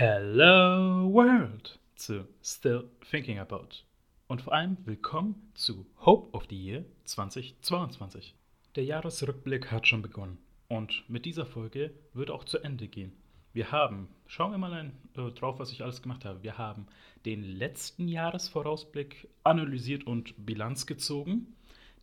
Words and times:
Hello 0.00 1.12
World 1.12 1.76
zu 1.96 2.28
Still 2.40 2.88
Thinking 3.10 3.40
About. 3.40 3.82
Und 4.28 4.42
vor 4.42 4.52
allem 4.52 4.76
willkommen 4.84 5.50
zu 5.54 5.86
Hope 6.06 6.32
of 6.36 6.44
the 6.48 6.56
Year 6.56 6.84
2022. 7.02 8.36
Der 8.76 8.84
Jahresrückblick 8.84 9.72
hat 9.72 9.88
schon 9.88 10.00
begonnen 10.02 10.38
und 10.68 11.02
mit 11.08 11.24
dieser 11.24 11.46
Folge 11.46 11.90
wird 12.14 12.30
auch 12.30 12.44
zu 12.44 12.58
Ende 12.58 12.86
gehen. 12.86 13.12
Wir 13.52 13.72
haben, 13.72 14.06
schauen 14.28 14.52
wir 14.52 14.58
mal 14.58 14.72
ein, 14.72 14.92
äh, 15.16 15.32
drauf, 15.32 15.58
was 15.58 15.72
ich 15.72 15.82
alles 15.82 16.00
gemacht 16.00 16.24
habe. 16.24 16.44
Wir 16.44 16.58
haben 16.58 16.86
den 17.26 17.42
letzten 17.42 18.06
Jahresvorausblick 18.06 19.28
analysiert 19.42 20.06
und 20.06 20.46
Bilanz 20.46 20.86
gezogen. 20.86 21.56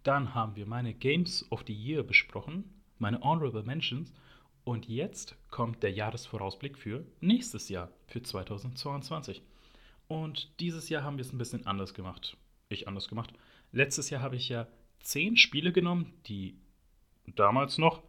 Dann 0.04 0.36
haben 0.36 0.58
wir 0.58 0.66
meine 0.66 0.94
Games 0.94 1.50
of 1.50 1.64
the 1.66 1.74
Year 1.74 2.04
besprochen, 2.04 2.66
meine 3.00 3.22
Honorable 3.22 3.64
Mentions 3.64 4.12
und 4.66 4.88
jetzt 4.88 5.36
kommt 5.52 5.84
der 5.84 5.92
Jahresvorausblick 5.92 6.78
für 6.78 7.06
nächstes 7.22 7.70
Jahr, 7.70 7.92
für 8.08 8.22
2022. 8.22 9.42
Und 10.08 10.60
dieses 10.60 10.90
Jahr 10.90 11.04
haben 11.04 11.18
wir 11.18 11.24
es 11.24 11.32
ein 11.32 11.38
bisschen 11.38 11.66
anders 11.66 11.94
gemacht. 11.94 12.36
Ich 12.70 12.88
anders 12.88 13.08
gemacht. 13.08 13.32
Letztes 13.72 14.10
Jahr 14.10 14.22
habe 14.22 14.36
ich 14.36 14.50
ja 14.50 14.68
zehn 15.00 15.38
Spiele 15.38 15.72
genommen, 15.72 16.14
die 16.26 16.58
damals 17.36 17.78
noch 17.78 18.04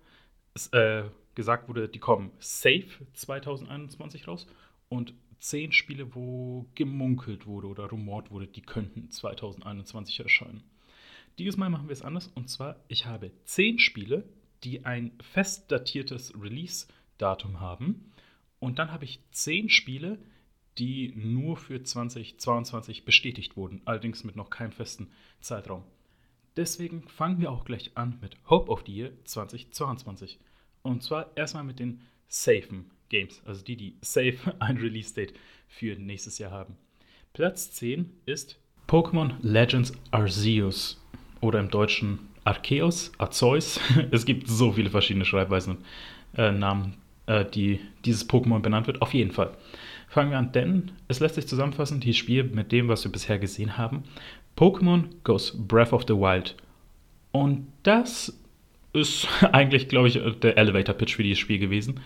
äh, 0.73 1.05
gesagt 1.34 1.69
wurde, 1.69 1.88
die 1.88 1.98
kommen 1.98 2.33
safe 2.38 2.88
2021 3.12 4.27
raus. 4.27 4.47
Und 4.88 5.12
zehn 5.38 5.73
Spiele, 5.73 6.14
wo 6.14 6.66
gemunkelt 6.75 7.47
wurde 7.47 7.66
oder 7.66 7.84
rumort 7.84 8.30
wurde, 8.30 8.47
die 8.47 8.62
könnten 8.62 9.11
2021 9.11 10.20
erscheinen. 10.20 10.62
Dieses 11.38 11.59
Mal 11.59 11.69
machen 11.69 11.88
wir 11.88 11.92
es 11.92 12.02
anders. 12.02 12.28
Und 12.28 12.48
zwar, 12.48 12.77
ich 12.88 13.05
habe 13.05 13.30
zehn 13.45 13.78
Spiele, 13.78 14.25
die 14.65 14.84
ein 14.84 15.12
fest 15.33 15.70
datiertes 15.70 16.33
Release-Datum 16.41 17.60
haben. 17.60 18.12
Und 18.59 18.78
dann 18.78 18.92
habe 18.92 19.05
ich 19.05 19.20
zehn 19.30 19.69
Spiele, 19.69 20.19
die 20.78 21.12
nur 21.16 21.56
für 21.56 21.83
2022 21.83 23.05
bestätigt 23.05 23.56
wurden, 23.56 23.81
allerdings 23.84 24.25
mit 24.25 24.36
noch 24.36 24.50
keinem 24.50 24.72
festen 24.72 25.11
Zeitraum. 25.41 25.84
Deswegen 26.56 27.03
fangen 27.08 27.41
wir 27.41 27.50
auch 27.50 27.64
gleich 27.64 27.92
an 27.94 28.19
mit 28.20 28.36
Hope 28.48 28.70
of 28.70 28.84
the 28.86 28.94
Year 28.94 29.12
2022. 29.25 30.39
Und 30.83 31.03
zwar 31.03 31.36
erstmal 31.36 31.64
mit 31.64 31.78
den 31.78 32.00
safen 32.28 32.91
Games, 33.09 33.42
also 33.44 33.62
die, 33.62 33.77
die 33.77 33.97
safe 34.00 34.38
ein 34.59 34.78
Release-Date 34.78 35.34
für 35.69 35.97
nächstes 35.97 36.38
Jahr 36.38 36.50
haben. 36.50 36.77
Platz 37.33 37.70
10 37.72 38.11
ist 38.25 38.59
Pokémon 38.88 39.34
Legends 39.42 39.92
Arceus 40.11 41.00
oder 41.41 41.61
im 41.61 41.70
Deutschen 41.70 42.31
Arceus, 42.47 43.12
Arceus. 43.19 43.80
es 44.11 44.25
gibt 44.25 44.48
so 44.48 44.72
viele 44.72 44.91
verschiedene 44.91 45.25
Schreibweisen 45.25 45.78
und 45.78 46.39
äh, 46.39 46.53
Namen, 46.53 46.94
äh, 47.27 47.44
die 47.44 47.80
dieses 48.05 48.28
Pokémon 48.28 48.61
benannt 48.61 48.86
wird. 48.86 49.03
Auf 49.03 49.14
jeden 49.14 49.33
Fall. 49.33 49.50
Fangen 50.08 50.30
wir 50.30 50.38
an, 50.38 50.53
denn 50.53 50.92
es 51.08 51.20
lässt 51.20 51.34
sich 51.34 51.48
zusammenfassen, 51.48 52.00
dieses 52.00 52.16
Spiel 52.16 52.44
mit 52.44 52.70
dem, 52.70 52.88
was 52.88 53.05
wir 53.05 53.11
bisher 53.11 53.38
gesehen 53.38 53.77
haben. 53.77 54.05
Pokémon 54.56 55.05
goes 55.25 55.53
Breath 55.66 55.92
of 55.92 56.05
the 56.06 56.14
Wild. 56.14 56.56
Und 57.33 57.66
das 57.83 58.38
ist 58.92 59.28
eigentlich, 59.53 59.88
glaube 59.88 60.08
ich, 60.08 60.20
der 60.41 60.56
Elevator-Pitch 60.56 61.16
für 61.16 61.25
dieses 61.25 61.41
Spiel 61.41 61.58
gewesen. 61.58 62.00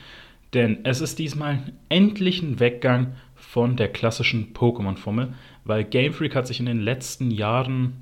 Denn 0.55 0.79
es 0.85 1.01
ist 1.01 1.19
diesmal 1.19 1.73
endlich 1.91 2.43
ein 2.43 2.59
Weggang 2.59 3.15
von 3.37 3.77
der 3.77 3.89
klassischen 3.89 4.53
Pokémon-Formel, 4.53 5.35
weil 5.65 5.85
Game 5.85 6.13
Freak 6.13 6.35
hat 6.35 6.47
sich 6.47 6.59
in 6.59 6.67
den 6.67 6.81
letzten 6.81 7.31
Jahren 7.31 7.93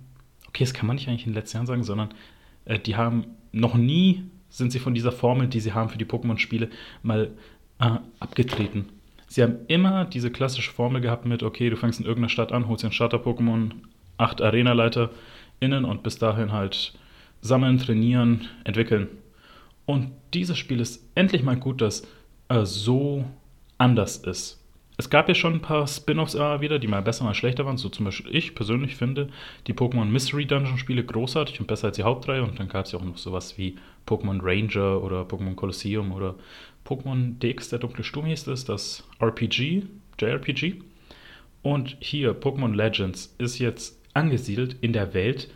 okay, 0.48 0.64
das 0.64 0.74
kann 0.74 0.86
man 0.86 0.96
nicht 0.96 1.08
eigentlich 1.08 1.26
in 1.26 1.32
den 1.32 1.36
letzten 1.36 1.58
Jahren 1.58 1.66
sagen, 1.66 1.84
sondern 1.84 2.10
äh, 2.64 2.78
die 2.78 2.96
haben 2.96 3.26
noch 3.52 3.74
nie, 3.74 4.24
sind 4.50 4.72
sie 4.72 4.78
von 4.78 4.94
dieser 4.94 5.12
Formel, 5.12 5.46
die 5.46 5.60
sie 5.60 5.72
haben 5.72 5.88
für 5.88 5.98
die 5.98 6.04
Pokémon-Spiele, 6.04 6.70
mal 7.02 7.30
äh, 7.78 7.90
abgetreten. 8.20 8.86
Sie 9.26 9.42
haben 9.42 9.58
immer 9.68 10.06
diese 10.06 10.30
klassische 10.30 10.72
Formel 10.72 11.02
gehabt 11.02 11.26
mit, 11.26 11.42
okay, 11.42 11.68
du 11.68 11.76
fängst 11.76 12.00
in 12.00 12.06
irgendeiner 12.06 12.30
Stadt 12.30 12.50
an, 12.50 12.66
holst 12.66 12.82
dir 12.82 12.88
ein 12.88 12.92
Starter-Pokémon, 12.92 13.72
acht 14.16 14.40
Arena-Leiter 14.40 15.10
innen 15.60 15.84
und 15.84 16.02
bis 16.02 16.18
dahin 16.18 16.52
halt 16.52 16.94
sammeln, 17.42 17.78
trainieren, 17.78 18.48
entwickeln. 18.64 19.08
Und 19.84 20.12
dieses 20.34 20.56
Spiel 20.58 20.80
ist 20.80 21.04
endlich 21.14 21.42
mal 21.42 21.56
gut, 21.56 21.80
dass 21.80 22.06
äh, 22.48 22.64
so 22.64 23.24
anders 23.76 24.16
ist 24.18 24.57
es 24.98 25.10
gab 25.10 25.28
ja 25.28 25.34
schon 25.36 25.54
ein 25.54 25.62
paar 25.62 25.86
Spin-offs 25.86 26.34
immer 26.34 26.60
wieder, 26.60 26.80
die 26.80 26.88
mal 26.88 27.02
besser, 27.02 27.22
mal 27.22 27.32
schlechter 27.32 27.64
waren. 27.64 27.76
So 27.76 27.88
zum 27.88 28.04
Beispiel 28.04 28.34
ich 28.34 28.56
persönlich 28.56 28.96
finde 28.96 29.28
die 29.68 29.72
Pokémon 29.72 30.06
Mystery 30.06 30.44
Dungeon 30.44 30.76
Spiele 30.76 31.04
großartig 31.04 31.60
und 31.60 31.68
besser 31.68 31.86
als 31.86 31.96
die 31.96 32.02
Hauptreihe. 32.02 32.42
Und 32.42 32.58
dann 32.58 32.68
gab 32.68 32.84
es 32.84 32.92
ja 32.92 32.98
auch 32.98 33.04
noch 33.04 33.16
sowas 33.16 33.56
wie 33.56 33.76
Pokémon 34.08 34.40
Ranger 34.42 35.00
oder 35.00 35.22
Pokémon 35.22 35.54
Colosseum 35.54 36.10
oder 36.10 36.34
Pokémon 36.84 37.38
DX, 37.38 37.68
der 37.68 37.78
dunkle 37.78 38.02
Sturm 38.02 38.26
hieß 38.26 38.48
es, 38.48 38.64
das 38.64 39.04
RPG, 39.20 39.84
JRPG. 40.18 40.74
Und 41.62 41.96
hier, 42.00 42.32
Pokémon 42.32 42.74
Legends 42.74 43.34
ist 43.38 43.60
jetzt 43.60 44.00
angesiedelt 44.14 44.76
in 44.80 44.92
der 44.92 45.14
Welt 45.14 45.48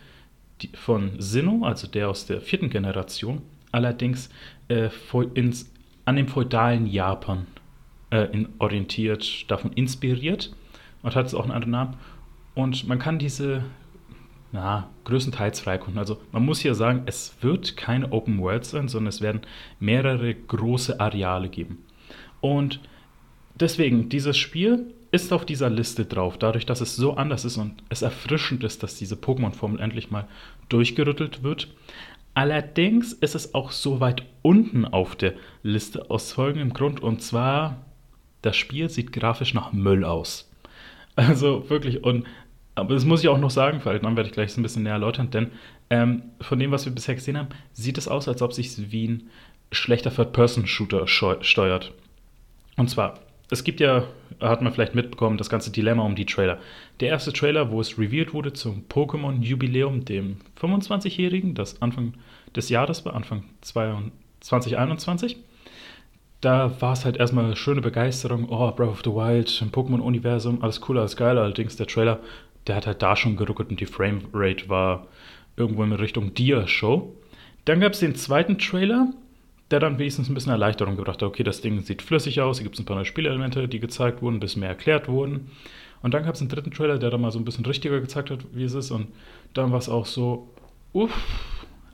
von 0.73 1.19
Sinnoh, 1.19 1.65
also 1.65 1.87
der 1.87 2.09
aus 2.09 2.25
der 2.27 2.39
vierten 2.39 2.69
Generation, 2.69 3.41
allerdings 3.73 4.29
äh, 4.69 4.89
ins, 5.33 5.69
an 6.05 6.15
dem 6.15 6.29
feudalen 6.29 6.85
Japan 6.85 7.45
äh, 8.13 8.29
in, 8.31 8.49
orientiert, 8.59 9.49
davon 9.49 9.73
inspiriert 9.73 10.55
und 11.01 11.15
hat 11.15 11.25
es 11.25 11.33
auch 11.33 11.43
einen 11.43 11.51
anderen 11.51 11.71
Namen. 11.71 11.97
Und 12.53 12.87
man 12.87 12.99
kann 12.99 13.17
diese 13.17 13.63
na, 14.51 14.87
größtenteils 15.05 15.59
freikunden. 15.61 15.97
Also 15.97 16.21
man 16.31 16.45
muss 16.45 16.59
hier 16.59 16.75
sagen, 16.75 17.01
es 17.07 17.35
wird 17.41 17.75
keine 17.75 18.11
Open 18.11 18.39
World 18.39 18.65
sein, 18.65 18.87
sondern 18.87 19.09
es 19.09 19.19
werden 19.19 19.41
mehrere 19.79 20.35
große 20.35 20.99
Areale 20.99 21.49
geben. 21.49 21.79
Und 22.39 22.79
deswegen, 23.59 24.09
dieses 24.09 24.37
Spiel 24.37 24.93
ist 25.11 25.33
auf 25.33 25.45
dieser 25.45 25.71
Liste 25.71 26.05
drauf, 26.05 26.37
dadurch, 26.37 26.67
dass 26.67 26.81
es 26.81 26.95
so 26.95 27.15
anders 27.15 27.45
ist 27.45 27.57
und 27.57 27.83
es 27.89 28.03
erfrischend 28.03 28.63
ist, 28.63 28.83
dass 28.83 28.95
diese 28.95 29.15
Pokémon-Formel 29.15 29.79
endlich 29.79 30.11
mal 30.11 30.27
durchgerüttelt 30.69 31.41
wird. 31.41 31.73
Allerdings 32.35 33.13
ist 33.13 33.33
es 33.33 33.55
auch 33.55 33.71
so 33.71 33.99
weit 33.99 34.23
unten 34.43 34.85
auf 34.85 35.15
der 35.15 35.33
Liste 35.63 36.11
aus 36.11 36.31
folgendem 36.31 36.73
Grund 36.73 36.99
und 37.01 37.23
zwar 37.23 37.77
das 38.43 38.55
Spiel 38.55 38.89
sieht 38.89 39.11
grafisch 39.11 39.55
nach 39.55 39.73
Müll 39.73 40.05
aus. 40.05 40.49
Also 41.15 41.69
wirklich, 41.69 42.03
und 42.03 42.25
aber 42.75 42.93
das 42.95 43.05
muss 43.05 43.21
ich 43.21 43.29
auch 43.29 43.37
noch 43.37 43.51
sagen, 43.51 43.81
weil 43.83 43.99
dann 43.99 44.15
werde 44.15 44.29
ich 44.29 44.33
gleich 44.33 44.55
ein 44.57 44.63
bisschen 44.63 44.83
näher 44.83 44.93
erläutern, 44.93 45.29
denn 45.29 45.51
ähm, 45.89 46.23
von 46.41 46.57
dem, 46.57 46.71
was 46.71 46.85
wir 46.85 46.93
bisher 46.93 47.15
gesehen 47.15 47.37
haben, 47.37 47.49
sieht 47.73 47.97
es 47.97 48.07
aus, 48.07 48.27
als 48.27 48.41
ob 48.41 48.53
sich 48.53 48.91
wie 48.91 49.07
ein 49.07 49.29
schlechter 49.71 50.13
Third-Person-Shooter 50.13 51.07
steuert. 51.07 51.91
Und 52.75 52.89
zwar, 52.89 53.19
es 53.51 53.63
gibt 53.63 53.79
ja, 53.79 54.05
hat 54.39 54.63
man 54.63 54.73
vielleicht 54.73 54.95
mitbekommen, 54.95 55.37
das 55.37 55.49
ganze 55.49 55.71
Dilemma 55.71 56.03
um 56.03 56.15
die 56.15 56.25
Trailer. 56.25 56.57
Der 56.99 57.09
erste 57.09 57.31
Trailer, 57.31 57.69
wo 57.69 57.79
es 57.79 57.99
revealed 57.99 58.33
wurde 58.33 58.53
zum 58.53 58.85
Pokémon-Jubiläum, 58.89 60.05
dem 60.05 60.37
25-Jährigen, 60.59 61.53
das 61.53 61.79
Anfang 61.81 62.15
des 62.55 62.69
Jahres 62.69 63.05
war, 63.05 63.13
Anfang 63.13 63.43
2021 63.61 65.37
da 66.43 66.81
war 66.81 66.93
es 66.93 67.05
halt 67.05 67.17
erstmal 67.17 67.45
eine 67.45 67.55
schöne 67.55 67.81
Begeisterung. 67.81 68.49
Oh, 68.49 68.69
Breath 68.71 68.89
of 68.89 69.01
the 69.03 69.11
Wild, 69.11 69.61
im 69.61 69.71
Pokémon-Universum, 69.71 70.61
alles 70.61 70.81
cooler, 70.81 71.01
alles 71.01 71.15
geiler. 71.15 71.41
Allerdings 71.41 71.77
der 71.77 71.87
Trailer, 71.87 72.19
der 72.67 72.75
hat 72.75 72.87
halt 72.87 73.01
da 73.01 73.15
schon 73.15 73.37
geruckelt 73.37 73.69
und 73.69 73.79
die 73.79 73.85
Framerate 73.85 74.67
war 74.67 75.07
irgendwo 75.55 75.83
in 75.83 75.93
Richtung 75.93 76.33
Dia-Show. 76.33 77.15
Dann 77.63 77.79
gab 77.79 77.93
es 77.93 77.99
den 77.99 78.15
zweiten 78.15 78.57
Trailer, 78.57 79.13
der 79.71 79.79
dann 79.79 79.99
wenigstens 79.99 80.29
ein 80.29 80.33
bisschen 80.33 80.51
Erleichterung 80.51 80.97
gebracht 80.97 81.21
hat. 81.21 81.29
Okay, 81.29 81.43
das 81.43 81.61
Ding 81.61 81.79
sieht 81.79 82.01
flüssig 82.01 82.41
aus, 82.41 82.57
hier 82.57 82.65
gibt 82.65 82.75
es 82.75 82.81
ein 82.81 82.85
paar 82.85 82.97
neue 82.97 83.05
Spielelemente, 83.05 83.69
die 83.69 83.79
gezeigt 83.79 84.21
wurden, 84.21 84.35
ein 84.35 84.39
bisschen 84.41 84.59
mehr 84.59 84.69
erklärt 84.69 85.07
wurden. 85.07 85.49
Und 86.01 86.13
dann 86.13 86.23
gab 86.23 86.35
es 86.35 86.41
einen 86.41 86.49
dritten 86.49 86.71
Trailer, 86.71 86.99
der 86.99 87.09
dann 87.09 87.21
mal 87.21 87.31
so 87.31 87.39
ein 87.39 87.45
bisschen 87.45 87.65
richtiger 87.65 88.01
gezeigt 88.01 88.29
hat, 88.29 88.39
wie 88.51 88.65
es 88.65 88.73
ist. 88.73 88.91
Und 88.91 89.07
dann 89.53 89.71
war 89.71 89.79
es 89.79 89.87
auch 89.87 90.05
so, 90.05 90.49
uff, 90.91 91.13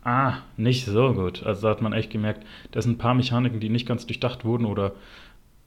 ah, 0.04 0.38
nicht 0.58 0.86
so 0.86 1.14
gut. 1.14 1.44
Also 1.44 1.64
da 1.64 1.70
hat 1.70 1.82
man 1.82 1.94
echt 1.94 2.10
gemerkt, 2.10 2.46
da 2.72 2.82
sind 2.82 2.94
ein 2.94 2.98
paar 2.98 3.14
Mechaniken, 3.14 3.60
die 3.60 3.70
nicht 3.70 3.88
ganz 3.88 4.06
durchdacht 4.06 4.46
wurden 4.46 4.66
oder 4.66 4.94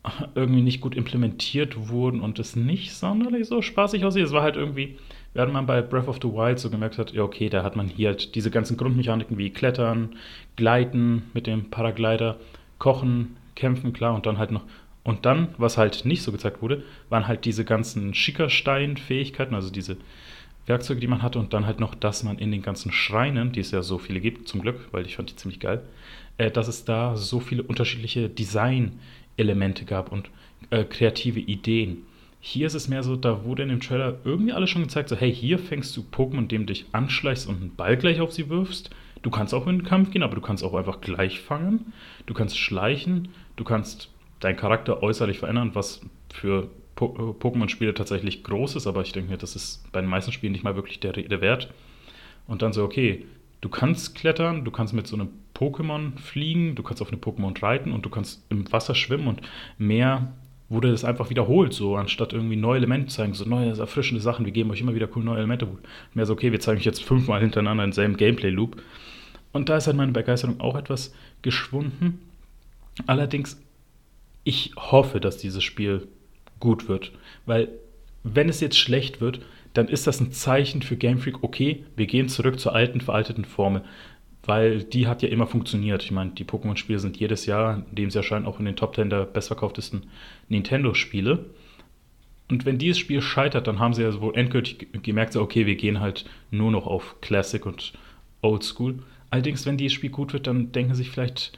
irgendwie 0.34 0.62
nicht 0.62 0.81
gut 0.81 0.97
implementiert 0.97 1.88
wurden 1.88 2.20
und 2.20 2.38
es 2.38 2.56
nicht 2.56 2.92
sonderlich 2.92 3.47
so 3.47 3.62
spaßig 3.62 4.04
aussieht. 4.04 4.24
Es 4.24 4.33
war 4.33 4.42
halt 4.42 4.56
irgendwie, 4.56 4.98
während 5.34 5.53
man 5.53 5.66
bei 5.66 5.80
Breath 5.83 6.09
of 6.09 6.18
the 6.22 6.28
Wild 6.28 6.59
so 6.59 6.71
gemerkt 6.71 6.98
hat, 6.98 7.12
ja 7.12 7.22
okay, 7.22 7.48
da 7.48 7.62
hat 7.62 7.77
man 7.77 7.89
hier 7.89 8.09
halt 8.10 8.34
diese 8.34 8.51
ganzen 8.51 8.77
Grundmechaniken 8.77 9.39
wie 9.39 9.51
Klettern, 9.51 10.16
Gleiten 10.56 11.30
mit 11.34 11.47
dem 11.47 11.71
Paraglider, 11.71 12.39
Kochen, 12.78 13.36
Kämpfen, 13.54 13.92
klar, 13.92 14.15
und 14.15 14.27
dann 14.27 14.39
halt 14.39 14.51
noch 14.51 14.65
und 15.04 15.27
dann, 15.27 15.48
was 15.59 15.78
halt 15.78 16.04
nicht 16.04 16.22
so 16.22 16.30
gezeigt 16.30 16.62
wurde, 16.62 16.84
waren 17.09 17.27
halt 17.27 17.45
diese 17.45 17.65
ganzen 17.65 18.15
Schickerstein-Fähigkeiten, 18.15 19.54
also 19.54 19.71
diese 19.71 19.97
Werkzeuge, 20.66 21.00
die 21.00 21.06
man 21.06 21.22
hatte 21.22 21.38
und 21.38 21.53
dann 21.53 21.66
halt 21.66 21.80
noch, 21.80 21.94
dass 21.94 22.22
man 22.22 22.38
in 22.38 22.53
den 22.53 22.62
ganzen 22.62 22.92
Schreinen, 22.92 23.53
die 23.53 23.60
es 23.60 23.70
ja 23.72 23.82
so 23.82 23.98
viele 23.98 24.20
gibt, 24.20 24.48
zum 24.48 24.60
Glück, 24.62 24.88
weil 24.92 25.06
ich 25.06 25.16
fand 25.16 25.30
die 25.30 25.36
ziemlich 25.36 25.60
geil, 25.60 25.82
äh, 26.38 26.50
dass 26.50 26.68
es 26.68 26.84
da 26.84 27.16
so 27.16 27.41
viele 27.41 27.62
unterschiedliche 27.62 28.28
Design-Elemente 28.28 29.84
gab 29.84 30.12
und 30.12 30.30
äh, 30.70 30.84
kreative 30.84 31.41
Ideen. 31.41 32.04
Hier 32.41 32.66
ist 32.66 32.74
es 32.74 32.88
mehr 32.88 33.03
so, 33.03 33.16
da 33.16 33.44
wurde 33.44 33.62
in 33.62 33.68
dem 33.68 33.80
Trailer 33.80 34.18
irgendwie 34.24 34.53
alles 34.53 34.70
schon 34.70 34.82
gezeigt, 34.82 35.09
so 35.09 35.16
hey, 35.16 35.32
hier 35.32 35.59
fängst 35.59 35.97
du 35.97 36.03
Pokémon, 36.03 36.38
indem 36.38 36.66
du 36.66 36.72
dich 36.72 36.86
anschleichst 36.92 37.48
und 37.48 37.60
einen 37.60 37.76
Ball 37.76 37.97
gleich 37.97 38.20
auf 38.20 38.32
sie 38.32 38.48
wirfst. 38.48 38.91
Du 39.22 39.30
kannst 39.30 39.54
auch 39.54 39.66
in 39.68 39.78
den 39.78 39.86
Kampf 39.86 40.10
gehen, 40.10 40.24
aber 40.24 40.34
du 40.34 40.41
kannst 40.41 40.65
auch 40.65 40.74
einfach 40.74 41.00
gleich 41.00 41.41
fangen. 41.41 41.92
Du 42.26 42.34
kannst 42.34 42.58
schleichen, 42.58 43.28
du 43.54 43.62
kannst 43.62 44.10
deinen 44.41 44.56
Charakter 44.56 45.03
äußerlich 45.03 45.38
verändern, 45.38 45.70
was 45.74 46.00
für 46.32 46.68
äh, 46.97 47.00
Pokémon-Spiele 47.00 47.94
tatsächlich 47.94 48.44
groß 48.44 48.77
ist, 48.77 48.86
aber 48.86 49.03
ich 49.03 49.12
denke 49.12 49.30
mir, 49.30 49.39
das 49.39 49.56
ist 49.56 49.91
bei 49.92 50.00
den 50.00 50.10
meisten 50.10 50.33
Spielen 50.33 50.53
nicht 50.53 50.65
mal 50.65 50.77
wirklich 50.77 51.00
der 51.00 51.16
Rede 51.16 51.41
wert. 51.41 51.72
Und 52.47 52.62
dann 52.62 52.72
so, 52.72 52.84
okay, 52.84 53.24
du 53.60 53.68
kannst 53.68 54.15
klettern, 54.15 54.65
du 54.65 54.71
kannst 54.71 54.94
mit 54.94 55.06
so 55.06 55.16
einem 55.16 55.28
Pokémon 55.54 56.18
fliegen, 56.18 56.74
du 56.74 56.83
kannst 56.83 57.03
auf 57.03 57.09
einem 57.09 57.21
Pokémon 57.21 57.60
reiten 57.62 57.92
und 57.92 58.04
du 58.04 58.10
kannst 58.10 58.44
im 58.50 58.71
Wasser 58.72 58.94
schwimmen 58.94 59.28
und 59.28 59.42
mehr 59.78 60.33
wurde 60.68 60.91
das 60.91 61.04
einfach 61.04 61.28
wiederholt, 61.30 61.74
so 61.74 61.97
anstatt 61.97 62.33
irgendwie 62.33 62.56
neue 62.56 62.78
Elemente 62.78 63.09
zeigen, 63.09 63.34
so 63.34 63.44
neue, 63.44 63.78
erfrischende 63.78 64.22
Sachen, 64.22 64.47
wir 64.47 64.53
geben 64.53 64.71
euch 64.71 64.80
immer 64.80 64.94
wieder 64.94 65.09
cool 65.15 65.22
neue 65.22 65.39
Elemente. 65.39 65.68
Mehr 66.15 66.27
so, 66.27 66.33
okay, 66.33 66.50
wir 66.50 66.60
zeigen 66.60 66.78
euch 66.78 66.86
jetzt 66.86 67.04
fünfmal 67.04 67.41
hintereinander 67.41 67.84
denselben 67.84 68.16
Gameplay-Loop. 68.16 68.83
Und 69.53 69.68
da 69.68 69.77
ist 69.77 69.86
halt 69.86 69.97
meine 69.97 70.12
Begeisterung 70.12 70.60
auch 70.60 70.77
etwas 70.77 71.15
geschwunden. 71.42 72.21
Allerdings, 73.06 73.60
ich 74.44 74.72
hoffe, 74.77 75.21
dass 75.21 75.36
dieses 75.36 75.62
Spiel 75.62 76.09
gut 76.62 76.88
wird, 76.88 77.12
weil 77.44 77.68
wenn 78.24 78.48
es 78.48 78.60
jetzt 78.60 78.78
schlecht 78.78 79.20
wird, 79.20 79.41
dann 79.74 79.88
ist 79.88 80.06
das 80.06 80.20
ein 80.20 80.32
Zeichen 80.32 80.80
für 80.80 80.97
Game 80.97 81.18
Freak, 81.18 81.42
okay, 81.42 81.84
wir 81.97 82.06
gehen 82.06 82.28
zurück 82.28 82.59
zur 82.59 82.74
alten, 82.74 83.00
veralteten 83.00 83.44
Formel 83.44 83.82
weil 84.44 84.82
die 84.82 85.06
hat 85.06 85.22
ja 85.22 85.28
immer 85.28 85.47
funktioniert. 85.47 86.03
Ich 86.03 86.10
meine, 86.10 86.30
die 86.30 86.44
Pokémon-Spiele 86.44 86.98
sind 86.98 87.16
jedes 87.16 87.47
Jahr, 87.47 87.84
in 87.91 87.94
dem 87.94 88.10
sie 88.10 88.18
erscheinen, 88.18 88.47
auch 88.47 88.59
in 88.59 88.64
den 88.64 88.76
Top 88.76 88.94
10 88.94 89.10
der 89.10 89.24
bestverkauftesten 89.24 90.06
Nintendo-Spiele. 90.48 91.47
Und 92.50 92.66
wenn 92.66 92.78
dieses 92.78 92.98
Spiel 92.98 93.22
scheitert, 93.22 93.66
dann 93.66 93.78
haben 93.78 93.94
sie 93.94 94.03
ja 94.03 94.20
wohl 94.20 94.36
endgültig 94.36 94.88
gemerkt, 95.03 95.36
okay, 95.36 95.66
wir 95.66 95.76
gehen 95.76 96.00
halt 96.00 96.24
nur 96.50 96.70
noch 96.70 96.86
auf 96.86 97.16
Classic 97.20 97.65
und 97.65 97.92
Old 98.42 98.65
School. 98.65 98.98
Allerdings, 99.30 99.65
wenn 99.65 99.76
dieses 99.76 99.94
Spiel 99.94 100.10
gut 100.10 100.32
wird, 100.32 100.47
dann 100.47 100.72
denken 100.72 100.94
sie 100.94 101.04
sich 101.04 101.12
vielleicht, 101.12 101.53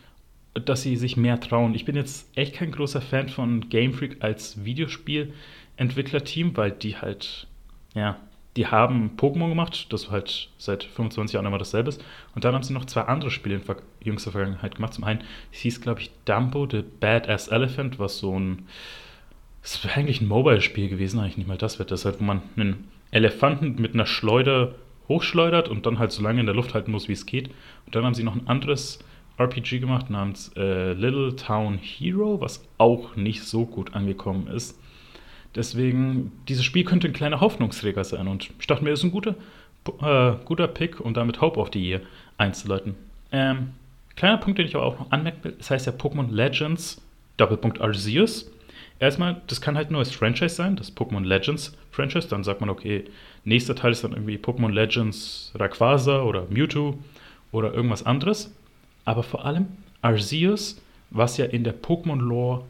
dass 0.54 0.82
sie 0.82 0.96
sich 0.96 1.16
mehr 1.16 1.40
trauen. 1.40 1.74
Ich 1.74 1.84
bin 1.84 1.96
jetzt 1.96 2.36
echt 2.36 2.54
kein 2.54 2.70
großer 2.70 3.00
Fan 3.00 3.28
von 3.28 3.68
Game 3.68 3.92
Freak 3.92 4.18
als 4.20 4.64
Videospielentwicklerteam, 4.64 6.56
weil 6.56 6.70
die 6.70 6.96
halt, 6.96 7.46
ja, 7.94 8.18
die 8.56 8.68
haben 8.68 9.16
Pokémon 9.16 9.48
gemacht, 9.48 9.92
das 9.92 10.10
halt 10.10 10.48
seit 10.58 10.84
25 10.84 11.34
Jahren 11.34 11.46
immer 11.46 11.58
dasselbe 11.58 11.88
ist. 11.88 12.04
Und 12.34 12.44
dann 12.44 12.54
haben 12.54 12.62
sie 12.62 12.72
noch 12.72 12.84
zwei 12.84 13.02
andere 13.02 13.30
Spiele 13.30 13.56
in 13.56 13.62
ver 13.62 13.76
jüngster 14.00 14.30
Vergangenheit 14.30 14.76
gemacht. 14.76 14.94
Zum 14.94 15.04
einen 15.04 15.22
es 15.52 15.58
hieß, 15.60 15.80
glaube 15.80 16.00
ich, 16.00 16.10
Dumbo 16.24 16.68
the 16.70 16.84
Badass 17.00 17.48
Elephant, 17.48 17.98
was 17.98 18.18
so 18.18 18.38
ein. 18.38 18.66
Das 19.62 19.82
wäre 19.82 19.96
eigentlich 19.96 20.20
ein 20.20 20.28
Mobile-Spiel 20.28 20.88
gewesen, 20.88 21.18
eigentlich 21.18 21.38
nicht 21.38 21.48
mal 21.48 21.58
das 21.58 21.78
wird. 21.78 21.90
Das 21.90 22.04
halt, 22.04 22.20
wo 22.20 22.24
man 22.24 22.42
einen 22.56 22.88
Elefanten 23.10 23.80
mit 23.80 23.94
einer 23.94 24.06
Schleuder 24.06 24.74
hochschleudert 25.08 25.68
und 25.68 25.86
dann 25.86 25.98
halt 25.98 26.12
so 26.12 26.22
lange 26.22 26.40
in 26.40 26.46
der 26.46 26.54
Luft 26.54 26.74
halten 26.74 26.92
muss, 26.92 27.08
wie 27.08 27.12
es 27.12 27.26
geht. 27.26 27.48
Und 27.86 27.94
dann 27.94 28.04
haben 28.04 28.14
sie 28.14 28.24
noch 28.24 28.36
ein 28.36 28.46
anderes 28.46 29.00
RPG 29.36 29.81
gemacht 29.81 30.10
namens 30.10 30.52
äh, 30.56 30.92
Little 30.92 31.34
Town 31.36 31.78
Hero, 31.78 32.40
was 32.40 32.64
auch 32.78 33.16
nicht 33.16 33.42
so 33.42 33.66
gut 33.66 33.94
angekommen 33.94 34.46
ist. 34.46 34.78
Deswegen, 35.54 36.32
dieses 36.48 36.64
Spiel 36.64 36.84
könnte 36.84 37.08
ein 37.08 37.12
kleiner 37.12 37.40
Hoffnungsträger 37.40 38.04
sein. 38.04 38.28
Und 38.28 38.50
ich 38.58 38.66
dachte 38.66 38.84
mir, 38.84 38.90
ist 38.90 39.04
ein 39.04 39.12
guter, 39.12 39.36
äh, 40.00 40.36
guter 40.44 40.69
Pick, 40.69 41.00
um 41.00 41.14
damit 41.14 41.40
Hope 41.40 41.60
of 41.60 41.70
the 41.72 41.82
Year 41.82 42.00
einzuleiten. 42.38 42.94
Ähm, 43.31 43.70
kleiner 44.16 44.38
Punkt, 44.38 44.58
den 44.58 44.66
ich 44.66 44.75
aber 44.75 44.84
auch 44.84 44.98
noch 44.98 45.10
anmerken 45.12 45.44
will, 45.44 45.54
das 45.58 45.70
heißt 45.70 45.86
ja 45.86 45.92
Pokémon 45.92 46.31
Legends, 46.31 47.00
Doppelpunkt 47.36 47.81
Arceus. 47.81 48.50
Erstmal, 48.98 49.42
das 49.48 49.60
kann 49.60 49.76
halt 49.76 49.90
nur 49.90 50.00
als 50.00 50.12
Franchise 50.12 50.54
sein, 50.54 50.76
das 50.76 50.96
Pokémon 50.96 51.25
Legends 51.25 51.76
Franchise. 51.90 52.28
Dann 52.28 52.44
sagt 52.44 52.60
man, 52.60 52.70
okay, 52.70 53.04
nächster 53.44 53.75
Teil 53.75 53.92
ist 53.92 54.04
dann 54.04 54.12
irgendwie 54.12 54.36
Pokémon 54.36 54.70
Legends 54.70 55.52
Rayquaza 55.56 56.22
oder 56.22 56.46
Mewtwo 56.48 56.98
oder 57.52 57.72
irgendwas 57.75 58.04
anderes. 58.06 58.54
Aber 59.04 59.22
vor 59.22 59.44
allem 59.44 59.66
Arceus, 60.02 60.80
was 61.10 61.36
ja 61.36 61.46
in 61.46 61.64
der 61.64 61.74
Pokémon-Lore 61.74 62.64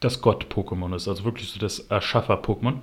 das 0.00 0.20
Gott-Pokémon 0.20 0.94
ist, 0.94 1.08
also 1.08 1.24
wirklich 1.24 1.48
so 1.48 1.58
das 1.58 1.80
Erschaffer-Pokémon. 1.80 2.78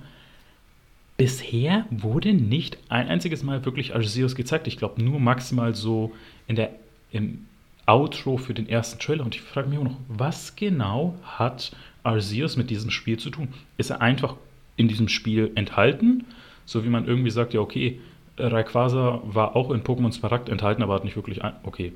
Bisher 1.16 1.86
wurde 1.90 2.32
nicht 2.32 2.78
ein 2.88 3.08
einziges 3.08 3.42
Mal 3.42 3.64
wirklich 3.64 3.94
Arceus 3.94 4.34
gezeigt. 4.34 4.66
Ich 4.66 4.76
glaube 4.76 5.02
nur 5.02 5.20
maximal 5.20 5.74
so 5.74 6.12
in 6.48 6.56
der, 6.56 6.70
im 7.12 7.46
Outro 7.86 8.38
für 8.38 8.54
den 8.54 8.68
ersten 8.68 8.98
Trailer. 8.98 9.24
Und 9.24 9.34
ich 9.34 9.42
frage 9.42 9.68
mich 9.68 9.78
immer 9.78 9.90
noch, 9.90 9.98
was 10.08 10.56
genau 10.56 11.14
hat 11.22 11.72
Arceus 12.02 12.56
mit 12.56 12.70
diesem 12.70 12.90
Spiel 12.90 13.18
zu 13.18 13.30
tun? 13.30 13.48
Ist 13.76 13.90
er 13.90 14.00
einfach 14.00 14.36
in 14.76 14.88
diesem 14.88 15.08
Spiel 15.08 15.52
enthalten? 15.54 16.24
So 16.64 16.84
wie 16.84 16.88
man 16.88 17.06
irgendwie 17.06 17.30
sagt, 17.30 17.54
ja, 17.54 17.60
okay, 17.60 18.00
Rayquaza 18.38 19.20
war 19.24 19.54
auch 19.56 19.70
in 19.70 19.82
Pokémon 19.82 20.12
Smaragd 20.12 20.48
enthalten, 20.48 20.82
aber 20.82 20.94
hat 20.94 21.04
nicht 21.04 21.16
wirklich. 21.16 21.44
Ein 21.44 21.54
okay, 21.64 21.92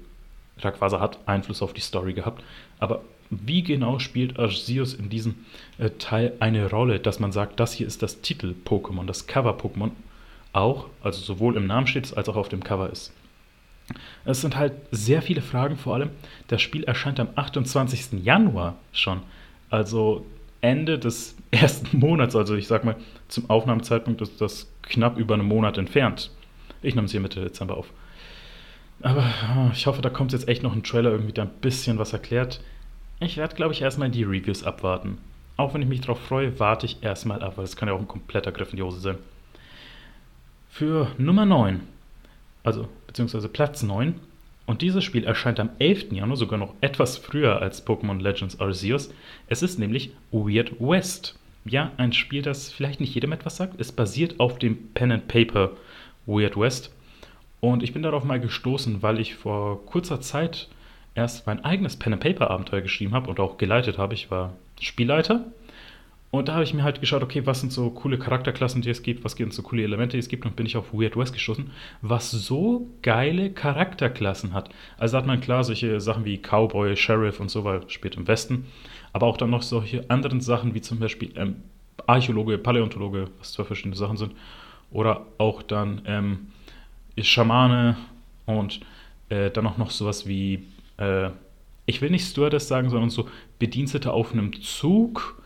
Rayquaza 0.58 1.00
hat 1.00 1.18
Einfluss 1.26 1.62
auf 1.62 1.72
die 1.72 1.80
Story 1.80 2.12
gehabt, 2.12 2.42
aber 2.78 3.02
wie 3.30 3.62
genau 3.62 3.98
spielt 3.98 4.38
Arceus 4.38 4.94
in 4.94 5.08
diesem 5.08 5.34
äh, 5.78 5.90
Teil 5.90 6.34
eine 6.40 6.70
Rolle, 6.70 7.00
dass 7.00 7.18
man 7.18 7.32
sagt, 7.32 7.58
das 7.60 7.72
hier 7.72 7.86
ist 7.86 8.02
das 8.02 8.20
Titel-Pokémon, 8.20 9.06
das 9.06 9.26
Cover-Pokémon 9.26 9.90
auch, 10.52 10.86
also 11.02 11.20
sowohl 11.20 11.56
im 11.56 11.66
Namen 11.66 11.86
steht 11.86 12.16
als 12.16 12.28
auch 12.28 12.36
auf 12.36 12.48
dem 12.48 12.62
Cover 12.62 12.90
ist. 12.90 13.12
Es 14.24 14.40
sind 14.40 14.56
halt 14.56 14.72
sehr 14.90 15.22
viele 15.22 15.42
Fragen, 15.42 15.76
vor 15.76 15.94
allem 15.94 16.10
das 16.48 16.62
Spiel 16.62 16.84
erscheint 16.84 17.20
am 17.20 17.28
28. 17.36 18.24
Januar 18.24 18.76
schon, 18.92 19.22
also 19.70 20.24
Ende 20.60 20.98
des 20.98 21.36
ersten 21.50 21.98
Monats, 21.98 22.34
also 22.34 22.54
ich 22.54 22.66
sag 22.66 22.84
mal, 22.84 22.96
zum 23.28 23.48
Aufnahmezeitpunkt 23.50 24.20
ist 24.22 24.40
das 24.40 24.70
knapp 24.82 25.18
über 25.18 25.34
einen 25.34 25.46
Monat 25.46 25.78
entfernt. 25.78 26.30
Ich 26.82 26.94
nehme 26.94 27.06
es 27.06 27.12
hier 27.12 27.20
Mitte 27.20 27.40
Dezember 27.40 27.76
auf. 27.76 27.92
Aber 29.02 29.22
ah, 29.22 29.70
ich 29.72 29.86
hoffe, 29.86 30.02
da 30.02 30.10
kommt 30.10 30.32
jetzt 30.32 30.48
echt 30.48 30.62
noch 30.62 30.74
ein 30.74 30.82
Trailer 30.82 31.10
irgendwie, 31.10 31.32
der 31.32 31.44
ein 31.44 31.60
bisschen 31.60 31.98
was 31.98 32.12
erklärt. 32.12 32.60
Ich 33.20 33.36
werde, 33.36 33.54
glaube 33.54 33.72
ich, 33.72 33.82
erstmal 33.82 34.10
die 34.10 34.24
Reviews 34.24 34.64
abwarten. 34.64 35.18
Auch 35.56 35.74
wenn 35.74 35.82
ich 35.82 35.88
mich 35.88 36.00
darauf 36.00 36.20
freue, 36.20 36.58
warte 36.58 36.86
ich 36.86 37.02
erstmal 37.02 37.42
ab, 37.42 37.56
weil 37.56 37.64
das 37.64 37.76
kann 37.76 37.88
ja 37.88 37.94
auch 37.94 38.00
ein 38.00 38.08
kompletter 38.08 38.52
Griff 38.52 38.70
in 38.72 38.76
die 38.76 38.82
Hose 38.82 39.00
sein. 39.00 39.18
Für 40.68 41.10
Nummer 41.16 41.46
9, 41.46 41.80
also 42.62 42.88
beziehungsweise 43.06 43.48
Platz 43.48 43.82
9, 43.82 44.14
und 44.66 44.82
dieses 44.82 45.04
Spiel 45.04 45.24
erscheint 45.24 45.60
am 45.60 45.70
11. 45.78 46.12
Januar, 46.12 46.36
sogar 46.36 46.58
noch 46.58 46.74
etwas 46.80 47.16
früher 47.16 47.62
als 47.62 47.86
Pokémon 47.86 48.20
Legends 48.20 48.60
Arceus. 48.60 49.14
Es 49.46 49.62
ist 49.62 49.78
nämlich 49.78 50.10
Weird 50.32 50.72
West. 50.80 51.38
Ja, 51.64 51.92
ein 51.96 52.12
Spiel, 52.12 52.42
das 52.42 52.72
vielleicht 52.72 53.00
nicht 53.00 53.14
jedem 53.14 53.32
etwas 53.32 53.56
sagt. 53.56 53.80
Es 53.80 53.92
basiert 53.92 54.40
auf 54.40 54.58
dem 54.58 54.92
Pen 54.92 55.12
and 55.12 55.28
Paper 55.28 55.70
Weird 56.26 56.58
West. 56.58 56.92
Und 57.60 57.82
ich 57.82 57.92
bin 57.92 58.02
darauf 58.02 58.24
mal 58.24 58.40
gestoßen, 58.40 59.02
weil 59.02 59.18
ich 59.18 59.34
vor 59.34 59.84
kurzer 59.86 60.20
Zeit 60.20 60.68
erst 61.14 61.46
mein 61.46 61.64
eigenes 61.64 61.96
Pen-and-Paper-Abenteuer 61.96 62.82
geschrieben 62.82 63.14
habe 63.14 63.30
und 63.30 63.40
auch 63.40 63.56
geleitet 63.56 63.98
habe. 63.98 64.14
Ich 64.14 64.30
war 64.30 64.52
Spielleiter. 64.80 65.44
Und 66.30 66.48
da 66.48 66.54
habe 66.54 66.64
ich 66.64 66.74
mir 66.74 66.82
halt 66.82 67.00
geschaut, 67.00 67.22
okay, 67.22 67.46
was 67.46 67.60
sind 67.60 67.72
so 67.72 67.88
coole 67.90 68.18
Charakterklassen, 68.18 68.82
die 68.82 68.90
es 68.90 69.02
gibt, 69.02 69.24
was 69.24 69.32
sind 69.32 69.54
so 69.54 69.62
coole 69.62 69.84
Elemente, 69.84 70.16
die 70.16 70.18
es 70.18 70.28
gibt, 70.28 70.44
und 70.44 70.56
bin 70.56 70.66
ich 70.66 70.76
auf 70.76 70.92
Weird 70.92 71.16
West 71.16 71.32
gestoßen, 71.32 71.70
was 72.02 72.30
so 72.30 72.88
geile 73.00 73.50
Charakterklassen 73.50 74.52
hat. 74.52 74.68
Also 74.98 75.16
hat 75.16 75.26
man 75.26 75.40
klar 75.40 75.64
solche 75.64 76.00
Sachen 76.00 76.24
wie 76.24 76.38
Cowboy, 76.38 76.94
Sheriff 76.96 77.40
und 77.40 77.50
so, 77.50 77.64
weil 77.64 77.88
spielt 77.88 78.16
im 78.16 78.28
Westen, 78.28 78.66
aber 79.12 79.26
auch 79.26 79.36
dann 79.38 79.50
noch 79.50 79.62
solche 79.62 80.10
anderen 80.10 80.40
Sachen 80.40 80.74
wie 80.74 80.82
zum 80.82 80.98
Beispiel 80.98 81.30
ähm, 81.36 81.56
Archäologe, 82.06 82.58
Paläontologe, 82.58 83.28
was 83.38 83.52
zwei 83.52 83.64
verschiedene 83.64 83.96
Sachen 83.96 84.16
sind, 84.16 84.32
oder 84.90 85.26
auch 85.38 85.62
dann 85.62 86.02
ähm, 86.06 86.48
Schamane 87.22 87.96
und 88.46 88.80
äh, 89.28 89.50
dann 89.50 89.66
auch 89.66 89.78
noch 89.78 89.90
sowas 89.90 90.26
wie 90.26 90.66
äh, 90.98 91.30
ich 91.86 92.02
will 92.02 92.10
nicht 92.10 92.26
Stewardess 92.26 92.68
sagen, 92.68 92.90
sondern 92.90 93.10
so 93.10 93.28
Bedienstete 93.58 94.12
auf 94.12 94.32
einem 94.32 94.60
Zug. 94.60 95.40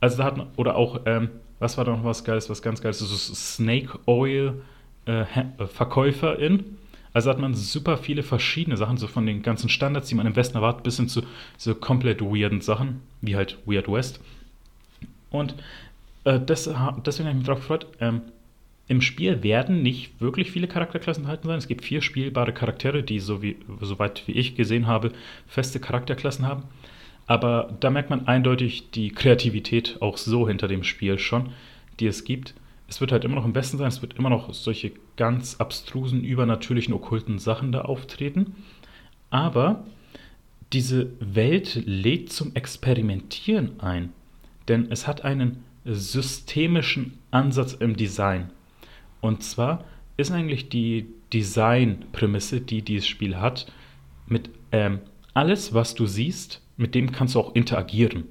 Also 0.00 0.18
da 0.18 0.24
hat 0.24 0.36
man, 0.36 0.48
oder 0.56 0.76
auch, 0.76 1.00
ähm, 1.06 1.30
was 1.60 1.78
war 1.78 1.84
da 1.84 1.92
noch 1.92 2.04
was 2.04 2.24
Geiles, 2.24 2.50
was 2.50 2.60
ganz 2.60 2.82
Geiles, 2.82 2.98
so 2.98 3.06
Snake 3.06 3.98
Oil 4.06 4.60
äh, 5.06 5.22
äh, 5.22 5.66
Verkäuferin. 5.66 6.78
Also 7.12 7.30
hat 7.30 7.38
man 7.38 7.54
super 7.54 7.96
viele 7.96 8.24
verschiedene 8.24 8.76
Sachen, 8.76 8.96
so 8.96 9.06
von 9.06 9.24
den 9.24 9.42
ganzen 9.42 9.68
Standards, 9.68 10.08
die 10.08 10.16
man 10.16 10.26
im 10.26 10.34
Westen 10.34 10.56
erwartet, 10.56 10.82
bis 10.82 10.96
hin 10.96 11.08
zu 11.08 11.22
so 11.56 11.74
komplett 11.76 12.20
weirden 12.20 12.60
Sachen, 12.60 13.00
wie 13.20 13.36
halt 13.36 13.56
Weird 13.66 13.88
West. 13.88 14.20
Und 15.30 15.54
äh, 16.24 16.40
das, 16.40 16.64
deswegen 16.64 17.28
habe 17.28 17.30
ich 17.30 17.34
mich 17.36 17.46
darauf 17.46 17.60
gefreut. 17.60 17.86
Ähm, 18.00 18.22
im 18.86 19.00
Spiel 19.00 19.42
werden 19.42 19.82
nicht 19.82 20.20
wirklich 20.20 20.50
viele 20.50 20.68
Charakterklassen 20.68 21.24
enthalten 21.24 21.48
sein. 21.48 21.58
Es 21.58 21.68
gibt 21.68 21.84
vier 21.84 22.02
spielbare 22.02 22.52
Charaktere, 22.52 23.02
die, 23.02 23.18
so 23.18 23.42
wie, 23.42 23.56
soweit 23.80 24.26
wie 24.26 24.32
ich 24.32 24.56
gesehen 24.56 24.86
habe, 24.86 25.12
feste 25.46 25.80
Charakterklassen 25.80 26.46
haben. 26.46 26.64
Aber 27.26 27.74
da 27.80 27.88
merkt 27.88 28.10
man 28.10 28.26
eindeutig 28.26 28.90
die 28.90 29.10
Kreativität 29.10 29.96
auch 30.02 30.18
so 30.18 30.46
hinter 30.46 30.68
dem 30.68 30.84
Spiel 30.84 31.18
schon, 31.18 31.50
die 31.98 32.06
es 32.06 32.24
gibt. 32.24 32.54
Es 32.86 33.00
wird 33.00 33.12
halt 33.12 33.24
immer 33.24 33.36
noch 33.36 33.46
im 33.46 33.54
Besten 33.54 33.78
sein, 33.78 33.88
es 33.88 34.02
wird 34.02 34.18
immer 34.18 34.28
noch 34.28 34.52
solche 34.52 34.92
ganz 35.16 35.56
abstrusen, 35.58 36.22
übernatürlichen, 36.22 36.92
okkulten 36.92 37.38
Sachen 37.38 37.72
da 37.72 37.82
auftreten. 37.82 38.54
Aber 39.30 39.84
diese 40.74 41.12
Welt 41.20 41.82
lädt 41.86 42.30
zum 42.30 42.54
Experimentieren 42.54 43.80
ein. 43.80 44.12
Denn 44.68 44.90
es 44.90 45.06
hat 45.06 45.24
einen 45.24 45.64
systemischen 45.86 47.18
Ansatz 47.30 47.72
im 47.72 47.96
Design. 47.96 48.50
Und 49.24 49.42
zwar 49.42 49.86
ist 50.18 50.32
eigentlich 50.32 50.68
die 50.68 51.06
Designprämisse, 51.32 52.60
die 52.60 52.82
dieses 52.82 53.06
Spiel 53.06 53.38
hat, 53.38 53.72
mit 54.26 54.50
ähm, 54.70 54.98
alles, 55.32 55.72
was 55.72 55.94
du 55.94 56.04
siehst, 56.04 56.60
mit 56.76 56.94
dem 56.94 57.10
kannst 57.10 57.34
du 57.34 57.40
auch 57.40 57.54
interagieren. 57.54 58.24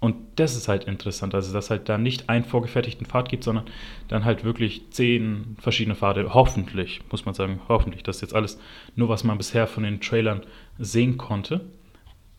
Und 0.00 0.16
das 0.36 0.54
ist 0.54 0.68
halt 0.68 0.84
interessant, 0.84 1.34
also 1.34 1.50
dass 1.54 1.70
halt 1.70 1.88
da 1.88 1.96
nicht 1.96 2.28
einen 2.28 2.44
vorgefertigten 2.44 3.06
Pfad 3.06 3.30
gibt, 3.30 3.42
sondern 3.42 3.64
dann 4.08 4.26
halt 4.26 4.44
wirklich 4.44 4.82
zehn 4.90 5.56
verschiedene 5.62 5.96
Pfade. 5.96 6.34
Hoffentlich, 6.34 7.00
muss 7.10 7.24
man 7.24 7.34
sagen, 7.34 7.60
hoffentlich. 7.66 8.02
Das 8.02 8.16
ist 8.16 8.22
jetzt 8.22 8.34
alles 8.34 8.60
nur, 8.96 9.08
was 9.08 9.24
man 9.24 9.38
bisher 9.38 9.66
von 9.66 9.82
den 9.82 10.02
Trailern 10.02 10.42
sehen 10.78 11.16
konnte. 11.16 11.62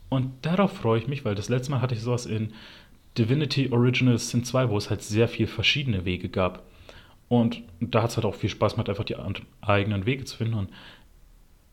Und 0.10 0.30
darauf 0.44 0.74
freue 0.74 1.00
ich 1.00 1.08
mich, 1.08 1.26
weil 1.26 1.34
das 1.34 1.50
letzte 1.50 1.72
Mal 1.72 1.82
hatte 1.82 1.96
ich 1.96 2.02
sowas 2.02 2.28
in 2.28 2.54
Divinity 3.18 3.72
Original 3.72 4.20
Sin 4.20 4.44
2, 4.44 4.70
wo 4.70 4.78
es 4.78 4.92
halt 4.92 5.02
sehr 5.02 5.28
viele 5.28 5.48
verschiedene 5.48 6.06
Wege 6.06 6.30
gab. 6.30 6.69
Und 7.30 7.62
da 7.80 8.04
hat 8.04 8.10
es 8.10 8.18
halt 8.18 8.26
auch 8.26 8.36
viel 8.36 8.50
Spaß 8.50 8.74
gemacht, 8.74 8.90
einfach 8.90 9.06
die 9.06 9.16
eigenen 9.62 10.06
Wege 10.06 10.26
zu 10.26 10.36
finden. 10.36 10.56
Und 10.56 10.70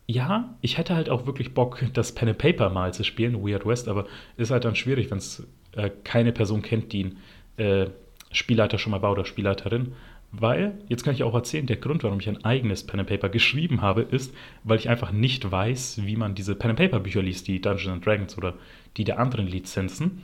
ja, 0.05 0.55
ich 0.61 0.77
hätte 0.77 0.95
halt 0.95 1.09
auch 1.09 1.25
wirklich 1.25 1.53
Bock, 1.53 1.83
das 1.93 2.13
Pen 2.13 2.29
and 2.29 2.37
Paper 2.37 2.69
mal 2.69 2.93
zu 2.93 3.03
spielen, 3.03 3.45
Weird 3.45 3.65
West, 3.65 3.89
aber 3.89 4.05
ist 4.37 4.51
halt 4.51 4.63
dann 4.63 4.75
schwierig, 4.75 5.11
wenn 5.11 5.17
es 5.17 5.45
äh, 5.73 5.89
keine 6.03 6.31
Person 6.31 6.61
kennt, 6.61 6.93
die 6.93 7.05
ein 7.05 7.17
äh, 7.57 7.89
Spielleiter 8.31 8.77
schon 8.77 8.91
mal 8.91 9.01
war 9.01 9.11
oder 9.11 9.25
Spielleiterin. 9.25 9.93
Weil, 10.31 10.77
jetzt 10.89 11.03
kann 11.03 11.13
ich 11.13 11.23
auch 11.23 11.33
erzählen, 11.33 11.65
der 11.65 11.77
Grund, 11.77 12.03
warum 12.03 12.19
ich 12.19 12.27
ein 12.27 12.43
eigenes 12.43 12.85
Pen 12.85 12.99
and 12.99 13.09
Paper 13.09 13.29
geschrieben 13.29 13.81
habe, 13.81 14.01
ist, 14.01 14.33
weil 14.63 14.77
ich 14.77 14.89
einfach 14.89 15.11
nicht 15.11 15.49
weiß, 15.49 16.01
wie 16.05 16.17
man 16.17 16.35
diese 16.35 16.55
Pen 16.55 16.71
and 16.71 16.79
Paper 16.79 16.99
Bücher 16.99 17.21
liest, 17.21 17.47
die 17.47 17.61
Dungeons 17.61 18.03
Dragons 18.03 18.37
oder 18.37 18.53
die 18.97 19.05
der 19.05 19.19
anderen 19.19 19.47
Lizenzen. 19.47 20.23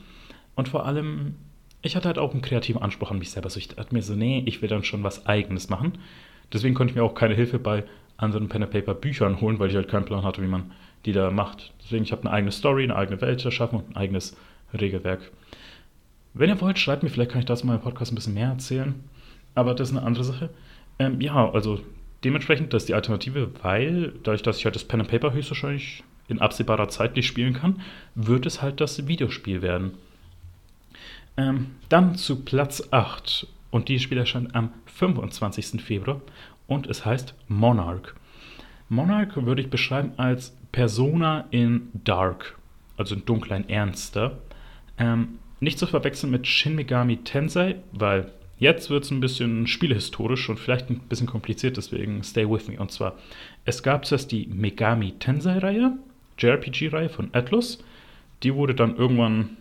Und 0.55 0.67
vor 0.67 0.85
allem, 0.85 1.35
ich 1.83 1.95
hatte 1.95 2.07
halt 2.07 2.17
auch 2.17 2.31
einen 2.31 2.41
kreativen 2.41 2.81
Anspruch 2.81 3.11
an 3.11 3.19
mich 3.19 3.31
selber. 3.31 3.47
Also 3.47 3.59
ich 3.59 3.67
dachte 3.67 3.93
mir 3.93 4.01
so, 4.01 4.15
nee, 4.15 4.41
ich 4.45 4.61
will 4.61 4.69
dann 4.69 4.83
schon 4.83 5.03
was 5.03 5.27
Eigenes 5.27 5.69
machen. 5.69 5.99
Deswegen 6.51 6.73
konnte 6.73 6.91
ich 6.91 6.95
mir 6.95 7.03
auch 7.03 7.13
keine 7.13 7.35
Hilfe 7.35 7.59
bei 7.59 7.83
anderen 8.17 8.47
Pen 8.47 8.63
and 8.63 8.71
Paper 8.71 8.93
Büchern 8.93 9.41
holen, 9.41 9.59
weil 9.59 9.69
ich 9.69 9.75
halt 9.75 9.89
keinen 9.89 10.05
Plan 10.05 10.23
hatte, 10.23 10.41
wie 10.41 10.47
man 10.47 10.71
die 11.05 11.11
da 11.11 11.29
macht. 11.29 11.73
Deswegen, 11.83 12.03
ich 12.03 12.11
habe 12.13 12.23
eine 12.23 12.31
eigene 12.31 12.51
Story, 12.51 12.83
eine 12.83 12.95
eigene 12.95 13.19
Welt 13.21 13.43
erschaffen 13.43 13.79
und 13.79 13.89
ein 13.89 13.97
eigenes 13.97 14.37
Regelwerk. 14.73 15.31
Wenn 16.33 16.49
ihr 16.49 16.61
wollt, 16.61 16.79
schreibt 16.79 17.03
mir, 17.03 17.09
vielleicht 17.09 17.31
kann 17.31 17.41
ich 17.41 17.45
das 17.45 17.63
mal 17.63 17.75
im 17.75 17.81
Podcast 17.81 18.11
ein 18.11 18.15
bisschen 18.15 18.33
mehr 18.33 18.47
erzählen. 18.47 18.95
Aber 19.53 19.75
das 19.75 19.91
ist 19.91 19.97
eine 19.97 20.05
andere 20.05 20.23
Sache. 20.23 20.49
Ähm, 20.99 21.19
ja, 21.19 21.51
also 21.51 21.81
dementsprechend, 22.23 22.73
das 22.73 22.83
ist 22.83 22.89
die 22.89 22.93
Alternative, 22.93 23.51
weil 23.61 24.13
dadurch, 24.23 24.41
dass 24.41 24.57
ich 24.57 24.65
halt 24.65 24.75
das 24.75 24.85
Pen 24.85 25.01
and 25.01 25.09
Paper 25.09 25.33
höchstwahrscheinlich 25.33 26.03
in 26.29 26.39
absehbarer 26.39 26.87
Zeit 26.87 27.17
nicht 27.17 27.27
spielen 27.27 27.53
kann, 27.53 27.81
wird 28.15 28.45
es 28.45 28.61
halt 28.61 28.79
das 28.79 29.07
Videospiel 29.07 29.61
werden. 29.61 29.95
Ähm, 31.37 31.75
dann 31.89 32.15
zu 32.15 32.43
Platz 32.43 32.87
8. 32.91 33.47
Und 33.71 33.89
dieses 33.89 34.03
Spiel 34.03 34.19
erscheint 34.19 34.53
am 34.55 34.71
25. 34.85 35.81
Februar 35.81 36.21
und 36.67 36.87
es 36.87 37.05
heißt 37.05 37.33
Monarch. 37.47 38.13
Monarch 38.89 39.35
würde 39.35 39.61
ich 39.61 39.69
beschreiben 39.69 40.13
als 40.17 40.55
Persona 40.71 41.45
in 41.49 41.89
Dark, 41.93 42.57
also 42.97 43.15
in 43.15 43.25
dunkler, 43.25 43.57
in 43.57 43.69
ernster. 43.69 44.37
Ähm, 44.97 45.39
nicht 45.59 45.79
zu 45.79 45.87
verwechseln 45.87 46.31
mit 46.31 46.45
Shin 46.45 46.75
Megami 46.75 47.17
Tensei, 47.17 47.77
weil 47.91 48.31
jetzt 48.59 48.89
wird 48.89 49.05
es 49.05 49.11
ein 49.11 49.21
bisschen 49.21 49.65
spielhistorisch 49.65 50.49
und 50.49 50.59
vielleicht 50.59 50.89
ein 50.89 50.99
bisschen 50.99 51.27
kompliziert, 51.27 51.77
deswegen 51.77 52.23
stay 52.23 52.47
with 52.47 52.67
me. 52.67 52.79
Und 52.79 52.91
zwar, 52.91 53.15
es 53.65 53.81
gab 53.81 54.05
zuerst 54.05 54.31
die 54.31 54.47
Megami 54.47 55.13
Tensei-Reihe, 55.13 55.97
JRPG-Reihe 56.37 57.09
von 57.09 57.29
Atlus. 57.33 57.83
Die 58.43 58.53
wurde 58.53 58.75
dann 58.75 58.95
irgendwann 58.97 59.57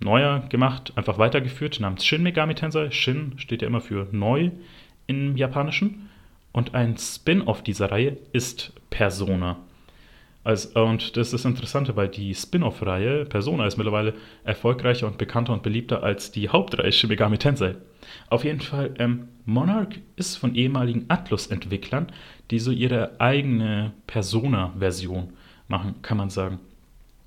neuer 0.00 0.40
gemacht, 0.48 0.92
einfach 0.96 1.18
weitergeführt, 1.18 1.80
namens 1.80 2.04
Shin 2.04 2.22
Megami 2.22 2.54
Tensei. 2.54 2.90
Shin 2.90 3.34
steht 3.36 3.62
ja 3.62 3.68
immer 3.68 3.80
für 3.80 4.08
neu 4.12 4.50
im 5.06 5.36
Japanischen. 5.36 6.08
Und 6.52 6.74
ein 6.74 6.96
Spin-off 6.96 7.62
dieser 7.62 7.92
Reihe 7.92 8.16
ist 8.32 8.72
Persona. 8.90 9.58
Also, 10.42 10.82
und 10.84 11.16
das 11.16 11.28
ist 11.28 11.32
das 11.32 11.44
Interessante, 11.44 11.96
weil 11.96 12.08
die 12.08 12.34
Spin-off-Reihe 12.34 13.26
Persona 13.26 13.66
ist 13.66 13.76
mittlerweile 13.76 14.14
erfolgreicher 14.42 15.06
und 15.06 15.18
bekannter 15.18 15.52
und 15.52 15.62
beliebter 15.62 16.02
als 16.02 16.32
die 16.32 16.48
Hauptreihe 16.48 16.92
Shin 16.92 17.10
Megami 17.10 17.38
Tensei. 17.38 17.76
Auf 18.30 18.44
jeden 18.44 18.60
Fall, 18.60 18.94
ähm, 18.98 19.28
Monarch 19.44 20.00
ist 20.16 20.36
von 20.36 20.54
ehemaligen 20.54 21.04
Atlus-Entwicklern, 21.08 22.06
die 22.50 22.58
so 22.58 22.70
ihre 22.70 23.20
eigene 23.20 23.92
Persona-Version 24.06 25.34
machen, 25.68 25.96
kann 26.02 26.16
man 26.16 26.30
sagen. 26.30 26.58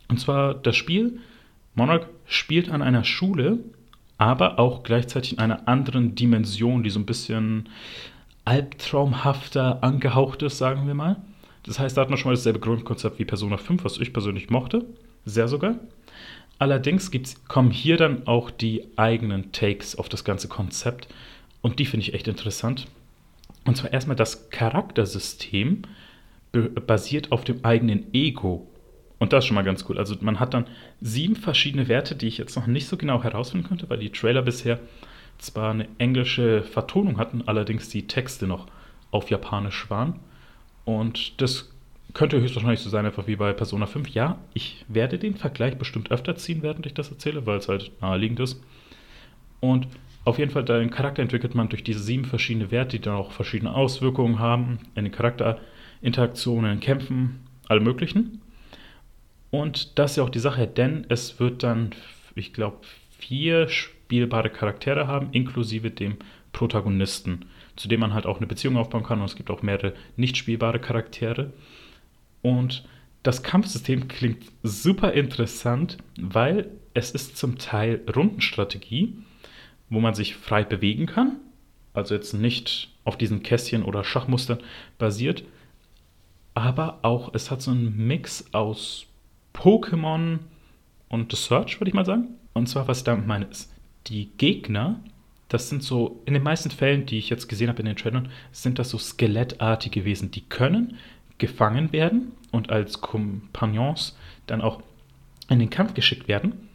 Und 0.10 0.20
zwar 0.20 0.56
das 0.56 0.76
Spiel 0.76 1.20
Monarch 1.76 2.06
spielt 2.26 2.70
an 2.70 2.82
einer 2.82 3.04
Schule, 3.04 3.60
aber 4.18 4.60
auch 4.60 4.84
gleichzeitig 4.84 5.34
in 5.34 5.40
einer 5.40 5.68
anderen 5.68 6.16
Dimension, 6.16 6.84
die 6.84 6.90
so 6.90 7.00
ein 7.00 7.06
bisschen 7.06 7.70
albtraumhafter 8.46 9.84
angehaucht 9.84 10.44
ist, 10.44 10.58
sagen 10.58 10.88
wir 10.88 10.94
mal. 10.94 11.18
Das 11.64 11.80
heißt, 11.80 11.96
da 11.96 12.02
hat 12.02 12.10
man 12.10 12.18
schon 12.18 12.30
mal 12.32 12.36
dasselbe 12.36 12.60
Grundkonzept 12.60 13.20
wie 13.20 13.26
Persona 13.26 13.58
5, 13.58 13.84
was 13.84 13.98
ich 13.98 14.14
persönlich 14.14 14.50
mochte. 14.50 14.86
Sehr 15.26 15.48
sogar. 15.48 15.76
Allerdings 16.60 17.10
kommen 17.48 17.72
hier 17.72 17.98
dann 17.98 18.28
auch 18.28 18.52
die 18.52 18.86
eigenen 18.98 19.52
Takes 19.52 19.96
auf 19.98 20.10
das 20.10 20.24
ganze 20.24 20.48
Konzept. 20.48 21.08
Und 21.62 21.80
die 21.80 21.86
finde 21.86 22.06
ich 22.06 22.14
echt 22.14 22.28
interessant. 22.28 22.88
Und 23.66 23.78
zwar 23.78 23.94
erstmal 23.94 24.18
das 24.18 24.50
Charaktersystem 24.50 25.84
basiert 26.86 27.32
auf 27.32 27.44
dem 27.46 27.64
eigenen 27.64 28.14
Ego. 28.14 28.68
Und 29.24 29.32
das 29.32 29.46
ist 29.46 29.48
schon 29.48 29.56
mal 29.56 29.64
ganz 29.64 29.86
cool. 29.88 29.98
Also 29.98 30.18
man 30.20 30.42
hat 30.42 30.54
dann 30.54 30.66
sieben 31.00 31.38
verschiedene 31.38 31.88
Werte, 31.88 32.14
die 32.14 32.28
ich 32.28 32.38
jetzt 32.38 32.58
noch 32.58 32.68
nicht 32.68 32.90
so 32.90 32.98
genau 32.98 33.24
herausfinden 33.24 33.66
konnte, 33.66 33.90
weil 33.90 34.00
die 34.00 34.10
Trailer 34.10 34.42
bisher 34.42 34.80
zwar 35.38 35.72
eine 35.72 35.88
englische 35.98 36.62
Vertonung 36.62 37.18
hatten, 37.18 37.42
allerdings 37.46 37.88
die 37.88 38.06
Texte 38.06 38.48
noch 38.48 38.68
auf 39.12 39.30
Japanisch 39.30 39.90
waren. 39.90 40.20
Und 40.84 41.42
das 41.42 41.72
könnte 42.14 42.42
höchstwahrscheinlich 42.42 42.82
so 42.82 42.90
sein, 42.90 43.06
einfach 43.06 43.26
wie 43.26 43.38
bei 43.38 43.54
Persona 43.54 43.86
5. 43.86 44.10
Ja, 44.10 44.40
ich 44.54 44.84
werde 44.90 45.18
den 45.18 45.36
Vergleich 45.36 45.78
bestimmt 45.78 46.12
öfter 46.12 46.36
ziehen, 46.36 46.62
während 46.62 46.86
ich 46.86 46.94
das 46.94 47.10
erzähle, 47.10 47.46
weil 47.46 47.60
es 47.60 47.70
halt 47.70 47.94
naheliegend 48.02 48.42
ist. 48.42 48.62
Und 49.62 49.88
auf 50.26 50.38
jeden 50.38 50.52
Fall, 50.52 50.66
deinen 50.66 50.92
Charakter 50.92 51.22
entwickelt 51.22 51.56
man 51.56 51.70
durch 51.70 51.86
diese 51.86 52.02
sieben 52.02 52.26
verschiedene 52.26 52.72
Werte, 52.72 52.98
die 52.98 53.04
dann 53.04 53.16
auch 53.16 53.32
verschiedene 53.32 53.74
Auswirkungen 53.74 54.40
haben 54.40 54.80
in 54.96 55.06
den 55.06 55.14
Charakterinteraktionen, 55.14 56.82
Kämpfen, 56.82 57.40
alle 57.70 57.80
möglichen. 57.80 58.42
Und 59.54 60.00
das 60.00 60.12
ist 60.12 60.18
ja 60.18 60.24
auch 60.24 60.32
die 60.32 60.40
Sache, 60.40 60.66
denn 60.66 61.06
es 61.10 61.40
wird 61.40 61.62
dann, 61.62 61.92
ich 62.34 62.54
glaube, 62.54 62.78
vier 63.20 63.68
spielbare 63.68 64.50
Charaktere 64.50 65.06
haben, 65.06 65.30
inklusive 65.32 65.92
dem 65.92 66.18
Protagonisten, 66.54 67.46
zu 67.76 67.88
dem 67.88 68.00
man 68.00 68.16
halt 68.16 68.26
auch 68.26 68.38
eine 68.38 68.48
Beziehung 68.48 68.78
aufbauen 68.78 69.04
kann. 69.04 69.20
Und 69.20 69.26
es 69.26 69.36
gibt 69.36 69.52
auch 69.52 69.62
mehrere 69.62 69.94
nicht 70.16 70.38
spielbare 70.38 70.80
Charaktere. 70.80 71.54
Und 72.42 72.84
das 73.22 73.44
Kampfsystem 73.44 74.08
klingt 74.08 74.44
super 74.64 75.14
interessant, 75.14 75.98
weil 76.20 76.72
es 76.96 77.12
ist 77.12 77.38
zum 77.38 77.60
Teil 77.60 78.02
Rundenstrategie, 78.16 79.20
wo 79.88 80.00
man 80.00 80.16
sich 80.16 80.36
frei 80.36 80.64
bewegen 80.64 81.06
kann. 81.06 81.36
Also 81.94 82.16
jetzt 82.16 82.34
nicht 82.34 82.90
auf 83.04 83.20
diesen 83.20 83.44
Kästchen 83.44 83.84
oder 83.84 84.04
Schachmustern 84.04 84.64
basiert. 84.98 85.44
Aber 86.56 87.02
auch, 87.04 87.36
es 87.36 87.52
hat 87.52 87.62
so 87.62 87.70
einen 87.70 88.08
Mix 88.08 88.52
aus 88.52 89.06
Pokémon 89.54 90.40
und 91.10 91.32
The 91.32 91.38
Search, 91.38 91.80
würde 91.80 91.90
ich 91.90 91.96
mal 91.96 92.06
sagen. 92.06 92.30
Und 92.54 92.68
zwar, 92.68 92.88
was 92.88 93.00
ich 93.00 93.04
damit 93.04 93.28
meine, 93.28 93.46
ist, 93.46 93.74
die 94.08 94.30
Gegner, 94.38 95.00
das 95.48 95.70
sind 95.70 95.84
so, 95.84 96.22
in 96.26 96.34
den 96.34 96.44
meisten 96.44 96.72
Fällen, 96.72 97.06
die 97.06 97.18
ich 97.18 97.30
jetzt 97.30 97.48
gesehen 97.48 97.70
habe 97.70 97.80
in 97.80 97.86
den 97.86 97.96
Trailern, 97.96 98.30
sind 98.52 98.80
das 98.80 98.90
so 98.90 98.98
skelettartige 98.98 100.06
Wesen, 100.06 100.32
die 100.32 100.42
können 100.42 100.98
gefangen 101.38 101.92
werden 101.92 102.32
und 102.52 102.72
als 102.72 103.02
Kompagnons 103.02 104.18
dann 104.48 104.62
auch 104.62 104.82
in 105.50 105.60
den 105.60 105.70
Kampf 105.70 105.94
geschickt 105.94 106.28
werden. 106.28 106.70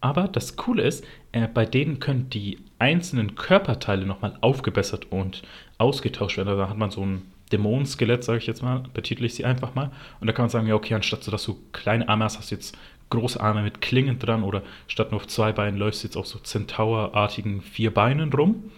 Aber 0.00 0.26
das 0.26 0.56
Coole 0.56 0.82
ist, 0.82 1.04
äh, 1.30 1.46
bei 1.46 1.64
denen 1.64 2.00
können 2.00 2.28
die 2.28 2.58
einzelnen 2.78 3.36
Körperteile 3.36 4.04
nochmal 4.04 4.36
aufgebessert 4.40 5.12
und 5.12 5.42
ausgetauscht 5.78 6.36
werden. 6.36 6.48
Also 6.48 6.62
da 6.62 6.68
hat 6.68 6.76
man 6.76 6.90
so 6.90 7.04
ein 7.06 7.31
Dämonenskelett, 7.52 8.24
sage 8.24 8.38
ich 8.38 8.46
jetzt 8.46 8.62
mal, 8.62 8.82
betitel 8.94 9.24
ich 9.24 9.34
sie 9.34 9.44
einfach 9.44 9.74
mal. 9.74 9.90
Und 10.20 10.26
da 10.26 10.32
kann 10.32 10.44
man 10.44 10.50
sagen, 10.50 10.66
ja, 10.66 10.74
okay, 10.74 10.94
anstatt 10.94 11.22
so, 11.22 11.30
dass 11.30 11.44
du 11.44 11.58
kleine 11.72 12.08
Arme 12.08 12.24
hast, 12.24 12.38
hast 12.38 12.50
du 12.50 12.54
jetzt 12.54 12.76
große 13.10 13.40
Arme 13.40 13.62
mit 13.62 13.80
Klingen 13.80 14.18
dran 14.18 14.42
oder 14.42 14.62
statt 14.86 15.10
nur 15.10 15.20
auf 15.20 15.26
zwei 15.26 15.52
Beinen 15.52 15.78
läufst 15.78 16.02
du 16.02 16.08
jetzt 16.08 16.16
auf 16.16 16.26
so 16.26 16.38
Centaur-artigen 16.38 17.60
vier 17.60 17.92
Beinen 17.92 18.32
rum. 18.32 18.70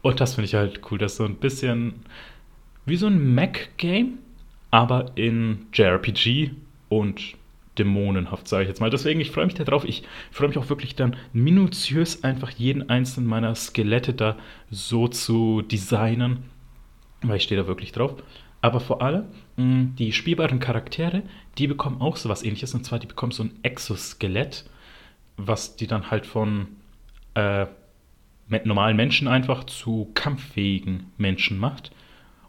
Und 0.00 0.20
das 0.20 0.34
finde 0.34 0.46
ich 0.46 0.54
halt 0.54 0.80
cool. 0.90 0.98
Das 0.98 1.12
ist 1.12 1.18
so 1.18 1.24
ein 1.24 1.36
bisschen 1.36 1.94
wie 2.86 2.96
so 2.96 3.06
ein 3.06 3.34
Mac-Game, 3.34 4.18
aber 4.70 5.12
in 5.14 5.66
JRPG 5.72 6.50
und 6.88 7.36
dämonenhaft, 7.78 8.48
sage 8.48 8.64
ich 8.64 8.68
jetzt 8.68 8.80
mal. 8.80 8.90
Deswegen, 8.90 9.20
ich 9.20 9.30
freue 9.30 9.46
mich 9.46 9.54
darauf. 9.54 9.84
Ich 9.84 10.02
freue 10.30 10.48
mich 10.48 10.58
auch 10.58 10.68
wirklich 10.68 10.94
dann 10.94 11.16
minutiös 11.32 12.24
einfach 12.24 12.50
jeden 12.50 12.90
einzelnen 12.90 13.28
meiner 13.28 13.54
Skelette 13.54 14.12
da 14.12 14.36
so 14.70 15.08
zu 15.08 15.62
designen 15.62 16.44
weil 17.22 17.36
ich 17.36 17.44
stehe 17.44 17.60
da 17.60 17.66
wirklich 17.66 17.92
drauf. 17.92 18.14
Aber 18.60 18.80
vor 18.80 19.02
allem, 19.02 19.24
mh, 19.56 19.90
die 19.98 20.12
spielbaren 20.12 20.60
Charaktere, 20.60 21.22
die 21.58 21.66
bekommen 21.66 22.00
auch 22.00 22.16
so 22.16 22.28
was 22.28 22.42
ähnliches. 22.42 22.74
Und 22.74 22.84
zwar, 22.84 22.98
die 22.98 23.06
bekommen 23.06 23.32
so 23.32 23.44
ein 23.44 23.58
Exoskelett, 23.62 24.64
was 25.36 25.76
die 25.76 25.86
dann 25.86 26.10
halt 26.10 26.26
von 26.26 26.68
äh, 27.34 27.66
normalen 28.64 28.96
Menschen 28.96 29.28
einfach 29.28 29.64
zu 29.64 30.10
kampffähigen 30.14 31.10
Menschen 31.16 31.58
macht. 31.58 31.90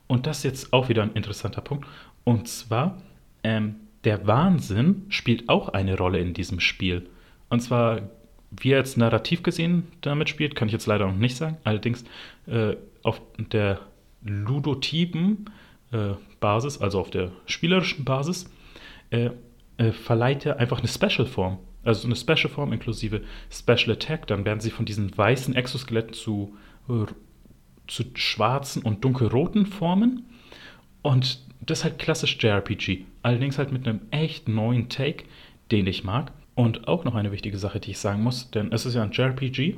Und 0.08 0.28
das 0.28 0.40
ist 0.40 0.44
jetzt 0.44 0.74
auch 0.74 0.90
wieder 0.90 1.02
ein 1.02 1.14
interessanter 1.14 1.62
Punkt. 1.62 1.88
Und 2.24 2.48
zwar, 2.48 3.02
ähm, 3.44 3.76
der 4.04 4.28
Wahnsinn 4.28 5.06
spielt 5.10 5.50
auch 5.50 5.70
eine 5.70 5.98
Rolle 5.98 6.20
in 6.20 6.34
diesem 6.34 6.60
Spiel. 6.60 7.10
Und 7.50 7.62
zwar 7.62 8.02
wie 8.60 8.72
er 8.72 8.80
jetzt 8.80 8.98
narrativ 8.98 9.44
gesehen 9.44 9.88
damit 10.02 10.30
spielt, 10.30 10.56
kann 10.56 10.68
ich 10.68 10.74
jetzt 10.74 10.86
leider 10.86 11.08
noch 11.08 11.16
nicht 11.16 11.38
sagen. 11.38 11.58
Allerdings 11.64 12.04
äh, 12.48 12.76
auf 13.02 13.22
der 13.38 13.80
ludotypen 14.24 15.50
äh, 15.92 16.14
Basis, 16.40 16.80
also 16.80 17.00
auf 17.00 17.10
der 17.10 17.32
spielerischen 17.46 18.06
Basis, 18.06 18.50
äh, 19.10 19.32
äh, 19.78 19.92
verleiht 19.92 20.46
er 20.46 20.60
einfach 20.60 20.80
eine 20.80 20.88
Special-Form. 20.88 21.60
Also 21.84 22.08
eine 22.08 22.16
Special-Form 22.16 22.74
inklusive 22.74 23.22
Special 23.52 23.92
Attack. 23.92 24.28
Dann 24.28 24.46
werden 24.46 24.60
sie 24.60 24.70
von 24.70 24.86
diesen 24.86 25.16
weißen 25.18 25.56
Exoskeletten 25.56 26.14
zu, 26.14 26.56
zu 27.88 28.04
schwarzen 28.14 28.84
und 28.84 29.04
dunkelroten 29.04 29.66
Formen. 29.66 30.24
Und 31.02 31.40
das 31.66 31.80
ist 31.80 31.84
halt 31.84 32.00
klassisch 32.00 32.38
JRPG. 32.40 33.06
Allerdings 33.22 33.58
halt 33.58 33.72
mit 33.72 33.88
einem 33.88 34.02
echt 34.12 34.48
neuen 34.48 34.88
Take, 34.90 35.26
den 35.72 35.88
ich 35.88 36.04
mag. 36.04 36.32
Und 36.56 36.88
auch 36.88 37.04
noch 37.04 37.16
eine 37.16 37.32
wichtige 37.32 37.58
Sache, 37.58 37.80
die 37.80 37.92
ich 37.92 37.98
sagen 37.98 38.22
muss, 38.22 38.52
denn 38.52 38.72
es 38.72 38.86
ist 38.86 38.94
ja 38.94 39.04
ein 39.04 39.12
JRPG, 39.12 39.76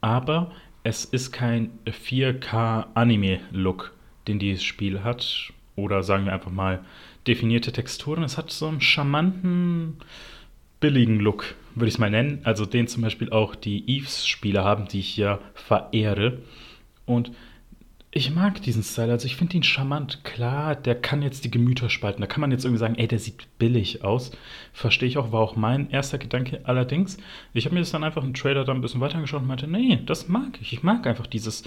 aber 0.00 0.52
es 0.84 1.04
ist 1.06 1.32
kein 1.32 1.76
4K-Anime-Look, 1.86 3.92
den 4.28 4.38
dieses 4.38 4.62
Spiel 4.62 5.02
hat. 5.02 5.52
Oder 5.76 6.04
sagen 6.04 6.26
wir 6.26 6.32
einfach 6.32 6.52
mal 6.52 6.84
definierte 7.26 7.72
Texturen. 7.72 8.22
Es 8.22 8.38
hat 8.38 8.52
so 8.52 8.68
einen 8.68 8.82
charmanten, 8.82 9.96
billigen 10.78 11.18
Look, 11.18 11.56
würde 11.74 11.88
ich 11.88 11.94
es 11.94 11.98
mal 11.98 12.10
nennen. 12.10 12.40
Also 12.44 12.66
den 12.66 12.86
zum 12.86 13.02
Beispiel 13.02 13.30
auch 13.30 13.54
die 13.54 13.88
Eves-Spiele 13.88 14.62
haben, 14.62 14.86
die 14.86 15.00
ich 15.00 15.16
ja 15.16 15.40
verehre. 15.54 16.42
Und 17.06 17.32
ich 18.16 18.32
mag 18.32 18.62
diesen 18.62 18.84
Style, 18.84 19.10
also 19.10 19.26
ich 19.26 19.34
finde 19.34 19.56
ihn 19.56 19.64
charmant. 19.64 20.22
Klar, 20.22 20.76
der 20.76 20.94
kann 20.94 21.20
jetzt 21.20 21.44
die 21.44 21.50
Gemüter 21.50 21.90
spalten. 21.90 22.20
Da 22.20 22.28
kann 22.28 22.40
man 22.40 22.52
jetzt 22.52 22.64
irgendwie 22.64 22.78
sagen, 22.78 22.94
ey, 22.94 23.08
der 23.08 23.18
sieht 23.18 23.58
billig 23.58 24.04
aus. 24.04 24.30
Verstehe 24.72 25.08
ich 25.08 25.18
auch, 25.18 25.32
war 25.32 25.40
auch 25.40 25.56
mein 25.56 25.90
erster 25.90 26.18
Gedanke. 26.18 26.60
Allerdings, 26.62 27.16
ich 27.54 27.64
habe 27.64 27.74
mir 27.74 27.80
das 27.80 27.90
dann 27.90 28.04
einfach 28.04 28.22
im 28.22 28.32
Trailer 28.32 28.64
dann 28.64 28.78
ein 28.78 28.82
bisschen 28.82 29.00
weitergeschaut 29.00 29.42
und 29.42 29.48
meinte, 29.48 29.66
nee, 29.66 29.98
das 30.06 30.28
mag 30.28 30.60
ich. 30.60 30.72
Ich 30.72 30.84
mag 30.84 31.08
einfach 31.08 31.26
dieses 31.26 31.64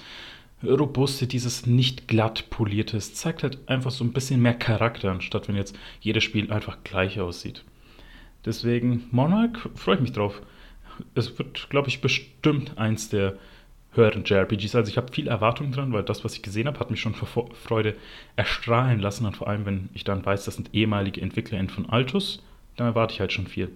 robuste, 0.63 1.27
dieses 1.27 1.66
nicht 1.66 2.08
glatt 2.08 2.50
polierte. 2.50 2.96
Es 2.96 3.13
zeigt 3.13 3.44
halt 3.44 3.68
einfach 3.68 3.92
so 3.92 4.06
ein 4.06 4.13
bisschen 4.13 4.42
mehr 4.42 4.54
Charakter, 4.54 5.12
anstatt 5.12 5.50
wenn 5.50 5.58
jetzt 5.58 5.77
jedes 6.00 6.24
Spiel 6.24 6.50
einfach 6.50 6.77
gleich 6.86 7.20
aussieht. 7.20 7.66
Deswegen, 8.46 9.04
Monarch, 9.12 9.70
freue 9.75 9.96
ich 9.96 10.01
mich 10.01 10.13
drauf. 10.13 10.42
Es 11.13 11.38
wird, 11.38 11.70
glaube 11.70 11.89
ich, 11.89 12.00
bestimmt 12.00 12.77
eins 12.77 13.10
der 13.10 13.38
höheren 13.98 14.24
JRPGs. 14.24 14.75
Also 14.75 14.89
ich 14.89 14.98
habe 14.98 15.12
viel 15.12 15.27
Erwartung 15.27 15.72
dran, 15.72 15.92
weil 15.92 16.04
das, 16.04 16.24
was 16.24 16.36
ich 16.36 16.42
gesehen 16.42 16.68
habe, 16.68 16.80
hat 16.80 16.92
mich 16.92 17.01
schon 17.01 17.16
vor 17.16 17.50
Freude 17.54 17.96
erstrahlen 18.36 19.00
lassen. 19.00 19.25
Und 19.25 19.36
vor 19.36 19.48
allem, 19.48 19.66
wenn 19.66 19.89
ich 19.94 20.04
dann 20.04 20.25
weiß, 20.25 20.46
das 20.46 20.56
sind 20.56 20.74
ehemalige 20.74 21.20
EntwicklerInnen 21.20 21.70
von 21.70 21.89
Altus, 21.89 22.44
dann 22.77 22.88
erwarte 22.88 23.13
ich 23.13 23.20
halt 23.20 23.34
schon 23.34 23.48
viel. 23.48 23.70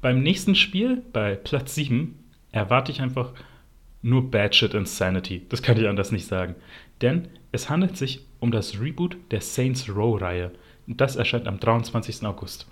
Beim 0.00 0.22
nächsten 0.22 0.54
Spiel, 0.54 1.02
bei 1.12 1.34
Platz 1.34 1.74
7, 1.74 2.18
erwarte 2.52 2.92
ich 2.92 3.00
einfach 3.00 3.32
nur 4.02 4.30
Bad 4.30 4.54
Shit 4.54 4.74
Insanity. 4.74 5.42
Das 5.48 5.62
kann 5.62 5.78
ich 5.78 5.88
anders 5.88 6.12
nicht 6.12 6.26
sagen. 6.26 6.54
Denn 7.00 7.28
es 7.52 7.68
handelt 7.70 7.96
sich 7.96 8.24
um 8.40 8.50
das 8.50 8.80
Reboot 8.80 9.16
der 9.30 9.40
Saints 9.40 9.88
Row-Reihe. 9.88 10.52
Das 10.86 11.16
erscheint 11.16 11.46
am 11.46 11.60
23. 11.60 12.24
August. 12.24 12.66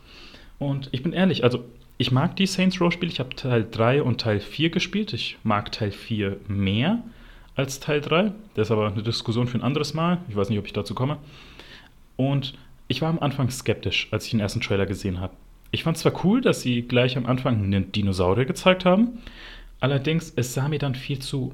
Und 0.58 0.88
ich 0.92 1.02
bin 1.02 1.12
ehrlich, 1.12 1.44
also 1.44 1.64
ich 2.00 2.10
mag 2.10 2.34
die 2.36 2.46
Saints 2.46 2.80
Row 2.80 2.90
Spiele. 2.90 3.12
Ich 3.12 3.20
habe 3.20 3.36
Teil 3.36 3.68
3 3.70 4.02
und 4.02 4.22
Teil 4.22 4.40
4 4.40 4.70
gespielt. 4.70 5.12
Ich 5.12 5.36
mag 5.42 5.70
Teil 5.70 5.92
4 5.92 6.38
mehr 6.48 7.02
als 7.56 7.78
Teil 7.78 8.00
3. 8.00 8.32
Das 8.54 8.68
ist 8.68 8.70
aber 8.70 8.86
eine 8.86 9.02
Diskussion 9.02 9.46
für 9.46 9.58
ein 9.58 9.62
anderes 9.62 9.92
Mal. 9.92 10.16
Ich 10.30 10.34
weiß 10.34 10.48
nicht, 10.48 10.58
ob 10.58 10.64
ich 10.64 10.72
dazu 10.72 10.94
komme. 10.94 11.18
Und 12.16 12.54
ich 12.88 13.02
war 13.02 13.10
am 13.10 13.18
Anfang 13.18 13.50
skeptisch, 13.50 14.08
als 14.12 14.24
ich 14.24 14.30
den 14.30 14.40
ersten 14.40 14.62
Trailer 14.62 14.86
gesehen 14.86 15.20
habe. 15.20 15.34
Ich 15.72 15.84
fand 15.84 15.98
zwar 15.98 16.24
cool, 16.24 16.40
dass 16.40 16.62
sie 16.62 16.80
gleich 16.80 17.18
am 17.18 17.26
Anfang 17.26 17.62
einen 17.62 17.92
Dinosaurier 17.92 18.46
gezeigt 18.46 18.86
haben, 18.86 19.18
allerdings 19.80 20.32
es 20.34 20.54
sah 20.54 20.68
mir 20.68 20.78
dann 20.78 20.94
viel 20.94 21.18
zu 21.18 21.52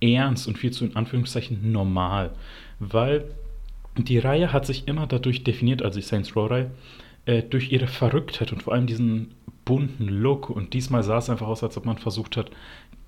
ernst 0.00 0.46
und 0.46 0.58
viel 0.58 0.70
zu 0.70 0.84
in 0.84 0.94
Anführungszeichen 0.94 1.72
normal, 1.72 2.30
weil 2.78 3.24
die 3.96 4.18
Reihe 4.18 4.52
hat 4.52 4.64
sich 4.64 4.86
immer 4.86 5.08
dadurch 5.08 5.42
definiert, 5.42 5.82
also 5.82 5.98
die 5.98 6.06
Saints 6.06 6.36
Row 6.36 6.48
Reihe, 6.48 6.70
äh, 7.26 7.42
durch 7.42 7.72
ihre 7.72 7.88
Verrücktheit 7.88 8.52
und 8.52 8.62
vor 8.62 8.74
allem 8.74 8.86
diesen 8.86 9.34
bunten 9.68 10.08
Look. 10.08 10.48
Und 10.48 10.72
diesmal 10.72 11.02
sah 11.02 11.18
es 11.18 11.28
einfach 11.28 11.46
aus, 11.46 11.62
als 11.62 11.76
ob 11.76 11.84
man 11.84 11.98
versucht 11.98 12.38
hat, 12.38 12.50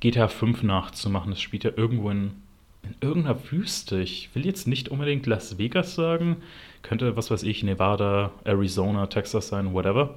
GTA 0.00 0.28
5 0.28 0.62
nachzumachen. 0.62 1.32
Es 1.32 1.40
spielt 1.40 1.64
ja 1.64 1.70
irgendwo 1.74 2.10
in, 2.10 2.32
in 2.82 2.94
irgendeiner 3.00 3.50
Wüste. 3.50 4.02
Ich 4.02 4.28
will 4.34 4.44
jetzt 4.44 4.68
nicht 4.68 4.90
unbedingt 4.90 5.24
Las 5.24 5.56
Vegas 5.56 5.94
sagen. 5.94 6.36
Könnte, 6.82 7.16
was 7.16 7.30
weiß 7.30 7.44
ich, 7.44 7.62
Nevada, 7.62 8.32
Arizona, 8.44 9.06
Texas 9.06 9.48
sein, 9.48 9.72
whatever. 9.72 10.16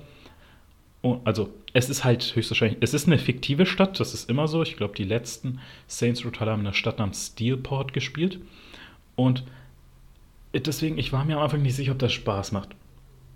Und 1.01 1.25
also, 1.25 1.49
es 1.71 1.89
ist 1.89 2.03
halt 2.03 2.35
höchstwahrscheinlich, 2.35 2.77
es 2.81 2.93
ist 2.93 3.07
eine 3.07 3.17
fiktive 3.17 3.65
Stadt, 3.65 3.99
das 4.01 4.13
ist 4.13 4.29
immer 4.29 4.49
so. 4.49 4.61
Ich 4.63 4.75
glaube, 4.75 4.95
die 4.95 5.03
letzten 5.05 5.59
Saints 5.87 6.25
Row 6.25 6.31
Teile 6.31 6.51
haben 6.51 6.61
in 6.61 6.67
einer 6.67 6.75
Stadt 6.75 6.99
namens 6.99 7.27
Steelport 7.27 7.93
gespielt. 7.93 8.39
Und 9.15 9.45
deswegen, 10.53 10.97
ich 10.97 11.13
war 11.13 11.23
mir 11.23 11.37
am 11.37 11.43
Anfang 11.43 11.61
nicht 11.61 11.75
sicher, 11.75 11.93
ob 11.93 11.99
das 11.99 12.11
Spaß 12.11 12.51
macht. 12.51 12.75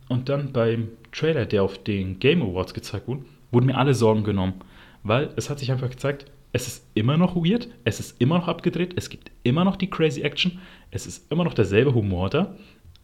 Und 0.07 0.29
dann 0.29 0.53
beim 0.53 0.89
Trailer, 1.11 1.45
der 1.45 1.63
auf 1.63 1.83
den 1.83 2.19
Game 2.19 2.41
Awards 2.41 2.73
gezeigt 2.73 3.07
wurde, 3.07 3.25
wurden 3.51 3.65
mir 3.65 3.77
alle 3.77 3.93
Sorgen 3.93 4.23
genommen. 4.23 4.55
Weil 5.03 5.29
es 5.35 5.49
hat 5.49 5.59
sich 5.59 5.71
einfach 5.71 5.89
gezeigt, 5.89 6.25
es 6.53 6.67
ist 6.67 6.85
immer 6.95 7.17
noch 7.17 7.35
weird, 7.35 7.67
es 7.83 7.99
ist 7.99 8.19
immer 8.21 8.37
noch 8.37 8.47
abgedreht, 8.47 8.93
es 8.95 9.09
gibt 9.09 9.31
immer 9.43 9.63
noch 9.63 9.75
die 9.75 9.89
crazy 9.89 10.21
Action, 10.21 10.59
es 10.91 11.05
ist 11.05 11.31
immer 11.31 11.43
noch 11.43 11.53
derselbe 11.53 11.93
Humor 11.93 12.29
da, 12.29 12.55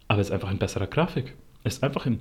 aber 0.07 0.21
es 0.21 0.27
ist 0.27 0.33
einfach 0.33 0.51
in 0.51 0.57
besserer 0.57 0.87
Grafik. 0.87 1.35
Es 1.63 1.75
ist 1.75 1.83
einfach 1.83 2.05
in 2.05 2.19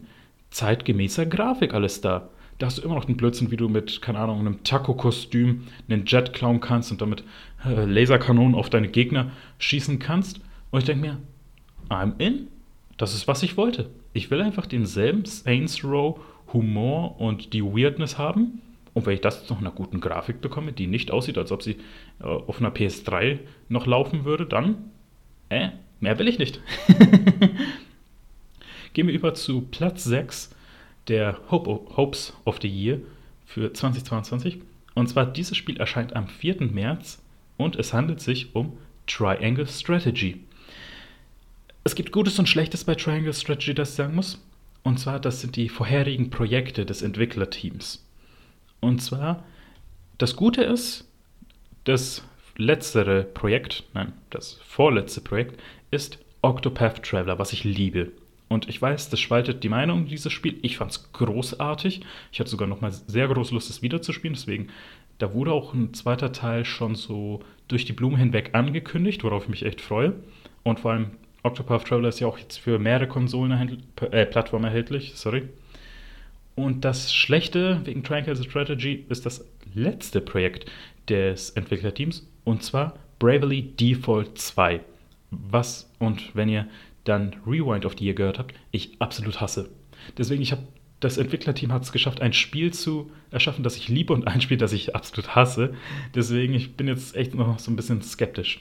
zeitgemäßer 0.50 1.26
Grafik 1.26 1.74
alles 1.74 2.00
da. 2.00 2.28
Da 2.58 2.66
hast 2.66 2.78
du 2.78 2.82
immer 2.82 2.94
noch 2.94 3.06
den 3.06 3.16
Blödsinn, 3.16 3.50
wie 3.50 3.56
du 3.56 3.68
mit, 3.68 4.02
keine 4.02 4.18
Ahnung, 4.18 4.40
einem 4.40 4.62
Taco-Kostüm 4.62 5.66
einen 5.88 6.04
Jet 6.06 6.32
klauen 6.32 6.60
kannst 6.60 6.92
und 6.92 7.00
damit 7.00 7.24
äh, 7.64 7.84
Laserkanonen 7.84 8.54
auf 8.54 8.70
deine 8.70 8.88
Gegner 8.88 9.30
schießen 9.58 9.98
kannst. 9.98 10.40
Und 10.70 10.80
ich 10.80 10.84
denke 10.86 11.00
mir, 11.00 11.18
I'm 11.88 12.12
in. 12.18 12.48
Das 12.98 13.14
ist, 13.14 13.26
was 13.26 13.42
ich 13.42 13.56
wollte. 13.56 13.90
Ich 14.12 14.30
will 14.30 14.40
einfach 14.40 14.66
denselben 14.66 15.24
Saints 15.24 15.82
Row 15.84 16.18
Humor 16.52 17.20
und 17.20 17.52
die 17.52 17.64
Weirdness 17.64 18.18
haben. 18.18 18.60
Und 18.94 19.06
wenn 19.06 19.14
ich 19.14 19.22
das 19.22 19.48
noch 19.48 19.60
in 19.60 19.66
einer 19.66 19.74
guten 19.74 20.00
Grafik 20.00 20.40
bekomme, 20.42 20.72
die 20.72 20.86
nicht 20.86 21.10
aussieht, 21.10 21.38
als 21.38 21.50
ob 21.50 21.62
sie 21.62 21.78
äh, 22.20 22.24
auf 22.24 22.60
einer 22.60 22.70
PS3 22.70 23.38
noch 23.68 23.86
laufen 23.86 24.24
würde, 24.24 24.44
dann, 24.44 24.90
äh, 25.48 25.70
mehr 26.00 26.18
will 26.18 26.28
ich 26.28 26.38
nicht. 26.38 26.60
Gehen 28.92 29.06
wir 29.06 29.14
über 29.14 29.32
zu 29.32 29.62
Platz 29.62 30.04
6 30.04 30.54
der 31.08 31.38
Hope, 31.50 31.96
Hopes 31.96 32.34
of 32.44 32.58
the 32.60 32.68
Year 32.68 32.98
für 33.46 33.72
2022. 33.72 34.60
Und 34.94 35.08
zwar 35.08 35.24
dieses 35.24 35.56
Spiel 35.56 35.78
erscheint 35.78 36.14
am 36.14 36.28
4. 36.28 36.60
März 36.60 37.22
und 37.56 37.76
es 37.76 37.94
handelt 37.94 38.20
sich 38.20 38.54
um 38.54 38.76
Triangle 39.06 39.66
Strategy 39.66 40.44
es 41.84 41.94
gibt 41.94 42.12
Gutes 42.12 42.38
und 42.38 42.48
Schlechtes 42.48 42.84
bei 42.84 42.94
Triangle 42.94 43.34
Strategy, 43.34 43.74
das 43.74 43.90
ich 43.90 43.96
sagen 43.96 44.14
muss. 44.14 44.40
Und 44.84 44.98
zwar, 44.98 45.20
das 45.20 45.40
sind 45.40 45.56
die 45.56 45.68
vorherigen 45.68 46.30
Projekte 46.30 46.86
des 46.86 47.02
Entwicklerteams. 47.02 48.04
Und 48.80 49.00
zwar, 49.00 49.44
das 50.18 50.36
Gute 50.36 50.62
ist, 50.62 51.08
das 51.84 52.24
letztere 52.56 53.24
Projekt, 53.24 53.84
nein, 53.94 54.12
das 54.30 54.54
vorletzte 54.64 55.20
Projekt 55.20 55.60
ist 55.90 56.18
Octopath 56.42 57.02
Traveler, 57.02 57.38
was 57.38 57.52
ich 57.52 57.64
liebe. 57.64 58.12
Und 58.48 58.68
ich 58.68 58.80
weiß, 58.82 59.08
das 59.08 59.20
spaltet 59.20 59.64
die 59.64 59.68
Meinung 59.68 60.06
dieses 60.06 60.32
Spiel. 60.32 60.58
Ich 60.62 60.76
fand 60.76 60.90
es 60.90 61.12
großartig. 61.12 62.02
Ich 62.30 62.38
hatte 62.38 62.50
sogar 62.50 62.68
noch 62.68 62.80
mal 62.80 62.92
sehr 62.92 63.26
große 63.28 63.54
Lust, 63.54 63.70
es 63.70 63.82
wiederzuspielen. 63.82 64.34
Deswegen, 64.34 64.68
da 65.18 65.32
wurde 65.32 65.52
auch 65.52 65.72
ein 65.72 65.94
zweiter 65.94 66.32
Teil 66.32 66.64
schon 66.64 66.94
so 66.94 67.40
durch 67.68 67.86
die 67.86 67.94
Blume 67.94 68.18
hinweg 68.18 68.50
angekündigt, 68.52 69.24
worauf 69.24 69.44
ich 69.44 69.48
mich 69.48 69.64
echt 69.64 69.80
freue. 69.80 70.14
Und 70.64 70.80
vor 70.80 70.92
allem 70.92 71.12
Octopath 71.42 71.86
Traveler 71.86 72.08
ist 72.08 72.20
ja 72.20 72.26
auch 72.26 72.38
jetzt 72.38 72.58
für 72.58 72.78
mehrere 72.78 73.08
Konsolen 73.08 73.82
äh, 74.00 74.26
Plattformen 74.26 74.64
erhältlich, 74.64 75.12
sorry. 75.16 75.48
Und 76.54 76.84
das 76.84 77.12
Schlechte 77.12 77.80
wegen 77.84 78.04
Triangle 78.04 78.36
Strategy 78.36 79.06
ist 79.08 79.26
das 79.26 79.44
letzte 79.74 80.20
Projekt 80.20 80.70
des 81.08 81.50
Entwicklerteams 81.50 82.28
und 82.44 82.62
zwar 82.62 82.94
Bravely 83.18 83.62
Default 83.62 84.38
2. 84.38 84.80
Was 85.30 85.90
und 85.98 86.34
wenn 86.34 86.48
ihr 86.48 86.66
dann 87.04 87.36
Rewind 87.46 87.86
of 87.86 87.96
the 87.98 88.04
Year 88.04 88.14
gehört 88.14 88.38
habt, 88.38 88.54
ich 88.70 89.00
absolut 89.00 89.40
hasse. 89.40 89.70
Deswegen, 90.18 90.42
ich 90.42 90.52
habe 90.52 90.62
das 91.00 91.18
Entwicklerteam 91.18 91.72
hat 91.72 91.82
es 91.82 91.90
geschafft, 91.90 92.20
ein 92.20 92.32
Spiel 92.32 92.72
zu 92.72 93.10
erschaffen, 93.32 93.64
das 93.64 93.76
ich 93.76 93.88
liebe 93.88 94.12
und 94.12 94.28
ein 94.28 94.40
Spiel, 94.40 94.56
das 94.56 94.72
ich 94.72 94.94
absolut 94.94 95.34
hasse. 95.34 95.74
Deswegen, 96.14 96.54
ich 96.54 96.76
bin 96.76 96.86
jetzt 96.86 97.16
echt 97.16 97.34
noch 97.34 97.58
so 97.58 97.72
ein 97.72 97.76
bisschen 97.76 98.02
skeptisch. 98.02 98.60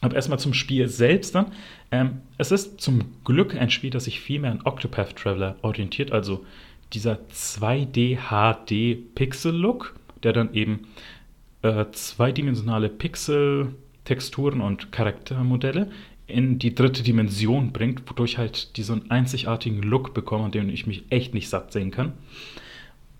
Aber 0.00 0.14
erstmal 0.14 0.38
zum 0.38 0.54
Spiel 0.54 0.88
selbst 0.88 1.34
dann. 1.34 1.52
Ähm, 1.90 2.20
es 2.38 2.52
ist 2.52 2.80
zum 2.80 3.04
Glück 3.24 3.54
ein 3.54 3.70
Spiel, 3.70 3.90
das 3.90 4.04
sich 4.04 4.20
viel 4.20 4.40
mehr 4.40 4.50
an 4.50 4.60
Octopath 4.64 5.16
Traveler 5.16 5.56
orientiert, 5.62 6.12
also 6.12 6.44
dieser 6.92 7.18
2D 7.32 8.18
HD 8.28 9.14
Pixel 9.14 9.54
Look, 9.54 9.96
der 10.22 10.32
dann 10.32 10.54
eben 10.54 10.86
äh, 11.62 11.86
zweidimensionale 11.92 12.88
Pixel 12.88 13.74
Texturen 14.04 14.60
und 14.60 14.92
Charaktermodelle 14.92 15.90
in 16.26 16.58
die 16.58 16.74
dritte 16.74 17.02
Dimension 17.02 17.72
bringt, 17.72 18.08
wodurch 18.08 18.38
halt 18.38 18.76
diesen 18.76 19.10
einzigartigen 19.10 19.82
Look 19.82 20.14
bekomme, 20.14 20.44
an 20.46 20.50
dem 20.50 20.68
ich 20.68 20.86
mich 20.86 21.04
echt 21.10 21.34
nicht 21.34 21.48
satt 21.48 21.72
sehen 21.72 21.90
kann. 21.90 22.12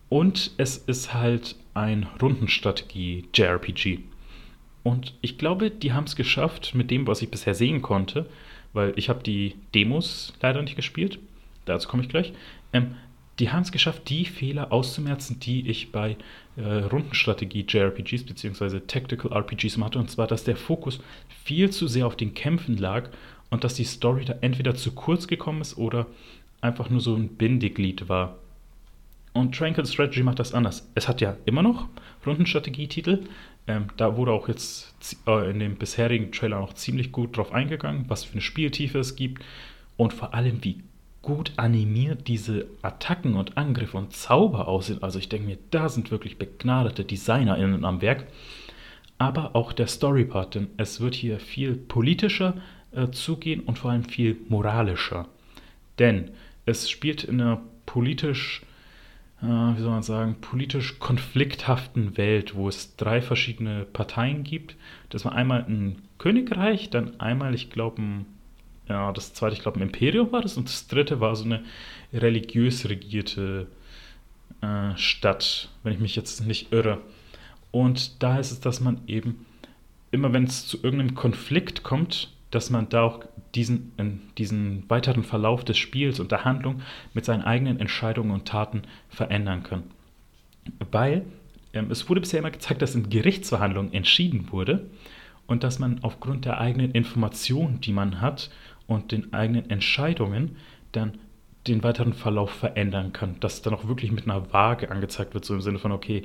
Und 0.09 0.53
es 0.57 0.77
ist 0.77 1.13
halt 1.15 1.57
ein 1.75 2.07
Rundenstrategie-JRPG. 2.21 4.01
Und 4.87 5.15
ich 5.21 5.37
glaube, 5.37 5.73
die 5.73 5.93
haben 5.93 6.05
es 6.05 6.15
geschafft 6.15 6.77
mit 6.77 6.93
dem, 6.93 7.09
was 7.09 7.21
ich 7.21 7.29
bisher 7.29 7.57
sehen 7.57 7.83
konnte, 7.83 8.25
weil 8.73 8.93
ich 8.95 9.09
habe 9.09 9.21
die 9.21 9.57
Demos 9.75 10.33
leider 10.41 10.63
nicht 10.63 10.77
gespielt. 10.77 11.19
Dazu 11.65 11.89
komme 11.89 12.05
ich 12.05 12.09
gleich. 12.09 12.33
Ähm, 12.73 12.95
die 13.41 13.51
haben 13.51 13.63
es 13.63 13.73
geschafft, 13.73 14.09
die 14.09 14.25
Fehler 14.27 14.71
auszumerzen, 14.71 15.41
die 15.41 15.69
ich 15.69 15.91
bei 15.91 16.17
äh, 16.57 16.63
Rundenstrategie-JRPGs 16.63 18.27
bzw. 18.27 18.79
Tactical 18.79 19.33
RPGs 19.33 19.77
hatte. 19.79 19.99
Und 19.99 20.09
zwar, 20.09 20.29
dass 20.29 20.45
der 20.45 20.55
Fokus 20.55 21.01
viel 21.43 21.71
zu 21.71 21.89
sehr 21.89 22.07
auf 22.07 22.15
den 22.15 22.35
Kämpfen 22.35 22.77
lag 22.77 23.11
und 23.51 23.65
dass 23.65 23.75
die 23.75 23.83
Story 23.83 24.25
da 24.25 24.37
entweder 24.41 24.77
zu 24.77 24.93
kurz 24.93 25.27
gekommen 25.27 25.63
ist 25.63 25.77
oder 25.79 26.07
einfach 26.61 26.91
nur 26.91 27.01
so 27.01 27.17
ein 27.17 27.27
Bindeglied 27.27 28.09
war. 28.09 28.39
Und 29.33 29.53
Tranquil 29.53 29.85
Strategy 29.85 30.23
macht 30.23 30.39
das 30.39 30.55
anders. 30.55 30.89
Es 30.95 31.09
hat 31.09 31.21
ja 31.21 31.37
immer 31.45 31.63
noch 31.63 31.89
Rundenstrategietitel. 32.25 33.25
Ähm, 33.69 33.87
da 33.97 34.17
wurde 34.17 34.33
auch 34.33 34.49
jetzt 34.49 34.95
äh, 35.27 35.51
in 35.51 35.59
dem 35.59 35.77
bisherigen 35.77 36.33
Trailer 36.33 36.61
noch 36.61 36.75
ziemlich 36.75 37.13
gut 37.13 37.37
drauf 37.37 37.53
eingegangen, 37.53 38.05
was 38.09 38.25
für 38.25 38.33
eine 38.33 38.41
Spieltiefe 38.41 38.99
es 38.99 39.17
gibt 39.17 39.45
und 39.97 40.13
vor 40.13 40.35
allem, 40.35 40.63
wie 40.63 40.83
gut 41.23 41.53
animiert 41.57 42.29
diese 42.29 42.67
Attacken 42.83 43.35
und 43.35 43.59
Angriffe 43.59 43.97
und 43.97 44.13
Zauber 44.15 44.69
aussehen. 44.69 45.03
Also 45.03 45.19
ich 45.19 45.29
denke 45.29 45.49
mir, 45.49 45.59
da 45.73 45.89
sind 45.89 46.13
wirklich 46.13 46.39
begnadete 46.39 47.05
DesignerInnen 47.05 47.85
am 47.85 48.01
Werk. 48.01 48.27
Aber 49.19 49.57
auch 49.57 49.73
der 49.73 49.89
Storypart, 49.89 50.55
denn 50.55 50.69
es 50.77 51.01
wird 51.01 51.15
hier 51.15 51.41
viel 51.41 51.75
politischer 51.75 52.55
äh, 52.93 53.09
zugehen 53.11 53.61
und 53.61 53.79
vor 53.79 53.91
allem 53.91 54.05
viel 54.05 54.37
moralischer. 54.49 55.27
Denn 55.99 56.31
es 56.65 56.89
spielt 56.91 57.25
in 57.25 57.41
einer 57.41 57.61
politisch, 57.87 58.63
äh, 59.43 59.47
wie 59.47 59.81
soll 59.81 59.91
man 59.91 60.03
sagen, 60.03 60.37
politisch 60.41 60.99
konflikthaften 60.99 62.17
Welt, 62.17 62.55
wo 62.55 62.69
es 62.69 62.97
drei 62.97 63.21
verschiedene 63.21 63.85
Parteien 63.85 64.45
gibt. 64.45 64.77
Das 65.11 65.25
war 65.25 65.33
einmal 65.33 65.65
ein 65.69 66.03
Königreich, 66.19 66.91
dann 66.91 67.21
einmal, 67.21 67.55
ich 67.55 67.71
glaube, 67.71 68.03
ja, 68.89 69.13
das 69.13 69.35
zweite, 69.35 69.55
ich 69.55 69.63
glaube, 69.63 69.79
ein 69.79 69.83
Imperium 69.83 70.33
war 70.33 70.43
das 70.43 70.57
und 70.57 70.69
das 70.69 70.87
dritte 70.87 71.21
war 71.21 71.35
so 71.37 71.45
eine 71.45 71.65
religiös 72.13 72.89
regierte 72.89 73.67
äh, 74.63 74.97
Stadt, 74.97 75.69
wenn 75.83 75.93
ich 75.93 76.01
mich 76.01 76.17
jetzt 76.17 76.47
nicht 76.47 76.73
irre. 76.73 77.01
Und 77.73 78.23
da 78.23 78.39
ist 78.39 78.53
es, 78.53 78.61
dass 78.61 78.81
man 78.81 79.01
eben 79.07 79.45
immer, 80.11 80.33
wenn 80.33 80.45
es 80.45 80.67
zu 80.67 80.79
irgendeinem 80.83 81.15
Konflikt 81.15 81.83
kommt, 81.83 82.33
dass 82.51 82.71
man 82.71 82.89
da 82.89 83.03
auch 83.03 83.21
diesen, 83.57 83.93
diesen 84.39 84.89
weiteren 84.89 85.25
Verlauf 85.25 85.65
des 85.65 85.79
Spiels 85.79 86.21
und 86.21 86.31
der 86.31 86.45
Handlung 86.45 86.83
mit 87.15 87.25
seinen 87.25 87.43
eigenen 87.43 87.81
Entscheidungen 87.81 88.31
und 88.31 88.47
Taten 88.47 88.83
verändern 89.09 89.63
kann. 89.63 89.85
Weil 90.91 91.25
ähm, 91.73 91.91
es 91.91 92.09
wurde 92.09 92.21
bisher 92.21 92.41
immer 92.41 92.51
gezeigt, 92.51 92.83
dass 92.83 92.95
in 92.95 93.09
Gerichtsverhandlungen 93.09 93.93
entschieden 93.93 94.51
wurde 94.51 94.89
und 95.47 95.65
dass 95.65 95.79
man 95.79 96.03
aufgrund 96.03 96.45
der 96.45 96.61
eigenen 96.61 96.93
Informationen, 96.93 97.81
die 97.81 97.93
man 97.93 98.21
hat 98.21 98.51
und 98.87 99.13
den 99.13 99.33
eigenen 99.33 99.71
Entscheidungen 99.71 100.57
dann 100.93 101.19
den 101.67 101.83
weiteren 101.83 102.13
Verlauf 102.13 102.51
verändern 102.51 103.13
kann. 103.13 103.41
Dass 103.41 103.63
dann 103.63 103.75
auch 103.75 103.89
wirklich 103.89 104.13
mit 104.13 104.25
einer 104.25 104.53
Waage 104.53 104.91
angezeigt 104.91 105.35
wird, 105.35 105.45
so 105.45 105.55
im 105.55 105.61
Sinne 105.61 105.79
von, 105.79 105.93
okay, 105.93 106.25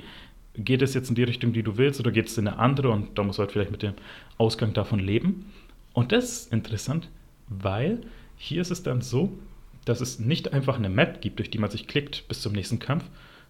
geht 0.55 0.81
es 0.81 0.93
jetzt 0.93 1.09
in 1.09 1.15
die 1.15 1.23
Richtung, 1.23 1.53
die 1.53 1.63
du 1.63 1.77
willst, 1.77 1.99
oder 1.99 2.11
geht 2.11 2.27
es 2.27 2.37
in 2.37 2.47
eine 2.47 2.59
andere 2.59 2.89
und 2.89 3.17
da 3.17 3.23
musst 3.23 3.39
du 3.39 3.41
halt 3.41 3.51
vielleicht 3.51 3.71
mit 3.71 3.83
dem 3.83 3.93
Ausgang 4.37 4.73
davon 4.73 4.99
leben. 4.99 5.51
Und 5.93 6.11
das 6.11 6.23
ist 6.25 6.53
interessant, 6.53 7.09
weil 7.51 8.01
hier 8.37 8.61
ist 8.61 8.71
es 8.71 8.83
dann 8.83 9.01
so, 9.01 9.37
dass 9.85 10.01
es 10.01 10.19
nicht 10.19 10.53
einfach 10.53 10.77
eine 10.77 10.89
Map 10.89 11.21
gibt, 11.21 11.39
durch 11.39 11.49
die 11.49 11.57
man 11.57 11.69
sich 11.69 11.87
klickt 11.87 12.27
bis 12.27 12.41
zum 12.41 12.53
nächsten 12.53 12.79
Kampf, 12.79 13.05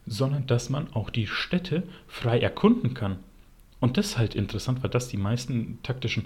sondern 0.06 0.48
dass 0.48 0.70
man 0.70 0.92
auch 0.94 1.10
die 1.10 1.28
Städte 1.28 1.84
frei 2.08 2.40
erkunden 2.40 2.94
kann. 2.94 3.18
Und 3.80 3.98
das 3.98 4.08
ist 4.08 4.18
halt 4.18 4.36
interessant, 4.36 4.84
weil 4.84 4.90
das 4.90 5.08
die 5.08 5.18
meisten 5.18 5.80
taktischen 5.84 6.26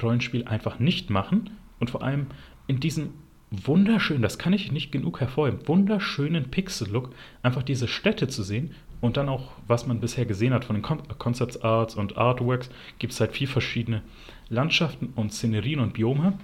Rollenspiele 0.00 0.46
einfach 0.46 0.78
nicht 0.78 1.10
machen, 1.10 1.50
und 1.78 1.90
vor 1.90 2.02
allem 2.02 2.26
in 2.66 2.80
diesem 2.80 3.10
wunderschönen, 3.50 4.22
das 4.22 4.38
kann 4.38 4.52
ich 4.52 4.72
nicht 4.72 4.92
genug 4.92 5.20
hervorheben, 5.20 5.66
wunderschönen 5.66 6.50
Pixel-Look, 6.50 7.14
einfach 7.42 7.62
diese 7.62 7.88
Städte 7.88 8.28
zu 8.28 8.42
sehen 8.42 8.72
und 9.00 9.16
dann 9.16 9.28
auch, 9.28 9.52
was 9.66 9.86
man 9.86 10.00
bisher 10.00 10.26
gesehen 10.26 10.52
hat 10.52 10.64
von 10.64 10.74
den 10.74 10.82
Concept 10.82 11.64
Arts 11.64 11.94
und 11.94 12.18
Artworks, 12.18 12.68
gibt 12.98 13.12
es 13.12 13.20
halt 13.20 13.32
vier 13.32 13.48
verschiedene 13.48 14.02
Landschaften 14.50 15.12
und 15.14 15.32
Szenerien 15.32 15.80
und 15.80 15.94
Biome 15.94 16.34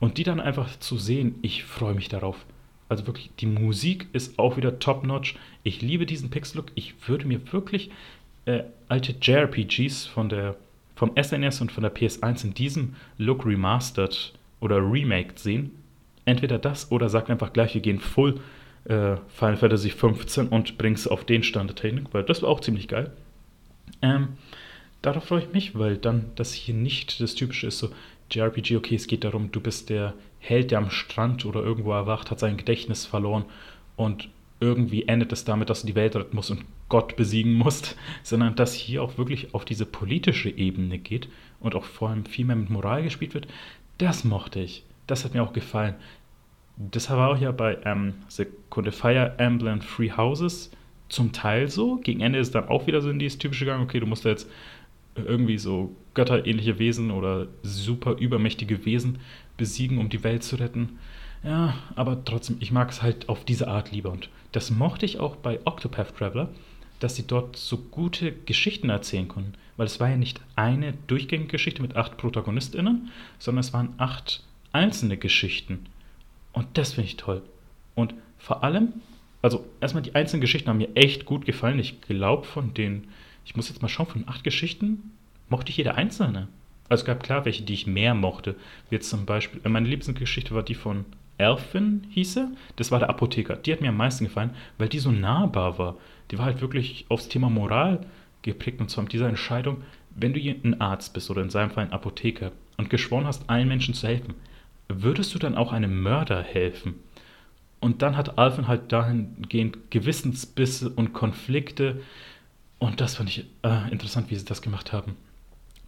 und 0.00 0.18
die 0.18 0.24
dann 0.24 0.40
einfach 0.40 0.78
zu 0.78 0.96
sehen, 0.96 1.36
ich 1.42 1.64
freue 1.64 1.94
mich 1.94 2.08
darauf. 2.08 2.44
Also 2.88 3.06
wirklich, 3.06 3.30
die 3.40 3.46
Musik 3.46 4.06
ist 4.12 4.38
auch 4.38 4.56
wieder 4.56 4.78
top-notch. 4.78 5.36
Ich 5.62 5.82
liebe 5.82 6.06
diesen 6.06 6.30
Pixel-Look. 6.30 6.72
Ich 6.74 7.08
würde 7.08 7.26
mir 7.26 7.52
wirklich 7.52 7.90
äh, 8.46 8.62
alte 8.88 9.14
JRPGs 9.20 10.06
von 10.06 10.28
der, 10.28 10.56
vom 10.96 11.12
SNES 11.20 11.60
und 11.60 11.70
von 11.70 11.82
der 11.82 11.94
PS1 11.94 12.44
in 12.44 12.54
diesem 12.54 12.94
Look 13.18 13.44
remastered 13.44 14.32
oder 14.60 14.78
remaked 14.78 15.38
sehen. 15.38 15.72
Entweder 16.24 16.58
das 16.58 16.90
oder 16.90 17.08
sagt 17.08 17.30
einfach 17.30 17.52
gleich, 17.52 17.74
wir 17.74 17.80
gehen 17.80 18.00
full 18.00 18.40
äh, 18.84 19.16
Final 19.28 19.56
Fantasy 19.56 19.90
15 19.90 20.48
und 20.48 20.78
bringen 20.78 20.94
es 20.94 21.06
auf 21.06 21.24
den 21.24 21.42
Stand 21.42 21.70
der 21.70 21.76
Technik, 21.76 22.06
weil 22.12 22.22
das 22.22 22.42
war 22.42 22.48
auch 22.48 22.60
ziemlich 22.60 22.88
geil. 22.88 23.12
Ähm, 24.00 24.28
darauf 25.02 25.24
freue 25.24 25.42
ich 25.42 25.52
mich, 25.52 25.78
weil 25.78 25.96
dann 25.98 26.30
das 26.36 26.52
hier 26.52 26.74
nicht 26.74 27.20
das 27.20 27.34
typische 27.34 27.66
ist, 27.66 27.78
so 27.78 27.90
JRPG, 28.30 28.76
okay, 28.76 28.94
es 28.94 29.06
geht 29.06 29.24
darum, 29.24 29.50
du 29.52 29.60
bist 29.60 29.90
der 29.90 30.14
Held, 30.40 30.70
der 30.70 30.78
am 30.78 30.90
Strand 30.90 31.44
oder 31.44 31.62
irgendwo 31.62 31.92
erwacht, 31.92 32.30
hat 32.30 32.38
sein 32.38 32.56
Gedächtnis 32.56 33.06
verloren 33.06 33.44
und 33.96 34.28
irgendwie 34.60 35.06
endet 35.06 35.32
es 35.32 35.44
damit, 35.44 35.70
dass 35.70 35.82
du 35.82 35.86
die 35.86 35.94
Welt 35.94 36.16
retten 36.16 36.34
musst 36.34 36.50
und 36.50 36.64
Gott 36.88 37.16
besiegen 37.16 37.54
musst, 37.54 37.96
sondern 38.22 38.54
dass 38.56 38.74
hier 38.74 39.02
auch 39.02 39.18
wirklich 39.18 39.54
auf 39.54 39.64
diese 39.64 39.86
politische 39.86 40.50
Ebene 40.50 40.98
geht 40.98 41.28
und 41.60 41.74
auch 41.74 41.84
vor 41.84 42.10
allem 42.10 42.24
viel 42.24 42.44
mehr 42.44 42.56
mit 42.56 42.70
Moral 42.70 43.02
gespielt 43.02 43.34
wird, 43.34 43.48
das 43.98 44.24
mochte 44.24 44.60
ich. 44.60 44.84
Das 45.06 45.24
hat 45.24 45.34
mir 45.34 45.42
auch 45.42 45.52
gefallen. 45.52 45.94
Das 46.76 47.10
war 47.10 47.30
auch 47.30 47.38
ja 47.38 47.50
bei 47.50 47.78
ähm, 47.84 48.14
Sekunde 48.28 48.92
Fire 48.92 49.34
Emblem 49.38 49.80
Free 49.80 50.12
Houses 50.12 50.70
zum 51.08 51.32
Teil 51.32 51.68
so. 51.68 51.96
Gegen 51.96 52.20
Ende 52.20 52.38
ist 52.38 52.54
dann 52.54 52.68
auch 52.68 52.86
wieder 52.86 53.00
so 53.00 53.10
in 53.10 53.18
dieses 53.18 53.38
typische 53.38 53.64
Gang, 53.64 53.82
okay, 53.82 53.98
du 53.98 54.06
musst 54.06 54.24
da 54.24 54.28
jetzt 54.28 54.48
irgendwie 55.16 55.58
so 55.58 55.96
götterähnliche 56.18 56.78
Wesen 56.78 57.10
oder 57.10 57.48
super 57.62 58.16
übermächtige 58.18 58.84
Wesen 58.84 59.18
besiegen, 59.56 59.98
um 59.98 60.08
die 60.08 60.24
Welt 60.24 60.42
zu 60.42 60.56
retten. 60.56 60.98
Ja, 61.44 61.74
aber 61.94 62.24
trotzdem, 62.24 62.56
ich 62.60 62.72
mag 62.72 62.90
es 62.90 63.02
halt 63.02 63.28
auf 63.28 63.44
diese 63.44 63.68
Art 63.68 63.92
lieber. 63.92 64.10
Und 64.10 64.28
das 64.52 64.70
mochte 64.70 65.06
ich 65.06 65.18
auch 65.18 65.36
bei 65.36 65.60
Octopath 65.64 66.16
Traveler, 66.16 66.48
dass 67.00 67.16
sie 67.16 67.26
dort 67.26 67.56
so 67.56 67.78
gute 67.78 68.32
Geschichten 68.32 68.90
erzählen 68.90 69.28
konnten 69.28 69.54
weil 69.78 69.86
es 69.86 70.00
war 70.00 70.10
ja 70.10 70.16
nicht 70.16 70.40
eine 70.56 70.92
durchgängige 71.06 71.52
Geschichte 71.52 71.80
mit 71.80 71.96
acht 71.96 72.18
ProtagonistInnen, 72.18 73.10
sondern 73.38 73.60
es 73.60 73.72
waren 73.72 73.94
acht 73.96 74.42
einzelne 74.72 75.16
Geschichten. 75.16 75.86
Und 76.52 76.66
das 76.76 76.94
finde 76.94 77.08
ich 77.08 77.16
toll. 77.16 77.42
Und 77.94 78.12
vor 78.38 78.64
allem, 78.64 78.94
also 79.40 79.64
erstmal 79.80 80.02
die 80.02 80.16
einzelnen 80.16 80.40
Geschichten 80.40 80.68
haben 80.68 80.78
mir 80.78 80.94
echt 80.96 81.24
gut 81.24 81.46
gefallen. 81.46 81.78
Ich 81.78 82.00
glaube, 82.02 82.44
von 82.44 82.74
den, 82.74 83.06
ich 83.44 83.54
muss 83.54 83.68
jetzt 83.68 83.80
mal 83.80 83.88
schauen, 83.88 84.06
von 84.06 84.24
acht 84.26 84.42
Geschichten 84.42 85.12
mochte 85.48 85.70
ich 85.70 85.76
jede 85.76 85.94
einzelne. 85.94 86.48
Also 86.88 87.02
es 87.02 87.06
gab 87.06 87.22
klar 87.22 87.44
welche, 87.44 87.62
die 87.62 87.74
ich 87.74 87.86
mehr 87.86 88.14
mochte. 88.14 88.54
Wie 88.88 88.96
jetzt 88.96 89.10
zum 89.10 89.26
Beispiel, 89.26 89.60
meine 89.68 89.88
Lieblingsgeschichte 89.88 90.54
war 90.54 90.62
die 90.62 90.74
von 90.74 91.04
Elfin, 91.36 92.06
hieße. 92.10 92.50
Das 92.76 92.90
war 92.90 92.98
der 92.98 93.10
Apotheker. 93.10 93.56
Die 93.56 93.72
hat 93.72 93.80
mir 93.80 93.90
am 93.90 93.96
meisten 93.96 94.24
gefallen, 94.24 94.50
weil 94.76 94.88
die 94.88 94.98
so 94.98 95.10
nahbar 95.10 95.78
war. 95.78 95.96
Die 96.30 96.38
war 96.38 96.46
halt 96.46 96.60
wirklich 96.60 97.06
aufs 97.08 97.28
Thema 97.28 97.48
Moral 97.48 98.00
geprägt 98.42 98.80
und 98.80 98.90
zwar 98.90 99.04
mit 99.04 99.12
dieser 99.12 99.28
Entscheidung, 99.28 99.82
wenn 100.14 100.32
du 100.32 100.40
ein 100.40 100.80
Arzt 100.80 101.14
bist 101.14 101.30
oder 101.30 101.42
in 101.42 101.50
seinem 101.50 101.70
Fall 101.70 101.84
ein 101.84 101.92
Apotheker 101.92 102.52
und 102.76 102.90
geschworen 102.90 103.26
hast, 103.26 103.48
allen 103.48 103.68
Menschen 103.68 103.94
zu 103.94 104.06
helfen, 104.06 104.34
würdest 104.88 105.34
du 105.34 105.38
dann 105.38 105.56
auch 105.56 105.72
einem 105.72 106.02
Mörder 106.02 106.42
helfen? 106.42 106.96
Und 107.80 108.02
dann 108.02 108.16
hat 108.16 108.38
Alvin 108.38 108.66
halt 108.66 108.90
dahingehend 108.90 109.90
Gewissensbisse 109.90 110.90
und 110.90 111.12
Konflikte. 111.12 112.00
Und 112.78 113.00
das 113.00 113.16
fand 113.16 113.28
ich 113.28 113.44
äh, 113.62 113.92
interessant, 113.92 114.30
wie 114.30 114.34
sie 114.34 114.44
das 114.44 114.62
gemacht 114.62 114.92
haben. 114.92 115.16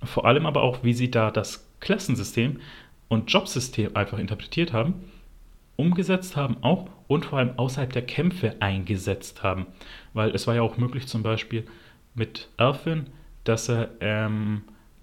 Vor 0.02 0.24
allem 0.24 0.46
aber 0.46 0.62
auch, 0.62 0.82
wie 0.82 0.94
sie 0.94 1.10
da 1.10 1.30
das 1.30 1.66
Klassensystem 1.80 2.60
und 3.08 3.30
Jobsystem 3.30 3.96
einfach 3.96 4.18
interpretiert 4.18 4.72
haben, 4.72 4.94
umgesetzt 5.76 6.36
haben 6.36 6.58
auch 6.62 6.88
und 7.08 7.26
vor 7.26 7.38
allem 7.38 7.58
außerhalb 7.58 7.92
der 7.92 8.02
Kämpfe 8.02 8.56
eingesetzt 8.60 9.42
haben. 9.42 9.66
Weil 10.12 10.30
es 10.30 10.46
war 10.46 10.54
ja 10.54 10.62
auch 10.62 10.76
möglich 10.76 11.06
zum 11.06 11.22
Beispiel, 11.22 11.66
mit 12.14 12.48
Elfin, 12.56 13.06
dass 13.44 13.68
er 13.68 13.90
ähm, 14.00 14.62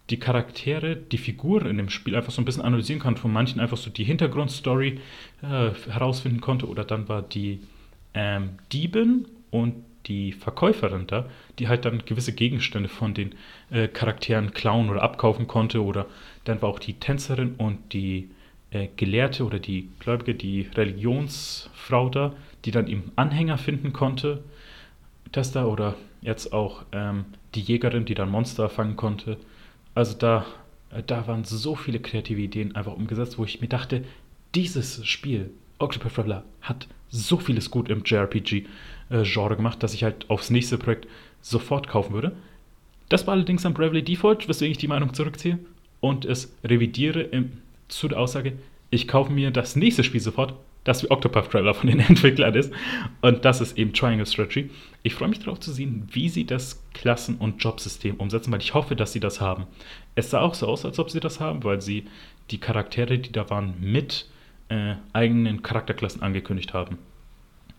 die 0.09 0.19
Charaktere, 0.19 0.95
die 0.95 1.17
Figuren 1.17 1.67
in 1.67 1.77
dem 1.77 1.89
Spiel 1.89 2.15
einfach 2.15 2.31
so 2.31 2.41
ein 2.41 2.45
bisschen 2.45 2.63
analysieren 2.63 3.01
kann. 3.01 3.17
Von 3.17 3.33
manchen 3.33 3.59
einfach 3.59 3.77
so 3.77 3.89
die 3.89 4.03
Hintergrundstory 4.03 4.99
äh, 5.41 5.71
herausfinden 5.89 6.41
konnte. 6.41 6.67
Oder 6.67 6.85
dann 6.85 7.09
war 7.09 7.21
die 7.21 7.61
ähm, 8.13 8.51
Diebin 8.71 9.25
und 9.51 9.83
die 10.07 10.31
Verkäuferin 10.31 11.07
da, 11.07 11.25
die 11.59 11.67
halt 11.67 11.85
dann 11.85 12.03
gewisse 12.05 12.33
Gegenstände 12.33 12.89
von 12.89 13.13
den 13.13 13.35
äh, 13.69 13.87
Charakteren 13.87 14.53
klauen 14.53 14.89
oder 14.89 15.03
abkaufen 15.03 15.47
konnte. 15.47 15.83
Oder 15.83 16.05
dann 16.45 16.61
war 16.61 16.69
auch 16.69 16.79
die 16.79 16.93
Tänzerin 16.93 17.55
und 17.57 17.93
die 17.93 18.29
äh, 18.71 18.87
Gelehrte 18.95 19.45
oder 19.45 19.59
die 19.59 19.89
Gläubige, 19.99 20.35
die 20.35 20.67
Religionsfrau 20.75 22.09
da, 22.09 22.33
die 22.65 22.71
dann 22.71 22.87
eben 22.87 23.11
Anhänger 23.15 23.57
finden 23.57 23.93
konnte 23.93 24.43
Tester 25.31 25.67
oder 25.67 25.95
jetzt 26.21 26.53
auch 26.53 26.83
ähm, 26.91 27.25
die 27.55 27.61
Jägerin, 27.61 28.05
die 28.05 28.15
dann 28.15 28.29
Monster 28.29 28.69
fangen 28.69 28.95
konnte. 28.95 29.37
Also 29.93 30.17
da, 30.17 30.45
äh, 30.91 31.03
da 31.05 31.27
waren 31.27 31.43
so 31.43 31.75
viele 31.75 31.99
kreative 31.99 32.41
Ideen 32.41 32.75
einfach 32.75 32.93
umgesetzt, 32.93 33.37
wo 33.37 33.45
ich 33.45 33.61
mir 33.61 33.67
dachte, 33.67 34.03
dieses 34.55 35.05
Spiel, 35.05 35.51
Octopath 35.79 36.15
Traveler, 36.15 36.43
hat 36.61 36.87
so 37.09 37.37
vieles 37.37 37.69
gut 37.69 37.89
im 37.89 38.03
JRPG-Genre 38.03 38.67
äh, 39.09 39.23
gemacht, 39.23 39.83
dass 39.83 39.93
ich 39.93 40.03
halt 40.03 40.29
aufs 40.29 40.49
nächste 40.49 40.77
Projekt 40.77 41.07
sofort 41.41 41.87
kaufen 41.87 42.13
würde. 42.13 42.35
Das 43.09 43.25
war 43.25 43.33
allerdings 43.33 43.65
am 43.65 43.73
Bravely 43.73 44.03
Default, 44.03 44.49
weswegen 44.49 44.71
ich 44.71 44.77
die 44.77 44.87
Meinung 44.87 45.13
zurückziehe 45.13 45.59
und 45.99 46.25
es 46.25 46.55
revidiere 46.63 47.21
im, 47.21 47.53
zu 47.87 48.07
der 48.07 48.19
Aussage, 48.19 48.53
ich 48.89 49.07
kaufe 49.07 49.31
mir 49.31 49.51
das 49.51 49.75
nächste 49.75 50.03
Spiel 50.03 50.21
sofort, 50.21 50.53
das 50.83 51.03
wie 51.03 51.11
Octopath 51.11 51.51
Traveler 51.51 51.73
von 51.73 51.89
den 51.89 51.99
Entwicklern 52.07 52.55
ist. 52.55 52.71
Und 53.21 53.43
das 53.43 53.59
ist 53.59 53.77
eben 53.77 53.93
Triangle 53.93 54.25
Strategy. 54.25 54.69
Ich 55.03 55.15
freue 55.15 55.27
mich 55.27 55.39
darauf 55.39 55.59
zu 55.59 55.71
sehen, 55.71 56.07
wie 56.11 56.29
sie 56.29 56.45
das 56.45 56.81
Klassen- 56.93 57.37
und 57.37 57.61
Jobsystem 57.61 58.15
umsetzen, 58.15 58.51
weil 58.51 58.61
ich 58.61 58.73
hoffe, 58.73 58.95
dass 58.95 59.11
sie 59.11 59.19
das 59.19 59.41
haben. 59.41 59.65
Es 60.15 60.29
sah 60.29 60.41
auch 60.41 60.53
so 60.53 60.67
aus, 60.67 60.85
als 60.85 60.99
ob 60.99 61.09
sie 61.09 61.19
das 61.19 61.39
haben, 61.39 61.63
weil 61.63 61.81
sie 61.81 62.05
die 62.51 62.59
Charaktere, 62.59 63.19
die 63.19 63.31
da 63.31 63.49
waren, 63.49 63.75
mit 63.81 64.29
äh, 64.69 64.95
eigenen 65.11 65.61
Charakterklassen 65.61 66.21
angekündigt 66.21 66.73
haben. 66.73 66.97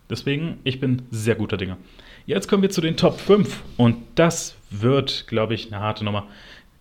Deswegen, 0.09 0.59
ich 0.63 0.79
bin 0.79 1.03
sehr 1.11 1.35
guter 1.35 1.57
Dinger. 1.57 1.77
Jetzt 2.25 2.47
kommen 2.47 2.63
wir 2.63 2.69
zu 2.69 2.81
den 2.81 2.97
Top 2.97 3.19
5 3.19 3.63
und 3.77 3.97
das 4.15 4.55
wird, 4.71 5.27
glaube 5.27 5.53
ich, 5.53 5.67
eine 5.67 5.81
harte 5.81 6.03
Nummer. 6.03 6.27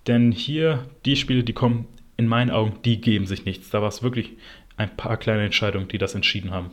Denn 0.06 0.32
hier, 0.32 0.86
die 1.04 1.16
Spiele, 1.16 1.44
die 1.44 1.52
kommen, 1.52 1.86
in 2.16 2.26
meinen 2.26 2.50
Augen, 2.50 2.78
die 2.84 3.00
geben 3.00 3.26
sich 3.26 3.44
nichts. 3.44 3.70
Da 3.70 3.80
war 3.80 3.88
es 3.88 4.02
wirklich 4.02 4.32
ein 4.76 4.96
paar 4.96 5.16
kleine 5.16 5.44
Entscheidungen, 5.44 5.88
die 5.88 5.98
das 5.98 6.14
entschieden 6.14 6.50
haben. 6.50 6.70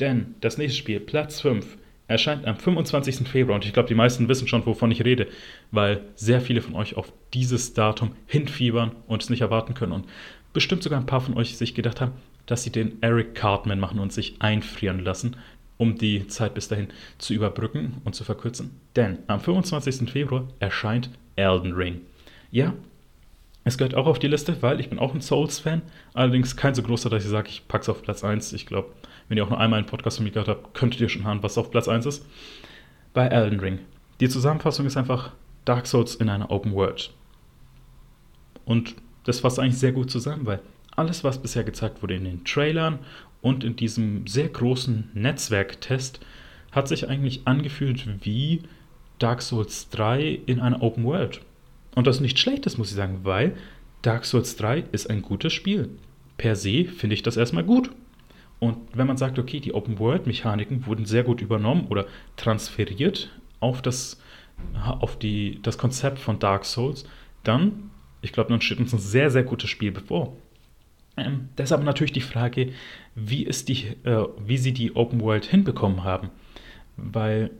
Denn 0.00 0.34
das 0.40 0.58
nächste 0.58 0.78
Spiel, 0.78 1.00
Platz 1.00 1.40
5, 1.40 1.78
erscheint 2.06 2.46
am 2.46 2.56
25. 2.56 3.26
Februar 3.28 3.54
und 3.54 3.64
ich 3.64 3.72
glaube, 3.72 3.88
die 3.88 3.94
meisten 3.94 4.28
wissen 4.28 4.48
schon, 4.48 4.66
wovon 4.66 4.90
ich 4.90 5.04
rede, 5.04 5.28
weil 5.70 6.02
sehr 6.16 6.40
viele 6.40 6.60
von 6.60 6.74
euch 6.74 6.96
auf 6.96 7.12
dieses 7.32 7.72
Datum 7.72 8.14
hinfiebern 8.26 8.92
und 9.06 9.22
es 9.22 9.30
nicht 9.30 9.40
erwarten 9.40 9.74
können 9.74 9.92
und 9.92 10.06
bestimmt 10.52 10.82
sogar 10.82 11.00
ein 11.00 11.06
paar 11.06 11.20
von 11.20 11.36
euch 11.36 11.56
sich 11.56 11.74
gedacht 11.74 12.00
haben, 12.00 12.12
dass 12.46 12.62
sie 12.62 12.70
den 12.70 13.02
Eric 13.02 13.34
Cartman 13.34 13.80
machen 13.80 13.98
und 13.98 14.12
sich 14.12 14.36
einfrieren 14.40 15.00
lassen, 15.00 15.36
um 15.76 15.96
die 15.96 16.26
Zeit 16.26 16.54
bis 16.54 16.68
dahin 16.68 16.88
zu 17.18 17.34
überbrücken 17.34 18.00
und 18.04 18.14
zu 18.14 18.24
verkürzen. 18.24 18.80
Denn 18.96 19.18
am 19.26 19.40
25. 19.40 20.10
Februar 20.10 20.48
erscheint 20.60 21.10
Elden 21.36 21.72
Ring. 21.72 22.02
Ja, 22.50 22.74
es 23.64 23.78
gehört 23.78 23.94
auch 23.94 24.06
auf 24.06 24.18
die 24.18 24.28
Liste, 24.28 24.60
weil 24.60 24.78
ich 24.78 24.90
bin 24.90 24.98
auch 24.98 25.14
ein 25.14 25.22
Souls-Fan. 25.22 25.82
Allerdings 26.12 26.56
kein 26.56 26.74
so 26.74 26.82
großer, 26.82 27.08
dass 27.08 27.24
ich 27.24 27.30
sage, 27.30 27.48
ich 27.48 27.66
packe 27.66 27.82
es 27.82 27.88
auf 27.88 28.02
Platz 28.02 28.22
1. 28.22 28.52
Ich 28.52 28.66
glaube, 28.66 28.92
wenn 29.28 29.38
ihr 29.38 29.44
auch 29.44 29.50
nur 29.50 29.58
einmal 29.58 29.78
einen 29.78 29.86
Podcast 29.88 30.18
von 30.18 30.24
mir 30.24 30.32
gehört 30.32 30.48
habt, 30.48 30.74
könntet 30.74 31.00
ihr 31.00 31.08
schon 31.08 31.24
hören, 31.24 31.42
was 31.42 31.56
auf 31.56 31.70
Platz 31.70 31.88
1 31.88 32.04
ist. 32.04 32.26
Bei 33.14 33.26
Elden 33.26 33.60
Ring. 33.60 33.78
Die 34.20 34.28
Zusammenfassung 34.28 34.84
ist 34.84 34.98
einfach 34.98 35.32
Dark 35.64 35.86
Souls 35.86 36.14
in 36.14 36.28
einer 36.28 36.50
Open 36.50 36.74
World. 36.74 37.10
Und 38.66 38.94
das 39.24 39.40
fasst 39.40 39.58
eigentlich 39.58 39.78
sehr 39.78 39.92
gut 39.92 40.10
zusammen, 40.10 40.44
weil 40.44 40.60
alles, 40.94 41.24
was 41.24 41.40
bisher 41.40 41.64
gezeigt 41.64 42.02
wurde 42.02 42.14
in 42.14 42.24
den 42.24 42.44
Trailern 42.44 42.98
und 43.44 43.62
in 43.62 43.76
diesem 43.76 44.26
sehr 44.26 44.48
großen 44.48 45.10
Netzwerktest, 45.12 46.18
hat 46.72 46.88
sich 46.88 47.10
eigentlich 47.10 47.42
angefühlt 47.44 48.24
wie 48.24 48.62
Dark 49.18 49.42
Souls 49.42 49.90
3 49.90 50.40
in 50.46 50.60
einer 50.60 50.82
Open 50.82 51.04
World. 51.04 51.42
Und 51.94 52.06
das 52.06 52.16
ist 52.16 52.22
nichts 52.22 52.40
Schlechtes, 52.40 52.78
muss 52.78 52.88
ich 52.88 52.96
sagen, 52.96 53.20
weil 53.22 53.54
Dark 54.00 54.24
Souls 54.24 54.56
3 54.56 54.84
ist 54.92 55.10
ein 55.10 55.20
gutes 55.20 55.52
Spiel. 55.52 55.90
Per 56.38 56.56
se 56.56 56.86
finde 56.86 57.12
ich 57.14 57.22
das 57.22 57.36
erstmal 57.36 57.64
gut. 57.64 57.90
Und 58.60 58.78
wenn 58.94 59.06
man 59.06 59.18
sagt, 59.18 59.38
okay, 59.38 59.60
die 59.60 59.74
Open-World-Mechaniken 59.74 60.86
wurden 60.86 61.04
sehr 61.04 61.22
gut 61.22 61.42
übernommen 61.42 61.88
oder 61.90 62.06
transferiert 62.36 63.30
auf 63.60 63.82
das, 63.82 64.18
auf 65.00 65.18
die, 65.18 65.60
das 65.62 65.76
Konzept 65.76 66.18
von 66.18 66.38
Dark 66.38 66.64
Souls, 66.64 67.04
dann, 67.42 67.90
ich 68.22 68.32
glaube, 68.32 68.48
dann 68.48 68.62
steht 68.62 68.80
uns 68.80 68.94
ein 68.94 68.98
sehr, 68.98 69.30
sehr 69.30 69.42
gutes 69.42 69.68
Spiel 69.68 69.92
bevor. 69.92 70.34
Ähm, 71.16 71.48
deshalb 71.56 71.82
natürlich 71.84 72.12
die 72.12 72.20
Frage, 72.20 72.72
wie, 73.14 73.44
ist 73.44 73.68
die, 73.68 73.88
äh, 74.04 74.26
wie 74.38 74.58
sie 74.58 74.72
die 74.72 74.96
Open 74.96 75.20
World 75.20 75.44
hinbekommen 75.44 76.04
haben. 76.04 76.30
Weil, 76.96 77.50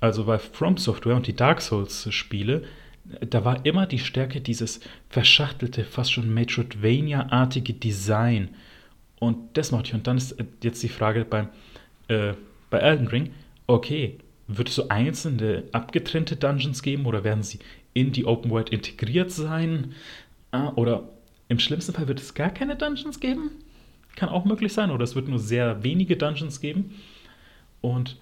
also 0.00 0.24
bei 0.24 0.38
From 0.38 0.76
Software 0.76 1.16
und 1.16 1.26
die 1.26 1.36
Dark 1.36 1.60
Souls-Spiele 1.60 2.64
da 3.04 3.44
war 3.44 3.64
immer 3.66 3.86
die 3.86 3.98
Stärke 3.98 4.40
dieses 4.40 4.80
verschachtelte, 5.10 5.84
fast 5.84 6.12
schon 6.12 6.32
Metroidvania-artige 6.32 7.74
Design. 7.74 8.50
Und 9.20 9.56
das 9.56 9.72
mochte 9.72 9.88
ich. 9.88 9.94
Und 9.94 10.06
dann 10.06 10.16
ist 10.16 10.32
äh, 10.32 10.44
jetzt 10.62 10.82
die 10.82 10.88
Frage 10.88 11.24
beim, 11.24 11.48
äh, 12.08 12.32
bei 12.70 12.78
Elden 12.78 13.08
Ring, 13.08 13.30
okay, 13.66 14.18
wird 14.46 14.68
es 14.68 14.74
so 14.74 14.88
einzelne 14.88 15.64
abgetrennte 15.72 16.36
Dungeons 16.36 16.82
geben 16.82 17.06
oder 17.06 17.24
werden 17.24 17.42
sie 17.42 17.58
in 17.94 18.12
die 18.12 18.26
Open 18.26 18.50
World 18.50 18.70
integriert 18.70 19.30
sein? 19.30 19.94
Ah, 20.50 20.72
oder 20.74 21.08
im 21.54 21.60
schlimmsten 21.60 21.92
Fall 21.92 22.08
wird 22.08 22.20
es 22.20 22.34
gar 22.34 22.50
keine 22.50 22.74
Dungeons 22.74 23.20
geben? 23.20 23.50
Kann 24.16 24.28
auch 24.28 24.44
möglich 24.44 24.72
sein. 24.72 24.90
Oder 24.90 25.04
es 25.04 25.14
wird 25.14 25.28
nur 25.28 25.38
sehr 25.38 25.84
wenige 25.84 26.16
Dungeons 26.16 26.60
geben. 26.60 26.96
Und, 27.80 28.18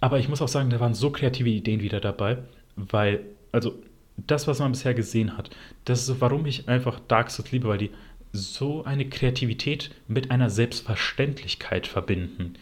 aber 0.00 0.20
ich 0.20 0.28
muss 0.28 0.40
auch 0.40 0.48
sagen, 0.48 0.70
da 0.70 0.78
waren 0.78 0.94
so 0.94 1.10
kreative 1.10 1.48
Ideen 1.48 1.82
wieder 1.82 2.00
dabei, 2.00 2.38
weil, 2.76 3.24
also 3.50 3.74
das, 4.16 4.46
was 4.46 4.60
man 4.60 4.72
bisher 4.72 4.94
gesehen 4.94 5.36
hat, 5.36 5.50
das 5.84 6.00
ist 6.00 6.06
so, 6.06 6.20
warum 6.20 6.46
ich 6.46 6.68
einfach 6.68 7.00
Dark 7.00 7.30
Souls 7.30 7.50
liebe, 7.50 7.66
weil 7.66 7.78
die 7.78 7.90
so 8.32 8.84
eine 8.84 9.08
Kreativität 9.08 9.90
mit 10.06 10.30
einer 10.30 10.48
Selbstverständlichkeit 10.48 11.88
verbinden. 11.88 12.54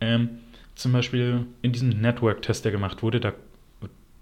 Ähm, 0.00 0.40
zum 0.74 0.92
Beispiel 0.92 1.46
in 1.62 1.72
diesem 1.72 1.88
Network-Test, 1.88 2.66
der 2.66 2.72
gemacht 2.72 3.02
wurde, 3.02 3.20
da, 3.20 3.32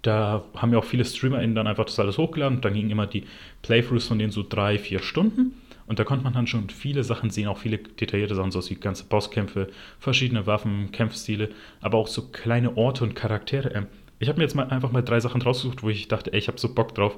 da 0.03 0.45
haben 0.55 0.73
ja 0.73 0.79
auch 0.79 0.85
viele 0.85 1.05
StreamerInnen 1.05 1.55
dann 1.55 1.67
einfach 1.67 1.85
das 1.85 1.99
alles 1.99 2.19
hochgeladen 2.19 2.61
dann 2.61 2.75
gingen 2.75 2.91
immer 2.91 3.07
die 3.07 3.25
Playthroughs 3.63 4.07
von 4.07 4.19
denen 4.19 4.33
so 4.33 4.45
drei, 4.49 4.79
vier 4.79 5.01
Stunden. 5.01 5.55
Und 5.87 5.99
da 5.99 6.05
konnte 6.05 6.23
man 6.23 6.35
dann 6.35 6.47
schon 6.47 6.69
viele 6.69 7.03
Sachen 7.03 7.31
sehen, 7.31 7.49
auch 7.49 7.57
viele 7.57 7.79
detaillierte 7.79 8.35
Sachen, 8.35 8.51
so 8.51 8.61
wie 8.69 8.75
ganze 8.75 9.05
Bosskämpfe, 9.05 9.69
verschiedene 9.99 10.47
Waffen, 10.47 10.93
Kampfstile, 10.93 11.49
aber 11.81 11.97
auch 11.97 12.09
so 12.09 12.29
kleine 12.29 12.77
Orte 12.77 13.05
und 13.05 13.15
Charaktere. 13.15 13.71
Ähm, 13.75 13.87
ich 14.19 14.29
habe 14.29 14.39
mir 14.39 14.45
jetzt 14.45 14.55
mal 14.55 14.69
einfach 14.69 14.93
mal 14.93 15.03
drei 15.03 15.19
Sachen 15.21 15.41
rausgesucht, 15.41 15.83
wo 15.83 15.89
ich 15.89 16.07
dachte, 16.09 16.33
ey, 16.33 16.39
ich 16.39 16.49
habe 16.49 16.59
so 16.59 16.75
Bock 16.75 16.95
drauf. 16.95 17.17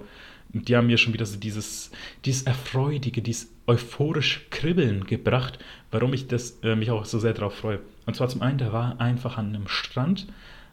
Und 0.53 0.69
die 0.69 0.77
haben 0.77 0.87
mir 0.87 0.99
schon 0.99 1.13
wieder 1.13 1.27
so 1.27 1.39
dieses, 1.39 1.91
dieses 2.25 2.43
erfreudige, 2.43 3.23
dieses 3.23 3.53
euphorische 3.67 4.41
Kribbeln 4.51 5.05
gebracht, 5.05 5.59
warum 5.91 6.13
ich 6.13 6.29
das, 6.29 6.59
äh, 6.63 6.77
mich 6.77 6.91
auch 6.91 7.05
so 7.05 7.19
sehr 7.19 7.35
drauf 7.35 7.55
freue. 7.55 7.81
Und 8.07 8.15
zwar 8.15 8.29
zum 8.29 8.43
einen, 8.43 8.59
da 8.59 8.73
war 8.73 9.01
einfach 9.01 9.37
an 9.37 9.49
einem 9.49 9.67
Strand, 9.67 10.27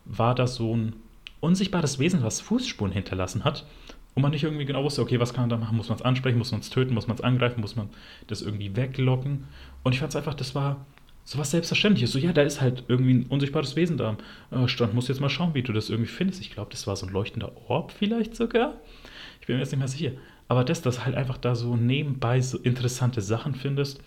war 0.05 0.35
da 0.35 0.45
so 0.45 0.75
ein 0.75 0.93
unsichtbares 1.39 1.99
Wesen, 1.99 2.23
was 2.23 2.41
Fußspuren 2.41 2.91
hinterlassen 2.91 3.43
hat. 3.43 3.65
Und 4.15 4.23
man 4.23 4.31
nicht 4.31 4.43
irgendwie 4.43 4.65
genau 4.65 4.83
wusste, 4.83 5.01
okay, 5.01 5.19
was 5.19 5.33
kann 5.33 5.43
man 5.43 5.49
da 5.51 5.57
machen? 5.57 5.77
Muss 5.77 5.89
man 5.89 5.97
es 5.99 6.03
ansprechen? 6.03 6.39
Muss 6.39 6.51
man 6.51 6.61
es 6.61 6.71
töten? 6.71 6.93
Muss 6.95 7.07
man 7.07 7.17
es 7.17 7.23
angreifen? 7.23 7.61
Muss 7.61 7.75
man 7.75 7.89
das 8.25 8.41
irgendwie 8.41 8.75
weglocken? 8.75 9.43
Und 9.83 9.93
ich 9.93 9.99
fand 9.99 10.09
es 10.09 10.15
einfach, 10.15 10.33
das 10.33 10.55
war 10.55 10.85
so 11.23 11.37
was 11.37 11.51
Selbstverständliches. 11.51 12.13
So, 12.13 12.19
ja, 12.19 12.33
da 12.33 12.41
ist 12.41 12.61
halt 12.61 12.85
irgendwie 12.87 13.13
ein 13.13 13.25
unsichtbares 13.27 13.75
Wesen 13.75 13.97
da 13.97 14.17
am 14.49 14.63
äh, 14.63 14.67
Stand. 14.67 14.93
Muss 14.93 15.07
jetzt 15.09 15.21
mal 15.21 15.29
schauen, 15.29 15.53
wie 15.53 15.61
du 15.61 15.73
das 15.73 15.89
irgendwie 15.89 16.09
findest. 16.09 16.41
Ich 16.41 16.51
glaube, 16.51 16.71
das 16.71 16.87
war 16.87 16.95
so 16.95 17.05
ein 17.05 17.11
leuchtender 17.11 17.51
Orb 17.67 17.91
vielleicht 17.91 18.35
sogar. 18.35 18.75
Ich 19.41 19.45
bin 19.45 19.57
mir 19.57 19.61
jetzt 19.61 19.71
nicht 19.71 19.79
mehr 19.79 19.87
sicher. 19.87 20.11
Aber 20.47 20.63
das, 20.63 20.81
dass 20.81 21.05
halt 21.05 21.15
einfach 21.15 21.37
da 21.37 21.53
so 21.53 21.75
nebenbei 21.75 22.41
so 22.41 22.57
interessante 22.57 23.21
Sachen 23.21 23.55
findest. 23.55 24.01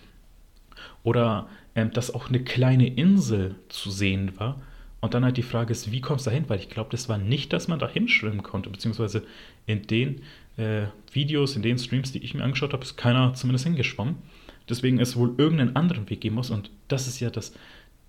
Oder 1.03 1.47
ähm, 1.75 1.91
dass 1.93 2.13
auch 2.13 2.29
eine 2.29 2.43
kleine 2.43 2.87
Insel 2.87 3.55
zu 3.69 3.91
sehen 3.91 4.39
war. 4.39 4.59
Und 5.01 5.15
dann 5.15 5.25
halt 5.25 5.37
die 5.37 5.43
Frage 5.43 5.71
ist, 5.71 5.91
wie 5.91 5.99
kommst 5.99 6.25
du 6.25 6.29
da 6.29 6.35
hin? 6.35 6.45
Weil 6.47 6.59
ich 6.59 6.69
glaube, 6.69 6.91
das 6.91 7.09
war 7.09 7.17
nicht, 7.17 7.51
dass 7.53 7.67
man 7.67 7.79
da 7.79 7.89
hinschwimmen 7.89 8.43
konnte. 8.43 8.69
Beziehungsweise 8.69 9.23
in 9.65 9.87
den 9.87 10.21
äh, 10.57 10.83
Videos, 11.11 11.55
in 11.55 11.63
den 11.63 11.79
Streams, 11.79 12.11
die 12.11 12.23
ich 12.23 12.35
mir 12.35 12.43
angeschaut 12.43 12.73
habe, 12.73 12.83
ist 12.83 12.97
keiner 12.97 13.33
zumindest 13.33 13.65
hingeschwommen. 13.65 14.17
Deswegen 14.69 14.99
es 14.99 15.15
wohl 15.15 15.33
irgendeinen 15.37 15.75
anderen 15.75 16.09
Weg 16.09 16.21
geben 16.21 16.35
muss. 16.35 16.51
Und 16.51 16.69
das 16.87 17.07
ist 17.07 17.19
ja 17.19 17.31
das 17.31 17.53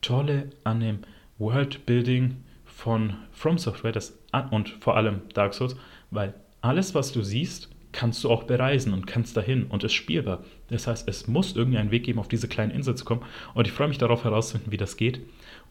Tolle 0.02 0.50
an 0.64 0.81
dem 0.81 0.98
Worldbuilding 1.38 2.37
von 2.66 3.14
From 3.33 3.59
Software 3.59 3.92
das, 3.92 4.18
und 4.50 4.68
vor 4.68 4.96
allem 4.96 5.22
Dark 5.35 5.55
Souls, 5.55 5.76
weil 6.11 6.35
alles, 6.61 6.94
was 6.94 7.12
du 7.12 7.22
siehst, 7.22 7.68
kannst 7.92 8.24
du 8.24 8.31
auch 8.31 8.44
bereisen 8.44 8.92
und 8.92 9.07
kannst 9.07 9.37
dahin 9.37 9.64
und 9.64 9.85
ist 9.85 9.92
spielbar. 9.92 10.44
Das 10.68 10.87
heißt, 10.87 11.07
es 11.09 11.28
muss 11.28 11.55
irgendeinen 11.55 11.90
Weg 11.90 12.05
geben, 12.05 12.18
auf 12.18 12.28
diese 12.28 12.48
kleine 12.48 12.72
Insel 12.72 12.94
zu 12.94 13.05
kommen. 13.05 13.22
Und 13.55 13.66
ich 13.66 13.72
freue 13.72 13.88
mich 13.88 13.98
darauf 13.98 14.24
herauszufinden, 14.24 14.72
wie 14.72 14.78
das 14.78 14.96
geht. 14.96 15.20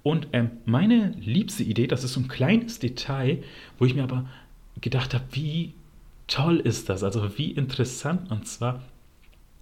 Und 0.03 0.27
ähm, 0.33 0.51
meine 0.65 1.15
liebste 1.19 1.63
Idee, 1.63 1.87
das 1.87 2.03
ist 2.03 2.13
so 2.13 2.21
ein 2.21 2.27
kleines 2.27 2.79
Detail, 2.79 3.43
wo 3.77 3.85
ich 3.85 3.93
mir 3.93 4.03
aber 4.03 4.27
gedacht 4.79 5.13
habe, 5.13 5.25
wie 5.31 5.73
toll 6.27 6.59
ist 6.59 6.89
das? 6.89 7.03
Also 7.03 7.37
wie 7.37 7.51
interessant. 7.51 8.31
Und 8.31 8.47
zwar 8.47 8.81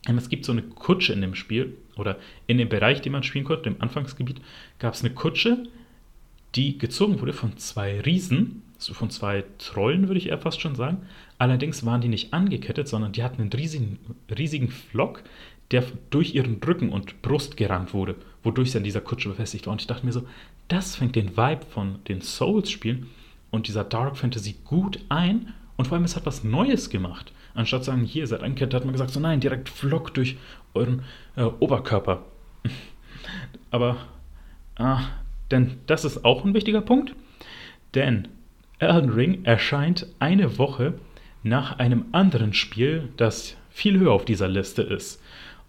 es 0.05 0.29
gibt 0.29 0.45
so 0.45 0.51
eine 0.51 0.61
Kutsche 0.61 1.13
in 1.13 1.21
dem 1.21 1.35
Spiel 1.35 1.77
oder 1.97 2.17
in 2.47 2.57
dem 2.57 2.69
Bereich, 2.69 3.01
den 3.01 3.11
man 3.11 3.23
spielen 3.23 3.45
konnte, 3.45 3.69
im 3.69 3.81
Anfangsgebiet, 3.81 4.41
gab 4.79 4.93
es 4.93 5.03
eine 5.03 5.13
Kutsche, 5.13 5.63
die 6.55 6.77
gezogen 6.77 7.19
wurde 7.21 7.33
von 7.33 7.57
zwei 7.57 7.99
Riesen, 8.01 8.63
so 8.77 8.93
von 8.93 9.09
zwei 9.09 9.43
Trollen, 9.57 10.07
würde 10.07 10.19
ich 10.19 10.29
eher 10.29 10.39
fast 10.39 10.61
schon 10.61 10.75
sagen. 10.75 11.01
Allerdings 11.37 11.85
waren 11.85 12.01
die 12.01 12.07
nicht 12.07 12.33
angekettet, 12.33 12.87
sondern 12.87 13.11
die 13.11 13.23
hatten 13.23 13.41
einen 13.41 13.51
riesigen, 13.51 13.99
riesigen 14.35 14.69
Flock, 14.69 15.23
der 15.71 15.83
durch 16.09 16.33
ihren 16.33 16.55
Rücken 16.63 16.89
und 16.89 17.21
Brust 17.21 17.57
gerannt 17.57 17.93
wurde, 17.93 18.15
wodurch 18.43 18.71
sie 18.71 18.77
an 18.77 18.83
dieser 18.83 19.01
Kutsche 19.01 19.29
befestigt 19.29 19.65
war. 19.65 19.73
Und 19.73 19.81
ich 19.81 19.87
dachte 19.87 20.05
mir 20.05 20.11
so, 20.11 20.23
das 20.67 20.95
fängt 20.95 21.15
den 21.15 21.35
Vibe 21.37 21.65
von 21.69 21.99
den 22.07 22.21
Souls-Spielen 22.21 23.07
und 23.51 23.67
dieser 23.67 23.83
Dark 23.83 24.17
Fantasy 24.17 24.55
gut 24.63 24.99
ein 25.09 25.53
und 25.77 25.87
vor 25.87 25.95
allem 25.95 26.05
es 26.05 26.15
hat 26.15 26.25
was 26.25 26.43
Neues 26.43 26.89
gemacht. 26.89 27.31
Anstatt 27.55 27.83
zu 27.83 27.91
sagen, 27.91 28.03
hier 28.03 28.27
seid 28.27 28.43
eingekehrt, 28.43 28.73
hat 28.73 28.85
man 28.85 28.93
gesagt, 28.93 29.11
so 29.11 29.19
nein, 29.19 29.39
direkt 29.39 29.69
Vlog 29.69 30.13
durch 30.13 30.37
euren 30.73 31.03
äh, 31.35 31.43
Oberkörper. 31.43 32.25
Aber, 33.71 33.97
ah, 34.75 35.01
denn 35.51 35.77
das 35.87 36.05
ist 36.05 36.25
auch 36.25 36.45
ein 36.45 36.53
wichtiger 36.53 36.81
Punkt, 36.81 37.15
denn 37.95 38.27
Elden 38.77 39.09
Ring 39.09 39.45
erscheint 39.45 40.07
eine 40.19 40.57
Woche 40.57 40.93
nach 41.43 41.79
einem 41.79 42.05
anderen 42.11 42.53
Spiel, 42.53 43.09
das 43.17 43.57
viel 43.69 43.99
höher 43.99 44.11
auf 44.11 44.25
dieser 44.25 44.47
Liste 44.47 44.81
ist. 44.81 45.21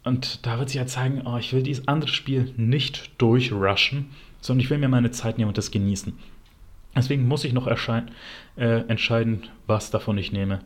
Und 0.03 0.47
da 0.47 0.59
wird 0.59 0.71
sich 0.71 0.79
ja 0.79 0.87
zeigen, 0.87 1.23
oh, 1.27 1.37
ich 1.37 1.53
will 1.53 1.63
dieses 1.63 1.87
andere 1.87 2.11
Spiel 2.11 2.53
nicht 2.57 3.11
durchrushen, 3.19 4.07
sondern 4.41 4.65
ich 4.65 4.71
will 4.71 4.79
mir 4.79 4.89
meine 4.89 5.11
Zeit 5.11 5.39
nehmen 5.39 5.49
und 5.49 5.59
das 5.59 5.71
genießen. 5.71 6.15
Deswegen 6.97 7.29
muss 7.29 7.45
ich 7.45 7.53
noch 7.53 7.67
äh, 7.67 8.65
entscheiden, 8.89 9.43
was 9.67 9.91
davon 9.91 10.19
ich 10.19 10.33
nehme. 10.33 10.61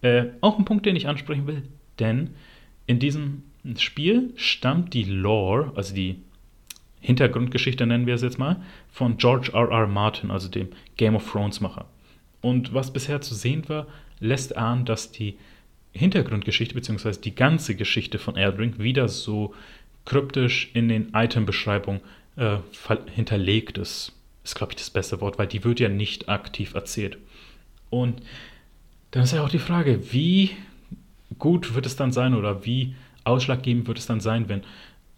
Äh, 0.00 0.26
auch 0.40 0.58
ein 0.58 0.64
Punkt, 0.64 0.86
den 0.86 0.96
ich 0.96 1.08
ansprechen 1.08 1.46
will, 1.46 1.62
denn 1.98 2.30
in 2.86 2.98
diesem 2.98 3.42
Spiel 3.76 4.32
stammt 4.36 4.94
die 4.94 5.04
Lore, 5.04 5.72
also 5.76 5.94
die 5.94 6.22
Hintergrundgeschichte 7.00 7.86
nennen 7.86 8.06
wir 8.06 8.14
es 8.14 8.22
jetzt 8.22 8.38
mal, 8.38 8.62
von 8.90 9.16
George 9.16 9.50
R. 9.52 9.70
R. 9.70 9.86
Martin, 9.88 10.30
also 10.30 10.48
dem 10.48 10.68
Game 10.96 11.16
of 11.16 11.30
Thrones 11.30 11.60
Macher. 11.60 11.86
Und 12.40 12.72
was 12.74 12.92
bisher 12.92 13.20
zu 13.20 13.34
sehen 13.34 13.68
war, 13.68 13.86
lässt 14.20 14.56
ahnen, 14.56 14.84
dass 14.84 15.12
die 15.12 15.36
Hintergrundgeschichte 15.92 16.74
bzw. 16.74 17.12
die 17.22 17.34
ganze 17.34 17.74
Geschichte 17.74 18.18
von 18.18 18.36
Elden 18.36 18.58
Ring 18.58 18.78
wieder 18.78 19.08
so 19.08 19.54
kryptisch 20.04 20.70
in 20.74 20.88
den 20.88 21.10
Item-Beschreibungen 21.14 22.00
äh, 22.36 22.58
hinterlegt 23.14 23.78
ist. 23.78 24.12
Ist, 24.44 24.56
glaube 24.56 24.72
ich, 24.72 24.76
das 24.76 24.90
beste 24.90 25.20
Wort, 25.20 25.38
weil 25.38 25.46
die 25.46 25.62
wird 25.62 25.78
ja 25.78 25.88
nicht 25.88 26.28
aktiv 26.28 26.74
erzählt. 26.74 27.18
Und 27.90 28.22
dann 29.12 29.22
ist 29.22 29.32
ja 29.32 29.44
auch 29.44 29.50
die 29.50 29.58
Frage, 29.58 30.12
wie 30.12 30.50
gut 31.38 31.74
wird 31.74 31.86
es 31.86 31.96
dann 31.96 32.12
sein 32.12 32.34
oder 32.34 32.64
wie 32.64 32.94
ausschlaggebend 33.24 33.86
wird 33.86 33.98
es 33.98 34.06
dann 34.06 34.20
sein, 34.20 34.48
wenn 34.48 34.62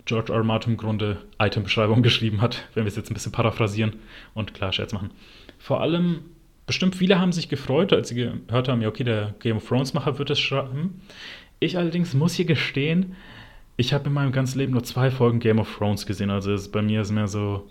George. 0.05 0.33
R. 0.33 0.45
Martin 0.45 0.73
im 0.73 0.77
Grunde 0.77 1.23
Item-Beschreibung 1.39 2.03
geschrieben 2.03 2.43
hat, 2.43 2.69
wenn 2.75 2.85
wir 2.85 2.89
es 2.89 2.97
jetzt 2.97 3.11
ein 3.11 3.15
bisschen 3.15 3.33
paraphrasieren 3.33 3.95
und 4.35 4.53
klar 4.53 4.73
Scherz 4.73 4.93
machen. 4.93 5.11
Vor 5.59 5.81
allem, 5.81 6.21
bestimmt 6.67 6.97
viele 6.97 7.19
haben 7.19 7.33
sich 7.33 7.49
gefreut, 7.49 7.93
als 7.93 8.09
sie 8.09 8.15
gehört 8.15 8.69
haben, 8.69 8.81
ja, 8.83 8.89
okay, 8.89 9.05
der 9.05 9.35
Game 9.41 9.57
of 9.57 9.69
Thrones-Macher 9.69 10.19
wird 10.19 10.31
es 10.31 10.41
schreiben. 10.41 11.03
Ich 11.61 11.77
allerdings 11.77 12.15
muss 12.15 12.35
hier 12.35 12.47
gestehen, 12.47 13.17
ich 13.77 13.93
habe 13.93 14.07
in 14.07 14.13
meinem 14.13 14.33
ganzen 14.33 14.59
Leben 14.59 14.73
nur 14.73 14.85
zwei 14.85 15.11
Folgen 15.11 15.41
Game 15.41 15.59
of 15.59 15.77
Thrones 15.77 16.07
gesehen. 16.07 16.31
Also 16.31 16.53
ist, 16.53 16.71
bei 16.71 16.83
mir 16.83 17.01
ist 17.01 17.11
mehr 17.11 17.29
so, 17.29 17.69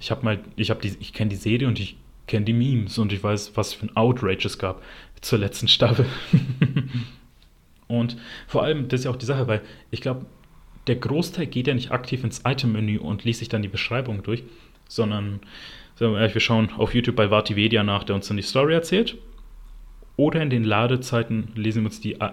ich 0.00 0.10
habe 0.10 0.24
mal, 0.24 0.40
ich 0.56 0.70
habe 0.70 0.80
die, 0.80 0.96
ich 1.00 1.12
kenne 1.12 1.30
die 1.30 1.36
Serie 1.36 1.66
und 1.66 1.80
ich 1.80 1.96
kenne 2.26 2.44
die 2.44 2.52
Memes 2.52 2.98
und 2.98 3.12
ich 3.12 3.22
weiß, 3.22 3.56
was 3.56 3.74
für 3.74 3.86
ein 3.86 3.96
Outrage 3.96 4.46
es 4.46 4.58
gab 4.58 4.82
zur 5.20 5.38
letzten 5.38 5.68
Staffel. 5.68 6.06
und 7.88 8.16
vor 8.46 8.62
allem, 8.62 8.88
das 8.88 9.00
ist 9.00 9.04
ja 9.04 9.10
auch 9.10 9.16
die 9.16 9.26
Sache, 9.26 9.46
weil 9.46 9.62
ich 9.90 10.00
glaube, 10.00 10.26
der 10.86 10.96
Großteil 10.96 11.46
geht 11.46 11.66
ja 11.66 11.74
nicht 11.74 11.90
aktiv 11.90 12.24
ins 12.24 12.42
Item-Menü 12.44 12.98
und 12.98 13.24
liest 13.24 13.40
sich 13.40 13.48
dann 13.48 13.62
die 13.62 13.68
Beschreibung 13.68 14.22
durch, 14.22 14.44
sondern 14.86 15.40
wir 15.98 16.40
schauen 16.40 16.70
auf 16.76 16.94
YouTube 16.94 17.16
bei 17.16 17.30
Vartivedia 17.30 17.82
nach, 17.82 18.04
der 18.04 18.16
uns 18.16 18.28
dann 18.28 18.36
die 18.36 18.42
Story 18.42 18.74
erzählt. 18.74 19.16
Oder 20.16 20.42
in 20.42 20.50
den 20.50 20.64
Ladezeiten 20.64 21.48
lesen 21.54 21.82
wir 21.82 21.86
uns 21.86 22.00
die 22.00 22.14
äh, 22.14 22.30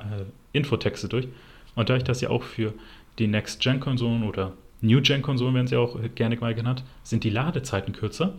Infotexte 0.53 1.07
durch. 1.07 1.27
Und 1.75 1.89
da 1.89 1.95
ich 1.95 2.03
das 2.03 2.21
ja 2.21 2.29
auch 2.29 2.43
für 2.43 2.73
die 3.17 3.27
Next-Gen-Konsolen 3.27 4.23
oder 4.23 4.53
New-Gen-Konsolen 4.81 5.55
werden 5.55 5.67
sie 5.67 5.77
auch 5.77 5.97
gerne 6.15 6.37
mal 6.37 6.53
genannt, 6.53 6.83
sind 7.03 7.23
die 7.23 7.29
Ladezeiten 7.29 7.93
kürzer. 7.93 8.33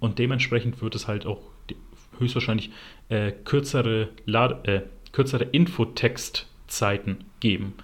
Und 0.00 0.18
dementsprechend 0.18 0.80
wird 0.82 0.94
es 0.94 1.08
halt 1.08 1.26
auch 1.26 1.40
höchstwahrscheinlich 2.18 2.70
äh, 3.08 3.32
kürzere, 3.32 4.08
äh, 4.26 4.80
kürzere 5.12 5.44
Infotextzeiten 5.44 7.24
geben 7.40 7.74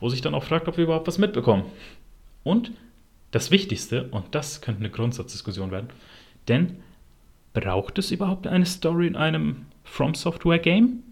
wo 0.00 0.08
sich 0.08 0.20
dann 0.20 0.34
auch 0.34 0.44
fragt, 0.44 0.68
ob 0.68 0.76
wir 0.76 0.84
überhaupt 0.84 1.06
was 1.06 1.18
mitbekommen. 1.18 1.64
Und 2.44 2.72
das 3.30 3.50
Wichtigste, 3.50 4.08
und 4.10 4.34
das 4.34 4.60
könnte 4.60 4.80
eine 4.80 4.90
Grundsatzdiskussion 4.90 5.70
werden, 5.70 5.88
denn 6.48 6.76
braucht 7.52 7.98
es 7.98 8.10
überhaupt 8.10 8.46
eine 8.46 8.66
Story 8.66 9.06
in 9.06 9.16
einem 9.16 9.66
From 9.84 10.14
Software 10.14 10.58
Game? 10.58 11.02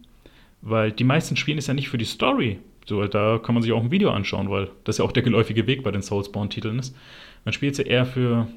Weil 0.61 0.93
die 0.93 1.05
meisten 1.05 1.37
spielen 1.37 1.59
es 1.59 1.67
ja 1.67 1.75
nicht 1.75 1.89
für 1.89 1.99
die 1.99 2.05
Story. 2.05 2.59
So, 2.87 3.07
da 3.07 3.39
kann 3.39 3.55
man 3.55 3.63
sich 3.63 3.73
auch 3.73 3.83
ein 3.83 3.91
Video 3.91 4.11
anschauen, 4.11 4.51
weil 4.51 4.71
das 4.85 4.99
ja 4.99 5.05
auch 5.05 5.13
der 5.13 5.23
geläufige 5.23 5.67
Weg 5.67 5.83
bei 5.83 5.91
den 5.91 6.03
Soulspawn-Titeln 6.03 6.79
ist. 6.79 6.95
Man 7.45 7.53
spielt 7.53 7.73
es 7.73 7.79
ja 7.79 7.85
eher 7.85 8.07
für 8.07 8.49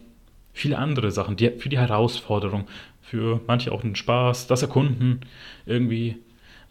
viele 0.53 0.77
andere 0.77 1.11
Sachen, 1.11 1.37
die, 1.37 1.51
für 1.51 1.69
die 1.69 1.77
Herausforderung, 1.77 2.67
für 3.01 3.39
manche 3.47 3.71
auch 3.71 3.81
den 3.81 3.95
Spaß, 3.95 4.47
das 4.47 4.63
Erkunden, 4.63 5.21
irgendwie, 5.65 6.17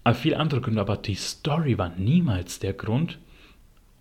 aber 0.04 0.14
viele 0.14 0.38
andere 0.38 0.60
Gründe. 0.60 0.80
Aber 0.80 0.96
die 0.96 1.14
Story 1.14 1.78
war 1.78 1.92
niemals 1.96 2.58
der 2.58 2.74
Grund, 2.74 3.18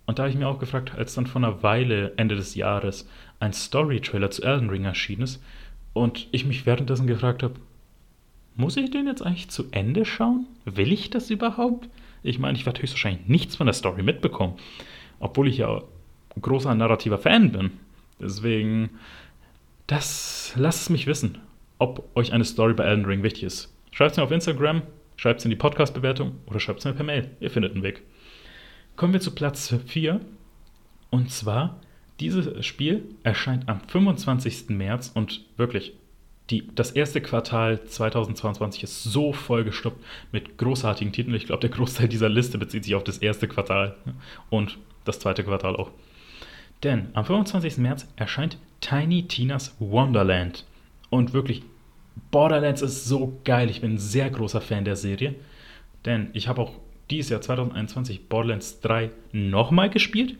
und 0.06 0.18
da 0.18 0.22
habe 0.22 0.30
ich 0.30 0.38
mir 0.38 0.46
auch 0.46 0.60
gefragt, 0.60 0.92
als 0.96 1.14
dann 1.14 1.26
vor 1.26 1.42
einer 1.42 1.62
Weile, 1.62 2.12
Ende 2.16 2.36
des 2.36 2.54
Jahres, 2.54 3.08
ein 3.40 3.52
Story-Trailer 3.52 4.30
zu 4.30 4.42
Elden 4.42 4.70
Ring 4.70 4.84
erschienen 4.84 5.22
ist 5.22 5.42
und 5.96 6.28
ich 6.30 6.44
mich 6.44 6.66
währenddessen 6.66 7.06
gefragt 7.06 7.42
habe, 7.42 7.54
muss 8.54 8.76
ich 8.76 8.90
den 8.90 9.06
jetzt 9.06 9.22
eigentlich 9.22 9.48
zu 9.48 9.64
Ende 9.70 10.04
schauen? 10.04 10.46
Will 10.66 10.92
ich 10.92 11.08
das 11.08 11.30
überhaupt? 11.30 11.88
Ich 12.22 12.38
meine, 12.38 12.58
ich 12.58 12.66
werde 12.66 12.82
höchstwahrscheinlich 12.82 13.28
nichts 13.28 13.56
von 13.56 13.66
der 13.66 13.72
Story 13.72 14.02
mitbekommen, 14.02 14.56
obwohl 15.20 15.48
ich 15.48 15.56
ja 15.56 15.82
großer 16.40 16.74
narrativer 16.74 17.16
Fan 17.16 17.50
bin. 17.50 17.70
Deswegen, 18.20 18.90
das 19.86 20.52
lasst 20.56 20.82
es 20.82 20.90
mich 20.90 21.06
wissen, 21.06 21.38
ob 21.78 22.14
euch 22.14 22.34
eine 22.34 22.44
Story 22.44 22.74
bei 22.74 22.84
Elden 22.84 23.06
Ring 23.06 23.22
wichtig 23.22 23.44
ist. 23.44 23.74
Schreibt 23.90 24.12
es 24.12 24.16
mir 24.18 24.24
auf 24.24 24.30
Instagram, 24.30 24.82
schreibt 25.16 25.40
es 25.40 25.46
in 25.46 25.50
die 25.50 25.56
Podcast-Bewertung 25.56 26.32
oder 26.46 26.60
schreibt 26.60 26.80
es 26.80 26.84
mir 26.84 26.92
per 26.92 27.04
Mail. 27.04 27.30
Ihr 27.40 27.50
findet 27.50 27.72
einen 27.72 27.82
Weg. 27.82 28.02
Kommen 28.96 29.14
wir 29.14 29.20
zu 29.20 29.34
Platz 29.34 29.74
4. 29.86 30.20
Und 31.08 31.30
zwar, 31.30 31.80
dieses 32.20 32.64
Spiel 32.64 33.04
erscheint 33.22 33.68
am 33.68 33.80
25. 33.80 34.70
März 34.70 35.10
und 35.14 35.44
wirklich, 35.56 35.92
die, 36.50 36.68
das 36.74 36.92
erste 36.92 37.20
Quartal 37.20 37.84
2022 37.84 38.84
ist 38.84 39.02
so 39.02 39.32
vollgestopft 39.32 39.98
mit 40.32 40.58
großartigen 40.58 41.12
Titeln. 41.12 41.34
Ich 41.34 41.46
glaube, 41.46 41.60
der 41.60 41.70
Großteil 41.70 42.08
dieser 42.08 42.28
Liste 42.28 42.58
bezieht 42.58 42.84
sich 42.84 42.94
auf 42.94 43.04
das 43.04 43.18
erste 43.18 43.48
Quartal 43.48 43.96
und 44.48 44.78
das 45.04 45.18
zweite 45.18 45.44
Quartal 45.44 45.76
auch. 45.76 45.90
Denn 46.82 47.08
am 47.14 47.24
25. 47.24 47.78
März 47.78 48.06
erscheint 48.16 48.58
Tiny 48.80 49.26
Tinas 49.26 49.74
Wonderland. 49.78 50.64
Und 51.10 51.32
wirklich, 51.32 51.62
Borderlands 52.30 52.82
ist 52.82 53.06
so 53.06 53.40
geil. 53.44 53.70
Ich 53.70 53.80
bin 53.80 53.94
ein 53.94 53.98
sehr 53.98 54.30
großer 54.30 54.60
Fan 54.60 54.84
der 54.84 54.96
Serie. 54.96 55.34
Denn 56.04 56.30
ich 56.32 56.48
habe 56.48 56.62
auch 56.62 56.72
dieses 57.10 57.30
Jahr 57.30 57.40
2021 57.40 58.28
Borderlands 58.28 58.80
3 58.80 59.10
nochmal 59.32 59.90
gespielt 59.90 60.36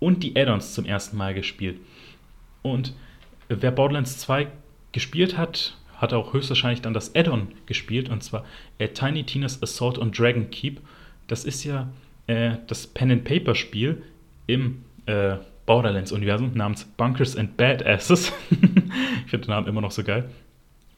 und 0.00 0.22
die 0.22 0.36
Add-ons 0.36 0.74
zum 0.74 0.84
ersten 0.84 1.16
Mal 1.16 1.34
gespielt. 1.34 1.78
Und 2.62 2.94
wer 3.48 3.70
Borderlands 3.70 4.18
2 4.18 4.48
gespielt 4.92 5.36
hat, 5.36 5.76
hat 5.96 6.12
auch 6.12 6.32
höchstwahrscheinlich 6.32 6.80
dann 6.80 6.94
das 6.94 7.14
Add-on 7.14 7.48
gespielt 7.66 8.08
und 8.08 8.22
zwar 8.22 8.44
äh, 8.78 8.88
Tiny 8.88 9.24
Tina's 9.24 9.62
Assault 9.62 9.98
on 9.98 10.12
Dragon 10.12 10.48
Keep. 10.50 10.80
Das 11.26 11.44
ist 11.44 11.64
ja 11.64 11.88
äh, 12.28 12.56
das 12.66 12.86
Pen-and-Paper-Spiel 12.86 14.02
im 14.46 14.84
äh, 15.06 15.36
Borderlands-Universum 15.66 16.52
namens 16.54 16.84
Bunkers 16.84 17.36
and 17.36 17.56
Badasses. 17.56 18.32
ich 18.50 19.30
finde 19.30 19.46
den 19.46 19.50
Namen 19.50 19.66
immer 19.66 19.80
noch 19.80 19.90
so 19.90 20.04
geil. 20.04 20.30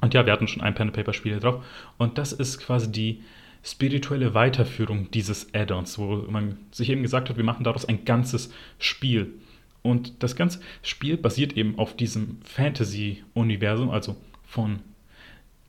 Und 0.00 0.14
ja, 0.14 0.24
wir 0.24 0.32
hatten 0.32 0.48
schon 0.48 0.62
ein 0.62 0.74
Pen-and-Paper-Spiel 0.74 1.40
drauf. 1.40 1.64
Und 1.98 2.18
das 2.18 2.32
ist 2.32 2.58
quasi 2.58 2.92
die 2.92 3.22
spirituelle 3.62 4.34
Weiterführung 4.34 5.10
dieses 5.10 5.54
Add-ons, 5.54 5.98
wo 5.98 6.24
man 6.28 6.56
sich 6.70 6.90
eben 6.90 7.02
gesagt 7.02 7.28
hat, 7.28 7.36
wir 7.36 7.44
machen 7.44 7.64
daraus 7.64 7.84
ein 7.84 8.04
ganzes 8.04 8.52
Spiel. 8.78 9.34
Und 9.82 10.22
das 10.22 10.36
ganze 10.36 10.60
Spiel 10.82 11.16
basiert 11.16 11.56
eben 11.56 11.78
auf 11.78 11.96
diesem 11.96 12.38
Fantasy-Universum, 12.44 13.90
also 13.90 14.16
von 14.44 14.80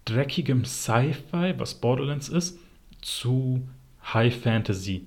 dreckigem 0.06 0.66
Sci-Fi, 0.66 1.56
was 1.58 1.76
Borderlands 1.76 2.30
ist, 2.30 2.60
zu 3.02 3.68
High 4.14 4.36
Fantasy. 4.36 5.06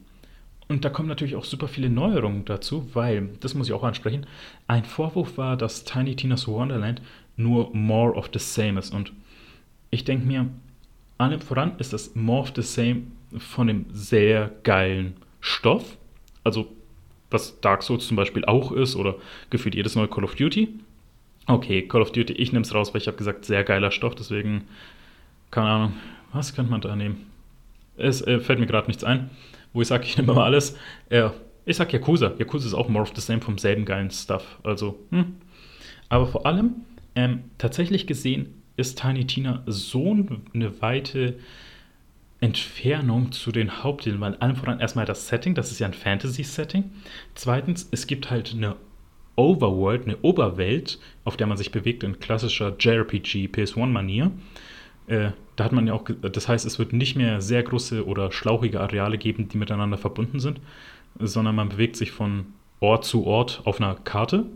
Und 0.68 0.84
da 0.84 0.88
kommen 0.88 1.08
natürlich 1.08 1.36
auch 1.36 1.44
super 1.44 1.68
viele 1.68 1.90
Neuerungen 1.90 2.44
dazu, 2.44 2.88
weil, 2.94 3.28
das 3.40 3.54
muss 3.54 3.66
ich 3.68 3.74
auch 3.74 3.84
ansprechen, 3.84 4.26
ein 4.66 4.84
Vorwurf 4.84 5.36
war, 5.36 5.56
dass 5.56 5.84
Tiny 5.84 6.16
Tina's 6.16 6.48
Wonderland 6.48 7.02
nur 7.36 7.74
more 7.74 8.14
of 8.14 8.30
the 8.32 8.38
same 8.38 8.78
ist. 8.78 8.94
Und 8.94 9.12
ich 9.90 10.04
denke 10.04 10.26
mir, 10.26 10.48
allem 11.24 11.40
voran 11.40 11.72
ist 11.78 11.92
das 11.92 12.14
More 12.14 12.42
of 12.42 12.52
the 12.54 12.62
Same 12.62 13.02
von 13.38 13.66
dem 13.66 13.86
sehr 13.90 14.52
geilen 14.62 15.14
Stoff. 15.40 15.96
Also, 16.44 16.68
was 17.30 17.60
Dark 17.60 17.82
Souls 17.82 18.06
zum 18.06 18.16
Beispiel 18.16 18.44
auch 18.44 18.72
ist 18.72 18.96
oder 18.96 19.16
gefühlt 19.50 19.74
jedes 19.74 19.96
neue 19.96 20.08
Call 20.08 20.24
of 20.24 20.34
Duty. 20.34 20.68
Okay, 21.46 21.82
Call 21.82 22.02
of 22.02 22.12
Duty, 22.12 22.32
ich 22.34 22.52
nehme 22.52 22.64
es 22.64 22.74
raus, 22.74 22.94
weil 22.94 23.00
ich 23.00 23.06
habe 23.06 23.16
gesagt, 23.16 23.44
sehr 23.44 23.64
geiler 23.64 23.90
Stoff, 23.90 24.14
deswegen, 24.14 24.64
keine 25.50 25.68
Ahnung, 25.68 25.92
was 26.32 26.54
könnte 26.54 26.70
man 26.70 26.80
da 26.80 26.96
nehmen? 26.96 27.26
Es 27.96 28.22
äh, 28.22 28.40
fällt 28.40 28.58
mir 28.58 28.66
gerade 28.66 28.86
nichts 28.86 29.04
ein, 29.04 29.30
wo 29.72 29.82
ich 29.82 29.88
sage, 29.88 30.04
ich 30.04 30.16
nehme 30.16 30.32
mal 30.32 30.44
alles. 30.44 30.76
Äh, 31.10 31.30
ich 31.66 31.76
sage 31.76 31.92
Yakuza. 31.92 32.32
Yakuza 32.38 32.66
ist 32.66 32.74
auch 32.74 32.88
More 32.88 33.02
of 33.02 33.12
the 33.14 33.20
Same 33.20 33.40
vom 33.40 33.58
selben 33.58 33.84
geilen 33.84 34.10
Stuff. 34.10 34.58
Also, 34.62 34.98
hm. 35.10 35.36
Aber 36.08 36.26
vor 36.26 36.46
allem, 36.46 36.74
ähm, 37.14 37.44
tatsächlich 37.58 38.06
gesehen, 38.06 38.62
ist 38.76 39.00
Tiny 39.00 39.26
Tina 39.26 39.62
so 39.66 40.16
eine 40.52 40.80
weite 40.80 41.38
Entfernung 42.40 43.32
zu 43.32 43.52
den 43.52 43.82
Hauptdelen, 43.82 44.20
weil 44.20 44.34
allem 44.36 44.56
voran 44.56 44.80
erstmal 44.80 45.06
das 45.06 45.28
Setting, 45.28 45.54
das 45.54 45.70
ist 45.70 45.78
ja 45.78 45.86
ein 45.86 45.94
Fantasy-Setting. 45.94 46.90
Zweitens, 47.34 47.88
es 47.90 48.06
gibt 48.06 48.30
halt 48.30 48.52
eine 48.54 48.76
Overworld, 49.36 50.04
eine 50.04 50.18
Oberwelt, 50.18 50.98
auf 51.24 51.36
der 51.36 51.46
man 51.46 51.56
sich 51.56 51.72
bewegt 51.72 52.02
in 52.02 52.20
klassischer 52.20 52.76
JRPG 52.78 53.46
PS1-Manier. 53.46 54.30
Äh, 55.06 55.30
da 55.56 55.64
hat 55.64 55.72
man 55.72 55.86
ja 55.86 55.94
auch, 55.94 56.04
das 56.04 56.48
heißt, 56.48 56.66
es 56.66 56.78
wird 56.78 56.92
nicht 56.92 57.16
mehr 57.16 57.40
sehr 57.40 57.62
große 57.62 58.06
oder 58.06 58.30
schlauchige 58.32 58.80
Areale 58.80 59.18
geben, 59.18 59.48
die 59.48 59.58
miteinander 59.58 59.98
verbunden 59.98 60.40
sind, 60.40 60.60
sondern 61.18 61.54
man 61.54 61.68
bewegt 61.68 61.96
sich 61.96 62.10
von 62.10 62.46
Ort 62.80 63.04
zu 63.04 63.24
Ort 63.26 63.62
auf 63.64 63.80
einer 63.80 63.94
Karte 63.94 64.46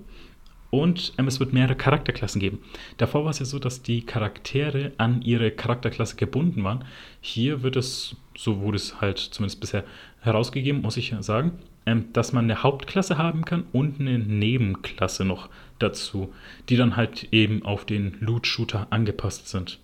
und 0.70 1.14
ähm, 1.18 1.26
es 1.28 1.40
wird 1.40 1.52
mehrere 1.52 1.76
Charakterklassen 1.76 2.40
geben. 2.40 2.58
Davor 2.98 3.24
war 3.24 3.30
es 3.30 3.38
ja 3.38 3.46
so, 3.46 3.58
dass 3.58 3.82
die 3.82 4.04
Charaktere 4.04 4.92
an 4.98 5.22
ihre 5.22 5.50
Charakterklasse 5.50 6.16
gebunden 6.16 6.64
waren. 6.64 6.84
Hier 7.20 7.62
wird 7.62 7.76
es, 7.76 8.16
so 8.36 8.60
wurde 8.60 8.76
es 8.76 9.00
halt 9.00 9.18
zumindest 9.18 9.60
bisher 9.60 9.84
herausgegeben, 10.20 10.82
muss 10.82 10.96
ich 10.96 11.14
sagen, 11.20 11.52
ähm, 11.86 12.12
dass 12.12 12.32
man 12.32 12.44
eine 12.44 12.62
Hauptklasse 12.62 13.18
haben 13.18 13.44
kann 13.44 13.64
und 13.72 14.00
eine 14.00 14.18
Nebenklasse 14.18 15.24
noch 15.24 15.48
dazu, 15.78 16.32
die 16.68 16.76
dann 16.76 16.96
halt 16.96 17.28
eben 17.32 17.64
auf 17.64 17.84
den 17.84 18.16
Loot-Shooter 18.20 18.88
angepasst 18.90 19.48
sind. 19.48 19.78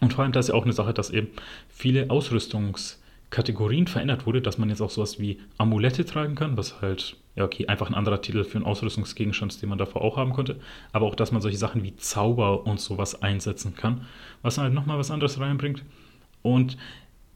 Und 0.00 0.12
vor 0.12 0.24
allem 0.24 0.32
das 0.32 0.46
ist 0.46 0.48
ja 0.50 0.54
auch 0.54 0.64
eine 0.64 0.72
Sache, 0.72 0.92
dass 0.92 1.10
eben 1.10 1.28
viele 1.68 2.10
Ausrüstungskategorien 3.26 3.86
verändert 3.86 4.26
wurde, 4.26 4.40
dass 4.40 4.58
man 4.58 4.68
jetzt 4.68 4.80
auch 4.80 4.90
sowas 4.90 5.18
wie 5.18 5.38
Amulette 5.58 6.04
tragen 6.04 6.34
kann, 6.34 6.56
was 6.56 6.80
halt, 6.80 7.16
ja 7.34 7.44
okay, 7.44 7.66
einfach 7.66 7.88
ein 7.88 7.94
anderer 7.94 8.20
Titel 8.22 8.44
für 8.44 8.56
einen 8.56 8.64
Ausrüstungsgegenstand, 8.64 9.60
den 9.60 9.68
man 9.68 9.78
davor 9.78 10.02
auch 10.02 10.16
haben 10.16 10.32
konnte, 10.32 10.56
aber 10.92 11.06
auch, 11.06 11.14
dass 11.14 11.32
man 11.32 11.42
solche 11.42 11.58
Sachen 11.58 11.82
wie 11.82 11.96
Zauber 11.96 12.66
und 12.66 12.80
sowas 12.80 13.22
einsetzen 13.22 13.74
kann, 13.74 14.06
was 14.42 14.58
halt 14.58 14.72
nochmal 14.72 14.98
was 14.98 15.10
anderes 15.10 15.38
reinbringt. 15.40 15.82
Und 16.42 16.78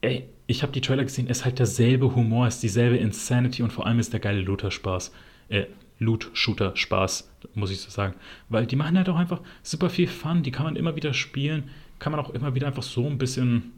ey, 0.01 0.27
ich 0.47 0.63
habe 0.63 0.71
die 0.71 0.81
Trailer 0.81 1.03
gesehen, 1.03 1.27
es 1.29 1.39
ist 1.39 1.45
halt 1.45 1.59
derselbe 1.59 2.15
Humor, 2.15 2.47
es 2.47 2.55
ist 2.55 2.63
dieselbe 2.63 2.97
Insanity 2.97 3.61
und 3.61 3.71
vor 3.71 3.85
allem 3.85 3.99
ist 3.99 4.13
der 4.13 4.19
geile 4.19 4.41
Looter-Spaß. 4.41 5.11
Äh, 5.49 5.65
Loot-Shooter-Spaß, 5.99 7.29
muss 7.53 7.69
ich 7.69 7.79
so 7.79 7.91
sagen. 7.91 8.15
Weil 8.49 8.65
die 8.65 8.75
machen 8.75 8.97
halt 8.97 9.07
auch 9.09 9.17
einfach 9.17 9.41
super 9.61 9.91
viel 9.91 10.07
Fun, 10.07 10.41
die 10.41 10.49
kann 10.49 10.65
man 10.65 10.75
immer 10.75 10.95
wieder 10.95 11.13
spielen 11.13 11.69
kann 12.01 12.11
man 12.11 12.19
auch 12.19 12.31
immer 12.31 12.55
wieder 12.55 12.67
einfach 12.67 12.83
so 12.83 13.05
ein 13.05 13.17
bisschen, 13.19 13.71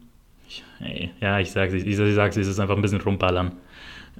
hey, 0.78 1.10
ja, 1.20 1.40
ich 1.40 1.50
sage 1.50 1.76
es, 1.76 1.84
ich, 1.84 1.98
ich 1.98 2.14
sag's, 2.14 2.36
es 2.36 2.46
ist 2.46 2.60
einfach 2.60 2.76
ein 2.76 2.82
bisschen 2.82 3.00
rumballern. 3.00 3.52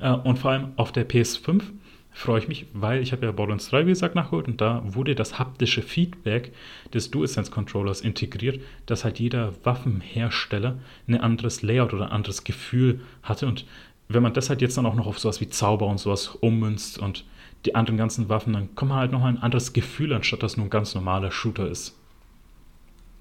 Äh, 0.00 0.10
und 0.12 0.38
vor 0.38 0.52
allem 0.52 0.72
auf 0.76 0.92
der 0.92 1.08
PS5 1.08 1.62
freue 2.10 2.38
ich 2.38 2.48
mich, 2.48 2.66
weil 2.72 3.02
ich 3.02 3.12
habe 3.12 3.26
ja 3.26 3.32
Borderlands 3.32 3.68
3, 3.70 3.86
wie 3.86 3.90
gesagt, 3.90 4.14
nachgeholt 4.14 4.46
und 4.46 4.60
da 4.60 4.82
wurde 4.84 5.14
das 5.14 5.38
haptische 5.38 5.82
Feedback 5.82 6.52
des 6.92 7.10
DualSense 7.10 7.50
Controllers 7.50 8.00
integriert, 8.00 8.60
dass 8.86 9.04
halt 9.04 9.18
jeder 9.18 9.52
Waffenhersteller 9.64 10.78
ein 11.08 11.20
anderes 11.20 11.62
Layout 11.62 11.92
oder 11.92 12.06
ein 12.06 12.12
anderes 12.12 12.44
Gefühl 12.44 13.00
hatte 13.22 13.46
und 13.46 13.66
wenn 14.08 14.22
man 14.22 14.32
das 14.32 14.48
halt 14.48 14.60
jetzt 14.60 14.76
dann 14.76 14.86
auch 14.86 14.94
noch 14.94 15.06
auf 15.06 15.18
sowas 15.18 15.40
wie 15.40 15.48
Zauber 15.48 15.86
und 15.86 15.98
sowas 15.98 16.28
ummünzt 16.40 16.98
und 16.98 17.24
die 17.64 17.74
anderen 17.74 17.96
ganzen 17.96 18.28
Waffen, 18.28 18.52
dann 18.52 18.74
kommt 18.74 18.90
man 18.90 18.98
halt 18.98 19.12
noch 19.12 19.24
ein 19.24 19.38
anderes 19.38 19.72
Gefühl, 19.72 20.12
anstatt 20.12 20.42
dass 20.42 20.56
nur 20.56 20.66
ein 20.66 20.70
ganz 20.70 20.94
normaler 20.94 21.32
Shooter 21.32 21.68
ist. 21.68 21.98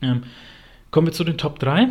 Ähm, 0.01 0.23
Kommen 0.93 1.07
wir 1.07 1.13
zu 1.13 1.23
den 1.23 1.39
Top 1.39 1.57
3. 1.57 1.87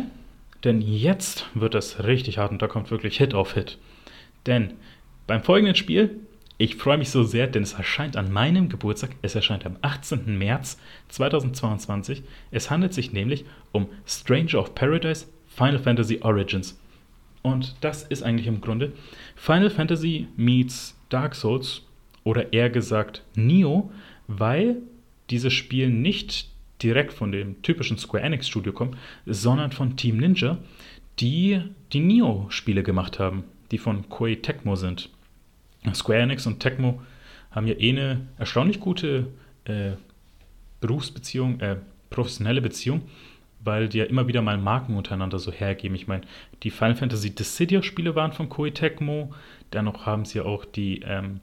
Denn 0.63 0.81
jetzt 0.81 1.45
wird 1.53 1.75
es 1.75 2.03
richtig 2.03 2.37
hart 2.37 2.51
und 2.51 2.61
da 2.61 2.67
kommt 2.67 2.91
wirklich 2.91 3.17
Hit 3.17 3.33
auf 3.33 3.53
Hit. 3.53 3.77
Denn 4.45 4.75
beim 5.27 5.43
folgenden 5.43 5.75
Spiel, 5.75 6.19
ich 6.57 6.75
freue 6.75 6.97
mich 6.97 7.09
so 7.09 7.23
sehr, 7.23 7.47
denn 7.47 7.63
es 7.63 7.73
erscheint 7.73 8.15
an 8.15 8.31
meinem 8.31 8.69
Geburtstag. 8.69 9.11
Es 9.21 9.35
erscheint 9.35 9.65
am 9.65 9.77
18. 9.81 10.37
März 10.37 10.77
2022. 11.09 12.23
Es 12.51 12.69
handelt 12.69 12.93
sich 12.93 13.11
nämlich 13.11 13.45
um 13.71 13.87
Stranger 14.05 14.59
of 14.59 14.75
Paradise 14.75 15.25
Final 15.47 15.79
Fantasy 15.79 16.19
Origins. 16.21 16.79
Und 17.41 17.75
das 17.81 18.03
ist 18.03 18.23
eigentlich 18.23 18.47
im 18.47 18.61
Grunde 18.61 18.93
Final 19.35 19.69
Fantasy 19.69 20.27
meets 20.37 20.97
Dark 21.09 21.35
Souls 21.35 21.81
oder 22.23 22.53
eher 22.53 22.69
gesagt 22.69 23.23
Neo, 23.35 23.91
weil 24.27 24.77
dieses 25.29 25.51
Spiel 25.51 25.89
nicht 25.89 26.47
direkt 26.83 27.13
von 27.13 27.31
dem 27.31 27.61
typischen 27.61 27.97
Square 27.97 28.23
Enix 28.23 28.47
Studio 28.47 28.73
kommt, 28.73 28.97
sondern 29.25 29.71
von 29.71 29.95
Team 29.95 30.17
Ninja, 30.17 30.57
die 31.19 31.61
die 31.91 31.99
Neo-Spiele 31.99 32.83
gemacht 32.83 33.19
haben, 33.19 33.43
die 33.71 33.77
von 33.77 34.09
Koei 34.09 34.35
Tecmo 34.35 34.75
sind. 34.75 35.09
Square 35.93 36.19
Enix 36.19 36.45
und 36.45 36.59
Tecmo 36.59 37.01
haben 37.51 37.67
ja 37.67 37.75
eh 37.75 37.89
eine 37.89 38.27
erstaunlich 38.37 38.79
gute 38.79 39.27
äh, 39.65 39.91
Berufsbeziehung, 40.81 41.59
äh, 41.59 41.77
professionelle 42.09 42.61
Beziehung, 42.61 43.03
weil 43.63 43.89
die 43.89 43.99
ja 43.99 44.05
immer 44.05 44.27
wieder 44.27 44.41
mal 44.41 44.57
Marken 44.57 44.95
untereinander 44.95 45.39
so 45.39 45.51
hergeben. 45.51 45.95
Ich 45.95 46.07
meine, 46.07 46.23
die 46.63 46.71
Final 46.71 46.95
Fantasy 46.95 47.33
Dissidia-Spiele 47.33 48.15
waren 48.15 48.33
von 48.33 48.49
Koei 48.49 48.71
Tecmo, 48.71 49.33
dennoch 49.71 50.05
haben 50.05 50.25
sie 50.25 50.41
auch 50.41 50.65
die, 50.65 51.01
ähm, 51.01 51.39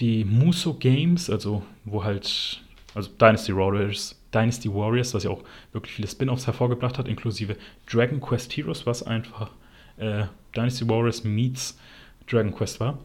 die 0.00 0.24
Muso 0.24 0.74
Games, 0.74 1.30
also 1.30 1.62
wo 1.84 2.04
halt, 2.04 2.62
also 2.94 3.10
Dynasty 3.10 3.54
Warriors 3.54 4.20
Dynasty 4.34 4.72
Warriors, 4.72 5.14
was 5.14 5.24
ja 5.24 5.30
auch 5.30 5.44
wirklich 5.72 5.94
viele 5.94 6.08
Spin-offs 6.08 6.46
hervorgebracht 6.46 6.98
hat, 6.98 7.08
inklusive 7.08 7.56
Dragon 7.90 8.20
Quest 8.20 8.56
Heroes, 8.56 8.86
was 8.86 9.02
einfach 9.02 9.50
äh, 9.96 10.24
Dynasty 10.54 10.88
Warriors 10.88 11.24
meets 11.24 11.78
Dragon 12.26 12.54
Quest 12.54 12.80
war. 12.80 12.98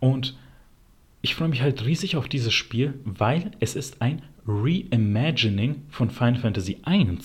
Und 0.00 0.36
ich 1.22 1.34
freue 1.34 1.48
mich 1.48 1.62
halt 1.62 1.84
riesig 1.84 2.16
auf 2.16 2.28
dieses 2.28 2.54
Spiel, 2.54 2.94
weil 3.04 3.50
es 3.60 3.74
ist 3.74 4.02
ein 4.02 4.22
Reimagining 4.46 5.82
von 5.90 6.10
Final 6.10 6.36
Fantasy 6.36 6.78
I. 6.88 7.18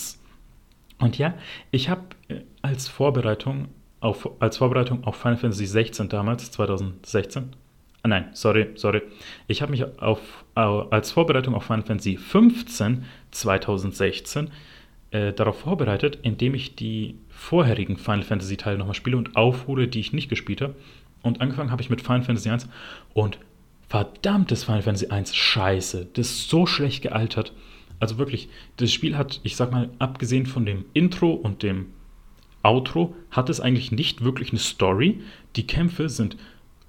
Und 0.99 1.17
ja, 1.17 1.33
ich 1.71 1.89
habe 1.89 2.03
äh, 2.27 2.41
als 2.61 2.87
Vorbereitung 2.87 3.67
auf, 3.99 4.29
als 4.41 4.57
Vorbereitung 4.57 5.03
auf 5.03 5.15
Final 5.15 5.37
Fantasy 5.37 5.65
16 5.65 6.09
damals, 6.09 6.51
2016, 6.51 7.55
Ah, 8.03 8.07
nein, 8.07 8.29
sorry, 8.33 8.69
sorry. 8.75 9.01
Ich 9.47 9.61
habe 9.61 9.71
mich 9.71 9.83
auf, 9.99 10.19
als 10.55 11.11
Vorbereitung 11.11 11.53
auf 11.53 11.65
Final 11.65 11.83
Fantasy 11.83 12.17
15 12.17 13.05
2016 13.29 14.49
äh, 15.11 15.33
darauf 15.33 15.59
vorbereitet, 15.59 16.17
indem 16.23 16.55
ich 16.55 16.75
die 16.75 17.15
vorherigen 17.29 17.97
Final 17.97 18.23
Fantasy 18.23 18.57
Teile 18.57 18.77
nochmal 18.77 18.95
spiele 18.95 19.17
und 19.17 19.35
aufhole, 19.35 19.87
die 19.87 19.99
ich 19.99 20.13
nicht 20.13 20.29
gespielt 20.29 20.61
habe. 20.61 20.75
Und 21.21 21.41
angefangen 21.41 21.69
habe 21.69 21.81
ich 21.81 21.89
mit 21.89 22.01
Final 22.01 22.23
Fantasy 22.23 22.49
1 22.49 22.67
und 23.13 23.37
verdammtes 23.87 24.63
Final 24.63 24.81
Fantasy 24.81 25.07
1 25.07 25.35
scheiße. 25.35 26.07
Das 26.13 26.27
ist 26.27 26.49
so 26.49 26.65
schlecht 26.65 27.03
gealtert. 27.03 27.53
Also 27.99 28.17
wirklich, 28.17 28.49
das 28.77 28.91
Spiel 28.91 29.15
hat, 29.15 29.41
ich 29.43 29.55
sag 29.55 29.71
mal, 29.71 29.89
abgesehen 29.99 30.47
von 30.47 30.65
dem 30.65 30.85
Intro 30.93 31.33
und 31.33 31.61
dem 31.61 31.87
Outro, 32.63 33.15
hat 33.29 33.49
es 33.49 33.59
eigentlich 33.59 33.91
nicht 33.91 34.23
wirklich 34.23 34.49
eine 34.49 34.59
Story. 34.59 35.21
Die 35.55 35.67
Kämpfe 35.67 36.09
sind 36.09 36.37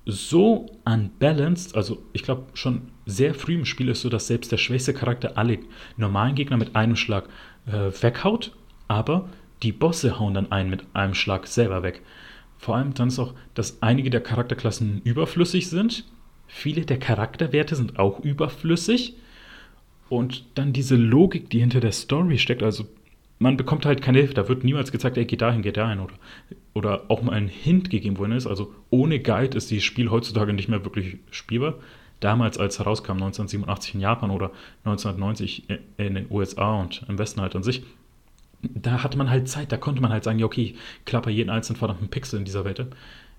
so 0.05 0.67
unbalanced, 0.85 1.77
also 1.77 2.03
ich 2.13 2.23
glaube 2.23 2.45
schon 2.55 2.83
sehr 3.07 3.35
früh 3.35 3.55
im 3.55 3.65
Spiel 3.65 3.89
ist 3.89 4.03
so, 4.03 4.09
dass 4.09 4.27
selbst 4.27 4.51
der 4.51 4.57
schwächste 4.57 4.95
Charakter 4.95 5.37
alle 5.37 5.59
normalen 5.97 6.35
Gegner 6.35 6.57
mit 6.57 6.75
einem 6.75 6.97
Schlag 6.97 7.29
äh, 7.67 7.91
weghaut, 8.03 8.53
aber 8.89 9.29
die 9.63 9.73
Bosse 9.73 10.19
hauen 10.19 10.35
dann 10.35 10.51
einen 10.51 10.71
mit 10.71 10.85
einem 10.93 11.15
Schlag 11.15 11.47
selber 11.47 11.83
weg. 11.83 12.03
Vor 12.59 12.77
allem 12.77 12.95
dann 12.95 13.09
ist 13.09 13.19
auch, 13.19 13.35
dass 13.55 13.83
einige 13.83 14.11
der 14.11 14.21
Charakterklassen 14.21 15.03
überflüssig 15.03 15.69
sind. 15.69 16.05
Viele 16.47 16.83
der 16.83 16.99
Charakterwerte 16.99 17.75
sind 17.75 17.99
auch 17.99 18.21
überflüssig. 18.21 19.15
Und 20.09 20.45
dann 20.55 20.73
diese 20.73 20.97
Logik, 20.97 21.49
die 21.51 21.61
hinter 21.61 21.81
der 21.81 21.93
Story 21.93 22.39
steckt, 22.39 22.63
also 22.63 22.85
man 23.43 23.57
bekommt 23.57 23.85
halt 23.85 24.01
keine 24.03 24.19
Hilfe. 24.19 24.35
Da 24.35 24.49
wird 24.49 24.65
niemals 24.65 24.93
gezeigt, 24.93 25.17
ey, 25.17 25.25
geh 25.25 25.37
dahin, 25.37 25.63
geh 25.63 25.73
dahin. 25.73 25.99
Oder, 25.99 26.15
oder 26.75 27.03
auch 27.09 27.23
mal 27.23 27.33
ein 27.33 27.49
Hint 27.49 27.91
gegeben, 27.91 28.17
wo 28.19 28.25
er 28.25 28.37
ist. 28.37 28.47
Also 28.47 28.73
ohne 28.91 29.21
Guide 29.21 29.57
ist 29.57 29.71
dieses 29.71 29.85
Spiel 29.85 30.11
heutzutage 30.11 30.53
nicht 30.53 30.69
mehr 30.69 30.85
wirklich 30.85 31.19
spielbar. 31.31 31.75
Damals, 32.21 32.57
als 32.57 32.79
herauskam, 32.79 33.15
1987 33.15 33.97
in 33.97 34.01
Japan 34.01 34.31
oder 34.31 34.53
1990 34.85 35.65
in 35.97 36.15
den 36.15 36.27
USA 36.31 36.81
und 36.81 37.05
im 37.09 37.19
Westen 37.19 37.41
halt 37.41 37.57
an 37.57 37.65
sich, 37.65 37.83
da 38.63 39.03
hatte 39.03 39.19
man 39.19 39.29
halt 39.29 39.49
Zeit, 39.49 39.73
da 39.73 39.77
konnte 39.77 40.01
man 40.01 40.13
halt 40.13 40.23
sagen, 40.23 40.39
ja, 40.39 40.47
okay, 40.47 40.63
ich 40.63 40.75
klapper 41.05 41.31
jeden 41.31 41.51
einzelnen 41.51 41.79
verdammten 41.79 42.09
Pixel 42.09 42.39
in 42.39 42.45
dieser 42.45 42.65
Welt. 42.65 42.87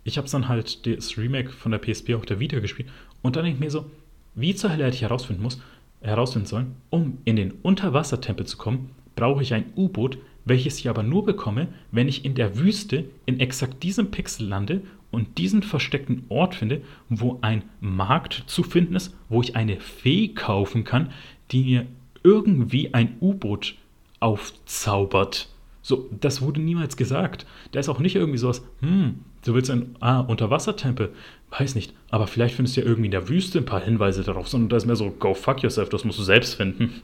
Ich 0.03 0.17
habe 0.17 0.27
dann 0.29 0.49
halt 0.49 0.85
das 0.85 1.17
Remake 1.17 1.49
von 1.49 1.71
der 1.71 1.79
PSP 1.79 2.15
auf 2.15 2.25
der 2.25 2.41
Vita 2.41 2.59
gespielt 2.59 2.89
und 3.21 3.37
dann 3.37 3.45
denke 3.45 3.55
ich 3.55 3.63
mir 3.63 3.71
so, 3.71 3.89
wie 4.35 4.53
zur 4.53 4.73
Hölle 4.73 4.83
hätte 4.83 4.95
ich 4.95 5.01
herausfinden 5.03 5.41
muss, 5.41 5.61
herausfinden 6.01 6.47
sollen, 6.47 6.75
um 6.89 7.19
in 7.23 7.37
den 7.37 7.51
Unterwassertempel 7.51 8.45
zu 8.45 8.57
kommen, 8.57 8.89
brauche 9.15 9.41
ich 9.41 9.53
ein 9.53 9.65
U-Boot, 9.75 10.17
welches 10.45 10.79
ich 10.79 10.89
aber 10.89 11.03
nur 11.03 11.25
bekomme, 11.25 11.67
wenn 11.91 12.07
ich 12.07 12.25
in 12.25 12.35
der 12.35 12.57
Wüste 12.57 13.05
in 13.25 13.39
exakt 13.39 13.83
diesem 13.83 14.11
Pixel 14.11 14.47
lande 14.47 14.81
und 15.11 15.37
diesen 15.37 15.63
versteckten 15.63 16.25
Ort 16.29 16.55
finde, 16.55 16.81
wo 17.09 17.37
ein 17.41 17.63
Markt 17.79 18.43
zu 18.47 18.63
finden 18.63 18.95
ist, 18.95 19.15
wo 19.29 19.41
ich 19.41 19.55
eine 19.55 19.79
Fee 19.79 20.29
kaufen 20.29 20.83
kann, 20.83 21.11
die 21.51 21.63
mir 21.63 21.85
irgendwie 22.23 22.93
ein 22.93 23.17
U-Boot 23.21 23.75
aufzaubert. 24.19 25.49
So, 25.81 26.09
das 26.19 26.41
wurde 26.41 26.61
niemals 26.61 26.95
gesagt. 26.95 27.45
Da 27.71 27.79
ist 27.79 27.89
auch 27.89 27.99
nicht 27.99 28.15
irgendwie 28.15 28.37
sowas, 28.37 28.63
hm, 28.79 29.19
du 29.45 29.53
willst 29.53 29.69
ein 29.69 29.95
ah, 29.99 30.21
Unterwassertempel. 30.21 31.13
Weiß 31.51 31.75
nicht, 31.75 31.93
aber 32.09 32.25
vielleicht 32.25 32.55
findest 32.55 32.77
du 32.77 32.81
ja 32.81 32.87
irgendwie 32.87 33.07
in 33.07 33.11
der 33.11 33.29
Wüste 33.29 33.59
ein 33.59 33.65
paar 33.65 33.81
Hinweise 33.81 34.23
darauf, 34.23 34.47
sondern 34.47 34.69
da 34.69 34.77
ist 34.77 34.85
mehr 34.85 34.95
so, 34.95 35.11
go 35.11 35.33
fuck 35.33 35.61
yourself, 35.61 35.89
das 35.89 36.05
musst 36.05 36.19
du 36.19 36.23
selbst 36.23 36.55
finden. 36.55 37.01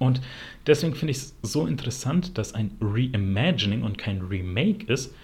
Und 0.00 0.22
deswegen 0.66 0.94
finde 0.94 1.12
ich 1.12 1.18
es 1.18 1.36
so 1.42 1.66
interessant, 1.66 2.38
dass 2.38 2.54
ein 2.54 2.76
Reimagining 2.80 3.82
und 3.82 3.98
kein 3.98 4.22
Remake 4.22 4.90
ist, 4.90 5.14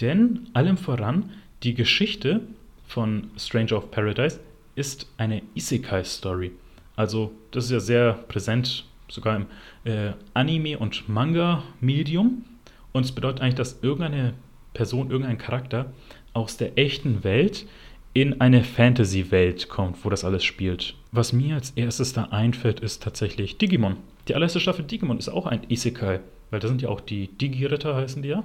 denn 0.00 0.46
allem 0.54 0.76
voran 0.76 1.30
die 1.64 1.74
Geschichte 1.74 2.40
von 2.86 3.30
Stranger 3.36 3.76
of 3.76 3.90
Paradise 3.90 4.38
ist 4.76 5.10
eine 5.16 5.42
Isekai-Story. 5.54 6.52
Also 6.94 7.32
das 7.50 7.64
ist 7.64 7.70
ja 7.72 7.80
sehr 7.80 8.12
präsent, 8.12 8.84
sogar 9.08 9.36
im 9.36 9.46
äh, 9.84 10.12
Anime- 10.32 10.78
und 10.78 11.08
Manga-Medium. 11.08 12.44
Und 12.92 13.04
es 13.04 13.12
bedeutet 13.12 13.40
eigentlich, 13.40 13.56
dass 13.56 13.82
irgendeine 13.82 14.34
Person, 14.74 15.10
irgendein 15.10 15.38
Charakter 15.38 15.92
aus 16.34 16.56
der 16.56 16.78
echten 16.78 17.24
Welt 17.24 17.66
in 18.12 18.40
eine 18.40 18.62
Fantasy-Welt 18.62 19.68
kommt, 19.68 20.04
wo 20.04 20.10
das 20.10 20.24
alles 20.24 20.44
spielt. 20.44 20.94
Was 21.16 21.32
mir 21.32 21.54
als 21.54 21.70
erstes 21.70 22.12
da 22.12 22.24
einfällt, 22.24 22.80
ist 22.80 23.00
tatsächlich 23.00 23.56
Digimon. 23.56 23.98
Die 24.26 24.34
allererste 24.34 24.58
Staffel 24.58 24.84
Digimon 24.84 25.18
ist 25.18 25.28
auch 25.28 25.46
ein 25.46 25.60
Isekai, 25.68 26.18
weil 26.50 26.58
da 26.58 26.66
sind 26.66 26.82
ja 26.82 26.88
auch 26.88 27.00
die 27.00 27.28
Digi-Ritter, 27.28 27.94
heißen 27.94 28.20
die 28.20 28.30
ja, 28.30 28.42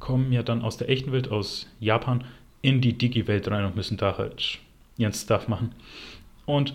kommen 0.00 0.32
ja 0.32 0.42
dann 0.42 0.62
aus 0.62 0.76
der 0.76 0.88
echten 0.88 1.12
Welt, 1.12 1.30
aus 1.30 1.68
Japan, 1.78 2.24
in 2.62 2.80
die 2.80 2.98
Digi-Welt 2.98 3.48
rein 3.48 3.64
und 3.64 3.76
müssen 3.76 3.96
da 3.96 4.18
halt 4.18 4.58
ihren 4.96 5.12
Stuff 5.12 5.46
machen. 5.46 5.70
Und 6.46 6.74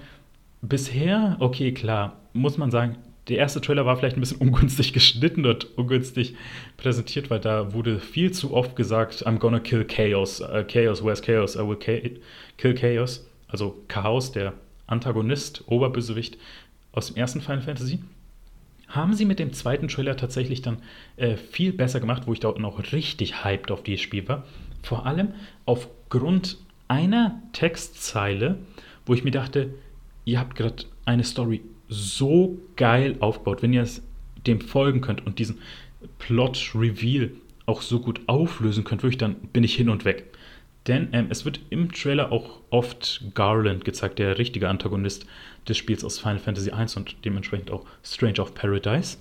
bisher, 0.61 1.35
okay, 1.41 1.73
klar, 1.73 2.15
muss 2.31 2.57
man 2.57 2.71
sagen, 2.71 2.95
der 3.27 3.39
erste 3.39 3.59
Trailer 3.59 3.85
war 3.85 3.97
vielleicht 3.97 4.15
ein 4.15 4.21
bisschen 4.21 4.37
ungünstig 4.39 4.93
geschnitten 4.93 5.45
und 5.45 5.77
ungünstig 5.77 6.35
präsentiert, 6.77 7.29
weil 7.29 7.41
da 7.41 7.73
wurde 7.73 7.99
viel 7.99 8.31
zu 8.31 8.53
oft 8.53 8.77
gesagt, 8.77 9.27
I'm 9.27 9.39
gonna 9.39 9.59
kill 9.59 9.83
Chaos. 9.83 10.39
Uh, 10.39 10.63
Chaos, 10.65 11.03
where's 11.03 11.21
Chaos? 11.21 11.57
I 11.57 11.67
will 11.67 11.75
kill 11.75 12.73
Chaos. 12.73 13.27
Also 13.49 13.83
Chaos, 13.89 14.31
der 14.31 14.53
Antagonist, 14.87 15.63
Oberbösewicht 15.67 16.37
aus 16.91 17.07
dem 17.07 17.17
ersten 17.17 17.41
Final 17.41 17.61
Fantasy. 17.61 17.99
Haben 18.87 19.13
sie 19.13 19.25
mit 19.25 19.39
dem 19.39 19.51
zweiten 19.51 19.87
Trailer 19.87 20.15
tatsächlich 20.15 20.61
dann 20.61 20.77
äh, 21.17 21.35
viel 21.35 21.73
besser 21.73 21.99
gemacht, 21.99 22.23
wo 22.25 22.33
ich 22.33 22.39
da 22.39 22.53
noch 22.57 22.91
richtig 22.93 23.43
hyped 23.43 23.71
auf 23.71 23.83
dieses 23.83 24.01
Spiel 24.01 24.27
war. 24.27 24.45
Vor 24.83 25.05
allem 25.05 25.33
aufgrund 25.65 26.57
einer 26.87 27.41
Textzeile, 27.53 28.59
wo 29.05 29.13
ich 29.13 29.23
mir 29.23 29.31
dachte, 29.31 29.73
ihr 30.23 30.39
habt 30.39 30.55
gerade 30.55 30.85
eine 31.05 31.23
Story 31.23 31.61
so 31.87 32.59
geil 32.75 33.15
aufgebaut, 33.19 33.61
wenn 33.61 33.73
ihr 33.73 33.81
es 33.81 34.03
dem 34.45 34.61
folgen 34.61 35.01
könnt 35.01 35.25
und 35.25 35.39
diesen 35.39 35.59
Plot-Reveal 36.19 37.31
auch 37.65 37.81
so 37.81 37.99
gut 37.99 38.21
auflösen 38.27 38.83
könnt, 38.83 39.01
wirklich, 39.01 39.17
dann 39.17 39.35
bin 39.35 39.63
ich 39.63 39.75
hin 39.75 39.89
und 39.89 40.05
weg. 40.05 40.31
Denn 40.87 41.09
ähm, 41.13 41.27
es 41.29 41.45
wird 41.45 41.59
im 41.69 41.91
Trailer 41.91 42.31
auch 42.31 42.61
oft 42.69 43.23
Garland 43.33 43.85
gezeigt, 43.85 44.19
der 44.19 44.37
richtige 44.37 44.69
Antagonist 44.69 45.25
des 45.67 45.77
Spiels 45.77 46.03
aus 46.03 46.19
Final 46.19 46.39
Fantasy 46.39 46.69
I 46.69 46.85
und 46.97 47.15
dementsprechend 47.25 47.71
auch 47.71 47.85
Strange 48.03 48.39
of 48.39 48.53
Paradise. 48.53 49.17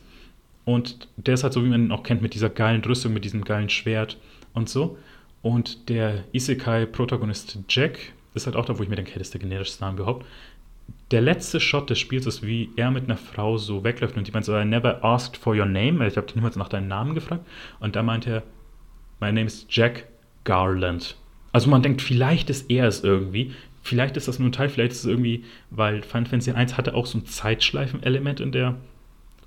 Und 0.66 1.08
der 1.16 1.34
ist 1.34 1.42
halt 1.44 1.52
so, 1.52 1.64
wie 1.64 1.68
man 1.68 1.86
ihn 1.86 1.92
auch 1.92 2.02
kennt, 2.02 2.22
mit 2.22 2.34
dieser 2.34 2.50
geilen 2.50 2.82
Rüstung, 2.84 3.12
mit 3.12 3.24
diesem 3.24 3.44
geilen 3.44 3.70
Schwert 3.70 4.18
und 4.52 4.68
so. 4.68 4.98
Und 5.42 5.88
der 5.88 6.24
Isekai-Protagonist 6.32 7.58
Jack 7.68 7.98
ist 8.34 8.46
halt 8.46 8.56
auch 8.56 8.64
da, 8.64 8.78
wo 8.78 8.82
ich 8.82 8.88
mir 8.88 8.96
denke, 8.96 9.12
hey, 9.12 9.18
das 9.18 9.28
ist 9.28 9.34
der 9.34 9.40
generischste 9.40 9.82
Name 9.82 9.98
überhaupt 9.98 10.24
der 11.10 11.20
letzte 11.20 11.60
Shot 11.60 11.90
des 11.90 11.98
Spiels 11.98 12.26
ist, 12.26 12.42
wie 12.42 12.70
er 12.76 12.90
mit 12.90 13.04
einer 13.04 13.16
Frau 13.16 13.56
so 13.58 13.84
wegläuft 13.84 14.16
und 14.16 14.26
die 14.26 14.32
meint 14.32 14.44
so, 14.44 14.58
I 14.58 14.64
never 14.64 15.04
asked 15.04 15.36
for 15.36 15.54
your 15.54 15.66
name. 15.66 16.06
Ich 16.06 16.16
habe 16.16 16.26
niemals 16.34 16.56
nach 16.56 16.68
deinem 16.68 16.88
Namen 16.88 17.14
gefragt. 17.14 17.46
Und 17.80 17.94
da 17.94 18.02
meint 18.02 18.26
er, 18.26 18.42
my 19.20 19.30
name 19.30 19.46
is 19.46 19.66
Jack 19.68 20.08
Garland. 20.44 21.16
Also 21.54 21.70
man 21.70 21.82
denkt, 21.82 22.02
vielleicht 22.02 22.50
ist 22.50 22.68
er 22.68 22.88
es 22.88 23.04
irgendwie. 23.04 23.52
Vielleicht 23.80 24.16
ist 24.16 24.26
das 24.26 24.40
nur 24.40 24.48
ein 24.48 24.52
Teil, 24.52 24.68
vielleicht 24.68 24.90
ist 24.90 24.98
es 24.98 25.04
irgendwie, 25.04 25.44
weil 25.70 26.02
Final 26.02 26.26
Fantasy 26.26 26.50
1 26.50 26.76
hatte 26.76 26.94
auch 26.96 27.06
so 27.06 27.18
ein 27.18 27.26
Zeitschleifen-Element 27.26 28.40
in 28.40 28.50
der 28.50 28.74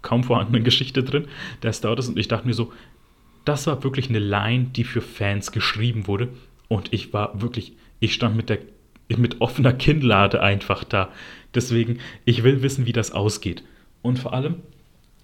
kaum 0.04 0.24
vorhandenen 0.24 0.64
Geschichte 0.64 1.04
drin. 1.04 1.28
Das 1.60 1.82
dauert 1.82 2.00
es 2.00 2.08
und 2.08 2.18
ich 2.18 2.30
dachte 2.30 2.48
mir 2.48 2.54
so, 2.54 2.72
das 3.44 3.68
war 3.68 3.84
wirklich 3.84 4.08
eine 4.08 4.20
Line, 4.20 4.68
die 4.74 4.86
für 4.86 5.02
Fans 5.02 5.52
geschrieben 5.52 6.08
wurde. 6.08 6.30
Und 6.70 6.94
ich 6.94 7.12
war 7.12 7.42
wirklich, 7.42 7.74
ich 8.00 8.14
stand 8.14 8.38
mit 8.38 8.50
der 8.50 8.60
mit 9.10 9.42
offener 9.42 9.74
Kinnlade 9.74 10.42
einfach 10.42 10.86
da. 10.86 11.10
Deswegen, 11.56 12.00
ich 12.24 12.44
will 12.44 12.62
wissen, 12.62 12.86
wie 12.86 12.94
das 12.94 13.12
ausgeht. 13.12 13.64
Und 14.02 14.18
vor 14.18 14.34
allem, 14.34 14.56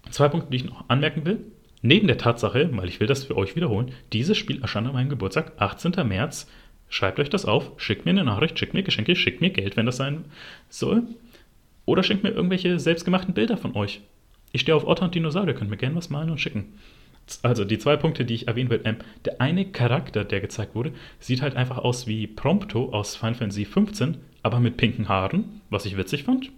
zwei 0.09 0.27
Punkte, 0.27 0.49
die 0.51 0.57
ich 0.57 0.65
noch 0.65 0.89
anmerken 0.89 1.25
will. 1.25 1.39
Neben 1.81 2.07
der 2.07 2.17
Tatsache, 2.17 2.69
weil 2.73 2.89
ich 2.89 2.99
will 2.99 3.07
das 3.07 3.23
für 3.23 3.37
euch 3.37 3.55
wiederholen, 3.55 3.91
dieses 4.11 4.37
Spiel 4.37 4.61
erscheint 4.61 4.87
an 4.87 4.93
meinem 4.93 5.09
Geburtstag, 5.09 5.53
18. 5.57 5.93
März. 6.05 6.47
Schreibt 6.93 7.19
euch 7.19 7.31
das 7.31 7.45
auf, 7.45 7.71
schickt 7.77 8.05
mir 8.05 8.11
eine 8.11 8.23
Nachricht, 8.23 8.59
schickt 8.59 8.75
mir 8.75 8.83
Geschenke, 8.83 9.15
schickt 9.15 9.41
mir 9.41 9.49
Geld, 9.49 9.77
wenn 9.77 9.87
das 9.87 9.97
sein 9.97 10.25
soll. 10.69 11.01
Oder 11.85 12.03
schickt 12.03 12.21
mir 12.21 12.29
irgendwelche 12.29 12.77
selbstgemachten 12.77 13.33
Bilder 13.33 13.57
von 13.57 13.75
euch. 13.75 14.01
Ich 14.51 14.61
stehe 14.61 14.75
auf 14.75 14.85
Otter 14.85 15.05
und 15.05 15.15
Dinosaurier, 15.15 15.55
könnt 15.55 15.71
mir 15.71 15.77
gerne 15.77 15.95
was 15.95 16.11
malen 16.11 16.29
und 16.29 16.39
schicken. 16.39 16.75
Also 17.41 17.65
die 17.65 17.79
zwei 17.79 17.97
Punkte, 17.97 18.25
die 18.25 18.35
ich 18.35 18.47
erwähnen 18.47 18.69
will. 18.69 18.81
Ähm, 18.83 18.97
der 19.25 19.41
eine 19.41 19.65
Charakter, 19.65 20.23
der 20.23 20.39
gezeigt 20.39 20.75
wurde, 20.75 20.93
sieht 21.17 21.41
halt 21.41 21.55
einfach 21.55 21.79
aus 21.79 22.05
wie 22.05 22.27
Prompto 22.27 22.93
aus 22.93 23.15
Final 23.15 23.33
Fantasy 23.33 23.65
15, 23.65 24.17
aber 24.43 24.59
mit 24.59 24.77
pinken 24.77 25.09
Haaren, 25.09 25.61
was 25.71 25.87
ich 25.87 25.97
witzig 25.97 26.25
fand. 26.25 26.51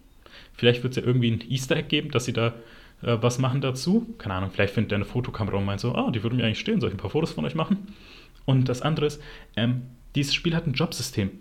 Vielleicht 0.51 0.83
wird 0.83 0.97
es 0.97 1.01
ja 1.01 1.07
irgendwie 1.07 1.31
ein 1.31 1.49
Easter 1.49 1.77
Egg 1.77 1.87
geben, 1.87 2.11
dass 2.11 2.25
sie 2.25 2.33
da 2.33 2.47
äh, 3.03 3.15
was 3.21 3.39
machen 3.39 3.61
dazu. 3.61 4.13
Keine 4.17 4.33
Ahnung, 4.33 4.51
vielleicht 4.51 4.73
findet 4.73 4.91
er 4.91 4.97
eine 4.97 5.05
Fotokamera 5.05 5.55
und 5.55 5.65
meint 5.65 5.79
so, 5.79 5.95
ah, 5.95 6.11
die 6.11 6.23
würden 6.23 6.35
mir 6.35 6.43
eigentlich 6.43 6.59
stehen, 6.59 6.81
soll 6.81 6.89
ich 6.89 6.95
ein 6.95 6.99
paar 6.99 7.09
Fotos 7.09 7.31
von 7.31 7.45
euch 7.45 7.55
machen? 7.55 7.87
Und 8.43 8.67
das 8.67 8.81
andere 8.81 9.05
ist, 9.05 9.21
ähm, 9.55 9.83
dieses 10.15 10.33
Spiel 10.33 10.55
hat 10.55 10.67
ein 10.67 10.73
Jobsystem. 10.73 11.31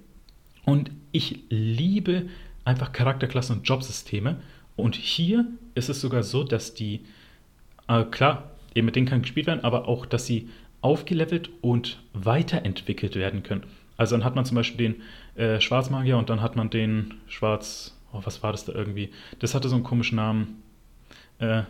Und 0.64 0.90
ich 1.12 1.40
liebe 1.48 2.26
einfach 2.64 2.92
Charakterklassen 2.92 3.58
und 3.58 3.68
Jobsysteme. 3.68 4.40
Und 4.76 4.96
hier 4.96 5.46
ist 5.74 5.88
es 5.88 6.00
sogar 6.00 6.22
so, 6.22 6.44
dass 6.44 6.74
die, 6.74 7.04
äh, 7.88 8.04
klar, 8.04 8.50
eben 8.74 8.86
mit 8.86 8.96
denen 8.96 9.06
kann 9.06 9.22
gespielt 9.22 9.46
werden, 9.46 9.64
aber 9.64 9.88
auch, 9.88 10.06
dass 10.06 10.26
sie 10.26 10.48
aufgelevelt 10.80 11.50
und 11.60 12.02
weiterentwickelt 12.12 13.14
werden 13.16 13.42
können. 13.42 13.64
Also 13.96 14.16
dann 14.16 14.24
hat 14.24 14.34
man 14.34 14.44
zum 14.44 14.56
Beispiel 14.56 14.94
den 15.34 15.40
äh, 15.40 15.60
Schwarzmagier 15.60 16.18
und 16.18 16.28
dann 16.28 16.42
hat 16.42 16.56
man 16.56 16.70
den 16.70 17.14
Schwarz, 17.28 17.96
oh, 18.12 18.20
was 18.24 18.42
war 18.42 18.52
das 18.52 18.64
da 18.64 18.72
irgendwie? 18.72 19.10
Das 19.38 19.54
hatte 19.54 19.68
so 19.68 19.76
einen 19.76 19.84
komischen 19.84 20.16
Namen. 20.16 20.62
Äh, 21.38 21.62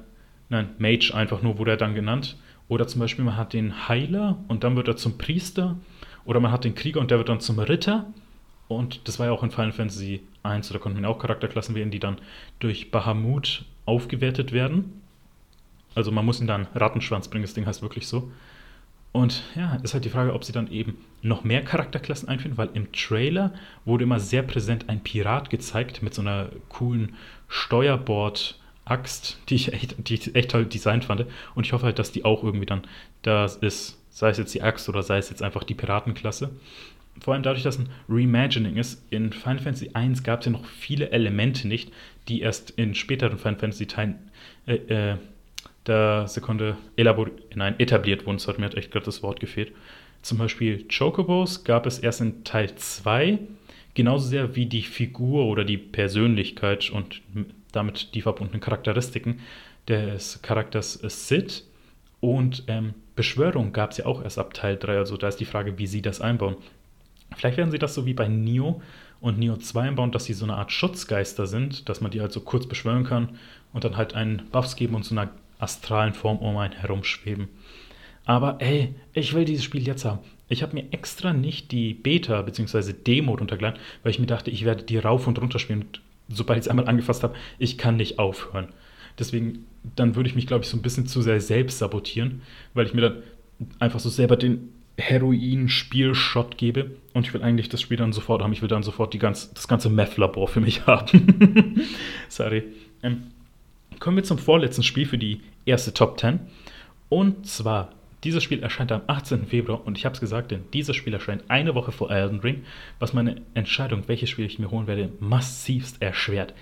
nein, 0.48 0.70
Mage 0.78 1.12
einfach 1.14 1.42
nur 1.42 1.59
wurde 1.59 1.72
er 1.72 1.76
dann 1.76 1.94
genannt. 1.94 2.36
Oder 2.68 2.86
zum 2.86 3.00
Beispiel 3.00 3.24
man 3.24 3.36
hat 3.36 3.52
den 3.52 3.88
Heiler 3.88 4.38
und 4.48 4.64
dann 4.64 4.74
wird 4.74 4.88
er 4.88 4.96
zum 4.96 5.18
Priester. 5.18 5.76
Oder 6.25 6.41
man 6.41 6.53
hat 6.53 6.64
den 6.64 6.75
Krieger 6.75 7.01
und 7.01 7.11
der 7.11 7.18
wird 7.18 7.29
dann 7.29 7.41
zum 7.41 7.59
Ritter. 7.59 8.07
Und 8.68 9.07
das 9.09 9.18
war 9.18 9.27
ja 9.27 9.33
auch 9.33 9.43
in 9.43 9.51
Final 9.51 9.72
Fantasy 9.72 10.22
1, 10.43 10.68
da 10.68 10.79
konnten 10.79 11.01
wir 11.01 11.09
auch 11.09 11.18
Charakterklassen 11.18 11.75
wählen, 11.75 11.91
die 11.91 12.01
dann 12.01 12.18
durch 12.59 12.91
Bahamut 12.91 13.64
aufgewertet 13.87 14.53
werden. 14.53 15.03
Also 15.95 16.11
man 16.11 16.25
muss 16.25 16.41
ihn 16.41 16.47
dann 16.47 16.66
Rattenschwanz 16.75 17.29
bringen, 17.29 17.45
das 17.45 17.55
Ding 17.55 17.66
heißt 17.66 17.83
wirklich 17.83 18.07
so. 18.07 18.31
Und 19.12 19.45
ja, 19.55 19.77
ist 19.77 19.95
halt 19.95 20.05
die 20.05 20.11
Frage, 20.11 20.35
ob 20.35 20.43
sie 20.43 20.51
dann 20.51 20.70
eben 20.72 20.97
noch 21.22 21.45
mehr 21.45 21.62
Charakterklassen 21.62 22.29
einführen, 22.29 22.59
weil 22.59 22.70
im 22.75 22.91
Trailer 22.91 23.53
wurde 23.85 24.03
immer 24.03 24.18
sehr 24.18 24.43
präsent 24.43 24.89
ein 24.89 25.05
Pirat 25.05 25.51
gezeigt 25.51 26.03
mit 26.03 26.14
so 26.14 26.22
einer 26.22 26.49
coolen 26.68 27.14
Steuerbord-Axt, 27.47 29.39
die 29.49 29.55
ich 29.55 29.72
echt, 29.72 30.09
die 30.09 30.14
ich 30.14 30.35
echt 30.35 30.51
toll 30.51 30.66
designt 30.66 31.05
fand. 31.05 31.27
Und 31.55 31.64
ich 31.64 31.72
hoffe 31.72 31.87
halt, 31.87 32.01
dass 32.01 32.11
die 32.11 32.25
auch 32.25 32.43
irgendwie 32.43 32.66
dann 32.66 32.83
da 33.22 33.45
ist, 33.45 34.03
sei 34.14 34.30
es 34.30 34.38
jetzt 34.38 34.54
die 34.54 34.62
Axt 34.62 34.88
oder 34.88 35.02
sei 35.02 35.18
es 35.18 35.28
jetzt 35.28 35.42
einfach 35.42 35.64
die 35.64 35.74
Piratenklasse. 35.74 36.50
Vor 37.20 37.34
allem 37.34 37.42
dadurch, 37.42 37.64
dass 37.64 37.78
ein 37.78 37.88
Reimagining 38.08 38.76
ist. 38.76 39.04
In 39.10 39.32
Final 39.32 39.58
Fantasy 39.58 39.90
I 39.96 40.12
gab 40.22 40.40
es 40.40 40.46
ja 40.46 40.52
noch 40.52 40.64
viele 40.64 41.10
Elemente 41.10 41.68
nicht, 41.68 41.92
die 42.28 42.40
erst 42.40 42.70
in 42.70 42.94
späteren 42.94 43.38
Final 43.38 43.58
Fantasy 43.58 43.86
Teilen 43.86 44.30
äh, 44.66 44.74
äh, 44.74 45.16
der 45.86 46.26
Sekunde 46.28 46.76
nein, 47.54 47.74
etabliert 47.78 48.24
wurden. 48.24 48.40
Mir 48.58 48.66
hat 48.66 48.76
echt 48.76 48.92
gerade 48.92 49.04
das 49.04 49.22
Wort 49.22 49.40
gefehlt. 49.40 49.72
Zum 50.22 50.38
Beispiel 50.38 50.86
Chocobos 50.88 51.64
gab 51.64 51.84
es 51.84 51.98
erst 51.98 52.20
in 52.20 52.44
Teil 52.44 52.74
2, 52.74 53.38
genauso 53.92 54.26
sehr 54.28 54.56
wie 54.56 54.66
die 54.66 54.82
Figur 54.82 55.44
oder 55.46 55.64
die 55.64 55.76
Persönlichkeit 55.76 56.88
und 56.88 57.20
damit 57.72 58.14
die 58.14 58.22
verbundenen 58.22 58.60
Charakteristiken 58.60 59.40
des 59.86 60.40
Charakters 60.40 60.94
Sid. 61.02 61.64
Und 62.20 62.64
ähm, 62.68 62.94
Beschwörung 63.16 63.72
gab 63.72 63.92
es 63.92 63.98
ja 63.98 64.06
auch 64.06 64.22
erst 64.22 64.38
ab 64.38 64.54
Teil 64.54 64.76
3, 64.76 64.96
also 64.96 65.16
da 65.16 65.28
ist 65.28 65.40
die 65.40 65.44
Frage, 65.44 65.78
wie 65.78 65.86
sie 65.86 66.02
das 66.02 66.20
einbauen. 66.20 66.56
Vielleicht 67.36 67.56
werden 67.56 67.70
sie 67.70 67.78
das 67.78 67.94
so 67.94 68.06
wie 68.06 68.14
bei 68.14 68.28
Neo 68.28 68.80
und 69.20 69.38
Neo 69.38 69.56
2 69.56 69.88
einbauen, 69.88 70.12
dass 70.12 70.24
sie 70.24 70.34
so 70.34 70.44
eine 70.44 70.56
Art 70.56 70.72
Schutzgeister 70.72 71.46
sind, 71.46 71.88
dass 71.88 72.00
man 72.00 72.10
die 72.10 72.20
halt 72.20 72.32
so 72.32 72.40
kurz 72.40 72.66
beschwören 72.66 73.04
kann 73.04 73.30
und 73.72 73.84
dann 73.84 73.96
halt 73.96 74.14
einen 74.14 74.48
Buffs 74.50 74.76
geben 74.76 74.94
und 74.94 75.04
so 75.04 75.14
einer 75.14 75.30
astralen 75.58 76.14
Form 76.14 76.38
um 76.38 76.56
einen 76.56 76.74
herumschweben. 76.74 77.48
Aber 78.24 78.56
ey, 78.60 78.94
ich 79.12 79.34
will 79.34 79.44
dieses 79.44 79.64
Spiel 79.64 79.86
jetzt 79.86 80.04
haben. 80.04 80.20
Ich 80.48 80.62
habe 80.62 80.74
mir 80.74 80.92
extra 80.92 81.32
nicht 81.32 81.72
die 81.72 81.94
Beta 81.94 82.42
bzw. 82.42 82.92
Demo 82.92 83.34
runtergeladen, 83.34 83.80
weil 84.02 84.10
ich 84.10 84.18
mir 84.18 84.26
dachte, 84.26 84.50
ich 84.50 84.64
werde 84.64 84.84
die 84.84 84.98
rauf 84.98 85.26
und 85.26 85.40
runter 85.40 85.58
spielen. 85.58 85.82
Und 85.82 86.00
sobald 86.28 86.58
ich 86.58 86.64
es 86.64 86.68
einmal 86.68 86.88
angefasst 86.88 87.22
habe, 87.22 87.34
ich 87.58 87.78
kann 87.78 87.96
nicht 87.96 88.18
aufhören. 88.18 88.68
Deswegen, 89.18 89.66
dann 89.97 90.16
würde 90.16 90.28
ich 90.28 90.35
mich, 90.35 90.47
glaube 90.47 90.64
ich, 90.64 90.70
so 90.70 90.76
ein 90.76 90.82
bisschen 90.82 91.07
zu 91.07 91.22
sehr 91.22 91.41
selbst 91.41 91.78
sabotieren, 91.78 92.43
weil 92.72 92.87
ich 92.87 92.95
mir 92.95 93.03
dann 93.03 93.22
einfach 93.78 94.01
so 94.01 94.09
selber 94.09 94.37
den 94.37 94.70
Heroin-Spiel-Shot 94.97 96.57
gebe. 96.57 96.93
Und 97.12 97.26
ich 97.26 97.35
will 97.35 97.43
eigentlich 97.43 97.68
das 97.68 97.80
Spiel 97.80 97.97
dann 97.97 98.12
sofort 98.12 98.43
haben. 98.43 98.53
Ich 98.53 98.62
will 98.62 98.68
dann 98.68 98.82
sofort 98.82 99.12
die 99.12 99.18
ganz, 99.18 99.53
das 99.53 99.68
ganze 99.68 99.91
Meth-Labor 99.91 100.49
für 100.49 100.61
mich 100.61 100.87
haben. 100.87 101.80
Sorry. 102.28 102.64
Ähm, 103.03 103.24
Kommen 104.01 104.16
wir 104.16 104.24
zum 104.24 104.39
vorletzten 104.39 104.82
Spiel 104.82 105.07
für 105.07 105.18
die 105.18 105.41
erste 105.64 105.95
Top 105.95 106.18
10. 106.18 106.41
Und 107.09 107.47
zwar, 107.47 107.93
dieses 108.22 108.43
Spiel 108.43 108.62
erscheint 108.62 108.93
am 108.93 109.03
18. 109.07 109.47
Februar 109.47 109.87
und 109.87 109.97
ich 109.97 110.05
habe 110.05 110.14
es 110.14 110.20
gesagt, 110.20 110.51
denn 110.51 110.64
dieses 110.72 110.97
Spiel 110.97 111.14
erscheint 111.14 111.45
eine 111.49 111.74
Woche 111.74 111.93
vor 111.93 112.11
Elden 112.11 112.41
Ring, 112.41 112.64
was 112.99 113.12
meine 113.12 113.37
Entscheidung, 113.55 114.03
welches 114.07 114.30
Spiel 114.30 114.47
ich 114.47 114.59
mir 114.59 114.70
holen 114.70 114.87
werde, 114.87 115.11
massivst 115.20 116.03
erschwert. 116.03 116.55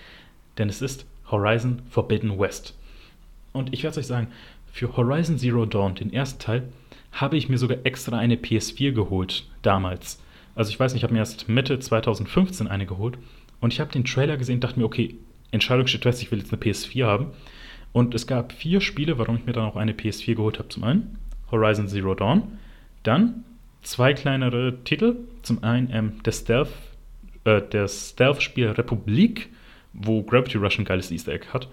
Denn 0.59 0.69
es 0.69 0.83
ist 0.83 1.07
Horizon 1.31 1.83
Forbidden 1.89 2.39
West. 2.39 2.75
Und 3.53 3.73
ich 3.73 3.83
werde 3.83 4.01
euch 4.01 4.07
sagen, 4.07 4.29
für 4.73 4.97
Horizon 4.97 5.39
Zero 5.39 5.67
Dawn, 5.67 5.95
den 5.95 6.13
ersten 6.13 6.41
Teil, 6.41 6.73
habe 7.13 7.37
ich 7.37 7.49
mir 7.49 7.59
sogar 7.59 7.79
extra 7.85 8.19
eine 8.19 8.37
PS4 8.37 8.93
geholt, 8.93 9.47
damals. 9.61 10.23
Also 10.55 10.71
ich 10.71 10.81
weiß 10.81 10.93
nicht, 10.93 11.01
ich 11.01 11.05
habe 11.05 11.13
mir 11.13 11.21
erst 11.21 11.49
Mitte 11.49 11.79
2015 11.79 12.69
eine 12.69 12.87
geholt 12.87 13.19
und 13.61 13.73
ich 13.73 13.81
habe 13.81 13.93
den 13.93 14.05
Trailer 14.05 14.37
gesehen 14.37 14.57
und 14.57 14.65
dachte 14.65 14.79
mir, 14.79 14.87
okay, 14.87 15.17
Entscheidung 15.51 15.87
steht 15.87 16.03
fest, 16.03 16.23
ich 16.23 16.31
will 16.31 16.39
jetzt 16.39 16.53
eine 16.53 16.63
PS4 16.63 17.07
haben. 17.07 17.27
Und 17.93 18.15
es 18.15 18.27
gab 18.27 18.53
vier 18.53 18.81
Spiele, 18.81 19.19
warum 19.19 19.37
ich 19.37 19.45
mir 19.45 19.53
dann 19.53 19.65
auch 19.65 19.77
eine 19.77 19.93
PS4 19.93 20.35
geholt 20.35 20.59
habe. 20.59 20.69
Zum 20.71 20.83
einen 20.85 21.19
Horizon 21.51 21.89
Zero 21.89 22.15
Dawn, 22.15 22.59
dann 23.03 23.45
zwei 23.83 24.15
kleinere 24.15 24.83
Titel. 24.85 25.17
Zum 25.43 25.63
einen 25.63 25.91
ähm, 25.93 26.13
das 26.23 26.39
Stealth, 26.39 26.71
äh, 27.45 27.61
das 27.71 28.11
Stealth-Spiel 28.11 28.69
Republik, 28.69 29.51
wo 29.93 30.23
Gravity 30.23 30.57
Rush 30.57 30.79
ein 30.79 30.87
geiles 30.87 31.11
Easter 31.11 31.33
Egg 31.33 31.49
hat. 31.53 31.69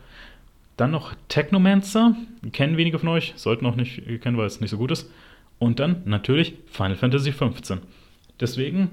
Dann 0.79 0.91
noch 0.91 1.13
Technomancer, 1.27 2.15
kennen 2.53 2.77
wenige 2.77 2.99
von 2.99 3.09
euch, 3.09 3.33
sollten 3.35 3.65
auch 3.65 3.75
nicht 3.75 4.01
kennen, 4.21 4.37
weil 4.37 4.47
es 4.47 4.61
nicht 4.61 4.69
so 4.69 4.77
gut 4.77 4.91
ist. 4.91 5.11
Und 5.57 5.81
dann 5.81 6.03
natürlich 6.05 6.53
Final 6.67 6.95
Fantasy 6.95 7.31
XV. 7.31 7.79
Deswegen 8.39 8.91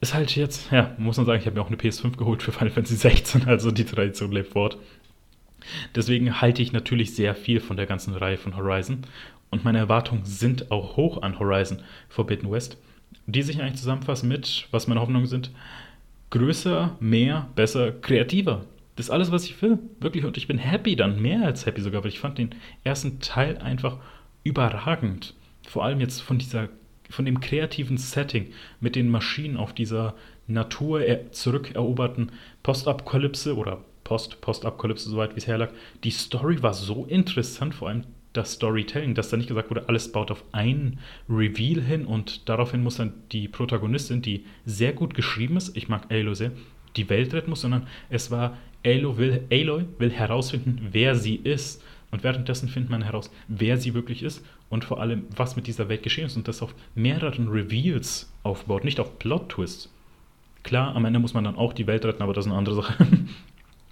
ist 0.00 0.14
halt 0.14 0.36
jetzt, 0.36 0.70
ja, 0.70 0.94
muss 0.96 1.16
man 1.16 1.26
sagen, 1.26 1.40
ich 1.40 1.46
habe 1.46 1.56
mir 1.56 1.62
auch 1.62 1.66
eine 1.66 1.76
PS5 1.76 2.16
geholt 2.16 2.44
für 2.44 2.52
Final 2.52 2.70
Fantasy 2.70 2.94
16, 2.94 3.48
also 3.48 3.72
die 3.72 3.84
Tradition 3.84 4.30
lebt 4.30 4.52
fort. 4.52 4.78
Deswegen 5.96 6.40
halte 6.40 6.62
ich 6.62 6.70
natürlich 6.70 7.16
sehr 7.16 7.34
viel 7.34 7.58
von 7.58 7.76
der 7.76 7.86
ganzen 7.86 8.14
Reihe 8.14 8.36
von 8.36 8.56
Horizon 8.56 8.98
und 9.50 9.64
meine 9.64 9.78
Erwartungen 9.78 10.24
sind 10.24 10.70
auch 10.70 10.96
hoch 10.96 11.22
an 11.22 11.40
Horizon 11.40 11.82
Forbidden 12.08 12.48
West, 12.48 12.76
die 13.26 13.42
sich 13.42 13.60
eigentlich 13.60 13.80
zusammenfassen 13.80 14.28
mit, 14.28 14.68
was 14.70 14.86
meine 14.86 15.00
Hoffnungen 15.00 15.26
sind, 15.26 15.50
größer, 16.30 16.96
mehr, 17.00 17.48
besser, 17.56 17.90
kreativer. 17.90 18.66
Das 18.98 19.06
ist 19.06 19.10
alles, 19.10 19.30
was 19.30 19.44
ich 19.44 19.62
will, 19.62 19.78
wirklich. 20.00 20.24
Und 20.24 20.36
ich 20.36 20.48
bin 20.48 20.58
happy 20.58 20.96
dann, 20.96 21.22
mehr 21.22 21.44
als 21.44 21.66
happy 21.66 21.80
sogar, 21.80 22.02
weil 22.02 22.10
ich 22.10 22.18
fand 22.18 22.36
den 22.36 22.56
ersten 22.82 23.20
Teil 23.20 23.56
einfach 23.58 23.98
überragend. 24.42 25.34
Vor 25.68 25.84
allem 25.84 26.00
jetzt 26.00 26.20
von 26.20 26.38
dieser 26.38 26.68
von 27.08 27.24
dem 27.24 27.38
kreativen 27.38 27.96
Setting 27.96 28.50
mit 28.80 28.96
den 28.96 29.08
Maschinen 29.08 29.56
auf 29.56 29.72
dieser 29.72 30.14
Natur 30.48 31.00
zurückeroberten 31.30 32.32
Postapokalypse 32.64 33.56
oder 33.56 33.84
Post-Postapokalypse, 34.02 35.08
soweit 35.08 35.36
wie 35.36 35.38
es 35.38 35.46
herlag. 35.46 35.70
Die 36.02 36.10
Story 36.10 36.60
war 36.62 36.74
so 36.74 37.06
interessant, 37.06 37.76
vor 37.76 37.88
allem 37.88 38.02
das 38.32 38.54
Storytelling, 38.54 39.14
dass 39.14 39.30
da 39.30 39.36
nicht 39.36 39.48
gesagt 39.48 39.70
wurde, 39.70 39.88
alles 39.88 40.10
baut 40.10 40.32
auf 40.32 40.44
einen 40.50 40.98
Reveal 41.30 41.80
hin 41.80 42.04
und 42.04 42.48
daraufhin 42.48 42.82
muss 42.82 42.96
dann 42.96 43.14
die 43.30 43.46
Protagonistin, 43.46 44.22
die 44.22 44.44
sehr 44.66 44.92
gut 44.92 45.14
geschrieben 45.14 45.56
ist, 45.56 45.76
ich 45.76 45.88
mag 45.88 46.10
Aloy 46.10 46.34
sehr, 46.34 46.52
die 46.96 47.08
Welt 47.08 47.32
retten 47.32 47.50
muss, 47.50 47.62
sondern 47.62 47.86
es 48.10 48.30
war, 48.30 48.56
Aloy 48.88 49.16
will, 49.18 49.44
Aloy 49.52 49.84
will 49.98 50.10
herausfinden, 50.10 50.88
wer 50.92 51.14
sie 51.14 51.36
ist 51.36 51.82
und 52.10 52.24
währenddessen 52.24 52.68
findet 52.68 52.90
man 52.90 53.02
heraus, 53.02 53.30
wer 53.48 53.76
sie 53.76 53.92
wirklich 53.92 54.22
ist 54.22 54.44
und 54.70 54.84
vor 54.84 55.00
allem, 55.00 55.24
was 55.36 55.56
mit 55.56 55.66
dieser 55.66 55.88
Welt 55.88 56.02
geschehen 56.02 56.26
ist 56.26 56.36
und 56.36 56.48
das 56.48 56.62
auf 56.62 56.74
mehreren 56.94 57.48
Reveals 57.48 58.32
aufbaut, 58.42 58.84
nicht 58.84 59.00
auf 59.00 59.18
Plot-Twists. 59.18 59.92
Klar, 60.62 60.96
am 60.96 61.04
Ende 61.04 61.18
muss 61.18 61.34
man 61.34 61.44
dann 61.44 61.56
auch 61.56 61.72
die 61.72 61.86
Welt 61.86 62.04
retten, 62.04 62.22
aber 62.22 62.32
das 62.32 62.46
ist 62.46 62.50
eine 62.50 62.58
andere 62.58 62.76
Sache. 62.76 62.94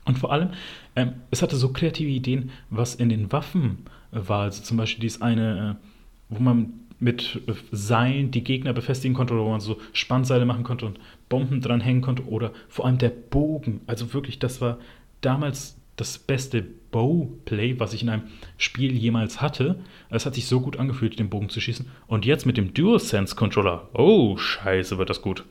Und 0.05 0.19
vor 0.19 0.33
allem, 0.33 0.51
ähm, 0.95 1.15
es 1.33 1.43
hatte 1.43 1.57
so 1.57 1.73
kreative 1.73 2.11
Ideen, 2.11 2.51
was 2.71 2.95
in 2.95 3.09
den 3.09 3.33
Waffen 3.33 3.79
war. 4.13 4.43
Also 4.43 4.63
zum 4.63 4.77
Beispiel 4.77 5.01
dieses 5.01 5.21
eine, 5.21 5.79
äh, 5.81 6.35
wo 6.35 6.41
man 6.41 6.75
mit 6.99 7.41
Seilen 7.73 8.31
die 8.31 8.45
Gegner 8.45 8.73
befestigen 8.73 9.15
konnte 9.15 9.35
oder 9.35 9.45
wo 9.45 9.51
man 9.51 9.61
so 9.61 9.79
Spannseile 9.93 10.47
machen 10.47 10.65
konnte 10.65 10.87
und 10.87 10.99
Bomben 11.29 11.61
dranhängen 11.61 12.03
konnte 12.03 12.25
oder 12.27 12.53
vor 12.69 12.87
allem 12.87 12.99
der 12.99 13.11
Bogen. 13.11 13.81
Also 13.87 14.13
wirklich, 14.13 14.39
das 14.39 14.61
war 14.61 14.79
damals 15.21 15.77
das 15.97 16.19
beste 16.19 16.63
Bowplay, 16.91 17.81
was 17.81 17.95
ich 17.95 18.03
in 18.03 18.11
einem 18.11 18.25
Spiel 18.59 18.93
jemals 18.93 19.41
hatte. 19.41 19.81
Es 20.11 20.27
hat 20.27 20.35
sich 20.35 20.47
so 20.47 20.61
gut 20.61 20.79
angefühlt, 20.79 21.19
den 21.19 21.31
Bogen 21.31 21.49
zu 21.49 21.61
schießen. 21.61 21.87
Und 22.07 22.27
jetzt 22.27 22.47
mit 22.47 22.57
dem 22.57 22.75
DualSense-Controller. 22.75 23.89
Oh, 23.95 24.37
scheiße, 24.37 24.99
wird 24.99 25.11
das 25.11 25.23
gut. 25.23 25.45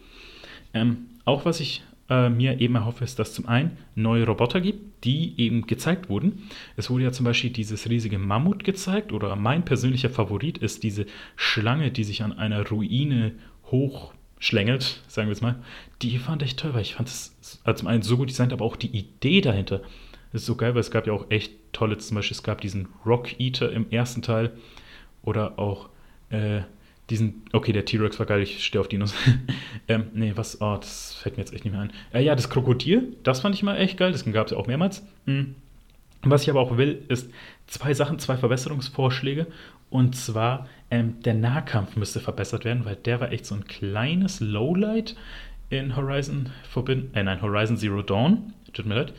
Ähm, 0.73 1.07
auch 1.26 1.45
was 1.45 1.59
ich 1.59 1.84
äh, 2.09 2.30
mir 2.30 2.61
eben 2.61 2.76
erhoffe, 2.76 3.03
ist, 3.03 3.17
dass 3.17 3.34
zum 3.34 3.47
einen 3.47 3.78
neue 3.95 4.26
Roboter 4.26 4.61
gibt, 4.61 5.03
die 5.03 5.34
eben 5.38 5.65
gezeigt 5.65 6.09
wurden. 6.09 6.49
Es 6.78 6.89
wurde 6.89 7.05
ja 7.05 7.11
zum 7.11 7.26
Beispiel 7.26 7.49
dieses 7.49 7.89
riesige 7.89 8.19
Mammut 8.19 8.63
gezeigt 8.63 9.11
oder 9.11 9.36
mein 9.36 9.65
persönlicher 9.65 10.09
Favorit 10.09 10.57
ist 10.59 10.84
diese 10.84 11.05
Schlange, 11.36 11.91
die 11.91 12.03
sich 12.03 12.23
an 12.23 12.34
einer 12.34 12.67
Ruine 12.67 13.34
hochschlängelt, 14.38 15.02
sagen 15.08 15.28
wir 15.28 15.34
es 15.34 15.42
mal. 15.42 15.56
Die 16.02 16.18
fand 16.18 16.44
ich 16.44 16.56
toll, 16.56 16.74
weil 16.74 16.82
ich 16.82 16.96
fand 16.96 17.08
es 17.08 17.36
zum 17.76 17.88
einen 17.88 18.02
so 18.02 18.18
gut 18.18 18.30
designt, 18.30 18.54
aber 18.54 18.66
auch 18.66 18.76
die 18.76 18.96
Idee 18.96 19.42
dahinter 19.42 19.82
ist 20.34 20.46
so 20.46 20.56
geil, 20.56 20.74
weil 20.74 20.82
es 20.82 20.92
gab 20.92 21.08
ja 21.08 21.14
auch 21.14 21.30
echt 21.30 21.54
tolle, 21.72 21.98
zum 21.98 22.16
Beispiel 22.16 22.36
es 22.36 22.44
gab 22.44 22.62
diesen 22.62 22.88
Rock 23.06 23.40
Eater 23.40 23.72
im 23.72 23.90
ersten 23.90 24.22
Teil 24.22 24.52
oder 25.24 25.58
auch 25.58 25.90
äh, 26.30 26.62
diesen, 27.10 27.44
okay, 27.54 27.72
der 27.72 27.86
T-Rex 27.86 28.20
war 28.20 28.26
geil, 28.26 28.42
ich 28.42 28.66
stehe 28.66 28.82
auf 28.82 28.88
Dinos. 28.88 29.14
ähm, 29.88 30.08
nee, 30.14 30.34
was, 30.36 30.60
oh, 30.62 30.76
das 30.76 31.14
fällt 31.14 31.38
mir 31.38 31.44
jetzt 31.44 31.54
echt 31.54 31.64
nicht 31.64 31.74
mehr 31.74 31.84
ein. 31.84 31.94
Äh, 32.14 32.24
ja, 32.24 32.36
das 32.36 32.50
Krokodil, 32.50 33.16
das 33.24 33.42
fand 33.42 33.56
ich 33.56 33.64
mal 33.64 33.78
echt 33.78 33.98
geil, 33.98 34.12
das 34.12 34.26
gab 34.26 34.48
es 34.48 34.52
ja 34.52 34.58
auch 34.58 34.68
mehrmals. 34.68 35.06
Mhm. 35.26 35.56
Was 36.24 36.42
ich 36.42 36.50
aber 36.50 36.60
auch 36.60 36.78
will, 36.78 37.04
ist 37.08 37.30
zwei 37.68 37.94
Sachen, 37.94 38.18
zwei 38.18 38.36
Verbesserungsvorschläge. 38.36 39.46
Und 39.90 40.16
zwar, 40.16 40.68
ähm, 40.92 41.22
der 41.22 41.34
Nahkampf 41.34 41.96
müsste 41.96 42.20
verbessert 42.20 42.66
werden, 42.66 42.86
weil 42.86 42.96
der 42.96 43.20
war 43.22 43.32
echt 43.32 43.46
so 43.46 43.56
ein 43.56 43.66
kleines 43.66 44.40
Lowlight 44.40 45.16
in 45.70 45.96
Horizon 45.96 46.50
Forbidden, 46.70 47.14
äh, 47.14 47.24
nein, 47.24 47.42
Horizon 47.42 47.78
Zero 47.78 48.02
Dawn. 48.02 48.54
Tut 48.74 48.86
mir 48.86 48.96
leid 48.96 49.14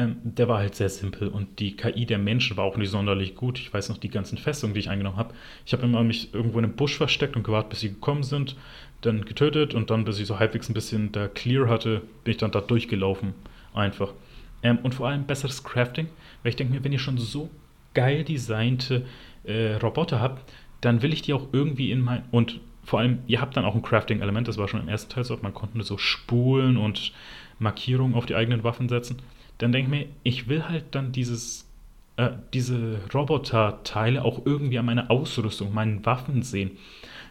ähm, 0.00 0.16
der 0.24 0.48
war 0.48 0.58
halt 0.58 0.74
sehr 0.74 0.88
simpel 0.88 1.28
und 1.28 1.58
die 1.58 1.76
KI 1.76 2.06
der 2.06 2.18
Menschen 2.18 2.56
war 2.56 2.64
auch 2.64 2.76
nicht 2.78 2.90
sonderlich 2.90 3.34
gut. 3.34 3.58
Ich 3.58 3.72
weiß 3.72 3.90
noch 3.90 3.98
die 3.98 4.08
ganzen 4.08 4.38
Festungen, 4.38 4.72
die 4.72 4.80
ich 4.80 4.88
eingenommen 4.88 5.18
habe. 5.18 5.34
Ich 5.66 5.74
habe 5.74 5.82
immer 5.82 6.02
mich 6.02 6.32
irgendwo 6.32 6.58
in 6.58 6.64
einem 6.64 6.74
Busch 6.74 6.96
versteckt 6.96 7.36
und 7.36 7.42
gewartet, 7.42 7.70
bis 7.70 7.80
sie 7.80 7.90
gekommen 7.90 8.22
sind, 8.22 8.56
dann 9.02 9.26
getötet 9.26 9.74
und 9.74 9.90
dann, 9.90 10.04
bis 10.04 10.18
ich 10.18 10.26
so 10.26 10.38
halbwegs 10.38 10.70
ein 10.70 10.74
bisschen 10.74 11.12
da 11.12 11.28
clear 11.28 11.68
hatte, 11.68 12.02
bin 12.24 12.32
ich 12.32 12.38
dann 12.38 12.50
da 12.50 12.62
durchgelaufen. 12.62 13.34
Einfach. 13.74 14.14
Ähm, 14.62 14.78
und 14.82 14.94
vor 14.94 15.08
allem 15.08 15.24
besseres 15.24 15.62
Crafting, 15.64 16.08
weil 16.42 16.50
ich 16.50 16.56
denke 16.56 16.72
mir, 16.72 16.82
wenn 16.82 16.92
ihr 16.92 16.98
schon 16.98 17.18
so 17.18 17.50
geil 17.92 18.24
designte 18.24 19.04
äh, 19.44 19.74
Roboter 19.74 20.20
habt, 20.20 20.50
dann 20.80 21.02
will 21.02 21.12
ich 21.12 21.22
die 21.22 21.34
auch 21.34 21.48
irgendwie 21.52 21.90
in 21.90 22.00
mein. 22.00 22.24
Und 22.30 22.60
vor 22.84 23.00
allem, 23.00 23.18
ihr 23.26 23.40
habt 23.40 23.56
dann 23.56 23.64
auch 23.64 23.74
ein 23.74 23.82
Crafting-Element, 23.82 24.48
das 24.48 24.58
war 24.58 24.68
schon 24.68 24.80
im 24.80 24.88
ersten 24.88 25.10
Teil 25.10 25.24
so, 25.24 25.38
man 25.42 25.54
konnte 25.54 25.82
so 25.82 25.98
Spulen 25.98 26.76
und 26.76 27.12
Markierungen 27.58 28.14
auf 28.14 28.26
die 28.26 28.34
eigenen 28.34 28.64
Waffen 28.64 28.88
setzen 28.88 29.18
dann 29.60 29.72
denke 29.72 29.94
ich 29.94 30.00
mir, 30.00 30.08
ich 30.22 30.48
will 30.48 30.66
halt 30.66 30.86
dann 30.92 31.12
dieses, 31.12 31.68
äh, 32.16 32.30
diese 32.54 32.98
Roboter-Teile 33.12 34.24
auch 34.24 34.46
irgendwie 34.46 34.78
an 34.78 34.86
meiner 34.86 35.10
Ausrüstung, 35.10 35.74
meinen 35.74 36.04
Waffen 36.06 36.42
sehen. 36.42 36.72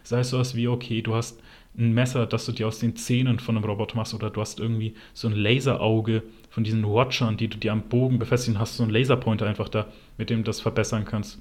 Sei 0.04 0.20
es 0.20 0.30
sowas 0.30 0.54
wie, 0.54 0.68
okay, 0.68 1.02
du 1.02 1.14
hast 1.14 1.40
ein 1.76 1.92
Messer, 1.92 2.26
das 2.26 2.46
du 2.46 2.52
dir 2.52 2.68
aus 2.68 2.78
den 2.78 2.94
Zähnen 2.94 3.40
von 3.40 3.56
einem 3.56 3.64
Roboter 3.64 3.96
machst, 3.96 4.14
oder 4.14 4.30
du 4.30 4.40
hast 4.40 4.60
irgendwie 4.60 4.94
so 5.12 5.26
ein 5.26 5.34
Laserauge 5.34 6.22
von 6.50 6.62
diesen 6.62 6.84
Watchern, 6.84 7.36
die 7.36 7.48
du 7.48 7.58
dir 7.58 7.72
am 7.72 7.82
Bogen 7.82 8.20
befestigen 8.20 8.60
hast, 8.60 8.76
so 8.76 8.84
ein 8.84 8.90
Laserpointer 8.90 9.46
einfach 9.46 9.68
da, 9.68 9.86
mit 10.16 10.30
dem 10.30 10.38
du 10.38 10.44
das 10.44 10.60
verbessern 10.60 11.04
kannst. 11.04 11.40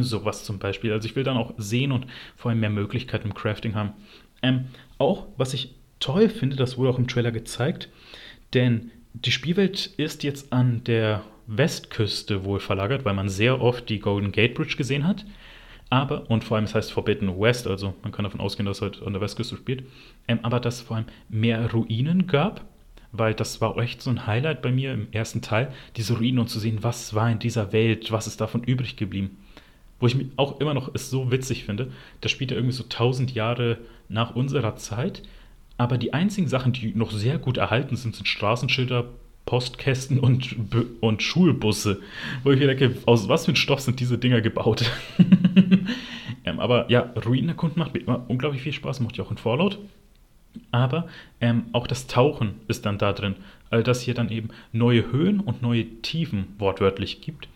Sowas 0.00 0.44
zum 0.44 0.58
Beispiel. 0.58 0.92
Also 0.92 1.06
ich 1.06 1.16
will 1.16 1.24
dann 1.24 1.36
auch 1.36 1.52
sehen 1.58 1.92
und 1.92 2.06
vor 2.36 2.50
allem 2.50 2.60
mehr 2.60 2.70
Möglichkeiten 2.70 3.28
im 3.28 3.34
Crafting 3.34 3.74
haben. 3.74 3.92
Ähm, 4.42 4.66
auch, 4.98 5.26
was 5.36 5.54
ich 5.54 5.74
toll 6.00 6.28
finde, 6.28 6.56
das 6.56 6.78
wurde 6.78 6.90
auch 6.90 6.98
im 6.98 7.08
Trailer 7.08 7.30
gezeigt, 7.30 7.88
denn 8.54 8.90
die 9.14 9.32
Spielwelt 9.32 9.86
ist 9.96 10.22
jetzt 10.22 10.52
an 10.52 10.82
der 10.84 11.22
Westküste 11.46 12.44
wohl 12.44 12.60
verlagert, 12.60 13.04
weil 13.04 13.14
man 13.14 13.28
sehr 13.28 13.60
oft 13.60 13.88
die 13.88 13.98
Golden 13.98 14.32
Gate 14.32 14.54
Bridge 14.54 14.76
gesehen 14.76 15.06
hat. 15.06 15.24
Aber, 15.90 16.30
und 16.30 16.42
vor 16.42 16.56
allem 16.56 16.64
es 16.64 16.74
heißt 16.74 16.90
Forbidden 16.90 17.38
West, 17.38 17.66
also 17.66 17.94
man 18.02 18.12
kann 18.12 18.24
davon 18.24 18.40
ausgehen, 18.40 18.64
dass 18.64 18.78
es 18.78 18.82
halt 18.82 19.02
an 19.02 19.12
der 19.12 19.20
Westküste 19.20 19.56
spielt, 19.56 19.84
ähm, 20.26 20.38
aber 20.42 20.58
dass 20.58 20.76
es 20.76 20.80
vor 20.80 20.96
allem 20.96 21.06
mehr 21.28 21.70
Ruinen 21.70 22.26
gab, 22.26 22.64
weil 23.12 23.34
das 23.34 23.60
war 23.60 23.76
echt 23.76 24.00
so 24.00 24.08
ein 24.08 24.26
Highlight 24.26 24.62
bei 24.62 24.72
mir 24.72 24.94
im 24.94 25.08
ersten 25.12 25.42
Teil, 25.42 25.70
diese 25.96 26.14
Ruinen 26.14 26.38
und 26.38 26.48
zu 26.48 26.58
sehen, 26.58 26.78
was 26.80 27.14
war 27.14 27.30
in 27.30 27.38
dieser 27.38 27.72
Welt, 27.72 28.10
was 28.10 28.26
ist 28.26 28.40
davon 28.40 28.64
übrig 28.64 28.96
geblieben. 28.96 29.36
Wo 30.02 30.06
ich 30.06 30.14
mich 30.14 30.26
auch 30.36 30.60
immer 30.60 30.74
noch 30.74 30.94
es 30.94 31.08
so 31.08 31.30
witzig 31.30 31.64
finde, 31.64 31.90
das 32.20 32.30
spielt 32.30 32.50
ja 32.50 32.58
irgendwie 32.58 32.74
so 32.74 32.84
tausend 32.84 33.32
Jahre 33.32 33.78
nach 34.08 34.36
unserer 34.36 34.76
Zeit 34.76 35.22
aber 35.82 35.98
die 35.98 36.14
einzigen 36.14 36.46
Sachen, 36.46 36.72
die 36.72 36.94
noch 36.94 37.10
sehr 37.10 37.38
gut 37.38 37.56
erhalten 37.56 37.96
sind, 37.96 38.14
sind 38.14 38.28
Straßenschilder, 38.28 39.06
Postkästen 39.46 40.20
und, 40.20 40.54
und 41.00 41.22
Schulbusse. 41.24 42.00
Wo 42.44 42.52
ich 42.52 42.60
mir 42.60 42.68
denke, 42.68 42.96
aus 43.06 43.28
was 43.28 43.44
für 43.44 43.48
einem 43.48 43.56
Stoff 43.56 43.80
sind 43.80 43.98
diese 43.98 44.16
Dinger 44.16 44.40
gebaut? 44.40 44.88
ähm, 46.44 46.60
aber 46.60 46.88
ja, 46.88 47.12
Ruinenerkunden 47.26 47.80
macht 47.80 47.94
mir 47.94 48.00
immer 48.00 48.24
unglaublich 48.28 48.62
viel 48.62 48.72
Spaß, 48.72 49.00
macht 49.00 49.16
ja 49.16 49.24
auch 49.24 49.32
in 49.32 49.38
Fallout. 49.38 49.78
aber 50.70 51.08
ähm, 51.40 51.64
auch 51.72 51.88
das 51.88 52.06
Tauchen 52.06 52.54
ist 52.68 52.86
dann 52.86 52.98
da 52.98 53.12
drin, 53.12 53.34
also 53.70 53.82
dass 53.82 54.02
hier 54.02 54.14
dann 54.14 54.30
eben 54.30 54.50
neue 54.70 55.10
Höhen 55.10 55.40
und 55.40 55.62
neue 55.62 55.84
Tiefen 56.02 56.54
wortwörtlich 56.58 57.22
gibt 57.22 57.48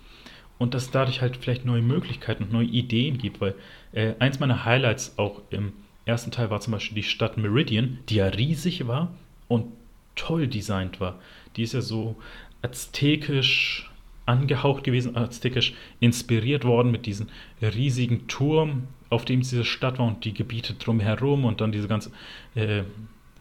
und 0.59 0.75
dass 0.75 0.91
dadurch 0.91 1.21
halt 1.21 1.37
vielleicht 1.37 1.65
neue 1.65 1.83
Möglichkeiten 1.83 2.45
und 2.45 2.53
neue 2.53 2.67
Ideen 2.67 3.19
gibt, 3.19 3.41
weil 3.41 3.55
äh, 3.93 4.15
eins 4.19 4.41
meiner 4.41 4.65
Highlights 4.65 5.19
auch 5.19 5.43
im 5.51 5.73
ersten 6.05 6.31
Teil 6.31 6.51
war 6.51 6.61
zum 6.61 6.73
Beispiel 6.73 6.97
die 6.97 7.03
Stadt 7.03 7.37
Meridian, 7.37 7.99
die 8.09 8.17
ja 8.17 8.27
riesig 8.27 8.87
war 8.87 9.13
und 9.49 9.67
toll 10.15 10.47
designt 10.49 11.01
war. 11.01 11.19
Die 11.57 11.63
ist 11.63 11.75
ja 11.75 11.81
so 11.81 12.17
aztekisch 12.63 13.91
angehaucht 14.25 14.85
gewesen, 14.85 15.17
aztekisch 15.17 15.75
inspiriert 16.01 16.65
worden 16.65 16.91
mit 16.91 17.07
diesem 17.07 17.29
riesigen 17.63 18.27
Turm, 18.27 18.89
auf 19.09 19.25
dem 19.25 19.41
diese 19.41 19.65
Stadt 19.65 19.99
war 19.99 20.07
und 20.07 20.25
die 20.25 20.35
Gebiete 20.35 20.75
drumherum 20.75 21.45
und 21.45 21.61
dann 21.61 21.71
diese 21.71 21.87
ganze, 21.87 22.11
äh, 22.55 22.83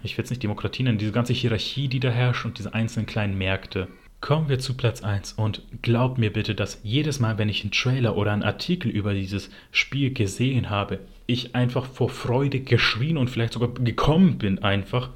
ich 0.04 0.18
will 0.18 0.24
es 0.24 0.30
nicht 0.30 0.44
Demokratie 0.44 0.84
nennen, 0.84 1.00
diese 1.00 1.12
ganze 1.12 1.34
Hierarchie, 1.34 1.88
die 1.88 2.00
da 2.00 2.10
herrscht 2.10 2.46
und 2.46 2.60
diese 2.60 2.74
einzelnen 2.74 3.08
kleinen 3.08 3.38
Märkte. 3.38 3.88
Kommen 4.26 4.50
wir 4.50 4.58
zu 4.58 4.74
Platz 4.74 5.04
1 5.04 5.34
und 5.34 5.62
glaubt 5.84 6.18
mir 6.18 6.34
bitte, 6.34 6.56
dass 6.56 6.80
jedes 6.82 7.20
Mal, 7.20 7.38
wenn 7.38 7.48
ich 7.48 7.62
einen 7.62 7.70
Trailer 7.70 8.18
oder 8.18 8.34
einen 8.34 8.42
Artikel 8.42 8.90
über 8.90 9.14
dieses 9.14 9.52
Spiel 9.70 10.16
gesehen 10.16 10.72
habe, 10.72 10.98
ich 11.28 11.54
einfach 11.54 11.86
vor 11.86 12.10
Freude 12.10 12.60
geschrien 12.60 13.18
und 13.18 13.30
vielleicht 13.30 13.54
sogar 13.54 13.72
gekommen 13.76 14.40
bin 14.40 14.58
einfach, 14.64 15.12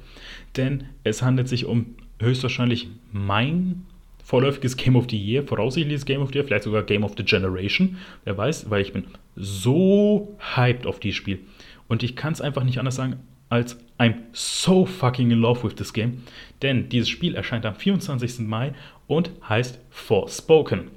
denn 0.56 0.84
es 1.02 1.22
handelt 1.22 1.48
sich 1.48 1.64
um 1.64 1.96
höchstwahrscheinlich 2.20 2.86
mein 3.10 3.84
vorläufiges 4.22 4.76
Game 4.76 4.94
of 4.94 5.08
the 5.10 5.18
Year, 5.18 5.42
voraussichtliches 5.42 6.04
Game 6.04 6.22
of 6.22 6.28
the 6.28 6.36
Year, 6.36 6.44
vielleicht 6.44 6.62
sogar 6.62 6.84
Game 6.84 7.02
of 7.02 7.14
the 7.16 7.24
Generation, 7.24 7.96
wer 8.22 8.38
weiß, 8.38 8.70
weil 8.70 8.80
ich 8.80 8.92
bin 8.92 9.08
so 9.34 10.38
hyped 10.54 10.86
auf 10.86 11.00
dieses 11.00 11.16
Spiel. 11.16 11.40
Und 11.88 12.04
ich 12.04 12.14
kann 12.14 12.32
es 12.32 12.40
einfach 12.40 12.62
nicht 12.62 12.78
anders 12.78 12.94
sagen, 12.94 13.16
als 13.50 13.76
I'm 13.98 14.14
so 14.32 14.86
fucking 14.86 15.30
in 15.30 15.40
love 15.40 15.62
with 15.64 15.74
this 15.74 15.92
game. 15.92 16.22
Denn 16.62 16.88
dieses 16.88 17.08
Spiel 17.08 17.34
erscheint 17.34 17.66
am 17.66 17.74
24. 17.74 18.38
Mai 18.40 18.72
und 19.10 19.32
heißt 19.48 19.80
Forspoken. 19.90 20.88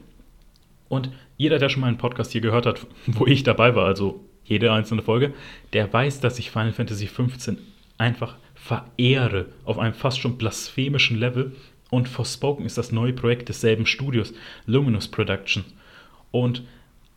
Und 0.88 1.10
jeder, 1.36 1.58
der 1.58 1.70
schon 1.70 1.82
mal 1.82 1.88
einen 1.88 1.98
Podcast 1.98 2.32
hier 2.32 2.42
gehört 2.42 2.68
hat, 2.68 2.86
wo 3.08 3.26
ich 3.26 3.42
dabei 3.42 3.76
war, 3.76 3.86
also 3.86 4.24
jede 4.46 4.72
einzelne 4.72 5.02
Folge, 5.02 5.34
der 5.74 5.92
weiß, 5.92 6.20
dass 6.20 6.38
ich 6.38 6.52
Final 6.52 6.74
Fantasy 6.74 7.08
XV 7.08 7.58
einfach 7.98 8.38
verehre 8.54 9.48
auf 9.66 9.80
einem 9.80 9.96
fast 9.96 10.20
schon 10.20 10.38
blasphemischen 10.38 11.18
Level 11.18 11.56
und 11.90 12.08
Forspoken 12.08 12.68
ist 12.68 12.78
das 12.78 12.92
neue 12.92 13.14
Projekt 13.14 13.50
desselben 13.50 13.88
Studios, 13.88 14.32
Luminous 14.68 15.08
Productions. 15.08 15.66
Und 16.30 16.62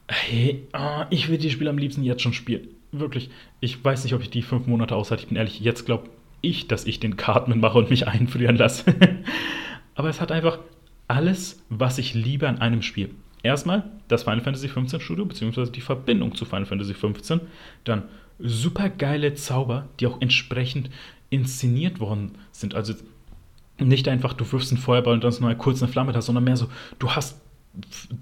hey, 0.09 0.67
oh, 0.73 1.05
ich 1.11 1.29
will 1.29 1.37
die 1.37 1.51
Spiele 1.51 1.69
am 1.69 1.79
liebsten 1.79 2.05
jetzt 2.05 2.23
schon 2.23 2.33
spielen. 2.33 2.69
Wirklich, 2.91 3.29
ich 3.61 3.85
weiß 3.85 4.05
nicht, 4.05 4.15
ob 4.15 4.23
ich 4.23 4.31
die 4.31 4.43
fünf 4.43 4.67
Monate 4.67 4.97
aushalte. 4.97 5.25
Ich 5.25 5.29
bin 5.29 5.37
ehrlich, 5.37 5.61
jetzt 5.61 5.85
glaube 5.85 6.09
ich, 6.41 6.69
dass 6.69 6.87
ich 6.87 7.01
den 7.01 7.19
Cartman 7.19 7.61
mache 7.61 7.77
und 7.77 7.91
mich 7.91 8.09
einfrieren 8.09 8.57
lasse. 8.57 8.95
Aber 9.95 10.09
es 10.09 10.23
hat 10.23 10.33
einfach 10.33 10.59
alles, 11.09 11.63
was 11.69 11.99
ich 11.99 12.15
liebe 12.15 12.49
an 12.49 12.59
einem 12.59 12.83
Spiel. 12.83 13.11
Erstmal 13.43 13.85
das 14.09 14.25
Final 14.25 14.41
Fantasy 14.41 14.69
XV 14.69 15.01
Studio, 15.01 15.25
beziehungsweise 15.25 15.71
die 15.71 15.81
Verbindung 15.81 16.35
zu 16.35 16.45
Final 16.45 16.67
Fantasy 16.67 16.95
XV. 16.95 17.41
Dann 17.85 18.05
super 18.39 18.89
geile 18.89 19.35
Zauber, 19.35 19.89
die 20.01 20.07
auch 20.07 20.21
entsprechend 20.21 20.91
inszeniert 21.31 22.01
worden 22.01 22.33
sind. 22.53 22.75
Also 22.75 22.95
nicht 23.79 24.09
einfach, 24.09 24.33
du 24.33 24.51
wirfst 24.51 24.73
einen 24.73 24.81
Feuerball 24.81 25.15
und 25.15 25.25
dann 25.25 25.29
ist 25.29 25.41
nur 25.41 25.55
kurz 25.55 25.83
eine 25.83 25.93
Flamme 25.93 26.13
da, 26.13 26.23
sondern 26.23 26.45
mehr 26.45 26.57
so, 26.57 26.69
du 26.99 27.11
hast 27.11 27.41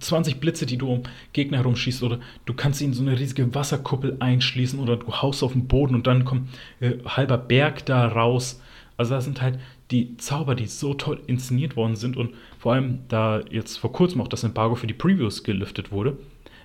20 0.00 0.40
Blitze, 0.40 0.66
die 0.66 0.78
du 0.78 0.90
um 0.90 1.02
Gegner 1.32 1.58
herumschießt, 1.58 2.02
oder 2.02 2.18
du 2.44 2.54
kannst 2.54 2.82
in 2.82 2.92
so 2.92 3.02
eine 3.02 3.18
riesige 3.18 3.54
Wasserkuppel 3.54 4.16
einschließen, 4.18 4.80
oder 4.80 4.96
du 4.96 5.12
haust 5.12 5.42
auf 5.42 5.52
den 5.52 5.68
Boden 5.68 5.94
und 5.94 6.06
dann 6.06 6.24
kommt 6.24 6.48
äh, 6.80 6.94
halber 7.06 7.38
Berg 7.38 7.86
da 7.86 8.06
raus. 8.08 8.60
Also 8.96 9.14
das 9.14 9.24
sind 9.24 9.42
halt 9.42 9.58
die 9.94 10.16
Zauber, 10.18 10.54
die 10.54 10.66
so 10.66 10.94
toll 10.94 11.20
inszeniert 11.26 11.76
worden 11.76 11.96
sind 11.96 12.16
und 12.16 12.34
vor 12.58 12.74
allem, 12.74 13.00
da 13.08 13.40
jetzt 13.50 13.78
vor 13.78 13.92
kurzem 13.92 14.20
auch 14.20 14.28
das 14.28 14.44
Embargo 14.44 14.74
für 14.74 14.86
die 14.86 14.94
Previews 14.94 15.44
gelüftet 15.44 15.92
wurde, 15.92 16.18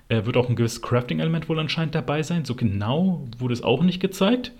äh, 0.08 0.26
wird 0.26 0.36
auch 0.36 0.48
ein 0.48 0.56
gewisses 0.56 0.82
Crafting-Element 0.82 1.48
wohl 1.48 1.58
anscheinend 1.58 1.94
dabei 1.94 2.22
sein. 2.22 2.44
So 2.44 2.54
genau 2.54 3.26
wurde 3.38 3.54
es 3.54 3.62
auch 3.62 3.82
nicht 3.82 4.00
gezeigt. 4.00 4.52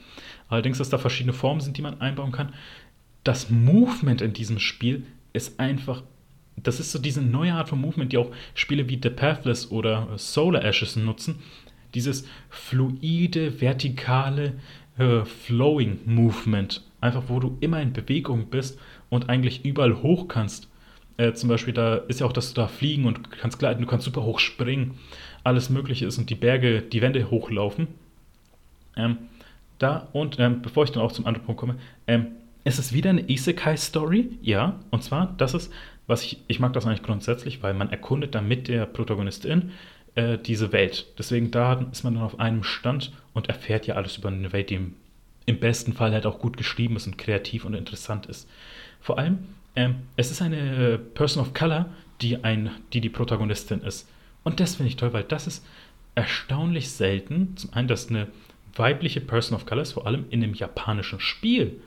Allerdings, 0.48 0.78
dass 0.78 0.90
da 0.90 0.98
verschiedene 0.98 1.32
Formen 1.32 1.60
sind, 1.60 1.76
die 1.76 1.82
man 1.82 2.00
einbauen 2.00 2.32
kann 2.32 2.52
das 3.24 3.50
Movement 3.50 4.22
in 4.22 4.32
diesem 4.32 4.58
Spiel 4.58 5.04
ist 5.32 5.60
einfach. 5.60 6.02
Das 6.56 6.80
ist 6.80 6.92
so 6.92 6.98
diese 6.98 7.22
neue 7.22 7.54
Art 7.54 7.68
von 7.68 7.80
Movement, 7.80 8.12
die 8.12 8.18
auch 8.18 8.30
Spiele 8.54 8.88
wie 8.88 8.98
The 9.02 9.10
Pathless 9.10 9.70
oder 9.70 10.08
Solar 10.16 10.64
Ashes 10.64 10.96
nutzen. 10.96 11.36
Dieses 11.94 12.26
fluide, 12.48 13.60
vertikale, 13.60 14.54
äh, 14.98 15.24
flowing 15.24 16.00
Movement. 16.04 16.82
Einfach, 17.00 17.24
wo 17.28 17.40
du 17.40 17.56
immer 17.60 17.80
in 17.80 17.92
Bewegung 17.92 18.46
bist 18.50 18.78
und 19.08 19.28
eigentlich 19.28 19.64
überall 19.64 20.02
hoch 20.02 20.28
kannst. 20.28 20.68
Äh, 21.16 21.32
zum 21.34 21.48
Beispiel, 21.48 21.74
da 21.74 21.96
ist 21.96 22.20
ja 22.20 22.26
auch, 22.26 22.32
dass 22.32 22.52
du 22.52 22.60
da 22.60 22.68
fliegen 22.68 23.06
und 23.06 23.30
kannst 23.30 23.58
gleiten, 23.58 23.82
du 23.82 23.88
kannst 23.88 24.04
super 24.04 24.22
hoch 24.22 24.38
springen. 24.38 24.98
Alles 25.44 25.70
Mögliche 25.70 26.06
ist 26.06 26.18
und 26.18 26.30
die 26.30 26.34
Berge, 26.34 26.82
die 26.82 27.02
Wände 27.02 27.30
hochlaufen. 27.30 27.88
Ähm, 28.96 29.18
da 29.78 30.08
und 30.12 30.38
ähm, 30.38 30.62
bevor 30.62 30.84
ich 30.84 30.92
dann 30.92 31.02
auch 31.02 31.12
zum 31.12 31.26
anderen 31.26 31.46
Punkt 31.46 31.60
komme, 31.60 31.76
ähm, 32.06 32.26
es 32.64 32.78
ist 32.78 32.92
wieder 32.92 33.10
eine 33.10 33.28
Isekai-Story, 33.28 34.38
ja. 34.42 34.78
Und 34.90 35.02
zwar, 35.02 35.34
das 35.38 35.54
ist, 35.54 35.72
was 36.06 36.22
ich, 36.24 36.42
ich 36.46 36.60
mag 36.60 36.72
das 36.72 36.86
eigentlich 36.86 37.02
grundsätzlich, 37.02 37.62
weil 37.62 37.74
man 37.74 37.90
erkundet 37.90 38.34
dann 38.34 38.48
mit 38.48 38.68
der 38.68 38.86
Protagonistin 38.86 39.70
äh, 40.14 40.38
diese 40.38 40.72
Welt. 40.72 41.06
Deswegen 41.18 41.50
da 41.50 41.86
ist 41.90 42.04
man 42.04 42.14
dann 42.14 42.22
auf 42.22 42.38
einem 42.38 42.62
Stand 42.62 43.12
und 43.32 43.48
erfährt 43.48 43.86
ja 43.86 43.94
alles 43.94 44.18
über 44.18 44.28
eine 44.28 44.52
Welt, 44.52 44.70
die 44.70 44.80
im, 45.50 45.60
besten 45.60 45.92
Fall 45.92 46.12
halt 46.12 46.26
auch 46.26 46.38
gut 46.38 46.56
geschrieben 46.56 46.96
ist 46.96 47.06
und 47.06 47.18
kreativ 47.18 47.64
und 47.64 47.74
interessant 47.74 48.26
ist. 48.26 48.48
Vor 49.00 49.18
allem, 49.18 49.38
ähm, 49.76 49.96
es 50.16 50.30
ist 50.30 50.42
eine 50.42 50.98
Person 50.98 51.42
of 51.42 51.54
Color, 51.54 51.86
die, 52.20 52.42
ein, 52.44 52.70
die 52.92 53.00
die 53.00 53.08
Protagonistin 53.08 53.80
ist. 53.82 54.08
Und 54.42 54.60
das 54.60 54.76
finde 54.76 54.88
ich 54.88 54.96
toll, 54.96 55.12
weil 55.12 55.24
das 55.24 55.46
ist 55.46 55.64
erstaunlich 56.14 56.90
selten. 56.90 57.56
Zum 57.56 57.72
einen, 57.72 57.88
dass 57.88 58.08
eine 58.08 58.28
weibliche 58.74 59.20
Person 59.20 59.56
of 59.56 59.66
Color 59.66 59.82
ist, 59.82 59.92
vor 59.92 60.06
allem 60.06 60.24
in 60.30 60.42
einem 60.42 60.54
japanischen 60.54 61.20
Spiel. 61.20 61.80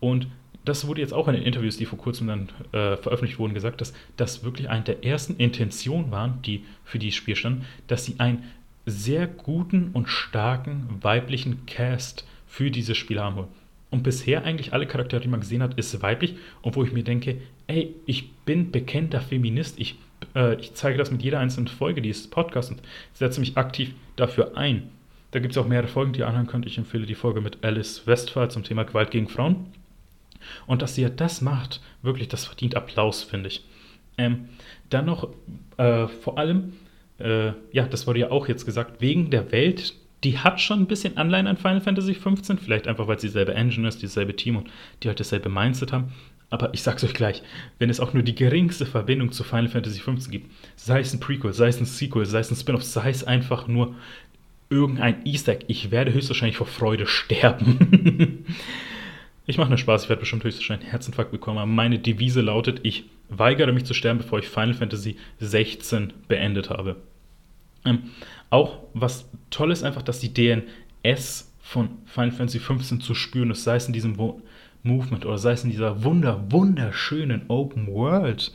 Und 0.00 0.26
das 0.64 0.86
wurde 0.86 1.00
jetzt 1.00 1.12
auch 1.12 1.28
in 1.28 1.34
den 1.34 1.42
Interviews, 1.42 1.76
die 1.76 1.86
vor 1.86 1.98
kurzem 1.98 2.28
dann 2.28 2.48
äh, 2.72 2.96
veröffentlicht 2.96 3.38
wurden, 3.38 3.54
gesagt, 3.54 3.80
dass 3.80 3.92
das 4.16 4.44
wirklich 4.44 4.68
eine 4.68 4.84
der 4.84 5.04
ersten 5.04 5.36
Intentionen 5.36 6.10
waren, 6.10 6.40
die 6.42 6.64
für 6.84 6.98
dieses 6.98 7.16
Spiel 7.16 7.36
standen, 7.36 7.66
dass 7.88 8.04
sie 8.04 8.18
einen 8.18 8.44
sehr 8.86 9.26
guten 9.26 9.90
und 9.92 10.08
starken 10.08 10.86
weiblichen 11.00 11.66
Cast 11.66 12.26
für 12.52 12.70
dieses 12.70 12.98
Spiel 12.98 13.18
haben 13.18 13.36
wollen. 13.36 13.48
Und 13.90 14.02
bisher 14.02 14.44
eigentlich 14.44 14.74
alle 14.74 14.86
Charaktere, 14.86 15.22
die 15.22 15.28
man 15.28 15.40
gesehen 15.40 15.62
hat, 15.62 15.78
ist 15.78 16.02
weiblich. 16.02 16.34
Und 16.60 16.76
wo 16.76 16.84
ich 16.84 16.92
mir 16.92 17.02
denke, 17.02 17.38
ey, 17.66 17.94
ich 18.04 18.30
bin 18.44 18.70
bekennender 18.70 19.22
Feminist, 19.22 19.80
ich, 19.80 19.96
äh, 20.34 20.56
ich 20.60 20.74
zeige 20.74 20.98
das 20.98 21.10
mit 21.10 21.22
jeder 21.22 21.38
einzelnen 21.38 21.68
Folge 21.68 22.02
dieses 22.02 22.28
Podcasts 22.28 22.70
und 22.70 22.82
setze 23.14 23.40
mich 23.40 23.56
aktiv 23.56 23.94
dafür 24.16 24.54
ein. 24.54 24.90
Da 25.30 25.40
gibt 25.40 25.52
es 25.52 25.58
auch 25.58 25.66
mehrere 25.66 25.88
Folgen, 25.88 26.12
die 26.12 26.20
ihr 26.20 26.28
anhören 26.28 26.46
könnt. 26.46 26.66
Ich 26.66 26.76
empfehle 26.76 27.06
die 27.06 27.14
Folge 27.14 27.40
mit 27.40 27.64
Alice 27.64 28.06
Westphal 28.06 28.50
zum 28.50 28.64
Thema 28.64 28.84
Gewalt 28.84 29.10
gegen 29.10 29.28
Frauen 29.28 29.68
und 30.66 30.82
dass 30.82 30.94
sie 30.94 31.02
ja 31.02 31.08
das 31.08 31.40
macht, 31.40 31.80
wirklich, 32.02 32.28
das 32.28 32.44
verdient 32.44 32.76
Applaus, 32.76 33.22
finde 33.22 33.48
ich. 33.48 33.64
Ähm, 34.18 34.50
dann 34.90 35.06
noch 35.06 35.30
äh, 35.78 36.06
vor 36.06 36.36
allem, 36.36 36.74
äh, 37.18 37.52
ja, 37.72 37.86
das 37.88 38.06
wurde 38.06 38.20
ja 38.20 38.30
auch 38.30 38.46
jetzt 38.46 38.66
gesagt, 38.66 39.00
wegen 39.00 39.30
der 39.30 39.52
Welt, 39.52 39.94
die 40.24 40.38
hat 40.38 40.60
schon 40.60 40.80
ein 40.80 40.86
bisschen 40.86 41.16
Anleihen 41.16 41.46
an 41.46 41.56
Final 41.56 41.80
Fantasy 41.80 42.14
XV, 42.14 42.60
vielleicht 42.62 42.86
einfach, 42.86 43.06
weil 43.08 43.18
sie 43.18 43.28
dieselbe 43.28 43.54
Engine 43.54 43.88
ist, 43.88 44.02
dieselbe 44.02 44.36
Team 44.36 44.56
und 44.56 44.70
die 45.02 45.08
halt 45.08 45.20
dasselbe 45.20 45.48
Mindset 45.48 45.92
haben. 45.92 46.12
Aber 46.50 46.72
ich 46.74 46.82
sag's 46.82 47.02
euch 47.02 47.14
gleich, 47.14 47.42
wenn 47.78 47.88
es 47.88 47.98
auch 47.98 48.12
nur 48.12 48.22
die 48.22 48.34
geringste 48.34 48.84
Verbindung 48.84 49.32
zu 49.32 49.42
Final 49.42 49.68
Fantasy 49.68 50.00
XV 50.00 50.30
gibt, 50.30 50.50
sei 50.76 51.00
es 51.00 51.14
ein 51.14 51.20
Prequel, 51.20 51.54
sei 51.54 51.68
es 51.68 51.80
ein 51.80 51.86
Sequel, 51.86 52.26
sei 52.26 52.40
es 52.40 52.50
ein 52.50 52.56
Spin-off, 52.56 52.82
sei 52.82 53.08
es 53.08 53.24
einfach 53.24 53.68
nur 53.68 53.94
irgendein 54.68 55.24
Easter 55.24 55.52
Egg, 55.52 55.64
ich 55.68 55.90
werde 55.90 56.12
höchstwahrscheinlich 56.12 56.56
vor 56.56 56.66
Freude 56.66 57.06
sterben. 57.06 58.44
Ich 59.44 59.58
mache 59.58 59.70
nur 59.70 59.78
Spaß, 59.78 60.04
ich 60.04 60.08
werde 60.08 60.20
bestimmt 60.20 60.44
höchstwahrscheinlich 60.44 60.84
einen 60.84 60.92
Herzinfarkt 60.92 61.32
bekommen, 61.32 61.58
aber 61.58 61.66
meine 61.66 61.98
Devise 61.98 62.42
lautet, 62.42 62.80
ich 62.84 63.04
weigere 63.28 63.72
mich 63.72 63.84
zu 63.84 63.92
sterben, 63.92 64.18
bevor 64.18 64.38
ich 64.38 64.46
Final 64.46 64.74
Fantasy 64.74 65.16
16 65.40 66.12
beendet 66.28 66.70
habe. 66.70 66.96
Ähm, 67.84 68.04
auch 68.52 68.78
was 68.92 69.28
toll 69.50 69.72
ist 69.72 69.82
einfach, 69.82 70.02
dass 70.02 70.20
die 70.20 70.32
DNS 70.32 71.52
von 71.60 71.88
Final 72.04 72.32
Fantasy 72.32 72.58
15 72.58 73.00
zu 73.00 73.14
spüren 73.14 73.50
ist, 73.50 73.64
sei 73.64 73.76
es 73.76 73.86
in 73.86 73.92
diesem 73.92 74.18
Wo 74.18 74.42
Movement 74.82 75.24
oder 75.24 75.38
sei 75.38 75.52
es 75.52 75.64
in 75.64 75.70
dieser 75.70 76.04
wunder, 76.04 76.44
wunderschönen 76.50 77.44
Open 77.48 77.86
World 77.86 78.52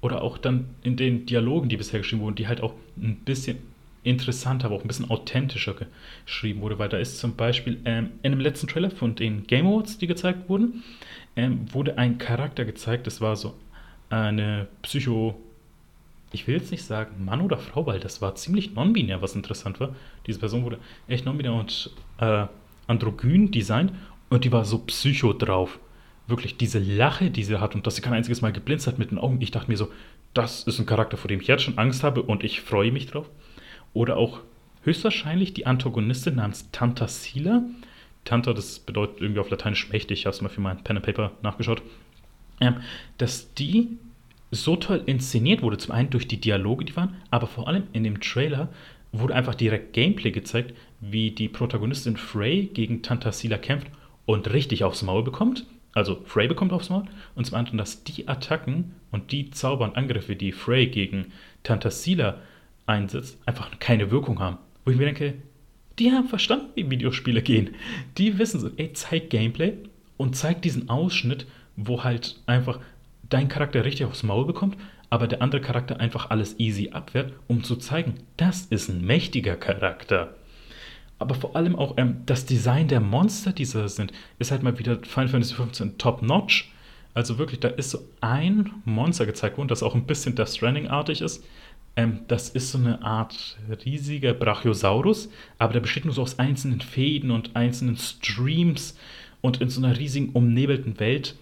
oder 0.00 0.22
auch 0.22 0.38
dann 0.38 0.70
in 0.82 0.96
den 0.96 1.26
Dialogen, 1.26 1.68
die 1.68 1.76
bisher 1.76 2.00
geschrieben 2.00 2.22
wurden, 2.22 2.36
die 2.36 2.48
halt 2.48 2.62
auch 2.62 2.72
ein 2.96 3.16
bisschen 3.24 3.58
interessanter, 4.04 4.66
aber 4.66 4.76
auch 4.76 4.82
ein 4.82 4.88
bisschen 4.88 5.10
authentischer 5.10 5.74
geschrieben 6.24 6.60
wurde, 6.60 6.78
weil 6.78 6.88
da 6.88 6.96
ist 6.96 7.18
zum 7.18 7.34
Beispiel 7.34 7.78
ähm, 7.84 8.10
in 8.22 8.32
dem 8.32 8.40
letzten 8.40 8.68
Trailer 8.68 8.90
von 8.90 9.16
den 9.16 9.46
Game 9.46 9.66
Awards, 9.66 9.98
die 9.98 10.06
gezeigt 10.06 10.48
wurden, 10.48 10.84
ähm, 11.34 11.66
wurde 11.74 11.98
ein 11.98 12.16
Charakter 12.18 12.64
gezeigt, 12.64 13.06
das 13.06 13.20
war 13.20 13.36
so 13.36 13.54
eine 14.08 14.68
Psycho, 14.82 15.36
ich 16.32 16.46
will 16.46 16.56
jetzt 16.56 16.70
nicht 16.70 16.84
sagen 16.84 17.24
Mann 17.24 17.40
oder 17.40 17.58
Frau, 17.58 17.86
weil 17.86 18.00
das 18.00 18.20
war 18.20 18.34
ziemlich 18.34 18.74
non-binär, 18.74 19.22
was 19.22 19.34
interessant 19.34 19.80
war. 19.80 19.94
Diese 20.26 20.38
Person 20.38 20.64
wurde 20.64 20.78
echt 21.08 21.24
non-binär 21.24 21.54
und 21.54 21.90
äh, 22.18 22.46
androgyn 22.86 23.50
designt 23.50 23.92
Und 24.28 24.44
die 24.44 24.52
war 24.52 24.64
so 24.64 24.78
psycho 24.78 25.32
drauf. 25.32 25.78
Wirklich 26.26 26.56
diese 26.56 26.80
Lache, 26.80 27.30
die 27.30 27.44
sie 27.44 27.60
hat 27.60 27.74
und 27.74 27.86
dass 27.86 27.96
sie 27.96 28.02
kein 28.02 28.14
einziges 28.14 28.42
Mal 28.42 28.52
geblinzt 28.52 28.86
hat 28.86 28.98
mit 28.98 29.12
den 29.12 29.18
Augen. 29.18 29.40
Ich 29.40 29.52
dachte 29.52 29.70
mir 29.70 29.76
so, 29.76 29.92
das 30.34 30.64
ist 30.64 30.78
ein 30.78 30.86
Charakter, 30.86 31.16
vor 31.16 31.28
dem 31.28 31.40
ich 31.40 31.46
jetzt 31.46 31.62
schon 31.62 31.78
Angst 31.78 32.02
habe 32.02 32.22
und 32.22 32.42
ich 32.42 32.60
freue 32.60 32.90
mich 32.90 33.06
drauf. 33.06 33.30
Oder 33.92 34.16
auch 34.16 34.40
höchstwahrscheinlich 34.82 35.54
die 35.54 35.66
Antagonistin 35.66 36.36
namens 36.36 36.70
Tanta 36.72 37.06
Sila. 37.06 37.62
Tanta, 38.24 38.52
das 38.52 38.80
bedeutet 38.80 39.20
irgendwie 39.20 39.40
auf 39.40 39.50
Lateinisch 39.50 39.88
mächtig, 39.90 40.20
ich 40.20 40.26
habe 40.26 40.34
es 40.34 40.42
mal 40.42 40.48
für 40.48 40.60
mein 40.60 40.82
Pen 40.82 40.96
and 40.96 41.06
Paper 41.06 41.30
nachgeschaut. 41.42 41.80
Ähm, 42.60 42.76
dass 43.18 43.54
die 43.54 43.98
so 44.56 44.76
toll 44.76 45.02
inszeniert 45.06 45.62
wurde, 45.62 45.78
zum 45.78 45.92
einen 45.92 46.10
durch 46.10 46.28
die 46.28 46.40
Dialoge, 46.40 46.84
die 46.84 46.96
waren, 46.96 47.16
aber 47.30 47.46
vor 47.46 47.68
allem 47.68 47.84
in 47.92 48.04
dem 48.04 48.20
Trailer 48.20 48.68
wurde 49.12 49.34
einfach 49.34 49.54
direkt 49.54 49.92
Gameplay 49.92 50.30
gezeigt, 50.30 50.74
wie 51.00 51.30
die 51.30 51.48
Protagonistin 51.48 52.16
Frey 52.16 52.66
gegen 52.66 53.02
Tanta 53.02 53.32
Sila 53.32 53.58
kämpft 53.58 53.88
und 54.24 54.52
richtig 54.52 54.84
aufs 54.84 55.02
Maul 55.02 55.22
bekommt. 55.22 55.66
Also 55.92 56.20
Frey 56.24 56.48
bekommt 56.48 56.72
aufs 56.72 56.90
Maul 56.90 57.04
und 57.34 57.46
zum 57.46 57.56
anderen, 57.56 57.78
dass 57.78 58.04
die 58.04 58.28
Attacken 58.28 58.92
und 59.10 59.32
die 59.32 59.50
Zauber 59.50 59.84
und 59.84 59.96
Angriffe, 59.96 60.36
die 60.36 60.52
Frey 60.52 60.88
gegen 60.88 61.32
Tanta 61.62 61.90
Sila 61.90 62.38
einsetzt, 62.84 63.38
einfach 63.46 63.70
keine 63.78 64.10
Wirkung 64.10 64.40
haben. 64.40 64.58
Wo 64.84 64.90
ich 64.90 64.98
mir 64.98 65.06
denke, 65.06 65.34
die 65.98 66.12
haben 66.12 66.28
verstanden, 66.28 66.66
wie 66.74 66.90
Videospiele 66.90 67.42
gehen. 67.42 67.70
Die 68.18 68.38
wissen 68.38 68.60
so, 68.60 68.70
ey, 68.76 68.92
zeig 68.92 69.30
Gameplay 69.30 69.72
und 70.16 70.36
zeig 70.36 70.60
diesen 70.62 70.90
Ausschnitt, 70.90 71.46
wo 71.76 72.04
halt 72.04 72.40
einfach 72.46 72.80
dein 73.28 73.48
Charakter 73.48 73.84
richtig 73.84 74.06
aufs 74.06 74.22
Maul 74.22 74.46
bekommt, 74.46 74.76
aber 75.10 75.28
der 75.28 75.42
andere 75.42 75.60
Charakter 75.60 76.00
einfach 76.00 76.30
alles 76.30 76.58
easy 76.58 76.90
abwehrt, 76.90 77.32
um 77.46 77.62
zu 77.62 77.76
zeigen, 77.76 78.14
das 78.36 78.66
ist 78.66 78.88
ein 78.88 79.04
mächtiger 79.04 79.56
Charakter. 79.56 80.34
Aber 81.18 81.34
vor 81.34 81.56
allem 81.56 81.76
auch 81.76 81.94
ähm, 81.96 82.22
das 82.26 82.44
Design 82.44 82.88
der 82.88 83.00
Monster, 83.00 83.52
die 83.52 83.66
da 83.66 83.88
sind, 83.88 84.12
ist 84.38 84.50
halt 84.50 84.62
mal 84.62 84.78
wieder 84.78 84.98
Final 85.02 85.28
Fantasy 85.28 85.54
XV 85.54 85.96
top-notch. 85.96 86.72
Also 87.14 87.38
wirklich, 87.38 87.60
da 87.60 87.68
ist 87.68 87.90
so 87.90 88.00
ein 88.20 88.70
Monster 88.84 89.24
gezeigt 89.24 89.56
worden, 89.56 89.68
das 89.68 89.82
auch 89.82 89.94
ein 89.94 90.06
bisschen 90.06 90.34
Death 90.34 90.50
Stranding-artig 90.50 91.22
ist. 91.22 91.42
Ähm, 91.96 92.20
das 92.28 92.50
ist 92.50 92.70
so 92.70 92.78
eine 92.78 93.02
Art 93.02 93.56
riesiger 93.86 94.34
Brachiosaurus, 94.34 95.30
aber 95.58 95.72
der 95.72 95.80
besteht 95.80 96.04
nur 96.04 96.12
so 96.12 96.20
aus 96.22 96.38
einzelnen 96.38 96.82
Fäden 96.82 97.30
und 97.30 97.56
einzelnen 97.56 97.96
Streams 97.96 98.98
und 99.40 99.62
in 99.62 99.70
so 99.70 99.82
einer 99.82 99.96
riesigen 99.96 100.30
umnebelten 100.32 101.00
Welt, 101.00 101.36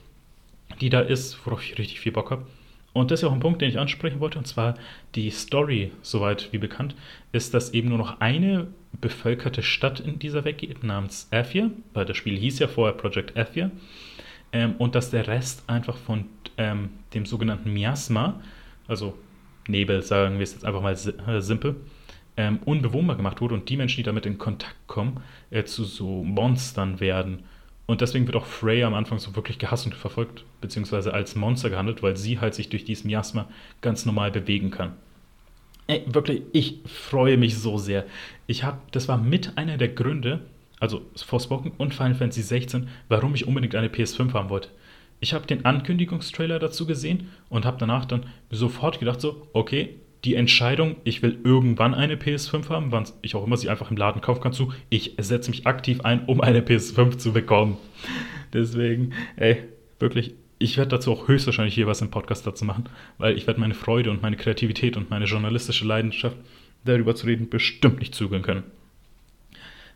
die 0.80 0.90
da 0.90 1.00
ist, 1.00 1.44
worauf 1.44 1.62
ich 1.62 1.78
richtig 1.78 2.00
viel 2.00 2.12
Bock 2.12 2.30
habe. 2.30 2.46
Und 2.92 3.10
das 3.10 3.18
ist 3.18 3.22
ja 3.22 3.28
auch 3.28 3.32
ein 3.32 3.40
Punkt, 3.40 3.60
den 3.60 3.68
ich 3.68 3.78
ansprechen 3.78 4.20
wollte, 4.20 4.38
und 4.38 4.46
zwar 4.46 4.74
die 5.16 5.30
Story, 5.30 5.90
soweit 6.02 6.52
wie 6.52 6.58
bekannt, 6.58 6.94
ist, 7.32 7.52
dass 7.52 7.74
eben 7.74 7.88
nur 7.88 7.98
noch 7.98 8.20
eine 8.20 8.68
bevölkerte 9.00 9.64
Stadt 9.64 9.98
in 9.98 10.20
dieser 10.20 10.44
Welt 10.44 10.58
geht, 10.58 10.84
namens 10.84 11.28
Athia, 11.32 11.70
weil 11.92 12.04
das 12.04 12.16
Spiel 12.16 12.38
hieß 12.38 12.60
ja 12.60 12.68
vorher 12.68 12.96
Project 12.96 13.36
Athia, 13.36 13.72
ähm, 14.52 14.76
und 14.78 14.94
dass 14.94 15.10
der 15.10 15.26
Rest 15.26 15.68
einfach 15.68 15.96
von 15.96 16.26
ähm, 16.56 16.90
dem 17.12 17.26
sogenannten 17.26 17.72
Miasma, 17.72 18.40
also 18.86 19.18
Nebel, 19.66 20.02
sagen 20.02 20.36
wir 20.36 20.44
es 20.44 20.52
jetzt 20.52 20.64
einfach 20.64 20.82
mal 20.82 20.92
äh, 20.92 21.40
simpel, 21.40 21.76
ähm, 22.36 22.60
unbewohnbar 22.64 23.16
gemacht 23.16 23.40
wurde 23.40 23.54
und 23.54 23.68
die 23.68 23.76
Menschen, 23.76 23.98
die 23.98 24.02
damit 24.04 24.26
in 24.26 24.38
Kontakt 24.38 24.76
kommen, 24.86 25.20
äh, 25.50 25.64
zu 25.64 25.84
so 25.84 26.22
Monstern 26.22 27.00
werden. 27.00 27.44
Und 27.86 28.00
deswegen 28.00 28.26
wird 28.26 28.36
auch 28.36 28.46
Freya 28.46 28.86
am 28.86 28.94
Anfang 28.94 29.18
so 29.18 29.36
wirklich 29.36 29.58
gehasst 29.58 29.86
und 29.86 29.94
verfolgt, 29.94 30.44
beziehungsweise 30.60 31.12
als 31.12 31.36
Monster 31.36 31.68
gehandelt, 31.68 32.02
weil 32.02 32.16
sie 32.16 32.40
halt 32.40 32.54
sich 32.54 32.70
durch 32.70 32.84
dieses 32.84 33.04
Miasma 33.04 33.48
ganz 33.82 34.06
normal 34.06 34.30
bewegen 34.30 34.70
kann. 34.70 34.92
Ey, 35.86 36.02
wirklich, 36.06 36.42
ich 36.52 36.80
freue 36.86 37.36
mich 37.36 37.58
so 37.58 37.76
sehr. 37.76 38.06
Ich 38.46 38.64
habe, 38.64 38.78
das 38.92 39.06
war 39.06 39.18
mit 39.18 39.58
einer 39.58 39.76
der 39.76 39.88
Gründe, 39.88 40.46
also 40.80 41.02
Forspoken 41.14 41.72
und 41.76 41.92
Final 41.92 42.14
Fantasy 42.14 42.42
16, 42.42 42.88
warum 43.08 43.34
ich 43.34 43.46
unbedingt 43.46 43.74
eine 43.74 43.88
PS5 43.88 44.32
haben 44.32 44.48
wollte 44.48 44.70
ich 45.24 45.32
habe 45.32 45.46
den 45.46 45.64
Ankündigungstrailer 45.64 46.58
dazu 46.58 46.86
gesehen 46.86 47.30
und 47.48 47.64
habe 47.64 47.78
danach 47.78 48.04
dann 48.04 48.26
sofort 48.50 49.00
gedacht, 49.00 49.20
so, 49.20 49.48
okay, 49.54 49.96
die 50.24 50.34
Entscheidung, 50.34 50.96
ich 51.04 51.22
will 51.22 51.38
irgendwann 51.44 51.94
eine 51.94 52.16
PS5 52.16 52.68
haben, 52.70 52.92
wann 52.92 53.06
ich 53.22 53.34
auch 53.34 53.46
immer 53.46 53.56
sie 53.56 53.68
einfach 53.68 53.90
im 53.90 53.96
Laden 53.96 54.22
kaufen 54.22 54.42
kann, 54.42 54.52
zu, 54.52 54.72
ich 54.88 55.14
setze 55.18 55.50
mich 55.50 55.66
aktiv 55.66 56.00
ein, 56.00 56.24
um 56.24 56.40
eine 56.40 56.60
PS5 56.60 57.18
zu 57.18 57.32
bekommen. 57.32 57.76
Deswegen, 58.52 59.12
ey, 59.36 59.64
wirklich, 59.98 60.34
ich 60.58 60.78
werde 60.78 60.90
dazu 60.90 61.12
auch 61.12 61.28
höchstwahrscheinlich 61.28 61.74
hier 61.74 61.86
was 61.86 62.00
im 62.00 62.10
Podcast 62.10 62.46
dazu 62.46 62.64
machen, 62.64 62.88
weil 63.18 63.36
ich 63.36 63.46
werde 63.46 63.60
meine 63.60 63.74
Freude 63.74 64.10
und 64.10 64.22
meine 64.22 64.36
Kreativität 64.36 64.96
und 64.96 65.10
meine 65.10 65.26
journalistische 65.26 65.84
Leidenschaft 65.84 66.38
darüber 66.84 67.14
zu 67.14 67.26
reden 67.26 67.50
bestimmt 67.50 67.98
nicht 67.98 68.14
zügeln 68.14 68.42
können. 68.42 68.64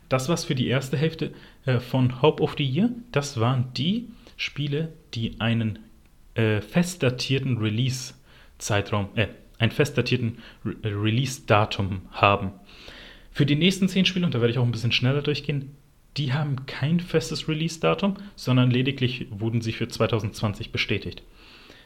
Das 0.09 0.29
war's 0.29 0.45
für 0.45 0.55
die 0.55 0.69
erste 0.69 0.97
Hälfte 0.97 1.33
äh, 1.65 1.81
von 1.81 2.23
Hope 2.23 2.43
of 2.43 2.55
the 2.59 2.65
Year. 2.65 2.91
Das 3.13 3.41
waren 3.41 3.73
die 3.77 4.09
Spiele, 4.37 4.93
die 5.15 5.41
einen 5.41 5.79
äh, 6.35 6.61
fest 6.61 7.03
datierten 7.03 7.59
Release-Zeitraum, 7.59 9.09
äh, 9.17 9.29
ein 9.59 9.71
fest 9.71 9.99
datierten 9.99 10.39
Re 10.65 10.75
äh, 10.83 10.89
Release-Datum 10.89 12.03
haben. 12.13 12.53
Für 13.31 13.47
die 13.47 13.57
nächsten 13.57 13.89
zehn 13.89 14.05
Spiele, 14.05 14.27
und 14.27 14.35
da 14.35 14.41
werde 14.41 14.53
ich 14.53 14.59
auch 14.59 14.65
ein 14.65 14.73
bisschen 14.73 14.93
schneller 14.93 15.23
durchgehen, 15.23 15.77
die 16.17 16.33
haben 16.33 16.67
kein 16.67 17.01
festes 17.01 17.49
Release-Datum, 17.49 18.15
sondern 18.35 18.71
lediglich 18.71 19.27
wurden 19.31 19.61
sie 19.61 19.73
für 19.73 19.89
2020 19.89 20.73
bestätigt. 20.73 21.23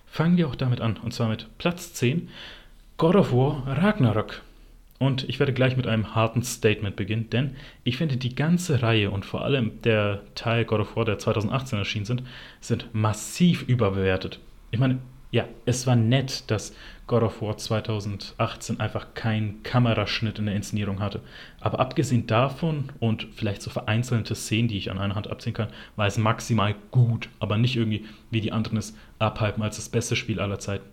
Fangen 0.07 0.37
wir 0.37 0.49
auch 0.49 0.55
damit 0.55 0.81
an, 0.81 0.97
und 0.97 1.13
zwar 1.13 1.29
mit 1.29 1.49
Platz 1.59 1.93
10, 1.95 2.29
God 2.97 3.17
of 3.17 3.33
War 3.33 3.65
Ragnarok. 3.67 4.43
Und 4.99 5.29
ich 5.29 5.41
werde 5.41 5.53
gleich 5.53 5.77
mit 5.77 5.89
einem 5.89 6.15
harten 6.15 6.43
Statement 6.43 6.95
beginnen, 6.95 7.29
denn 7.29 7.57
ich 7.83 7.97
finde 7.97 8.17
die 8.17 8.37
ganze 8.37 8.83
Reihe 8.83 9.11
und 9.11 9.25
vor 9.25 9.43
allem 9.43 9.83
der 9.83 10.23
Teil 10.37 10.65
God 10.65 10.81
of 10.81 10.97
War, 10.97 11.05
der 11.05 11.19
2018 11.19 11.79
erschienen 11.79 12.05
sind, 12.05 12.23
sind 12.61 12.95
massiv 12.95 13.63
überbewertet. 13.63 14.39
Ich 14.71 14.79
meine, 14.79 15.01
ja, 15.33 15.49
es 15.65 15.87
war 15.87 15.97
nett, 15.97 16.45
dass 16.51 16.77
God 17.07 17.23
of 17.23 17.43
War 17.43 17.57
2018 17.57 18.81
einfach 18.81 19.15
keinen 19.15 19.63
Kameraschnitt 19.63 20.39
in 20.39 20.47
der 20.47 20.55
Inszenierung 20.55 21.01
hatte. 21.01 21.21
Aber 21.61 21.81
abgesehen 21.81 22.27
davon 22.27 22.91
und 23.01 23.27
vielleicht 23.35 23.63
so 23.63 23.71
vereinzelte 23.71 24.35
Szenen, 24.35 24.69
die 24.69 24.79
ich 24.79 24.91
an 24.91 24.99
einer 24.99 25.15
Hand 25.15 25.29
abziehen 25.29 25.55
kann, 25.55 25.69
war 25.97 26.07
es 26.07 26.19
maximal 26.19 26.75
gut, 26.91 27.29
aber 27.39 27.59
nicht 27.59 27.77
irgendwie 27.77 28.05
wie 28.31 28.41
die 28.41 28.53
anderen 28.53 28.79
es 28.79 28.97
abhalten 29.19 29.63
als 29.63 29.77
das 29.77 29.89
beste 29.89 30.17
Spiel 30.17 30.41
aller 30.41 30.59
Zeiten. 30.59 30.87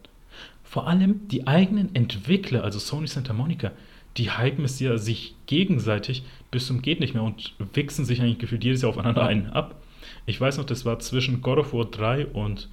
Vor 0.64 0.88
allem 0.88 1.28
die 1.28 1.48
eigenen 1.48 1.96
Entwickler, 1.96 2.64
also 2.64 2.80
Sony 2.80 3.08
Santa 3.08 3.34
Monica, 3.34 3.72
die 4.18 4.32
hypen 4.32 4.66
es 4.66 4.80
ja 4.80 4.98
sich 4.98 5.36
gegenseitig 5.46 6.24
bis 6.52 6.68
zum 6.68 6.82
geht 6.82 7.00
nicht 7.00 7.14
mehr 7.14 7.24
und 7.24 7.54
wichsen 7.74 8.06
sich 8.06 8.22
eigentlich 8.22 8.40
gefühlt 8.40 8.64
jedes 8.64 8.82
Jahr 8.82 8.90
aufeinander 8.90 9.26
einen 9.26 9.48
ab. 9.48 9.82
Ich 10.26 10.40
weiß 10.40 10.58
noch, 10.58 10.66
das 10.66 10.86
war 10.86 11.00
zwischen 11.00 11.42
God 11.42 11.60
of 11.60 11.74
War 11.74 11.86
3 11.86 12.28
und 12.28 12.70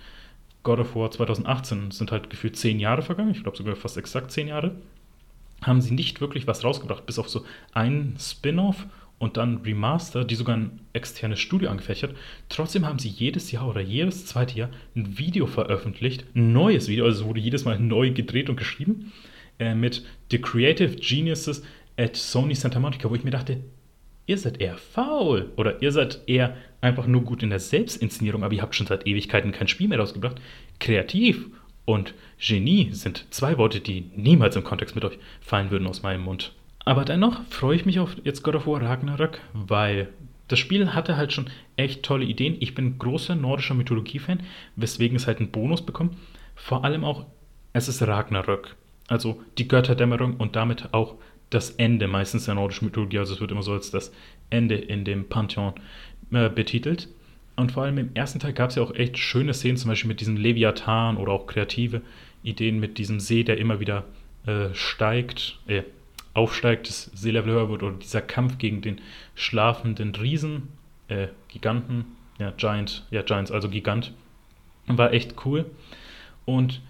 God 0.67 0.81
of 0.81 0.97
War 0.97 1.12
2018, 1.12 1.93
sind 1.93 2.11
halt 2.11 2.29
gefühlt 2.29 2.57
zehn 2.57 2.81
Jahre 2.81 3.01
vergangen, 3.01 3.31
ich 3.31 3.45
glaube 3.45 3.57
sogar 3.57 3.77
fast 3.77 3.97
exakt 3.97 4.33
zehn 4.33 4.49
Jahre, 4.49 4.75
haben 5.62 5.81
sie 5.81 5.95
nicht 5.95 6.21
wirklich 6.21 6.49
was 6.49 6.64
rausgebracht, 6.64 7.07
bis 7.07 7.21
auf 7.21 7.29
so 7.29 7.45
einen 7.73 8.17
Spin-off 8.19 8.85
und 9.21 9.37
dann 9.37 9.59
Remaster, 9.59 10.25
die 10.25 10.35
sogar 10.35 10.57
ein 10.57 10.81
externes 10.93 11.39
Studio 11.39 11.71
angefächert. 11.71 12.17
Trotzdem 12.49 12.85
haben 12.85 12.99
sie 12.99 13.09
jedes 13.09 13.53
Jahr 13.53 13.69
oder 13.69 13.81
jedes 13.81 14.27
zweite 14.27 14.59
Jahr 14.59 14.71
ein 14.97 15.17
Video 15.17 15.47
veröffentlicht, 15.47 16.25
ein 16.35 16.53
neues 16.53 16.89
Video, 16.89 17.05
also 17.05 17.27
wurde 17.27 17.39
jedes 17.39 17.64
Mal 17.64 17.79
neu 17.79 18.11
gedreht 18.11 18.51
und 18.51 18.57
geschrieben 18.57 19.12
äh, 19.61 19.73
mit 19.73 20.05
The 20.33 20.41
Creative 20.41 20.97
Geniuses 20.97 21.62
at 21.97 22.17
Sony 22.17 22.57
Santa 22.57 22.81
Monica, 22.81 23.09
wo 23.09 23.14
ich 23.14 23.23
mir 23.23 23.31
dachte, 23.31 23.61
ihr 24.27 24.39
seid 24.39 24.61
eher 24.61 24.77
faul 24.77 25.53
oder 25.57 25.83
ihr 25.83 25.93
seid 25.93 26.20
eher 26.27 26.57
einfach 26.81 27.07
nur 27.07 27.22
gut 27.22 27.43
in 27.43 27.51
der 27.51 27.61
Selbstinszenierung, 27.61 28.45
aber 28.45 28.55
ihr 28.55 28.62
habt 28.62 28.74
schon 28.74 28.87
seit 28.87 29.07
Ewigkeiten 29.07 29.53
kein 29.53 29.68
Spiel 29.68 29.89
mehr 29.89 29.99
rausgebracht. 29.99 30.41
Kreativ 30.79 31.47
und 31.85 32.14
Genie 32.39 32.91
sind 32.93 33.27
zwei 33.31 33.59
Worte, 33.59 33.81
die 33.81 34.11
niemals 34.16 34.57
im 34.57 34.64
Kontext 34.64 34.95
mit 34.95 35.05
euch 35.05 35.18
fallen 35.41 35.70
würden 35.70 35.87
aus 35.87 36.03
meinem 36.03 36.22
Mund. 36.22 36.53
Aber 36.85 37.05
dennoch 37.05 37.43
freue 37.51 37.77
ich 37.77 37.87
mich 37.87 37.99
auf 37.99 38.16
jetzt 38.24 38.43
God 38.43 38.57
of 38.57 38.66
War 38.66 38.83
Ragnarök, 38.83 39.41
weil 39.53 40.09
das 40.49 40.59
Spiel 40.59 40.95
hatte 40.95 41.16
halt 41.16 41.33
schon 41.33 41.51
echt 41.77 42.05
tolle 42.05 42.24
Ideen. 42.24 42.57
Ich 42.61 42.74
bin 42.74 42.99
großer 42.99 43.35
nordischer 43.35 43.74
Mythologie-Fan, 43.74 44.41
weswegen 44.77 45.16
es 45.16 45.27
halt 45.27 45.39
einen 45.39 45.51
Bonus 45.51 45.85
bekommt. 45.85 46.16
Vor 46.55 46.85
allem 46.85 47.05
auch, 47.05 47.27
es 47.72 47.89
ist 47.89 48.03
Ragnarök 48.03 48.77
also 49.09 49.41
die 49.59 49.68
Götterdämmerung 49.68 50.37
und 50.37 50.57
damit 50.57 50.93
auch 50.93 51.16
das 51.51 51.71
Ende 51.71 52.09
meistens 52.09 52.47
der 52.47 52.55
nordischen 52.55 52.87
Mythologie. 52.87 53.19
Also 53.19 53.35
es 53.35 53.41
wird 53.41 53.53
immer 53.53 53.63
so 53.63 53.73
als 53.73 53.91
das 53.91 54.13
Ende 54.51 54.77
in 54.77 55.05
dem 55.05 55.29
Pantheon 55.29 55.75
äh, 56.33 56.49
betitelt. 56.49 57.09
Und 57.57 57.73
vor 57.73 57.85
allem 57.85 57.99
im 57.99 58.15
ersten 58.15 58.39
Teil 58.39 58.53
gab 58.53 58.71
es 58.71 58.77
ja 58.77 58.83
auch 58.83 58.95
echt 58.95 59.17
schöne 59.17 59.55
Szenen, 59.55 59.79
zum 59.79 59.89
Beispiel 59.89 60.09
mit 60.09 60.21
diesem 60.21 60.37
Leviathan 60.37 61.17
oder 61.17 61.33
auch 61.33 61.47
kreative 61.47 62.03
Ideen 62.43 62.79
mit 62.79 62.99
diesem 62.99 63.19
See, 63.19 63.45
der 63.45 63.59
immer 63.59 63.81
wieder 63.81 64.05
äh, 64.47 64.75
steigt, 64.75 65.59
äh, 65.67 65.83
aufsteigt, 66.35 66.89
das 66.89 67.11
Seelevel 67.15 67.55
höher 67.55 67.71
wird, 67.71 67.83
oder 67.83 67.97
dieser 67.97 68.21
Kampf 68.21 68.59
gegen 68.59 68.83
den 68.83 69.01
schlafenden 69.35 70.15
Riesen, 70.15 70.69
äh, 71.09 71.29
Giganten, 71.49 72.05
ja, 72.39 72.51
Giant, 72.51 73.07
ja, 73.11 73.23
Giants, 73.23 73.51
also 73.51 73.71
Gigant. 73.71 74.13
War 74.87 75.13
echt 75.13 75.35
cool. 75.47 75.65
Und 76.45 76.83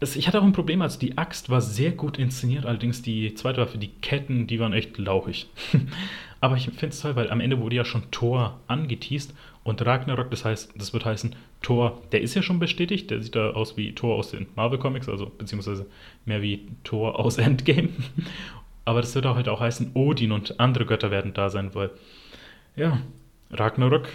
ich 0.00 0.28
hatte 0.28 0.40
auch 0.40 0.44
ein 0.44 0.52
Problem, 0.52 0.82
also 0.82 0.98
die 0.98 1.16
Axt 1.16 1.48
war 1.48 1.60
sehr 1.60 1.92
gut 1.92 2.18
inszeniert, 2.18 2.66
allerdings 2.66 3.00
die 3.00 3.34
zweite 3.34 3.62
Waffe, 3.62 3.78
die 3.78 3.88
Ketten, 3.88 4.46
die 4.46 4.60
waren 4.60 4.74
echt 4.74 4.98
lauchig. 4.98 5.46
Aber 6.40 6.56
ich 6.56 6.64
finde 6.64 6.88
es 6.88 7.00
toll, 7.00 7.16
weil 7.16 7.30
am 7.30 7.40
Ende 7.40 7.58
wurde 7.60 7.76
ja 7.76 7.84
schon 7.84 8.10
Thor 8.10 8.60
angeteased 8.66 9.34
und 9.64 9.84
Ragnarok, 9.84 10.30
das 10.30 10.44
heißt, 10.44 10.74
das 10.76 10.92
wird 10.92 11.06
heißen, 11.06 11.34
Thor, 11.62 12.02
der 12.12 12.20
ist 12.20 12.34
ja 12.34 12.42
schon 12.42 12.58
bestätigt, 12.58 13.10
der 13.10 13.22
sieht 13.22 13.34
da 13.34 13.50
aus 13.50 13.76
wie 13.78 13.94
Thor 13.94 14.16
aus 14.16 14.30
den 14.30 14.46
Marvel 14.54 14.78
Comics, 14.78 15.08
also 15.08 15.26
beziehungsweise 15.26 15.86
mehr 16.26 16.42
wie 16.42 16.68
Thor 16.84 17.18
aus 17.18 17.38
Endgame. 17.38 17.88
Aber 18.84 19.00
das 19.00 19.14
wird 19.14 19.26
auch 19.26 19.36
halt 19.36 19.48
auch 19.48 19.60
heißen, 19.60 19.92
Odin 19.94 20.30
und 20.30 20.60
andere 20.60 20.84
Götter 20.84 21.10
werden 21.10 21.32
da 21.32 21.48
sein, 21.48 21.74
weil, 21.74 21.90
ja, 22.76 23.00
Ragnarok, 23.50 24.08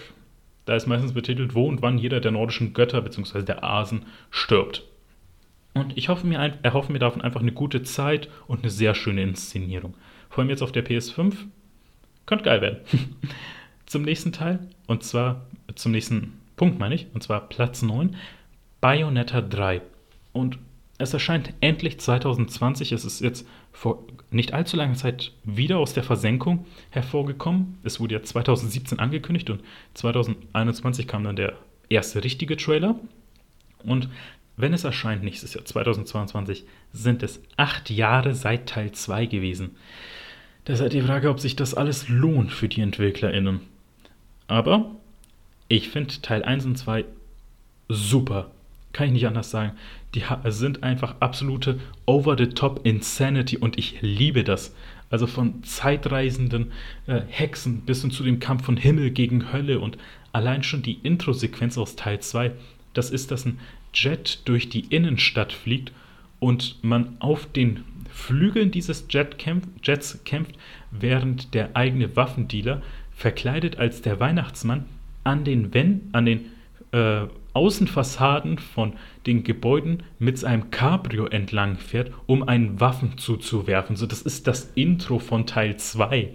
da 0.65 0.75
ist 0.75 0.85
meistens 0.85 1.13
betitelt, 1.13 1.55
wo 1.55 1.67
und 1.67 1.81
wann 1.81 1.97
jeder 1.97 2.21
der 2.21 2.31
nordischen 2.31 2.73
Götter 2.73 3.01
beziehungsweise 3.01 3.45
der 3.45 3.63
Asen 3.63 4.05
stirbt. 4.29 4.83
Und 5.73 5.97
ich 5.97 6.09
hoffe 6.09 6.27
mir, 6.27 6.37
erhoffe 6.63 6.91
mir 6.91 6.99
davon 6.99 7.21
einfach 7.21 7.41
eine 7.41 7.53
gute 7.53 7.83
Zeit 7.83 8.29
und 8.47 8.59
eine 8.59 8.69
sehr 8.69 8.93
schöne 8.93 9.23
Inszenierung. 9.23 9.95
Vor 10.29 10.39
allem 10.41 10.49
jetzt 10.49 10.61
auf 10.61 10.71
der 10.71 10.85
PS5. 10.85 11.35
Könnte 12.25 12.45
geil 12.45 12.61
werden. 12.61 12.79
zum 13.85 14.03
nächsten 14.03 14.31
Teil, 14.31 14.59
und 14.87 15.03
zwar 15.03 15.45
zum 15.75 15.91
nächsten 15.91 16.33
Punkt 16.55 16.79
meine 16.79 16.95
ich, 16.95 17.07
und 17.13 17.23
zwar 17.23 17.49
Platz 17.49 17.81
9, 17.81 18.15
Bayonetta 18.79 19.41
3. 19.41 19.81
Und 20.33 20.57
es 20.97 21.13
erscheint 21.13 21.53
endlich 21.61 21.99
2020. 21.99 22.91
Es 22.91 23.05
ist 23.05 23.21
jetzt 23.21 23.47
vor 23.71 24.03
nicht 24.29 24.53
allzu 24.53 24.77
langer 24.77 24.93
Zeit 24.93 25.33
wieder 25.43 25.77
aus 25.77 25.93
der 25.93 26.03
Versenkung 26.03 26.65
hervorgekommen. 26.89 27.79
Es 27.83 27.99
wurde 27.99 28.15
ja 28.15 28.23
2017 28.23 28.99
angekündigt 28.99 29.49
und 29.49 29.61
2021 29.95 31.07
kam 31.07 31.23
dann 31.23 31.35
der 31.35 31.53
erste 31.89 32.23
richtige 32.23 32.55
Trailer. 32.55 32.95
Und 33.83 34.09
wenn 34.61 34.73
es 34.73 34.83
erscheint 34.83 35.23
nächstes 35.23 35.53
Jahr 35.53 35.65
2022, 35.65 36.63
sind 36.93 37.23
es 37.23 37.41
acht 37.57 37.89
Jahre 37.89 38.35
seit 38.35 38.67
Teil 38.67 38.91
2 38.91 39.25
gewesen. 39.25 39.75
Da 40.65 40.77
halt 40.77 40.93
die 40.93 41.01
Frage, 41.01 41.29
ob 41.29 41.39
sich 41.39 41.55
das 41.55 41.73
alles 41.73 42.07
lohnt 42.07 42.51
für 42.51 42.69
die 42.69 42.81
EntwicklerInnen. 42.81 43.61
Aber 44.47 44.91
ich 45.67 45.89
finde 45.89 46.21
Teil 46.21 46.43
1 46.43 46.65
und 46.65 46.77
2 46.77 47.05
super. 47.89 48.51
Kann 48.93 49.07
ich 49.07 49.13
nicht 49.13 49.27
anders 49.27 49.49
sagen. 49.49 49.73
Die 50.13 50.23
sind 50.47 50.83
einfach 50.83 51.15
absolute 51.19 51.79
over-the-top 52.05 52.81
Insanity 52.83 53.57
und 53.57 53.77
ich 53.77 54.01
liebe 54.01 54.43
das. 54.43 54.75
Also 55.09 55.27
von 55.27 55.63
zeitreisenden 55.63 56.71
äh, 57.07 57.21
Hexen 57.27 57.81
bis 57.81 58.01
hin 58.01 58.11
zu 58.11 58.23
dem 58.23 58.39
Kampf 58.39 58.65
von 58.65 58.77
Himmel 58.77 59.11
gegen 59.11 59.51
Hölle 59.51 59.79
und 59.79 59.97
allein 60.31 60.63
schon 60.63 60.81
die 60.81 60.99
Intro-Sequenz 61.03 61.77
aus 61.77 61.95
Teil 61.95 62.19
2, 62.19 62.51
das 62.93 63.09
ist, 63.09 63.31
dass 63.31 63.45
ein 63.45 63.59
Jet 63.93 64.41
durch 64.45 64.69
die 64.69 64.85
Innenstadt 64.85 65.53
fliegt 65.53 65.91
und 66.39 66.83
man 66.83 67.15
auf 67.19 67.45
den 67.45 67.83
Flügeln 68.09 68.71
dieses 68.71 69.05
Jet 69.09 69.37
kämpf, 69.37 69.67
Jets 69.83 70.23
kämpft, 70.25 70.55
während 70.91 71.53
der 71.53 71.75
eigene 71.75 72.15
Waffendealer, 72.15 72.81
verkleidet 73.11 73.77
als 73.77 74.01
der 74.01 74.19
Weihnachtsmann, 74.19 74.85
an 75.23 75.43
den, 75.43 75.73
Wenn, 75.73 76.09
an 76.11 76.25
den 76.25 76.45
äh, 76.91 77.27
Außenfassaden 77.53 78.57
von 78.57 78.93
den 79.25 79.43
Gebäuden 79.43 80.03
mit 80.19 80.37
seinem 80.37 80.71
Cabrio 80.71 81.25
entlang 81.25 81.77
fährt, 81.77 82.11
um 82.25 82.47
einen 82.47 82.79
Waffen 82.79 83.17
zuzuwerfen. 83.17 83.95
So, 83.95 84.05
das 84.05 84.21
ist 84.21 84.47
das 84.47 84.71
Intro 84.75 85.19
von 85.19 85.45
Teil 85.45 85.77
2. 85.77 86.33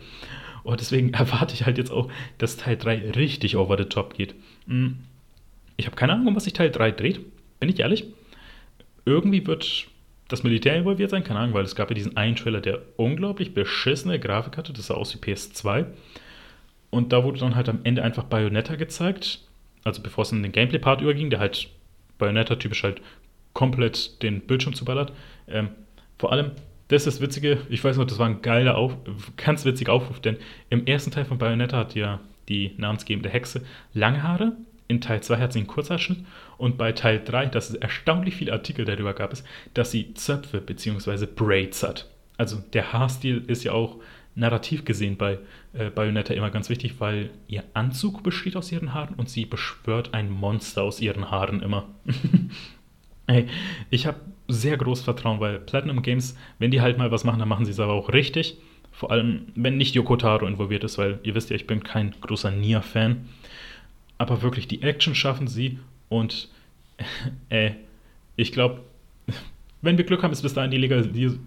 Und 0.62 0.80
deswegen 0.80 1.10
erwarte 1.14 1.54
ich 1.54 1.64
halt 1.64 1.78
jetzt 1.78 1.90
auch, 1.90 2.10
dass 2.38 2.56
Teil 2.56 2.76
3 2.76 3.12
richtig 3.12 3.56
over 3.56 3.76
the 3.78 3.84
top 3.84 4.14
geht. 4.14 4.34
Hm. 4.66 4.98
Ich 5.76 5.86
habe 5.86 5.96
keine 5.96 6.12
Ahnung, 6.14 6.28
um 6.28 6.36
was 6.36 6.44
sich 6.44 6.52
Teil 6.52 6.70
3 6.70 6.90
dreht, 6.92 7.20
bin 7.60 7.68
ich 7.68 7.80
ehrlich. 7.80 8.04
Irgendwie 9.04 9.46
wird 9.46 9.86
das 10.28 10.42
Militär 10.42 10.76
involviert 10.76 11.10
sein, 11.10 11.24
keine 11.24 11.40
Ahnung, 11.40 11.54
weil 11.54 11.64
es 11.64 11.76
gab 11.76 11.90
ja 11.90 11.94
diesen 11.94 12.16
einen 12.16 12.36
Trailer, 12.36 12.60
der 12.60 12.82
unglaublich 12.96 13.54
beschissene 13.54 14.18
Grafik 14.18 14.56
hatte, 14.56 14.72
das 14.72 14.88
sah 14.88 14.94
aus 14.94 15.14
wie 15.14 15.18
PS2. 15.18 15.86
Und 16.90 17.12
da 17.12 17.22
wurde 17.22 17.38
dann 17.38 17.54
halt 17.54 17.68
am 17.68 17.80
Ende 17.84 18.02
einfach 18.02 18.24
Bayonetta 18.24 18.74
gezeigt 18.74 19.40
also 19.86 20.02
bevor 20.02 20.22
es 20.22 20.32
in 20.32 20.42
den 20.42 20.52
Gameplay-Part 20.52 21.00
überging, 21.00 21.30
der 21.30 21.38
halt 21.38 21.68
Bayonetta 22.18 22.56
typisch 22.56 22.82
halt 22.82 23.00
komplett 23.52 24.20
den 24.22 24.40
Bildschirm 24.40 24.74
zuballert. 24.74 25.12
Ähm, 25.46 25.68
vor 26.18 26.32
allem, 26.32 26.50
das 26.88 27.06
ist 27.06 27.16
das 27.16 27.20
Witzige, 27.20 27.58
ich 27.68 27.82
weiß 27.84 27.96
noch, 27.96 28.04
das 28.04 28.18
war 28.18 28.26
ein 28.26 28.42
geiler, 28.42 28.76
Auf, 28.76 28.96
ganz 29.36 29.64
witziger 29.64 29.92
Aufruf, 29.92 30.20
denn 30.20 30.38
im 30.70 30.86
ersten 30.86 31.12
Teil 31.12 31.24
von 31.24 31.38
Bayonetta 31.38 31.76
hat 31.76 31.94
ja 31.94 32.20
die 32.48 32.72
namensgebende 32.78 33.28
Hexe 33.28 33.64
lange 33.94 34.24
Haare, 34.24 34.56
in 34.88 35.00
Teil 35.00 35.22
2 35.22 35.38
hat 35.38 35.52
sie 35.52 35.60
einen 35.60 35.68
Kurzhaarschnitt 35.68 36.18
und 36.58 36.78
bei 36.78 36.92
Teil 36.92 37.22
3, 37.24 37.46
das 37.46 37.70
ist 37.70 37.76
erstaunlich 37.76 38.36
viele 38.36 38.52
Artikel 38.52 38.84
darüber 38.84 39.12
gab 39.12 39.32
es, 39.32 39.44
dass 39.74 39.90
sie 39.90 40.14
Zöpfe 40.14 40.60
bzw. 40.60 41.26
Braids 41.26 41.82
hat. 41.82 42.08
Also 42.38 42.62
der 42.72 42.92
Haarstil 42.92 43.44
ist 43.46 43.64
ja 43.64 43.72
auch 43.72 43.96
narrativ 44.34 44.84
gesehen 44.84 45.16
bei 45.16 45.38
äh, 45.72 45.90
Bayonetta 45.90 46.34
immer 46.34 46.50
ganz 46.50 46.68
wichtig, 46.68 47.00
weil 47.00 47.30
ihr 47.48 47.64
Anzug 47.74 48.22
besteht 48.22 48.56
aus 48.56 48.70
ihren 48.70 48.94
Haaren 48.94 49.14
und 49.16 49.28
sie 49.30 49.46
beschwört 49.46 50.14
ein 50.14 50.30
Monster 50.30 50.82
aus 50.82 51.00
ihren 51.00 51.30
Haaren 51.30 51.62
immer. 51.62 51.88
hey, 53.26 53.46
ich 53.90 54.06
habe 54.06 54.20
sehr 54.48 54.76
großes 54.76 55.04
Vertrauen, 55.04 55.40
weil 55.40 55.58
Platinum 55.58 56.02
Games, 56.02 56.36
wenn 56.58 56.70
die 56.70 56.80
halt 56.80 56.98
mal 56.98 57.10
was 57.10 57.24
machen, 57.24 57.38
dann 57.38 57.48
machen 57.48 57.64
sie 57.64 57.72
es 57.72 57.80
aber 57.80 57.94
auch 57.94 58.12
richtig. 58.12 58.58
Vor 58.92 59.10
allem, 59.10 59.46
wenn 59.54 59.76
nicht 59.76 59.94
Yoko 59.94 60.16
Taro 60.16 60.46
involviert 60.46 60.84
ist, 60.84 60.96
weil 60.98 61.18
ihr 61.22 61.34
wisst 61.34 61.50
ja, 61.50 61.56
ich 61.56 61.66
bin 61.66 61.82
kein 61.82 62.14
großer 62.20 62.50
Nia-Fan. 62.50 63.28
Aber 64.18 64.42
wirklich, 64.42 64.68
die 64.68 64.82
Action 64.82 65.14
schaffen 65.14 65.48
sie 65.48 65.78
und 66.08 66.48
äh, 67.48 67.72
ich 68.36 68.52
glaube, 68.52 68.80
wenn 69.82 69.98
wir 69.98 70.04
Glück 70.04 70.22
haben, 70.22 70.32
ist 70.32 70.42
bis 70.42 70.54
dahin 70.54 70.70
die 70.70 70.78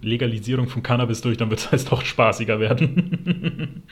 Legalisierung 0.02 0.68
von 0.68 0.82
Cannabis 0.82 1.20
durch, 1.20 1.36
dann 1.36 1.50
wird 1.50 1.60
es 1.60 1.70
halt 1.72 1.92
auch 1.92 2.02
spaßiger 2.02 2.60
werden. 2.60 3.82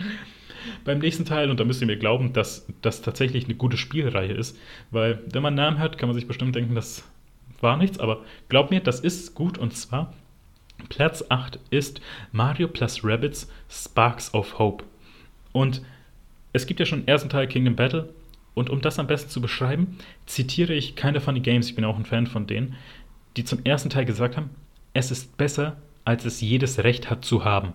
Beim 0.84 0.98
nächsten 1.00 1.24
Teil, 1.24 1.50
und 1.50 1.60
da 1.60 1.64
müsst 1.64 1.80
ihr 1.80 1.86
mir 1.86 1.98
glauben, 1.98 2.32
dass 2.32 2.66
das 2.82 3.02
tatsächlich 3.02 3.44
eine 3.44 3.54
gute 3.54 3.76
Spielreihe 3.76 4.32
ist, 4.32 4.56
weil 4.90 5.22
wenn 5.32 5.42
man 5.42 5.54
Namen 5.54 5.78
hört, 5.78 5.98
kann 5.98 6.08
man 6.08 6.14
sich 6.14 6.26
bestimmt 6.26 6.54
denken, 6.54 6.74
das 6.74 7.04
war 7.60 7.76
nichts, 7.76 7.98
aber 7.98 8.24
glaubt 8.48 8.70
mir, 8.70 8.80
das 8.80 9.00
ist 9.00 9.34
gut 9.34 9.58
und 9.58 9.76
zwar 9.76 10.14
Platz 10.88 11.24
8 11.28 11.58
ist 11.70 12.00
Mario 12.32 12.68
plus 12.68 13.04
Rabbits 13.04 13.50
Sparks 13.68 14.32
of 14.32 14.58
Hope. 14.58 14.84
Und 15.52 15.82
es 16.52 16.66
gibt 16.66 16.80
ja 16.80 16.86
schon 16.86 17.00
den 17.00 17.08
ersten 17.08 17.28
Teil 17.28 17.48
Kingdom 17.48 17.76
Battle 17.76 18.08
und 18.58 18.70
um 18.70 18.80
das 18.80 18.98
am 18.98 19.06
besten 19.06 19.30
zu 19.30 19.40
beschreiben, 19.40 19.98
zitiere 20.26 20.74
ich 20.74 20.96
keine 20.96 21.20
Funny 21.20 21.40
Games, 21.40 21.68
ich 21.68 21.74
bin 21.74 21.84
auch 21.84 21.98
ein 21.98 22.04
Fan 22.04 22.26
von 22.26 22.46
denen 22.46 22.76
die 23.38 23.44
zum 23.44 23.64
ersten 23.64 23.88
Teil 23.88 24.04
gesagt 24.04 24.36
haben, 24.36 24.50
es 24.92 25.10
ist 25.10 25.36
besser, 25.36 25.76
als 26.04 26.24
es 26.24 26.40
jedes 26.40 26.82
Recht 26.82 27.08
hat 27.08 27.24
zu 27.24 27.44
haben. 27.44 27.72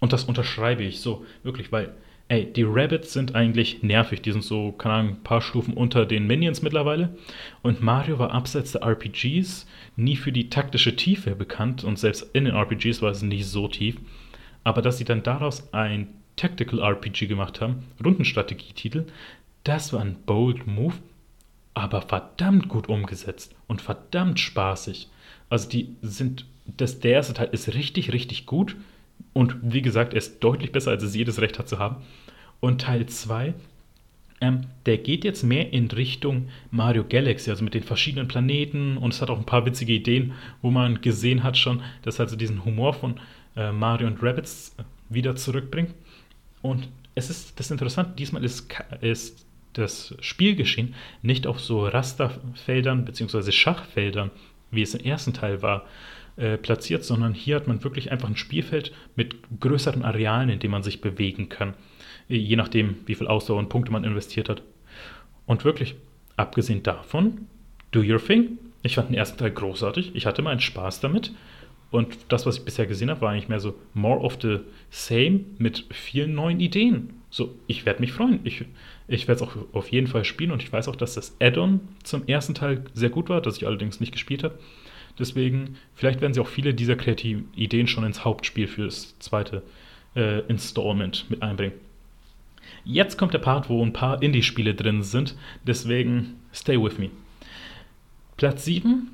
Und 0.00 0.12
das 0.12 0.24
unterschreibe 0.24 0.84
ich 0.84 1.00
so, 1.00 1.24
wirklich, 1.42 1.72
weil, 1.72 1.94
ey, 2.28 2.52
die 2.52 2.64
Rabbits 2.64 3.14
sind 3.14 3.34
eigentlich 3.34 3.82
nervig. 3.82 4.20
Die 4.20 4.32
sind 4.32 4.44
so, 4.44 4.72
keine 4.72 4.94
Ahnung, 4.94 5.12
ein 5.14 5.22
paar 5.22 5.40
Stufen 5.40 5.74
unter 5.74 6.04
den 6.04 6.26
Minions 6.26 6.60
mittlerweile. 6.60 7.16
Und 7.62 7.80
Mario 7.80 8.18
war 8.18 8.32
abseits 8.32 8.72
der 8.72 8.82
RPGs 8.82 9.66
nie 9.96 10.16
für 10.16 10.30
die 10.30 10.50
taktische 10.50 10.94
Tiefe 10.94 11.34
bekannt. 11.34 11.84
Und 11.84 11.98
selbst 11.98 12.28
in 12.34 12.44
den 12.44 12.54
RPGs 12.54 13.00
war 13.00 13.10
es 13.10 13.22
nicht 13.22 13.46
so 13.46 13.66
tief. 13.66 13.96
Aber 14.62 14.82
dass 14.82 14.98
sie 14.98 15.04
dann 15.04 15.22
daraus 15.22 15.72
ein 15.72 16.08
Tactical 16.36 16.80
RPG 16.80 17.26
gemacht 17.26 17.60
haben, 17.60 17.84
Rundenstrategietitel, 18.04 19.06
das 19.68 19.92
war 19.92 20.00
ein 20.00 20.16
bold 20.26 20.66
Move 20.66 20.94
aber 21.78 22.02
verdammt 22.02 22.68
gut 22.68 22.88
umgesetzt 22.88 23.54
und 23.68 23.80
verdammt 23.80 24.40
spaßig. 24.40 25.08
Also 25.48 25.68
die 25.68 25.94
sind, 26.02 26.44
das, 26.66 26.98
der 26.98 27.12
erste 27.12 27.34
Teil 27.34 27.50
ist 27.52 27.72
richtig, 27.72 28.12
richtig 28.12 28.46
gut 28.46 28.74
und 29.32 29.54
wie 29.62 29.80
gesagt, 29.80 30.12
er 30.12 30.18
ist 30.18 30.40
deutlich 30.40 30.72
besser, 30.72 30.90
als 30.90 31.04
es 31.04 31.14
jedes 31.14 31.40
Recht 31.40 31.56
hat 31.56 31.68
zu 31.68 31.78
haben. 31.78 32.02
Und 32.58 32.80
Teil 32.80 33.06
2, 33.06 33.54
ähm, 34.40 34.62
der 34.86 34.98
geht 34.98 35.22
jetzt 35.22 35.44
mehr 35.44 35.72
in 35.72 35.86
Richtung 35.86 36.48
Mario 36.72 37.04
Galaxy, 37.08 37.48
also 37.48 37.62
mit 37.62 37.74
den 37.74 37.84
verschiedenen 37.84 38.26
Planeten 38.26 38.96
und 38.96 39.14
es 39.14 39.22
hat 39.22 39.30
auch 39.30 39.38
ein 39.38 39.46
paar 39.46 39.64
witzige 39.64 39.92
Ideen, 39.92 40.32
wo 40.62 40.72
man 40.72 41.00
gesehen 41.00 41.44
hat 41.44 41.56
schon, 41.56 41.82
dass 42.02 42.18
also 42.18 42.34
diesen 42.34 42.64
Humor 42.64 42.92
von 42.92 43.20
äh, 43.54 43.70
Mario 43.70 44.08
und 44.08 44.20
Rabbits 44.20 44.74
äh, 44.78 44.82
wieder 45.14 45.36
zurückbringt. 45.36 45.94
Und 46.60 46.88
es 47.14 47.30
ist 47.30 47.60
das 47.60 47.70
Interessante, 47.70 48.14
diesmal 48.16 48.44
ist, 48.44 48.68
ist 49.00 49.46
das 49.72 50.14
Spielgeschehen 50.20 50.94
nicht 51.22 51.46
auf 51.46 51.60
so 51.60 51.86
Rasterfeldern 51.86 53.04
bzw. 53.04 53.52
Schachfeldern, 53.52 54.30
wie 54.70 54.82
es 54.82 54.94
im 54.94 55.04
ersten 55.04 55.32
Teil 55.32 55.62
war, 55.62 55.86
äh, 56.36 56.56
platziert, 56.56 57.04
sondern 57.04 57.34
hier 57.34 57.56
hat 57.56 57.66
man 57.66 57.82
wirklich 57.82 58.12
einfach 58.12 58.28
ein 58.28 58.36
Spielfeld 58.36 58.92
mit 59.16 59.36
größeren 59.60 60.04
Arealen, 60.04 60.50
in 60.50 60.60
dem 60.60 60.70
man 60.70 60.82
sich 60.82 61.00
bewegen 61.00 61.48
kann, 61.48 61.74
je 62.28 62.56
nachdem, 62.56 62.96
wie 63.06 63.14
viel 63.14 63.26
Ausdauer 63.26 63.58
und 63.58 63.68
Punkte 63.68 63.90
man 63.90 64.04
investiert 64.04 64.48
hat. 64.48 64.62
Und 65.46 65.64
wirklich, 65.64 65.96
abgesehen 66.36 66.82
davon, 66.82 67.46
do 67.90 68.00
your 68.00 68.24
thing. 68.24 68.58
Ich 68.82 68.94
fand 68.94 69.08
den 69.08 69.16
ersten 69.16 69.38
Teil 69.38 69.50
großartig, 69.50 70.12
ich 70.14 70.26
hatte 70.26 70.42
meinen 70.42 70.60
Spaß 70.60 71.00
damit. 71.00 71.32
Und 71.90 72.16
das, 72.28 72.44
was 72.46 72.58
ich 72.58 72.64
bisher 72.64 72.86
gesehen 72.86 73.10
habe, 73.10 73.22
war 73.22 73.30
eigentlich 73.30 73.48
mehr 73.48 73.60
so 73.60 73.74
more 73.94 74.20
of 74.20 74.38
the 74.42 74.58
same 74.90 75.40
mit 75.58 75.86
vielen 75.90 76.34
neuen 76.34 76.60
Ideen. 76.60 77.14
So, 77.30 77.54
ich 77.66 77.86
werde 77.86 78.00
mich 78.00 78.12
freuen. 78.12 78.40
Ich, 78.44 78.64
ich 79.08 79.26
werde 79.26 79.42
es 79.42 79.48
auch 79.48 79.56
auf 79.72 79.90
jeden 79.90 80.06
Fall 80.06 80.24
spielen 80.24 80.50
und 80.50 80.62
ich 80.62 80.72
weiß 80.72 80.86
auch, 80.88 80.96
dass 80.96 81.14
das 81.14 81.34
Add-on 81.40 81.80
zum 82.04 82.26
ersten 82.28 82.54
Teil 82.54 82.84
sehr 82.92 83.08
gut 83.08 83.28
war, 83.28 83.40
das 83.40 83.56
ich 83.56 83.66
allerdings 83.66 84.00
nicht 84.00 84.12
gespielt 84.12 84.44
habe. 84.44 84.58
Deswegen, 85.18 85.76
vielleicht 85.94 86.20
werden 86.20 86.34
sie 86.34 86.40
auch 86.40 86.46
viele 86.46 86.74
dieser 86.74 86.94
kreativen 86.94 87.48
Ideen 87.56 87.88
schon 87.88 88.04
ins 88.04 88.24
Hauptspiel 88.24 88.68
für 88.68 88.84
das 88.84 89.18
zweite 89.18 89.62
äh, 90.14 90.40
Installment 90.46 91.28
mit 91.28 91.42
einbringen. 91.42 91.72
Jetzt 92.84 93.18
kommt 93.18 93.34
der 93.34 93.38
Part, 93.38 93.68
wo 93.68 93.84
ein 93.84 93.92
paar 93.92 94.22
Indie-Spiele 94.22 94.74
drin 94.74 95.02
sind, 95.02 95.36
deswegen 95.66 96.36
stay 96.54 96.80
with 96.80 96.98
me. 96.98 97.10
Platz 98.36 98.64
7 98.64 99.10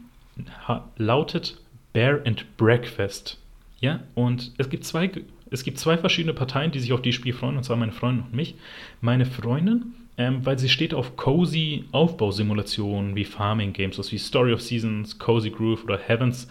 lautet 0.96 1.60
Bear 1.92 2.20
and 2.26 2.44
Breakfast. 2.56 3.38
Ja, 3.80 4.00
und 4.14 4.52
es 4.58 4.68
gibt 4.68 4.84
zwei 4.84 5.10
es 5.54 5.64
gibt 5.64 5.78
zwei 5.78 5.96
verschiedene 5.96 6.34
Parteien, 6.34 6.72
die 6.72 6.80
sich 6.80 6.92
auf 6.92 7.00
dieses 7.00 7.16
Spiel 7.16 7.32
freuen, 7.32 7.56
und 7.56 7.64
zwar 7.64 7.76
meine 7.76 7.92
Freundin 7.92 8.24
und 8.24 8.34
mich. 8.34 8.56
Meine 9.00 9.24
Freundin, 9.24 9.94
ähm, 10.18 10.44
weil 10.44 10.58
sie 10.58 10.68
steht 10.68 10.92
auf 10.92 11.16
cozy 11.16 11.84
Aufbausimulationen 11.92 13.14
wie 13.16 13.24
Farming 13.24 13.72
Games, 13.72 13.96
also 13.98 14.12
wie 14.12 14.18
Story 14.18 14.52
of 14.52 14.60
Seasons, 14.60 15.18
Cozy 15.18 15.50
Groove 15.50 15.84
oder 15.84 15.98
Heaven's 15.98 16.48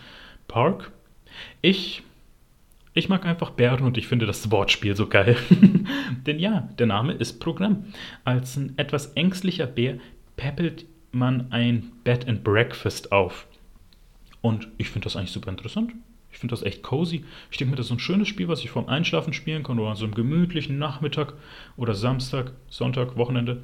Park. 0.48 0.92
Ich, 1.62 2.04
ich 2.94 3.10
mag 3.10 3.26
einfach 3.26 3.52
Bären 3.52 3.86
und 3.86 3.98
ich 3.98 4.08
finde 4.08 4.26
das 4.26 4.52
Wortspiel 4.52 4.96
so 4.96 5.08
geil. 5.08 5.38
Denn 6.26 6.40
ja, 6.40 6.70
der 6.80 6.88
Name 6.88 7.14
ist 7.14 7.40
Programm. 7.40 7.86
Als 8.24 8.56
ein 8.56 8.74
etwas 8.78 9.14
ängstlicher 9.14 9.68
Bär 9.68 9.98
peppelt 10.38 10.86
man 11.12 11.52
ein 11.52 11.92
Bed 12.04 12.28
and 12.28 12.44
Breakfast 12.44 13.12
auf. 13.12 13.48
Und 14.42 14.68
ich 14.78 14.90
finde 14.90 15.06
das 15.06 15.16
eigentlich 15.16 15.32
super 15.32 15.50
interessant. 15.50 15.94
Ich 16.34 16.40
finde 16.40 16.54
das 16.54 16.64
echt 16.64 16.84
cozy. 16.84 17.24
Ich 17.52 17.58
denke 17.58 17.72
mir, 17.72 17.78
das 17.78 17.86
ist 17.86 17.92
ein 17.92 18.00
schönes 18.00 18.28
Spiel, 18.28 18.48
was 18.48 18.60
ich 18.60 18.72
vorm 18.72 18.90
Einschlafen 18.90 19.34
spielen 19.34 19.64
kann 19.64 19.80
oder 19.80 19.92
an 19.92 19.96
so 19.96 20.04
einem 20.04 20.16
gemütlichen 20.16 20.78
Nachmittag 20.78 21.34
oder 21.78 21.94
Samstag, 21.94 22.52
Sonntag, 22.68 23.16
Wochenende. 23.16 23.62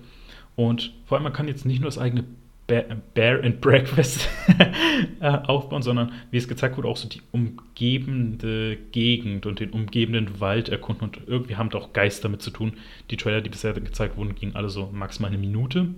Und 0.56 0.94
vor 1.06 1.18
allem, 1.18 1.24
man 1.24 1.34
kann 1.34 1.48
jetzt 1.48 1.66
nicht 1.66 1.82
nur 1.82 1.90
das 1.90 1.98
eigene 1.98 2.26
Bear 2.68 3.44
and 3.44 3.62
Breakfast 3.62 4.30
äh, 5.20 5.28
aufbauen, 5.28 5.82
sondern 5.82 6.12
wie 6.30 6.38
es 6.38 6.48
gezeigt 6.48 6.78
wurde, 6.78 6.88
auch 6.88 6.98
so 6.98 7.10
die 7.10 7.22
umgebende 7.32 8.78
Gegend 8.92 9.48
und 9.48 9.60
den 9.60 9.72
umgebenden 9.72 10.40
Wald 10.40 10.70
erkunden. 10.70 11.06
Und 11.06 11.22
irgendwie 11.26 11.56
haben 11.56 11.72
da 11.72 11.80
auch 11.80 11.94
Geister 11.94 12.24
damit 12.24 12.44
zu 12.44 12.52
tun. 12.52 12.74
Die 13.10 13.18
Trailer, 13.18 13.42
die 13.42 13.50
bisher 13.50 13.74
gezeigt 13.74 14.18
wurden, 14.18 14.36
gingen 14.36 14.56
alle 14.56 14.70
so 14.70 14.90
maximal 14.94 15.30
eine 15.30 15.40
Minute. 15.40 15.90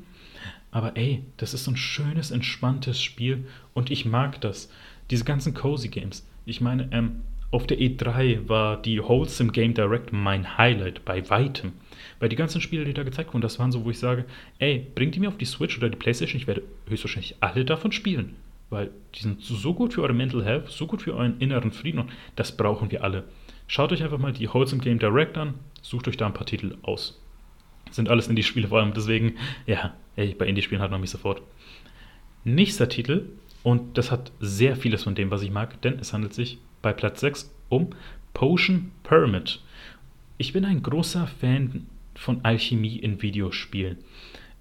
Aber 0.71 0.95
ey, 0.95 1.23
das 1.35 1.53
ist 1.53 1.65
so 1.65 1.71
ein 1.71 1.77
schönes, 1.77 2.31
entspanntes 2.31 3.03
Spiel 3.03 3.45
und 3.73 3.91
ich 3.91 4.05
mag 4.05 4.39
das. 4.39 4.71
Diese 5.09 5.25
ganzen 5.25 5.53
Cozy 5.53 5.89
Games. 5.89 6.25
Ich 6.45 6.61
meine, 6.61 6.89
ähm, 6.91 7.21
auf 7.51 7.67
der 7.67 7.79
E3 7.79 8.47
war 8.47 8.81
die 8.81 9.03
Wholesome 9.03 9.51
Game 9.51 9.73
Direct 9.73 10.13
mein 10.13 10.57
Highlight 10.57 11.03
bei 11.03 11.29
weitem. 11.29 11.73
Weil 12.19 12.29
die 12.29 12.37
ganzen 12.37 12.61
Spiele, 12.61 12.85
die 12.85 12.93
da 12.93 13.03
gezeigt 13.03 13.33
wurden, 13.33 13.41
das 13.41 13.59
waren 13.59 13.71
so, 13.71 13.83
wo 13.83 13.89
ich 13.89 13.99
sage, 13.99 14.25
ey, 14.59 14.87
bringt 14.95 15.15
die 15.15 15.19
mir 15.19 15.27
auf 15.27 15.37
die 15.37 15.45
Switch 15.45 15.77
oder 15.77 15.89
die 15.89 15.97
Playstation, 15.97 16.39
ich 16.39 16.47
werde 16.47 16.63
höchstwahrscheinlich 16.87 17.35
alle 17.41 17.65
davon 17.65 17.91
spielen. 17.91 18.35
Weil 18.69 18.91
die 19.15 19.21
sind 19.21 19.41
so 19.41 19.73
gut 19.73 19.93
für 19.93 20.01
eure 20.01 20.13
Mental 20.13 20.45
Health, 20.45 20.69
so 20.69 20.87
gut 20.87 21.01
für 21.01 21.13
euren 21.13 21.39
inneren 21.39 21.73
Frieden 21.73 21.99
und 21.99 22.11
das 22.37 22.55
brauchen 22.55 22.89
wir 22.89 23.03
alle. 23.03 23.25
Schaut 23.67 23.91
euch 23.91 24.01
einfach 24.01 24.17
mal 24.17 24.31
die 24.31 24.51
Wholesome 24.51 24.81
Game 24.81 24.99
Direct 24.99 25.37
an, 25.37 25.55
sucht 25.81 26.07
euch 26.07 26.15
da 26.15 26.27
ein 26.27 26.33
paar 26.33 26.45
Titel 26.45 26.77
aus. 26.83 27.21
Sind 27.89 28.07
alles 28.07 28.29
Indie-Spiele 28.29 28.69
vor 28.69 28.79
allem, 28.79 28.93
deswegen, 28.93 29.35
ja, 29.65 29.93
ey, 30.15 30.33
bei 30.33 30.47
Indie-Spielen 30.47 30.81
hat 30.81 30.91
man 30.91 31.01
mich 31.01 31.09
sofort. 31.09 31.41
Nächster 32.45 32.87
Titel 32.87 33.25
und 33.63 33.97
das 33.97 34.11
hat 34.11 34.31
sehr 34.39 34.75
vieles 34.75 35.03
von 35.03 35.15
dem, 35.15 35.31
was 35.31 35.41
ich 35.41 35.51
mag, 35.51 35.81
denn 35.81 35.99
es 35.99 36.13
handelt 36.13 36.33
sich 36.33 36.57
bei 36.81 36.93
Platz 36.93 37.21
6 37.21 37.53
um 37.69 37.89
Potion 38.33 38.91
Pyramid. 39.03 39.61
Ich 40.37 40.53
bin 40.53 40.65
ein 40.65 40.81
großer 40.81 41.27
Fan 41.27 41.85
von 42.15 42.43
Alchemie 42.43 42.97
in 42.97 43.21
Videospielen. 43.21 43.97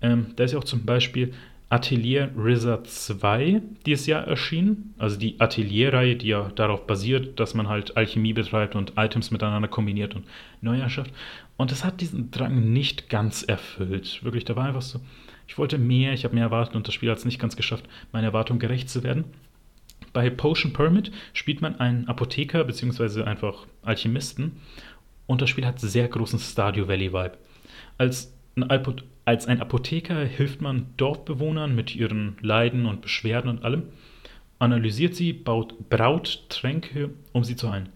Ähm, 0.03 0.33
da 0.37 0.45
ist 0.45 0.53
ja 0.53 0.59
auch 0.59 0.65
zum 0.65 0.85
Beispiel 0.85 1.33
Atelier 1.71 2.31
RZA 2.37 2.83
2 2.83 3.63
dieses 3.87 4.07
Jahr 4.07 4.27
erschienen. 4.27 4.93
Also 4.99 5.17
die 5.17 5.41
Atelier-Reihe, 5.41 6.17
die 6.17 6.29
ja 6.29 6.51
darauf 6.55 6.87
basiert, 6.87 7.39
dass 7.39 7.55
man 7.55 7.69
halt 7.69 7.97
Alchemie 7.97 8.33
betreibt 8.33 8.75
und 8.75 8.95
Items 8.97 9.31
miteinander 9.31 9.69
kombiniert 9.69 10.17
und 10.17 10.25
neu 10.61 10.79
erschafft. 10.79 11.13
Und 11.57 11.71
das 11.71 11.85
hat 11.85 12.01
diesen 12.01 12.31
Drang 12.33 12.73
nicht 12.73 13.09
ganz 13.09 13.45
erfüllt. 13.45 14.25
Wirklich, 14.25 14.45
da 14.45 14.57
war 14.57 14.67
einfach 14.67 14.83
so, 14.83 15.01
ich 15.51 15.59
wollte 15.59 15.79
mehr, 15.79 16.13
ich 16.13 16.23
habe 16.23 16.37
mehr 16.37 16.45
erwartet 16.45 16.77
und 16.77 16.87
das 16.87 16.95
Spiel 16.95 17.11
hat 17.11 17.19
es 17.19 17.25
nicht 17.25 17.41
ganz 17.41 17.57
geschafft, 17.57 17.85
meiner 18.13 18.29
Erwartung 18.29 18.61
gerecht 18.61 18.89
zu 18.89 19.03
werden. 19.03 19.25
Bei 20.13 20.31
Potion 20.31 20.73
Permit 20.73 21.11
spielt 21.33 21.61
man 21.61 21.81
einen 21.81 22.07
Apotheker 22.07 22.63
bzw. 22.63 23.25
einfach 23.25 23.67
Alchemisten 23.83 24.61
und 25.27 25.43
das 25.43 25.51
Spiel 25.51 25.67
hat 25.67 25.81
sehr 25.81 26.07
großen 26.07 26.39
Stardew 26.39 26.87
Valley 26.87 27.13
Vibe. 27.13 27.37
Als 27.99 28.33
ein, 28.55 28.71
als 29.25 29.47
ein 29.49 29.61
Apotheker 29.61 30.25
hilft 30.25 30.61
man 30.61 30.87
Dorfbewohnern 30.97 31.75
mit 31.75 31.97
ihren 31.97 32.37
Leiden 32.41 32.87
und 32.87 33.03
Beschwerden 33.03 33.51
und 33.51 33.65
allem, 33.65 33.83
analysiert 34.61 35.17
sie, 35.17 35.33
baut, 35.33 35.91
braut 35.91 36.45
Tränke, 36.49 37.11
um 37.33 37.43
sie 37.43 37.57
zu 37.57 37.73
heilen. 37.73 37.89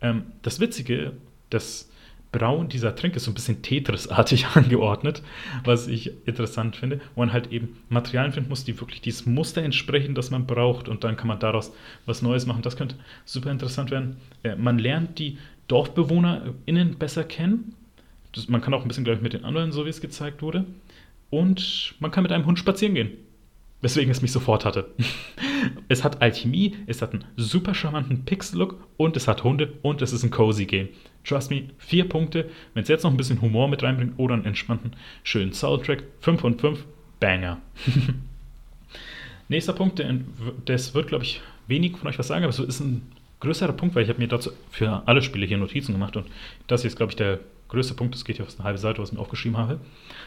Ähm, 0.00 0.22
das 0.40 0.60
Witzige, 0.60 1.12
das 1.50 1.91
Braun 2.32 2.68
dieser 2.68 2.96
Trink 2.96 3.14
ist 3.14 3.24
so 3.24 3.30
ein 3.30 3.34
bisschen 3.34 3.62
Tetris-artig 3.62 4.46
angeordnet, 4.54 5.22
was 5.64 5.86
ich 5.86 6.12
interessant 6.26 6.76
finde, 6.76 7.00
wo 7.14 7.20
man 7.20 7.32
halt 7.32 7.52
eben 7.52 7.76
Materialien 7.90 8.32
finden 8.32 8.48
muss, 8.48 8.64
die 8.64 8.80
wirklich 8.80 9.02
dieses 9.02 9.26
Muster 9.26 9.62
entsprechen, 9.62 10.14
das 10.14 10.30
man 10.30 10.46
braucht 10.46 10.88
und 10.88 11.04
dann 11.04 11.16
kann 11.16 11.28
man 11.28 11.38
daraus 11.38 11.72
was 12.06 12.22
Neues 12.22 12.46
machen. 12.46 12.62
Das 12.62 12.76
könnte 12.76 12.96
super 13.24 13.50
interessant 13.50 13.90
werden. 13.90 14.16
Äh, 14.42 14.56
man 14.56 14.78
lernt 14.78 15.18
die 15.18 15.38
DorfbewohnerInnen 15.68 16.96
besser 16.98 17.24
kennen. 17.24 17.74
Das, 18.32 18.48
man 18.48 18.62
kann 18.62 18.72
auch 18.74 18.82
ein 18.82 18.88
bisschen, 18.88 19.04
glaube 19.04 19.18
ich, 19.18 19.22
mit 19.22 19.34
den 19.34 19.44
anderen, 19.44 19.72
so 19.72 19.84
wie 19.84 19.90
es 19.90 20.00
gezeigt 20.00 20.42
wurde. 20.42 20.64
Und 21.30 21.94
man 22.00 22.10
kann 22.10 22.22
mit 22.22 22.32
einem 22.32 22.46
Hund 22.46 22.58
spazieren 22.58 22.94
gehen. 22.94 23.12
Weswegen 23.82 24.10
es 24.10 24.22
mich 24.22 24.32
sofort 24.32 24.64
hatte. 24.64 24.94
es 25.88 26.04
hat 26.04 26.22
Alchemie, 26.22 26.76
es 26.86 27.02
hat 27.02 27.12
einen 27.12 27.24
super 27.36 27.74
charmanten 27.74 28.24
Pixel-Look 28.24 28.76
und 28.96 29.16
es 29.16 29.28
hat 29.28 29.44
Hunde 29.44 29.74
und 29.82 30.00
es 30.02 30.12
ist 30.12 30.22
ein 30.22 30.30
cozy 30.30 30.66
Game. 30.66 30.88
Trust 31.24 31.50
me, 31.50 31.64
vier 31.78 32.08
Punkte. 32.08 32.48
Wenn 32.74 32.84
es 32.84 32.88
jetzt 32.88 33.02
noch 33.02 33.10
ein 33.10 33.16
bisschen 33.16 33.42
Humor 33.42 33.68
mit 33.68 33.82
reinbringt 33.82 34.14
oder 34.18 34.34
einen 34.34 34.44
entspannten, 34.44 34.94
schönen 35.24 35.52
Soundtrack, 35.52 36.04
5 36.20 36.40
von 36.40 36.58
5, 36.58 36.84
Banger. 37.20 37.60
Nächster 39.48 39.72
Punkt, 39.72 40.02
das 40.64 40.94
wird, 40.94 41.08
glaube 41.08 41.24
ich, 41.24 41.40
wenig 41.66 41.96
von 41.96 42.08
euch 42.08 42.18
was 42.18 42.28
sagen, 42.28 42.44
aber 42.44 42.50
es 42.50 42.58
ist 42.58 42.80
ein 42.80 43.02
größerer 43.40 43.72
Punkt, 43.72 43.94
weil 43.94 44.04
ich 44.04 44.08
habe 44.08 44.20
mir 44.20 44.28
dazu 44.28 44.50
für 44.70 45.02
alle 45.06 45.22
Spiele 45.22 45.46
hier 45.46 45.58
Notizen 45.58 45.92
gemacht 45.92 46.16
und 46.16 46.26
das 46.68 46.82
hier 46.82 46.88
ist, 46.88 46.96
glaube 46.96 47.12
ich, 47.12 47.16
der 47.16 47.40
größte 47.72 47.94
Punkt, 47.94 48.14
das 48.14 48.24
geht 48.24 48.38
ja 48.38 48.44
fast 48.44 48.58
eine 48.58 48.64
halbe 48.64 48.78
Seite, 48.78 49.00
was 49.00 49.10
ich 49.10 49.14
mir 49.14 49.20
aufgeschrieben 49.20 49.58
habe. 49.58 49.80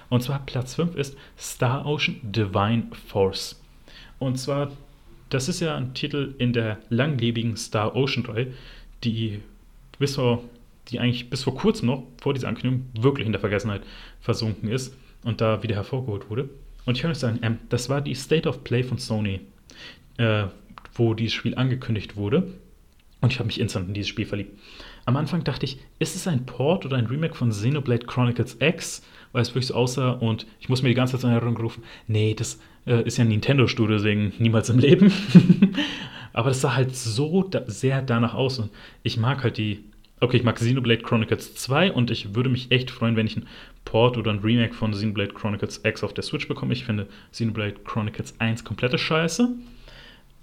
Und 0.09 0.21
zwar 0.21 0.45
Platz 0.45 0.75
5 0.75 0.95
ist 0.95 1.17
Star 1.37 1.85
Ocean 1.85 2.19
Divine 2.23 2.87
Force. 3.07 3.61
Und 4.19 4.37
zwar, 4.37 4.71
das 5.29 5.47
ist 5.47 5.59
ja 5.59 5.75
ein 5.75 5.93
Titel 5.93 6.35
in 6.37 6.53
der 6.53 6.79
langlebigen 6.89 7.55
Star 7.55 7.95
Ocean 7.95 8.25
Reihe, 8.25 8.53
die 9.03 9.41
bis 9.99 10.15
vor 10.15 10.43
die 10.89 10.99
eigentlich 10.99 11.29
bis 11.29 11.43
vor 11.43 11.55
kurzem 11.55 11.87
noch, 11.87 12.03
vor 12.21 12.33
dieser 12.33 12.47
Ankündigung, 12.47 12.85
wirklich 12.99 13.25
in 13.25 13.31
der 13.31 13.41
Vergessenheit 13.41 13.81
versunken 14.21 14.69
ist 14.69 14.95
und 15.23 15.41
da 15.41 15.63
wieder 15.63 15.75
hervorgeholt 15.75 16.29
wurde. 16.29 16.49
Und 16.85 16.95
ich 16.95 17.01
kann 17.01 17.11
euch 17.11 17.17
sagen, 17.17 17.39
ähm, 17.41 17.57
das 17.69 17.89
war 17.89 18.01
die 18.01 18.13
State 18.13 18.47
of 18.47 18.63
Play 18.63 18.83
von 18.83 18.97
Sony, 18.97 19.41
äh, 20.17 20.45
wo 20.93 21.13
dieses 21.13 21.33
Spiel 21.33 21.55
angekündigt 21.55 22.15
wurde. 22.15 22.53
Und 23.21 23.33
ich 23.33 23.39
habe 23.39 23.47
mich 23.47 23.59
instant 23.59 23.87
in 23.87 23.93
dieses 23.93 24.09
Spiel 24.09 24.25
verliebt. 24.25 24.59
Am 25.05 25.17
Anfang 25.17 25.43
dachte 25.43 25.65
ich, 25.65 25.79
ist 25.99 26.15
es 26.15 26.27
ein 26.27 26.45
Port 26.45 26.85
oder 26.85 26.97
ein 26.97 27.05
Remake 27.05 27.35
von 27.35 27.49
Xenoblade 27.49 28.05
Chronicles 28.07 28.57
X, 28.59 29.03
weil 29.31 29.43
es 29.43 29.49
wirklich 29.49 29.67
so 29.67 29.75
aussah 29.75 30.11
und 30.11 30.47
ich 30.59 30.67
muss 30.67 30.81
mir 30.81 30.89
die 30.89 30.95
ganze 30.95 31.17
Zeit 31.17 31.25
in 31.25 31.35
Erinnerung 31.35 31.57
rufen, 31.57 31.83
nee, 32.07 32.33
das 32.33 32.59
äh, 32.87 33.03
ist 33.03 33.17
ja 33.17 33.23
ein 33.23 33.29
Nintendo-Studio, 33.29 33.97
deswegen 33.97 34.33
niemals 34.39 34.69
im 34.69 34.79
Leben. 34.79 35.11
Aber 36.33 36.49
das 36.49 36.61
sah 36.61 36.75
halt 36.75 36.95
so 36.95 37.43
da 37.43 37.63
sehr 37.67 38.01
danach 38.01 38.33
aus 38.33 38.59
und 38.59 38.71
ich 39.03 39.17
mag 39.17 39.43
halt 39.43 39.57
die 39.57 39.83
Okay, 40.21 40.37
ich 40.37 40.43
mag 40.43 40.55
Xenoblade 40.55 41.01
Chronicles 41.01 41.55
2 41.55 41.91
und 41.91 42.09
ich 42.09 42.35
würde 42.35 42.49
mich 42.49 42.71
echt 42.71 42.89
freuen, 42.89 43.17
wenn 43.17 43.27
ich 43.27 43.35
ein 43.35 43.47
Port 43.83 44.17
oder 44.17 44.31
ein 44.31 44.39
Remake 44.39 44.73
von 44.73 44.91
Xenoblade 44.91 45.33
Chronicles 45.33 45.81
X 45.83 46.03
auf 46.05 46.13
der 46.13 46.23
Switch 46.23 46.47
bekomme. 46.47 46.71
Ich 46.71 46.85
finde 46.85 47.07
Xenoblade 47.33 47.75
Chronicles 47.83 48.33
1 48.39 48.63
komplette 48.63 48.97
Scheiße. 48.97 49.49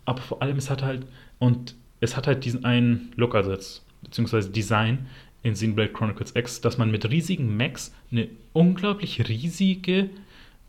Aber 0.05 0.21
vor 0.21 0.43
allem, 0.43 0.59
es 0.59 0.69
hat 0.69 0.83
halt, 0.83 1.07
und 1.39 1.75
es 2.01 2.17
hat 2.19 2.27
halt 2.27 2.45
diesen 2.45 2.67
einen 2.67 3.13
Look, 3.17 3.35
beziehungsweise 4.03 4.51
Design 4.51 5.07
in 5.43 5.55
Xenoblade 5.55 5.93
Chronicles 5.93 6.35
X, 6.37 6.61
dass 6.61 6.79
man 6.79 6.91
mit 6.91 7.09
riesigen 7.11 7.57
Mechs 7.57 7.95
eine 8.11 8.29
unglaublich 8.53 9.29
riesige 9.29 10.11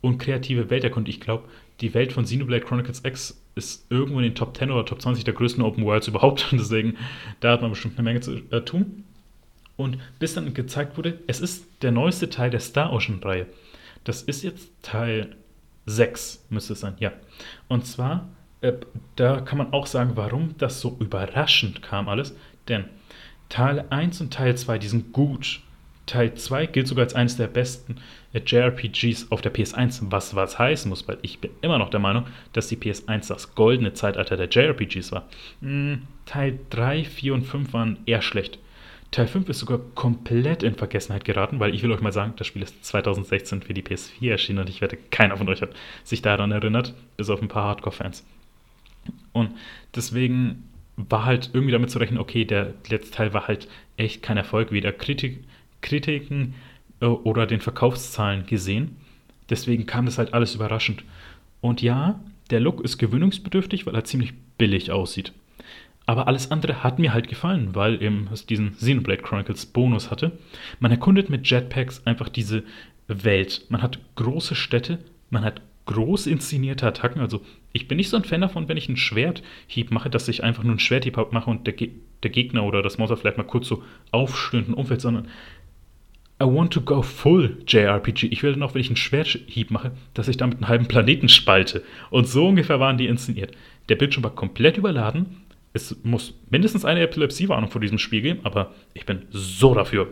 und 0.01 0.17
kreative 0.17 0.69
Welt 0.69 0.83
erkundet. 0.83 1.13
Ich 1.13 1.21
glaube, 1.21 1.47
die 1.81 1.93
Welt 1.93 2.13
von 2.13 2.25
Xenoblade 2.25 2.65
Chronicles 2.65 3.03
X 3.05 3.39
ist 3.55 3.85
irgendwo 3.89 4.19
in 4.19 4.25
den 4.25 4.35
Top 4.35 4.57
10 4.57 4.71
oder 4.71 4.85
Top 4.85 5.01
20 5.01 5.23
der 5.23 5.33
größten 5.33 5.63
Open 5.63 5.85
Worlds 5.85 6.07
überhaupt. 6.09 6.47
Deswegen, 6.51 6.97
da 7.39 7.51
hat 7.51 7.61
man 7.61 7.71
bestimmt 7.71 7.97
eine 7.97 8.03
Menge 8.03 8.21
zu 8.21 8.37
äh, 8.51 8.61
tun. 8.61 9.03
Und 9.75 9.97
bis 10.19 10.35
dann 10.35 10.53
gezeigt 10.53 10.97
wurde, 10.97 11.19
es 11.27 11.39
ist 11.39 11.65
der 11.81 11.91
neueste 11.91 12.29
Teil 12.29 12.51
der 12.51 12.59
Star 12.59 12.93
Ocean-Reihe. 12.93 13.47
Das 14.03 14.21
ist 14.21 14.43
jetzt 14.43 14.69
Teil 14.81 15.35
6, 15.85 16.45
müsste 16.49 16.73
es 16.73 16.79
sein, 16.79 16.95
ja. 16.99 17.11
Und 17.67 17.87
zwar, 17.87 18.29
äh, 18.61 18.73
da 19.15 19.41
kann 19.41 19.57
man 19.57 19.73
auch 19.73 19.87
sagen, 19.87 20.11
warum 20.15 20.55
das 20.57 20.79
so 20.79 20.95
überraschend 20.99 21.81
kam 21.81 22.07
alles. 22.07 22.35
Denn 22.67 22.85
Teil 23.49 23.85
1 23.89 24.21
und 24.21 24.33
Teil 24.33 24.55
2, 24.55 24.79
die 24.79 24.87
sind 24.87 25.13
gut. 25.13 25.61
Teil 26.05 26.33
2 26.33 26.65
gilt 26.65 26.87
sogar 26.87 27.03
als 27.03 27.15
eines 27.15 27.37
der 27.37 27.47
besten 27.47 27.95
JRPGs 28.33 29.31
auf 29.31 29.41
der 29.41 29.53
PS1, 29.53 30.01
was 30.09 30.35
was 30.35 30.59
heißen 30.59 30.89
muss, 30.89 31.07
weil 31.07 31.17
ich 31.21 31.39
bin 31.39 31.51
immer 31.61 31.77
noch 31.77 31.89
der 31.89 32.01
Meinung, 32.01 32.25
dass 32.51 32.67
die 32.67 32.75
PS1 32.75 33.29
das 33.29 33.55
goldene 33.55 33.93
Zeitalter 33.93 34.35
der 34.35 34.49
JRPGs 34.49 35.11
war. 35.11 35.27
Hm, 35.61 36.01
Teil 36.25 36.59
3, 36.71 37.05
4 37.05 37.33
und 37.33 37.43
5 37.43 37.73
waren 37.73 37.99
eher 38.05 38.21
schlecht. 38.21 38.59
Teil 39.11 39.27
5 39.27 39.47
ist 39.47 39.59
sogar 39.59 39.79
komplett 39.93 40.63
in 40.63 40.75
Vergessenheit 40.75 41.23
geraten, 41.23 41.59
weil 41.59 41.75
ich 41.75 41.83
will 41.83 41.91
euch 41.91 42.01
mal 42.01 42.11
sagen, 42.11 42.33
das 42.35 42.47
Spiel 42.47 42.63
ist 42.63 42.83
2016 42.83 43.61
für 43.61 43.73
die 43.73 43.83
PS4 43.83 44.31
erschienen 44.31 44.59
und 44.59 44.69
ich 44.69 44.81
wette, 44.81 44.97
keiner 44.97 45.37
von 45.37 45.47
euch 45.49 45.61
hat 45.61 45.69
sich 46.03 46.21
daran 46.23 46.51
erinnert, 46.51 46.95
bis 47.15 47.29
auf 47.29 47.41
ein 47.41 47.47
paar 47.47 47.65
Hardcore-Fans. 47.65 48.25
Und 49.31 49.51
deswegen 49.95 50.63
war 50.95 51.25
halt 51.25 51.49
irgendwie 51.53 51.71
damit 51.71 51.89
zu 51.89 51.99
rechnen, 51.99 52.19
okay, 52.19 52.45
der 52.45 52.73
letzte 52.89 53.11
Teil 53.15 53.33
war 53.33 53.47
halt 53.47 53.67
echt 53.97 54.21
kein 54.21 54.37
Erfolg, 54.37 54.71
weder 54.71 54.91
Kritik, 54.91 55.43
Kritiken 55.81 56.53
äh, 56.99 57.05
oder 57.05 57.45
den 57.47 57.61
Verkaufszahlen 57.61 58.45
gesehen. 58.45 58.97
Deswegen 59.49 59.85
kam 59.85 60.05
das 60.05 60.17
halt 60.17 60.33
alles 60.33 60.55
überraschend. 60.55 61.03
Und 61.61 61.81
ja, 61.81 62.19
der 62.49 62.59
Look 62.59 62.81
ist 62.81 62.97
gewöhnungsbedürftig, 62.97 63.85
weil 63.85 63.95
er 63.95 64.03
ziemlich 64.03 64.33
billig 64.57 64.91
aussieht. 64.91 65.33
Aber 66.05 66.27
alles 66.27 66.51
andere 66.51 66.83
hat 66.83 66.99
mir 66.99 67.13
halt 67.13 67.27
gefallen, 67.29 67.75
weil 67.75 68.01
eben 68.01 68.27
es 68.31 68.45
diesen 68.45 68.75
Xenoblade 68.75 69.21
Chronicles 69.21 69.65
Bonus 69.65 70.11
hatte. 70.11 70.37
Man 70.79 70.91
erkundet 70.91 71.29
mit 71.29 71.49
Jetpacks 71.49 72.05
einfach 72.05 72.29
diese 72.29 72.63
Welt. 73.07 73.65
Man 73.69 73.81
hat 73.81 73.99
große 74.15 74.55
Städte, 74.55 74.99
man 75.29 75.45
hat 75.45 75.61
groß 75.85 76.27
inszenierte 76.27 76.87
Attacken. 76.87 77.21
Also 77.21 77.41
ich 77.73 77.87
bin 77.87 77.97
nicht 77.97 78.09
so 78.09 78.17
ein 78.17 78.23
Fan 78.23 78.41
davon, 78.41 78.67
wenn 78.67 78.77
ich 78.77 78.87
einen 78.87 78.97
Schwerthieb 78.97 79.91
mache, 79.91 80.09
dass 80.09 80.27
ich 80.27 80.43
einfach 80.43 80.63
nur 80.63 80.73
einen 80.73 80.79
Schwerthieb 80.79 81.17
mache 81.31 81.49
und 81.49 81.67
der, 81.67 81.73
der 82.23 82.31
Gegner 82.31 82.63
oder 82.63 82.81
das 82.81 82.97
Monster 82.97 83.17
vielleicht 83.17 83.37
mal 83.37 83.43
kurz 83.43 83.67
so 83.67 83.83
aufstöhnt 84.11 84.69
und 84.69 84.75
umfällt, 84.75 85.01
sondern 85.01 85.27
I 86.41 86.45
want 86.45 86.73
to 86.73 86.81
go 86.81 87.01
full 87.01 87.57
JRPG. 87.67 88.27
Ich 88.27 88.43
will 88.43 88.55
noch, 88.55 88.73
wenn 88.73 88.81
ich 88.81 88.87
einen 88.87 88.97
Schwerthieb 88.97 89.71
mache, 89.71 89.91
dass 90.13 90.27
ich 90.27 90.37
damit 90.37 90.57
einen 90.57 90.67
halben 90.67 90.87
Planeten 90.87 91.29
spalte. 91.29 91.83
Und 92.09 92.27
so 92.27 92.47
ungefähr 92.47 92.79
waren 92.79 92.97
die 92.97 93.07
inszeniert. 93.07 93.55
Der 93.89 93.95
Bildschirm 93.95 94.23
war 94.23 94.35
komplett 94.35 94.77
überladen. 94.77 95.37
Es 95.73 96.03
muss 96.03 96.33
mindestens 96.49 96.85
eine 96.85 97.01
Epilepsiewarnung 97.01 97.69
vor 97.69 97.81
diesem 97.81 97.97
Spiel 97.97 98.21
geben, 98.21 98.41
aber 98.43 98.73
ich 98.93 99.05
bin 99.05 99.23
so 99.31 99.73
dafür. 99.73 100.09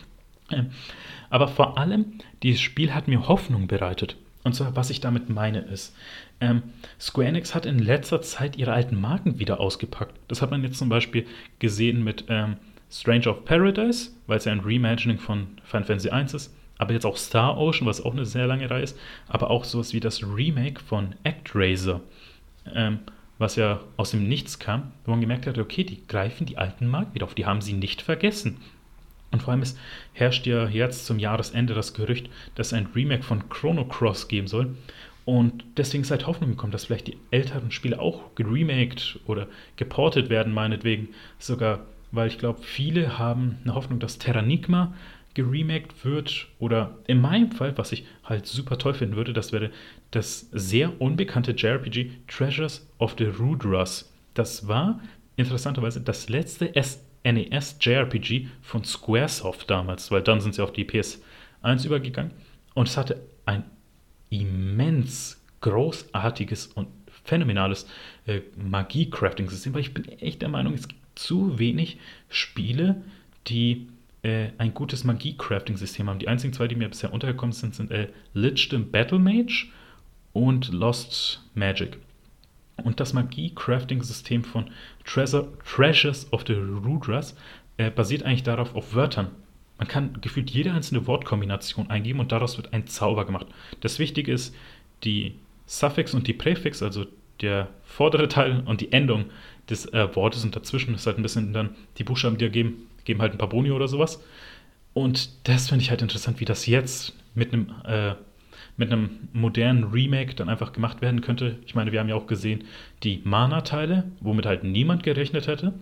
aber 1.30 1.48
vor 1.48 1.78
allem, 1.78 2.14
dieses 2.42 2.60
Spiel 2.60 2.94
hat 2.94 3.06
mir 3.06 3.28
Hoffnung 3.28 3.66
bereitet. 3.66 4.16
Und 4.46 4.52
zwar, 4.52 4.76
was 4.76 4.90
ich 4.90 5.00
damit 5.00 5.28
meine, 5.28 5.58
ist, 5.58 5.92
ähm, 6.40 6.62
Square 7.00 7.26
Enix 7.26 7.52
hat 7.52 7.66
in 7.66 7.80
letzter 7.80 8.22
Zeit 8.22 8.56
ihre 8.56 8.72
alten 8.72 8.94
Marken 8.94 9.40
wieder 9.40 9.58
ausgepackt. 9.58 10.14
Das 10.28 10.40
hat 10.40 10.52
man 10.52 10.62
jetzt 10.62 10.78
zum 10.78 10.88
Beispiel 10.88 11.26
gesehen 11.58 12.04
mit 12.04 12.26
ähm, 12.28 12.56
Stranger 12.88 13.32
of 13.32 13.44
Paradise, 13.44 14.12
weil 14.28 14.38
es 14.38 14.44
ja 14.44 14.52
ein 14.52 14.60
Reimagining 14.60 15.18
von 15.18 15.48
Final 15.64 15.84
Fantasy 15.84 16.10
1 16.10 16.34
ist. 16.34 16.54
Aber 16.78 16.92
jetzt 16.92 17.04
auch 17.04 17.16
Star 17.16 17.58
Ocean, 17.58 17.88
was 17.88 18.00
auch 18.00 18.12
eine 18.12 18.24
sehr 18.24 18.46
lange 18.46 18.70
Reihe 18.70 18.84
ist. 18.84 18.96
Aber 19.26 19.50
auch 19.50 19.64
sowas 19.64 19.92
wie 19.92 19.98
das 19.98 20.22
Remake 20.22 20.80
von 20.80 21.16
ActRaiser, 21.24 22.00
ähm, 22.72 23.00
was 23.38 23.56
ja 23.56 23.80
aus 23.96 24.12
dem 24.12 24.28
Nichts 24.28 24.60
kam, 24.60 24.92
wo 25.06 25.10
man 25.10 25.20
gemerkt 25.20 25.48
hat, 25.48 25.58
okay, 25.58 25.82
die 25.82 26.06
greifen 26.06 26.46
die 26.46 26.56
alten 26.56 26.86
Marken 26.86 27.16
wieder 27.16 27.26
auf, 27.26 27.34
die 27.34 27.46
haben 27.46 27.62
sie 27.62 27.72
nicht 27.72 28.00
vergessen. 28.00 28.58
Und 29.36 29.42
vor 29.42 29.52
allem 29.52 29.62
es 29.62 29.76
herrscht 30.14 30.46
ja 30.46 30.66
jetzt 30.66 31.04
zum 31.04 31.18
Jahresende 31.18 31.74
das 31.74 31.92
Gerücht, 31.92 32.30
dass 32.54 32.68
es 32.68 32.72
ein 32.72 32.88
Remake 32.94 33.22
von 33.22 33.48
Chrono 33.48 33.84
Cross 33.84 34.28
geben 34.28 34.46
soll. 34.46 34.74
Und 35.26 35.64
deswegen 35.76 36.02
ist 36.02 36.10
halt 36.10 36.26
Hoffnung 36.26 36.50
gekommen, 36.50 36.72
dass 36.72 36.86
vielleicht 36.86 37.08
die 37.08 37.18
älteren 37.30 37.70
Spiele 37.70 38.00
auch 38.00 38.34
geremaked 38.36 39.20
oder 39.26 39.48
geportet 39.76 40.30
werden, 40.30 40.54
meinetwegen. 40.54 41.08
Sogar, 41.38 41.80
weil 42.12 42.28
ich 42.28 42.38
glaube, 42.38 42.62
viele 42.62 43.18
haben 43.18 43.58
eine 43.64 43.74
Hoffnung, 43.74 43.98
dass 43.98 44.18
Terranigma 44.18 44.94
geremaked 45.34 46.04
wird. 46.04 46.46
Oder 46.58 46.96
in 47.06 47.20
meinem 47.20 47.52
Fall, 47.52 47.76
was 47.76 47.92
ich 47.92 48.06
halt 48.24 48.46
super 48.46 48.78
toll 48.78 48.94
finden 48.94 49.16
würde, 49.16 49.32
das 49.32 49.52
wäre 49.52 49.70
das 50.12 50.48
sehr 50.52 51.00
unbekannte 51.00 51.52
JRPG 51.52 52.10
Treasures 52.26 52.88
of 52.98 53.16
the 53.18 53.26
Rudras. 53.26 54.10
Das 54.34 54.66
war 54.66 55.00
interessanterweise 55.36 56.00
das 56.00 56.28
letzte 56.28 56.74
S 56.74 57.04
NES 57.32 57.76
JRPG 57.80 58.48
von 58.62 58.84
Squaresoft 58.84 59.68
damals, 59.68 60.10
weil 60.10 60.22
dann 60.22 60.40
sind 60.40 60.54
sie 60.54 60.62
auf 60.62 60.72
die 60.72 60.84
PS1 60.84 61.84
übergegangen. 61.84 62.32
Und 62.74 62.88
es 62.88 62.96
hatte 62.96 63.20
ein 63.44 63.64
immens 64.30 65.42
großartiges 65.60 66.68
und 66.68 66.88
phänomenales 67.24 67.86
äh, 68.26 68.40
Magie-Crafting-System, 68.56 69.74
weil 69.74 69.80
ich 69.80 69.94
bin 69.94 70.06
echt 70.20 70.42
der 70.42 70.48
Meinung, 70.48 70.74
es 70.74 70.86
gibt 70.86 71.00
zu 71.18 71.58
wenig 71.58 71.98
Spiele, 72.28 73.02
die 73.48 73.88
äh, 74.22 74.50
ein 74.58 74.74
gutes 74.74 75.04
Magie-Crafting-System 75.04 76.08
haben. 76.08 76.18
Die 76.18 76.28
einzigen 76.28 76.52
zwei, 76.52 76.68
die 76.68 76.76
mir 76.76 76.88
bisher 76.88 77.12
untergekommen 77.12 77.52
sind, 77.52 77.74
sind 77.74 77.90
äh, 77.90 78.08
Lichdom 78.34 78.90
Battle 78.90 79.18
Mage 79.18 79.66
und 80.32 80.72
Lost 80.72 81.42
Magic. 81.54 81.98
Und 82.84 83.00
das 83.00 83.12
Magie-Crafting-System 83.14 84.44
von 84.44 84.70
Treasure, 85.06 85.48
Treasures 85.64 86.30
of 86.32 86.44
the 86.46 86.54
Rudras 86.54 87.34
äh, 87.78 87.90
basiert 87.90 88.24
eigentlich 88.24 88.42
darauf 88.42 88.74
auf 88.74 88.94
Wörtern. 88.94 89.30
Man 89.78 89.88
kann 89.88 90.18
gefühlt 90.20 90.50
jede 90.50 90.72
einzelne 90.72 91.06
Wortkombination 91.06 91.90
eingeben 91.90 92.20
und 92.20 92.32
daraus 92.32 92.56
wird 92.56 92.72
ein 92.72 92.86
Zauber 92.86 93.24
gemacht. 93.24 93.46
Das 93.80 93.98
Wichtige 93.98 94.32
ist, 94.32 94.54
die 95.04 95.34
Suffix 95.66 96.14
und 96.14 96.26
die 96.26 96.32
Präfix, 96.32 96.82
also 96.82 97.06
der 97.40 97.68
vordere 97.84 98.28
Teil 98.28 98.62
und 98.64 98.80
die 98.80 98.92
Endung 98.92 99.26
des 99.68 99.86
äh, 99.86 100.14
Wortes 100.14 100.44
und 100.44 100.56
dazwischen 100.56 100.94
ist 100.94 101.06
halt 101.06 101.18
ein 101.18 101.22
bisschen 101.22 101.52
dann 101.52 101.74
die 101.98 102.04
Buchstaben, 102.04 102.38
die 102.38 102.46
er 102.46 102.50
geben, 102.50 102.88
geben 103.04 103.20
halt 103.20 103.32
ein 103.32 103.38
paar 103.38 103.48
Boni 103.48 103.70
oder 103.70 103.88
sowas. 103.88 104.22
Und 104.94 105.46
das 105.48 105.68
finde 105.68 105.82
ich 105.82 105.90
halt 105.90 106.00
interessant, 106.00 106.40
wie 106.40 106.46
das 106.46 106.66
jetzt 106.66 107.14
mit 107.34 107.52
einem 107.52 107.74
äh, 107.84 108.14
mit 108.76 108.92
einem 108.92 109.28
modernen 109.32 109.84
Remake 109.84 110.34
dann 110.34 110.48
einfach 110.48 110.72
gemacht 110.72 111.00
werden 111.00 111.20
könnte. 111.20 111.58
Ich 111.66 111.74
meine, 111.74 111.92
wir 111.92 112.00
haben 112.00 112.08
ja 112.08 112.14
auch 112.14 112.26
gesehen 112.26 112.64
die 113.02 113.20
Mana-Teile, 113.24 114.04
womit 114.20 114.46
halt 114.46 114.64
niemand 114.64 115.02
gerechnet 115.02 115.46
hätte. 115.46 115.72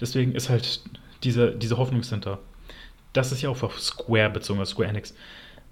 Deswegen 0.00 0.32
ist 0.32 0.48
halt 0.48 0.82
diese, 1.22 1.52
diese 1.52 1.78
Hoffnung 1.78 2.02
sind 2.02 2.26
da. 2.26 2.38
Das 3.12 3.32
ist 3.32 3.42
ja 3.42 3.48
auch 3.48 3.62
auf 3.62 3.80
Square 3.80 4.30
bezogen, 4.30 4.60
auf 4.60 4.68
Square 4.68 4.88
Enix. 4.88 5.14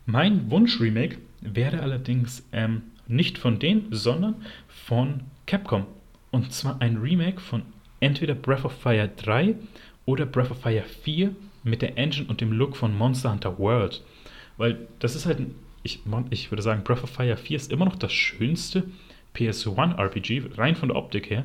Mein 0.06 0.50
Wunsch-Remake 0.50 1.18
wäre 1.40 1.80
allerdings 1.80 2.44
ähm, 2.52 2.82
nicht 3.08 3.38
von 3.38 3.58
denen, 3.58 3.88
sondern 3.90 4.36
von 4.68 5.24
Capcom. 5.46 5.86
Und 6.30 6.52
zwar 6.52 6.80
ein 6.80 6.96
Remake 6.96 7.40
von 7.40 7.62
entweder 8.00 8.34
Breath 8.34 8.64
of 8.64 8.72
Fire 8.72 9.08
3 9.08 9.54
oder 10.04 10.26
Breath 10.26 10.50
of 10.50 10.60
Fire 10.60 10.82
4 11.02 11.34
mit 11.64 11.82
der 11.82 11.98
Engine 11.98 12.26
und 12.28 12.40
dem 12.40 12.52
Look 12.52 12.76
von 12.76 12.96
Monster 12.96 13.32
Hunter 13.32 13.58
World. 13.58 14.02
Weil 14.56 14.86
das 15.00 15.16
ist 15.16 15.26
halt 15.26 15.40
ein 15.40 15.54
ich, 15.86 16.00
ich 16.30 16.50
würde 16.50 16.62
sagen, 16.62 16.84
Breath 16.84 17.02
of 17.02 17.10
Fire 17.10 17.36
4 17.36 17.56
ist 17.56 17.72
immer 17.72 17.84
noch 17.84 17.96
das 17.96 18.12
schönste 18.12 18.84
PS1-RPG, 19.34 20.58
rein 20.58 20.76
von 20.76 20.88
der 20.88 20.96
Optik 20.96 21.30
her, 21.30 21.44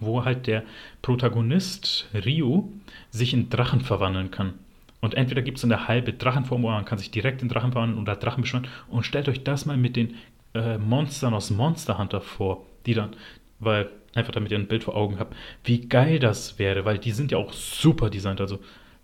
wo 0.00 0.24
halt 0.24 0.46
der 0.46 0.62
Protagonist 1.02 2.08
Ryu 2.14 2.68
sich 3.10 3.34
in 3.34 3.48
Drachen 3.48 3.80
verwandeln 3.80 4.30
kann. 4.30 4.54
Und 5.00 5.14
entweder 5.14 5.42
gibt 5.42 5.58
es 5.58 5.64
eine 5.64 5.88
halbe 5.88 6.12
Drachenform, 6.12 6.62
wo 6.62 6.70
man 6.70 6.84
kann 6.84 6.98
sich 6.98 7.10
direkt 7.10 7.42
in 7.42 7.48
Drachen 7.48 7.72
verwandeln 7.72 8.00
oder 8.00 8.16
Drachen 8.16 8.42
beschwören. 8.42 8.66
Und 8.88 9.04
stellt 9.04 9.28
euch 9.28 9.44
das 9.44 9.66
mal 9.66 9.76
mit 9.76 9.96
den 9.96 10.14
äh, 10.54 10.78
Monstern 10.78 11.34
aus 11.34 11.50
Monster 11.50 11.98
Hunter 11.98 12.20
vor, 12.20 12.66
die 12.86 12.94
dann, 12.94 13.14
weil 13.58 13.90
einfach 14.14 14.32
damit 14.32 14.50
ihr 14.50 14.58
ein 14.58 14.68
Bild 14.68 14.84
vor 14.84 14.96
Augen 14.96 15.18
habt, 15.18 15.36
wie 15.64 15.86
geil 15.86 16.18
das 16.18 16.58
wäre, 16.58 16.84
weil 16.84 16.98
die 16.98 17.12
sind 17.12 17.30
ja 17.30 17.38
auch 17.38 17.52
super 17.52 18.10
designt, 18.10 18.40
also 18.40 18.58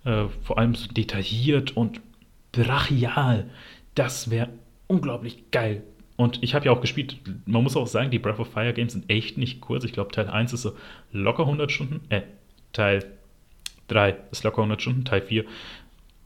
äh, 0.05 0.25
vor 0.43 0.59
allem 0.59 0.75
so 0.75 0.89
detailliert 0.89 1.77
und 1.77 2.01
brachial. 2.53 3.51
Das 3.95 4.31
wäre 4.31 4.49
unglaublich 4.87 5.51
geil. 5.51 5.83
Und 6.17 6.43
ich 6.43 6.55
habe 6.55 6.67
ja 6.67 6.73
auch 6.73 6.81
gespielt, 6.81 7.17
man 7.47 7.63
muss 7.63 7.77
auch 7.77 7.87
sagen, 7.87 8.11
die 8.11 8.19
Breath 8.19 8.39
of 8.39 8.53
Fire 8.53 8.73
Games 8.73 8.93
sind 8.93 9.11
echt 9.11 9.39
nicht 9.39 9.61
kurz. 9.61 9.85
Ich 9.85 9.93
glaube, 9.93 10.13
Teil 10.13 10.29
1 10.29 10.53
ist 10.53 10.63
so 10.63 10.77
locker 11.11 11.45
100 11.45 11.73
Stunden. 11.73 12.01
Äh, 12.11 12.23
Teil 12.73 13.05
3 13.89 14.17
ist 14.31 14.45
locker 14.45 14.59
100 14.59 14.81
Stunden. 14.81 15.05
Teil 15.05 15.23
4 15.23 15.45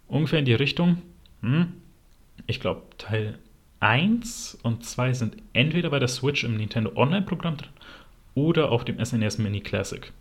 ungefähr 0.09 0.39
in 0.39 0.45
die 0.45 0.55
Richtung. 0.55 1.03
Hm. 1.41 1.73
Ich 2.47 2.61
glaube, 2.61 2.83
Teil 2.99 3.39
1 3.81 4.59
und 4.63 4.85
2 4.85 5.13
sind 5.13 5.37
entweder 5.53 5.91
bei 5.91 5.99
der 5.99 6.09
Switch 6.09 6.45
im 6.45 6.57
Nintendo 6.57 6.93
Online-Programm 6.95 7.57
drin 7.57 7.71
oder 8.35 8.71
auf 8.71 8.85
dem 8.85 9.03
SNES 9.03 9.39
e 9.39 9.43
Mini 9.43 9.61
Classic. 9.61 10.13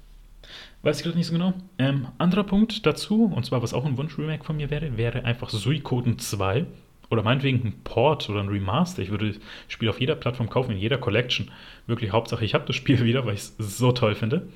Weiß 0.84 0.98
ich 0.98 1.04
gerade 1.04 1.18
nicht 1.18 1.28
so 1.28 1.34
genau. 1.34 1.54
Ähm, 1.78 2.08
anderer 2.18 2.44
Punkt 2.44 2.86
dazu, 2.86 3.26
und 3.26 3.46
zwar 3.46 3.64
was 3.64 3.74
auch 3.74 3.86
ein 3.86 3.98
Wunsch-Remake 3.98 4.44
von 4.44 4.58
mir 4.58 4.70
wäre, 4.70 4.98
wäre 4.98 5.26
einfach 5.26 5.50
Suikoden 5.50 6.20
2 6.20 6.66
oder 7.10 7.24
meinetwegen 7.24 7.68
ein 7.68 7.82
Port 7.84 8.30
oder 8.30 8.42
ein 8.42 8.50
Remaster. 8.50 9.02
Ich 9.02 9.10
würde 9.10 9.34
das 9.34 9.42
Spiel 9.68 9.90
auf 9.90 10.00
jeder 10.00 10.16
Plattform 10.16 10.50
kaufen, 10.50 10.72
in 10.72 10.78
jeder 10.78 10.98
Collection. 10.98 11.52
Wirklich 11.88 12.12
Hauptsache, 12.12 12.46
ich 12.46 12.54
habe 12.54 12.66
das 12.66 12.76
Spiel 12.76 13.00
wieder, 13.06 13.26
weil 13.26 13.36
ich 13.36 13.42
es 13.42 13.78
so 13.78 13.92
toll 13.92 14.16
finde. 14.16 14.48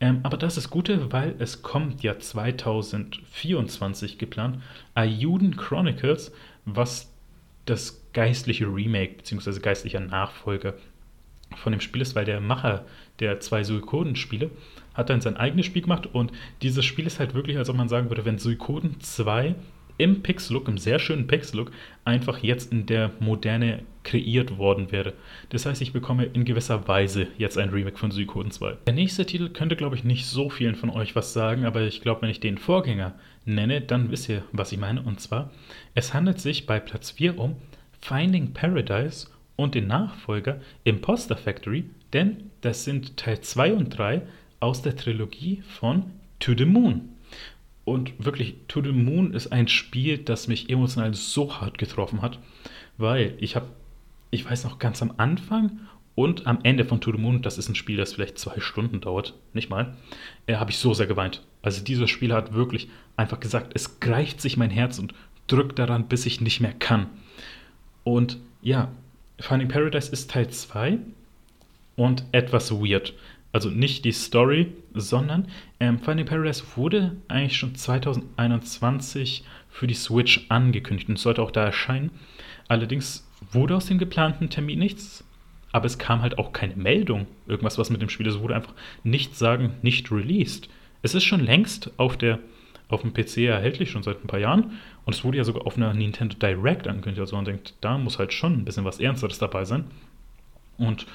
Ähm, 0.00 0.20
aber 0.22 0.36
das 0.36 0.56
ist 0.56 0.70
Gute, 0.70 1.12
weil 1.12 1.34
es 1.38 1.62
kommt 1.62 2.02
ja 2.02 2.18
2024 2.18 4.18
geplant. 4.18 4.62
Ayuden 4.94 5.56
Chronicles, 5.56 6.32
was 6.64 7.12
das 7.66 8.02
geistliche 8.12 8.66
Remake 8.66 9.16
bzw. 9.18 9.60
geistlicher 9.60 10.00
Nachfolger 10.00 10.74
von 11.56 11.72
dem 11.72 11.80
Spiel 11.80 12.00
ist, 12.00 12.14
weil 12.14 12.24
der 12.24 12.40
Macher 12.40 12.86
der 13.18 13.40
zwei 13.40 13.62
Suikoden-Spiele 13.62 14.50
hat 14.94 15.10
dann 15.10 15.20
sein 15.20 15.36
eigenes 15.36 15.66
Spiel 15.66 15.82
gemacht 15.82 16.06
und 16.06 16.32
dieses 16.62 16.84
Spiel 16.84 17.06
ist 17.06 17.20
halt 17.20 17.34
wirklich, 17.34 17.58
als 17.58 17.68
ob 17.68 17.76
man 17.76 17.88
sagen 17.88 18.08
würde, 18.08 18.24
wenn 18.24 18.38
Suikoden 18.38 19.00
2 19.00 19.54
im 20.00 20.22
Pixel-Look, 20.22 20.66
im 20.66 20.78
sehr 20.78 20.98
schönen 20.98 21.26
Pixel-Look, 21.26 21.70
einfach 22.04 22.38
jetzt 22.38 22.72
in 22.72 22.86
der 22.86 23.10
Moderne 23.20 23.82
kreiert 24.02 24.56
worden 24.56 24.90
wäre. 24.92 25.12
Das 25.50 25.66
heißt, 25.66 25.82
ich 25.82 25.92
bekomme 25.92 26.24
in 26.24 26.46
gewisser 26.46 26.88
Weise 26.88 27.28
jetzt 27.36 27.58
ein 27.58 27.68
Remake 27.68 27.98
von 27.98 28.10
Suikoden 28.10 28.50
2. 28.50 28.78
Der 28.86 28.94
nächste 28.94 29.26
Titel 29.26 29.50
könnte, 29.50 29.76
glaube 29.76 29.96
ich, 29.96 30.04
nicht 30.04 30.24
so 30.24 30.48
vielen 30.48 30.74
von 30.74 30.88
euch 30.88 31.14
was 31.14 31.34
sagen, 31.34 31.66
aber 31.66 31.82
ich 31.82 32.00
glaube, 32.00 32.22
wenn 32.22 32.30
ich 32.30 32.40
den 32.40 32.56
Vorgänger 32.56 33.14
nenne, 33.44 33.82
dann 33.82 34.10
wisst 34.10 34.30
ihr, 34.30 34.42
was 34.52 34.72
ich 34.72 34.78
meine. 34.78 35.02
Und 35.02 35.20
zwar, 35.20 35.50
es 35.94 36.14
handelt 36.14 36.40
sich 36.40 36.64
bei 36.64 36.80
Platz 36.80 37.10
4 37.10 37.38
um 37.38 37.56
Finding 38.00 38.54
Paradise 38.54 39.28
und 39.56 39.74
den 39.74 39.86
Nachfolger 39.86 40.62
Imposter 40.84 41.36
Factory, 41.36 41.84
denn 42.14 42.50
das 42.62 42.84
sind 42.84 43.18
Teil 43.18 43.42
2 43.42 43.74
und 43.74 43.90
3 43.90 44.22
aus 44.60 44.80
der 44.80 44.96
Trilogie 44.96 45.62
von 45.68 46.04
To 46.38 46.54
the 46.56 46.64
Moon. 46.64 47.10
Und 47.84 48.12
wirklich, 48.24 48.56
To 48.68 48.82
the 48.82 48.92
Moon 48.92 49.32
ist 49.32 49.48
ein 49.48 49.68
Spiel, 49.68 50.18
das 50.18 50.48
mich 50.48 50.70
emotional 50.70 51.14
so 51.14 51.60
hart 51.60 51.78
getroffen 51.78 52.22
hat, 52.22 52.38
weil 52.98 53.34
ich 53.38 53.56
habe, 53.56 53.66
ich 54.30 54.48
weiß 54.48 54.64
noch 54.64 54.78
ganz 54.78 55.02
am 55.02 55.14
Anfang 55.16 55.80
und 56.14 56.46
am 56.46 56.58
Ende 56.62 56.84
von 56.84 57.00
To 57.00 57.12
the 57.12 57.18
Moon, 57.18 57.42
das 57.42 57.58
ist 57.58 57.68
ein 57.68 57.74
Spiel, 57.74 57.96
das 57.96 58.12
vielleicht 58.12 58.38
zwei 58.38 58.60
Stunden 58.60 59.00
dauert, 59.00 59.34
nicht 59.54 59.70
mal, 59.70 59.96
äh, 60.46 60.56
habe 60.56 60.70
ich 60.70 60.78
so 60.78 60.92
sehr 60.94 61.06
geweint. 61.06 61.42
Also 61.62 61.82
dieses 61.82 62.10
Spiel 62.10 62.32
hat 62.32 62.52
wirklich 62.52 62.88
einfach 63.16 63.40
gesagt, 63.40 63.72
es 63.74 64.00
greift 64.00 64.40
sich 64.40 64.56
mein 64.56 64.70
Herz 64.70 64.98
und 64.98 65.14
drückt 65.46 65.78
daran, 65.78 66.08
bis 66.08 66.26
ich 66.26 66.40
nicht 66.40 66.60
mehr 66.60 66.72
kann. 66.72 67.06
Und 68.04 68.38
ja, 68.62 68.92
Finding 69.38 69.68
Paradise 69.68 70.12
ist 70.12 70.30
Teil 70.30 70.48
2 70.48 70.98
und 71.96 72.24
etwas 72.32 72.70
weird. 72.70 73.14
Also 73.52 73.68
nicht 73.68 74.04
die 74.04 74.12
Story, 74.12 74.72
sondern 74.94 75.48
ähm, 75.80 75.98
Finding 75.98 76.26
Paradise 76.26 76.62
wurde 76.76 77.16
eigentlich 77.28 77.56
schon 77.56 77.74
2021 77.74 79.44
für 79.68 79.86
die 79.86 79.94
Switch 79.94 80.46
angekündigt 80.48 81.08
und 81.08 81.18
sollte 81.18 81.42
auch 81.42 81.50
da 81.50 81.64
erscheinen. 81.64 82.10
Allerdings 82.68 83.28
wurde 83.52 83.76
aus 83.76 83.86
dem 83.86 83.98
geplanten 83.98 84.50
Termin 84.50 84.78
nichts, 84.78 85.24
aber 85.72 85.86
es 85.86 85.98
kam 85.98 86.22
halt 86.22 86.38
auch 86.38 86.52
keine 86.52 86.76
Meldung, 86.76 87.26
irgendwas 87.46 87.78
was 87.78 87.90
mit 87.90 88.02
dem 88.02 88.08
Spiel 88.08 88.26
ist. 88.26 88.36
Es 88.36 88.40
wurde 88.40 88.54
einfach 88.54 88.74
nicht 89.02 89.36
sagen, 89.36 89.74
nicht 89.82 90.10
released. 90.12 90.68
Es 91.02 91.14
ist 91.14 91.24
schon 91.24 91.40
längst 91.40 91.90
auf, 91.98 92.16
der, 92.16 92.38
auf 92.88 93.02
dem 93.02 93.14
PC 93.14 93.38
erhältlich, 93.38 93.90
schon 93.90 94.02
seit 94.02 94.22
ein 94.22 94.28
paar 94.28 94.40
Jahren. 94.40 94.78
Und 95.04 95.14
es 95.14 95.24
wurde 95.24 95.38
ja 95.38 95.44
sogar 95.44 95.66
auf 95.66 95.76
einer 95.76 95.94
Nintendo 95.94 96.36
Direct 96.36 96.86
angekündigt. 96.86 97.20
Also 97.20 97.36
man 97.36 97.44
denkt, 97.44 97.74
da 97.80 97.98
muss 97.98 98.18
halt 98.18 98.32
schon 98.32 98.52
ein 98.52 98.64
bisschen 98.64 98.84
was 98.84 99.00
Ernsteres 99.00 99.38
dabei 99.38 99.64
sein. 99.64 99.84
Und 100.76 101.06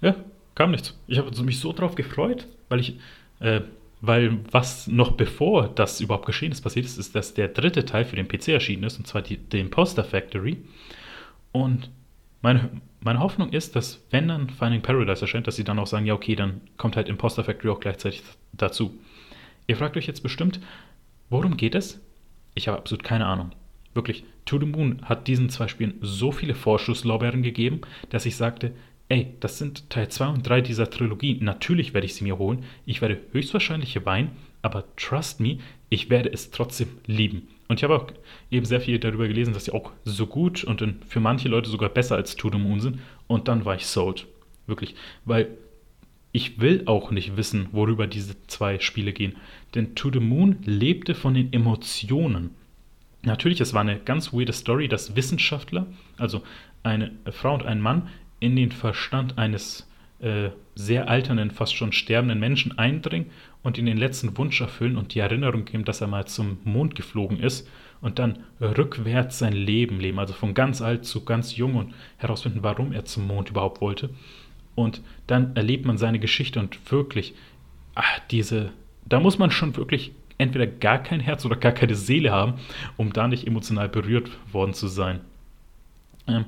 ja, 0.00 0.16
kam 0.54 0.70
nichts. 0.70 0.98
Ich 1.06 1.18
habe 1.18 1.42
mich 1.42 1.58
so 1.58 1.72
drauf 1.72 1.94
gefreut, 1.94 2.46
weil 2.68 2.80
ich, 2.80 2.98
äh, 3.40 3.60
weil 4.00 4.38
was 4.50 4.86
noch 4.86 5.12
bevor 5.12 5.68
das 5.68 6.00
überhaupt 6.00 6.26
geschehen 6.26 6.52
ist, 6.52 6.62
passiert 6.62 6.86
ist, 6.86 6.98
ist, 6.98 7.14
dass 7.14 7.34
der 7.34 7.48
dritte 7.48 7.84
Teil 7.84 8.04
für 8.04 8.16
den 8.16 8.28
PC 8.28 8.48
erschienen 8.48 8.84
ist, 8.84 8.98
und 8.98 9.06
zwar 9.06 9.22
die, 9.22 9.36
die 9.36 9.60
Imposter 9.60 10.04
Factory. 10.04 10.58
Und 11.52 11.90
meine, 12.42 12.70
meine 13.00 13.20
Hoffnung 13.20 13.50
ist, 13.50 13.76
dass 13.76 14.04
wenn 14.10 14.28
dann 14.28 14.48
Finding 14.48 14.82
Paradise 14.82 15.22
erscheint, 15.22 15.46
dass 15.46 15.56
sie 15.56 15.64
dann 15.64 15.78
auch 15.78 15.86
sagen, 15.86 16.06
ja 16.06 16.14
okay, 16.14 16.36
dann 16.36 16.60
kommt 16.76 16.96
halt 16.96 17.08
Imposter 17.08 17.44
Factory 17.44 17.70
auch 17.70 17.80
gleichzeitig 17.80 18.22
dazu. 18.52 18.98
Ihr 19.66 19.76
fragt 19.76 19.96
euch 19.96 20.06
jetzt 20.06 20.22
bestimmt, 20.22 20.60
worum 21.28 21.56
geht 21.56 21.74
es? 21.74 22.00
Ich 22.54 22.68
habe 22.68 22.78
absolut 22.78 23.04
keine 23.04 23.26
Ahnung. 23.26 23.52
Wirklich, 23.94 24.24
To 24.44 24.58
the 24.58 24.66
Moon 24.66 25.00
hat 25.02 25.26
diesen 25.28 25.48
zwei 25.50 25.68
Spielen 25.68 25.94
so 26.00 26.32
viele 26.32 26.54
Vorschusslorbeeren 26.54 27.42
gegeben, 27.42 27.80
dass 28.08 28.26
ich 28.26 28.36
sagte, 28.36 28.72
ey, 29.10 29.34
das 29.40 29.58
sind 29.58 29.90
Teil 29.90 30.08
2 30.08 30.28
und 30.28 30.48
3 30.48 30.62
dieser 30.62 30.88
Trilogie. 30.88 31.36
Natürlich 31.40 31.92
werde 31.92 32.06
ich 32.06 32.14
sie 32.14 32.24
mir 32.24 32.38
holen. 32.38 32.64
Ich 32.86 33.02
werde 33.02 33.20
höchstwahrscheinlich 33.32 34.06
weinen, 34.06 34.30
aber 34.62 34.84
trust 34.96 35.40
me, 35.40 35.58
ich 35.90 36.08
werde 36.08 36.32
es 36.32 36.50
trotzdem 36.50 36.88
lieben. 37.06 37.48
Und 37.68 37.78
ich 37.78 37.84
habe 37.84 37.96
auch 37.96 38.06
eben 38.50 38.64
sehr 38.64 38.80
viel 38.80 38.98
darüber 38.98 39.28
gelesen, 39.28 39.52
dass 39.52 39.66
sie 39.66 39.72
auch 39.72 39.90
so 40.04 40.26
gut 40.26 40.64
und 40.64 40.82
für 41.06 41.20
manche 41.20 41.48
Leute 41.48 41.68
sogar 41.68 41.88
besser 41.88 42.16
als 42.16 42.36
To 42.36 42.50
the 42.50 42.58
Moon 42.58 42.80
sind. 42.80 43.00
Und 43.26 43.48
dann 43.48 43.64
war 43.64 43.74
ich 43.74 43.86
sold. 43.86 44.26
Wirklich. 44.66 44.94
Weil 45.24 45.58
ich 46.32 46.60
will 46.60 46.82
auch 46.86 47.10
nicht 47.10 47.36
wissen, 47.36 47.68
worüber 47.72 48.06
diese 48.06 48.36
zwei 48.46 48.78
Spiele 48.78 49.12
gehen. 49.12 49.36
Denn 49.74 49.96
To 49.96 50.10
the 50.12 50.20
Moon 50.20 50.58
lebte 50.64 51.16
von 51.16 51.34
den 51.34 51.52
Emotionen. 51.52 52.50
Natürlich, 53.22 53.60
es 53.60 53.74
war 53.74 53.82
eine 53.82 53.98
ganz 53.98 54.32
weirde 54.32 54.52
Story, 54.52 54.88
dass 54.88 55.16
Wissenschaftler, 55.16 55.86
also 56.16 56.42
eine 56.82 57.12
Frau 57.30 57.54
und 57.54 57.66
ein 57.66 57.80
Mann, 57.80 58.08
in 58.40 58.56
den 58.56 58.72
Verstand 58.72 59.38
eines 59.38 59.86
äh, 60.20 60.50
sehr 60.74 61.08
alternden, 61.08 61.50
fast 61.50 61.74
schon 61.74 61.92
sterbenden 61.92 62.40
Menschen 62.40 62.78
eindringen 62.78 63.30
und 63.62 63.78
ihn 63.78 63.86
den 63.86 63.98
letzten 63.98 64.36
Wunsch 64.36 64.60
erfüllen 64.60 64.96
und 64.96 65.14
die 65.14 65.20
Erinnerung 65.20 65.64
geben, 65.64 65.84
dass 65.84 66.00
er 66.00 66.06
mal 66.06 66.26
zum 66.26 66.58
Mond 66.64 66.94
geflogen 66.94 67.38
ist 67.38 67.68
und 68.00 68.18
dann 68.18 68.40
rückwärts 68.60 69.38
sein 69.38 69.52
Leben 69.52 70.00
leben, 70.00 70.18
also 70.18 70.32
von 70.32 70.54
ganz 70.54 70.80
alt 70.80 71.04
zu 71.04 71.24
ganz 71.24 71.56
jung 71.56 71.76
und 71.76 71.94
herausfinden, 72.16 72.62
warum 72.62 72.92
er 72.92 73.04
zum 73.04 73.26
Mond 73.26 73.50
überhaupt 73.50 73.80
wollte. 73.80 74.10
Und 74.74 75.02
dann 75.26 75.54
erlebt 75.56 75.84
man 75.84 75.98
seine 75.98 76.18
Geschichte 76.18 76.60
und 76.60 76.90
wirklich, 76.90 77.34
ach, 77.94 78.20
diese, 78.30 78.72
da 79.06 79.20
muss 79.20 79.38
man 79.38 79.50
schon 79.50 79.76
wirklich 79.76 80.12
entweder 80.38 80.66
gar 80.66 81.02
kein 81.02 81.20
Herz 81.20 81.44
oder 81.44 81.56
gar 81.56 81.72
keine 81.72 81.94
Seele 81.94 82.30
haben, 82.30 82.54
um 82.96 83.12
da 83.12 83.28
nicht 83.28 83.46
emotional 83.46 83.90
berührt 83.90 84.30
worden 84.52 84.72
zu 84.72 84.88
sein. 84.88 85.20
Ähm, 86.26 86.46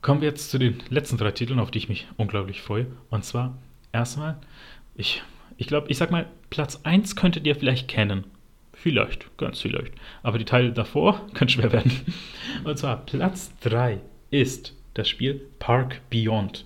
Kommen 0.00 0.20
wir 0.20 0.28
jetzt 0.28 0.50
zu 0.50 0.58
den 0.58 0.78
letzten 0.90 1.16
drei 1.16 1.32
Titeln, 1.32 1.58
auf 1.58 1.70
die 1.70 1.78
ich 1.78 1.88
mich 1.88 2.06
unglaublich 2.16 2.62
freue. 2.62 2.86
Und 3.10 3.24
zwar 3.24 3.58
erstmal, 3.92 4.36
ich, 4.94 5.22
ich 5.56 5.66
glaube, 5.66 5.90
ich 5.90 5.98
sag 5.98 6.10
mal, 6.10 6.26
Platz 6.50 6.80
1 6.84 7.16
könntet 7.16 7.46
ihr 7.46 7.56
vielleicht 7.56 7.88
kennen. 7.88 8.24
Vielleicht, 8.72 9.36
ganz 9.38 9.60
vielleicht. 9.60 9.92
Aber 10.22 10.38
die 10.38 10.44
Teile 10.44 10.72
davor 10.72 11.26
können 11.34 11.48
schwer 11.48 11.72
werden. 11.72 11.90
Und 12.62 12.78
zwar 12.78 13.04
Platz 13.06 13.50
3 13.60 14.00
ist 14.30 14.74
das 14.94 15.08
Spiel 15.08 15.40
Park 15.58 16.00
Beyond. 16.10 16.64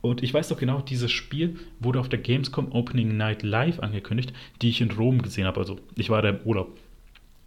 Und 0.00 0.22
ich 0.22 0.34
weiß 0.34 0.48
doch 0.48 0.58
genau, 0.58 0.80
dieses 0.80 1.12
Spiel 1.12 1.58
wurde 1.78 2.00
auf 2.00 2.08
der 2.08 2.18
Gamescom 2.18 2.72
Opening 2.72 3.16
Night 3.16 3.42
Live 3.42 3.78
angekündigt, 3.80 4.32
die 4.60 4.68
ich 4.68 4.80
in 4.80 4.90
Rom 4.90 5.22
gesehen 5.22 5.46
habe. 5.46 5.60
Also 5.60 5.78
ich 5.94 6.10
war 6.10 6.22
da 6.22 6.30
im 6.30 6.40
Urlaub. 6.44 6.76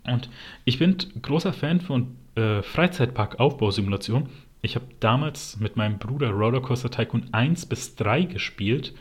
Und 0.06 0.30
ich 0.64 0.80
bin 0.80 0.98
großer 1.22 1.54
Fan 1.54 1.82
von 1.82 2.16
äh, 2.36 2.64
Freizeitpark-Aufbausimulation 2.64 4.30
ich 4.62 4.76
habe 4.76 4.86
damals 5.00 5.60
mit 5.60 5.76
meinem 5.76 5.98
Bruder 5.98 6.32
Rollercoaster 6.32 6.90
Tycoon 6.90 7.30
1 7.32 7.68
bis 7.68 7.96
3 7.96 8.24
gespielt 8.24 8.94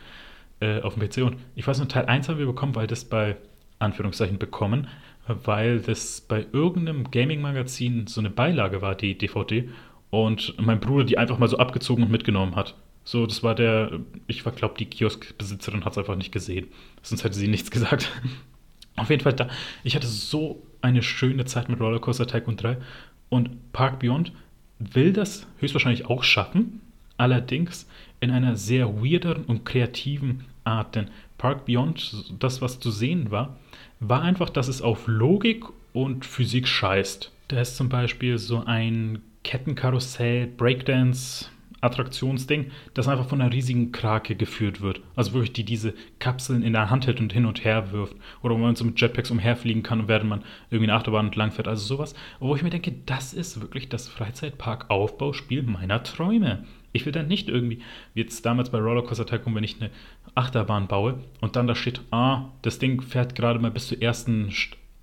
äh, 0.59 0.81
auf 0.81 0.95
dem 0.95 1.07
PC 1.07 1.17
und 1.23 1.37
ich 1.55 1.67
weiß 1.67 1.79
nur, 1.79 1.87
Teil 1.87 2.05
1 2.05 2.29
haben 2.29 2.39
wir 2.39 2.45
bekommen, 2.45 2.75
weil 2.75 2.87
das 2.87 3.05
bei 3.05 3.37
Anführungszeichen 3.79 4.37
bekommen, 4.37 4.87
weil 5.27 5.79
das 5.79 6.21
bei 6.21 6.45
irgendeinem 6.51 7.11
Gaming-Magazin 7.11 8.07
so 8.07 8.21
eine 8.21 8.29
Beilage 8.29 8.81
war, 8.81 8.95
die 8.95 9.17
DVD, 9.17 9.69
und 10.09 10.55
mein 10.59 10.79
Bruder 10.79 11.03
die 11.03 11.17
einfach 11.17 11.37
mal 11.37 11.49
so 11.49 11.57
abgezogen 11.57 12.03
und 12.03 12.11
mitgenommen 12.11 12.55
hat. 12.55 12.75
So, 13.03 13.25
das 13.25 13.43
war 13.43 13.55
der, 13.55 13.99
ich 14.27 14.43
glaube, 14.43 14.75
die 14.77 14.85
Kioskbesitzerin 14.85 15.85
hat 15.85 15.93
es 15.93 15.97
einfach 15.97 16.15
nicht 16.15 16.31
gesehen. 16.31 16.67
Sonst 17.01 17.23
hätte 17.23 17.35
sie 17.35 17.47
nichts 17.47 17.71
gesagt. 17.71 18.11
Auf 18.95 19.09
jeden 19.09 19.23
Fall 19.23 19.33
da. 19.33 19.47
Ich 19.83 19.95
hatte 19.95 20.07
so 20.07 20.63
eine 20.81 21.03
schöne 21.03 21.45
Zeit 21.45 21.69
mit 21.69 21.79
Rollercoaster 21.79 22.27
Tycoon 22.27 22.57
3 22.57 22.77
und 23.29 23.71
Park 23.71 23.99
Beyond 23.99 24.31
will 24.79 25.13
das 25.13 25.47
höchstwahrscheinlich 25.57 26.05
auch 26.05 26.23
schaffen, 26.23 26.81
allerdings 27.17 27.87
in 28.19 28.31
einer 28.31 28.55
sehr 28.55 29.01
weirderen 29.01 29.45
und 29.45 29.65
kreativen 29.65 30.45
Art. 30.63 30.95
Denn 30.95 31.09
Park 31.37 31.65
Beyond, 31.65 32.33
das 32.39 32.61
was 32.61 32.79
zu 32.79 32.91
sehen 32.91 33.31
war, 33.31 33.57
war 33.99 34.21
einfach, 34.21 34.49
dass 34.49 34.67
es 34.67 34.81
auf 34.81 35.07
Logik 35.07 35.65
und 35.93 36.25
Physik 36.25 36.67
scheißt. 36.67 37.31
Da 37.47 37.61
ist 37.61 37.77
zum 37.77 37.89
Beispiel 37.89 38.37
so 38.37 38.63
ein 38.65 39.21
Kettenkarussell, 39.43 40.47
Breakdance, 40.47 41.49
Attraktionsding, 41.81 42.71
das 42.93 43.07
einfach 43.07 43.27
von 43.27 43.41
einer 43.41 43.53
riesigen 43.53 43.91
Krake 43.91 44.35
geführt 44.35 44.81
wird. 44.81 45.01
Also 45.15 45.33
wirklich, 45.33 45.53
die 45.53 45.63
diese 45.63 45.93
Kapseln 46.19 46.63
in 46.63 46.73
der 46.73 46.89
Hand 46.89 47.07
hält 47.07 47.19
und 47.19 47.33
hin 47.33 47.45
und 47.45 47.63
her 47.63 47.91
wirft. 47.91 48.15
Oder 48.41 48.55
wo 48.55 48.59
man 48.59 48.75
so 48.75 48.85
mit 48.85 48.99
Jetpacks 48.99 49.31
umherfliegen 49.31 49.83
kann, 49.83 50.07
während 50.07 50.29
man 50.29 50.43
irgendwie 50.69 50.91
eine 50.91 50.99
Achterbahn 50.99 51.27
entlang 51.27 51.51
fährt. 51.51 51.67
Also 51.67 51.85
sowas. 51.85 52.15
Wo 52.39 52.55
ich 52.55 52.63
mir 52.63 52.69
denke, 52.69 52.93
das 53.05 53.33
ist 53.33 53.61
wirklich 53.61 53.89
das 53.89 54.07
Freizeitpark-Aufbauspiel 54.07 55.63
meiner 55.63 56.03
Träume. 56.03 56.65
Ich 56.93 57.05
will 57.05 57.13
dann 57.13 57.27
nicht 57.27 57.47
irgendwie, 57.47 57.81
wie 58.13 58.21
jetzt 58.21 58.45
damals 58.45 58.71
bei 58.71 58.79
Rollercoaster 58.79 59.25
Tycoon, 59.25 59.53
wenn 59.53 59.63
ich 59.63 59.79
eine 59.79 59.91
Achterbahn 60.33 60.87
baue 60.87 61.19
und 61.41 61.55
dann 61.55 61.67
da 61.67 61.75
steht, 61.75 62.01
ah, 62.11 62.45
das 62.63 62.79
Ding 62.79 63.01
fährt 63.01 63.35
gerade 63.35 63.59
mal 63.59 63.69
bis 63.69 63.87
zur 63.87 64.01
ersten 64.01 64.51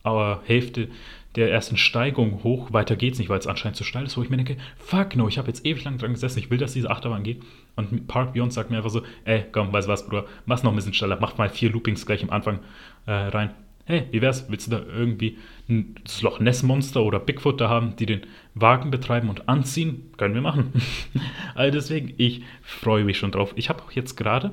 äh, 0.04 0.36
Hälfte 0.44 0.88
der 1.36 1.50
ersten 1.50 1.76
Steigung 1.76 2.44
hoch. 2.44 2.72
Weiter 2.72 2.96
geht's 2.96 3.18
nicht, 3.18 3.28
weil 3.28 3.38
es 3.38 3.46
anscheinend 3.46 3.76
zu 3.76 3.84
steil 3.84 4.04
ist, 4.04 4.16
wo 4.16 4.22
ich 4.22 4.30
mir 4.30 4.36
denke, 4.36 4.56
fuck 4.76 5.16
no, 5.16 5.26
ich 5.28 5.38
habe 5.38 5.48
jetzt 5.48 5.66
ewig 5.66 5.84
lang 5.84 5.98
dran 5.98 6.12
gesessen, 6.12 6.38
ich 6.38 6.50
will, 6.50 6.58
dass 6.58 6.74
diese 6.74 6.90
Achterbahn 6.90 7.24
geht. 7.24 7.42
Und 7.76 8.06
Park 8.06 8.34
Beyond 8.34 8.52
sagt 8.52 8.70
mir 8.70 8.76
einfach 8.76 8.90
so, 8.90 9.02
ey, 9.24 9.44
komm, 9.50 9.72
weißt 9.72 9.88
du 9.88 9.92
was, 9.92 10.06
Bruder, 10.06 10.26
mach's 10.46 10.62
noch 10.62 10.72
ein 10.72 10.76
bisschen 10.76 10.94
schneller, 10.94 11.18
mach 11.20 11.36
mal 11.36 11.48
vier 11.48 11.70
Loopings 11.70 12.06
gleich 12.06 12.22
am 12.22 12.30
Anfang 12.30 12.60
äh, 13.06 13.12
rein. 13.12 13.50
Hey, 13.86 14.04
wie 14.12 14.22
wär's? 14.22 14.46
Willst 14.48 14.68
du 14.68 14.70
da 14.70 14.82
irgendwie 14.82 15.36
ein 15.68 15.96
Loch 16.22 16.40
Ness 16.40 16.62
Monster 16.62 17.02
oder 17.02 17.18
Bigfoot 17.18 17.60
da 17.60 17.68
haben, 17.68 17.96
die 17.96 18.06
den 18.06 18.22
Wagen 18.54 18.90
betreiben 18.90 19.28
und 19.28 19.46
anziehen? 19.48 20.10
Können 20.16 20.34
wir 20.34 20.40
machen. 20.40 20.72
also 21.54 21.70
deswegen, 21.70 22.14
ich 22.16 22.42
freue 22.62 23.04
mich 23.04 23.18
schon 23.18 23.30
drauf. 23.30 23.52
Ich 23.56 23.68
habe 23.68 23.82
auch 23.82 23.92
jetzt 23.92 24.16
gerade 24.16 24.52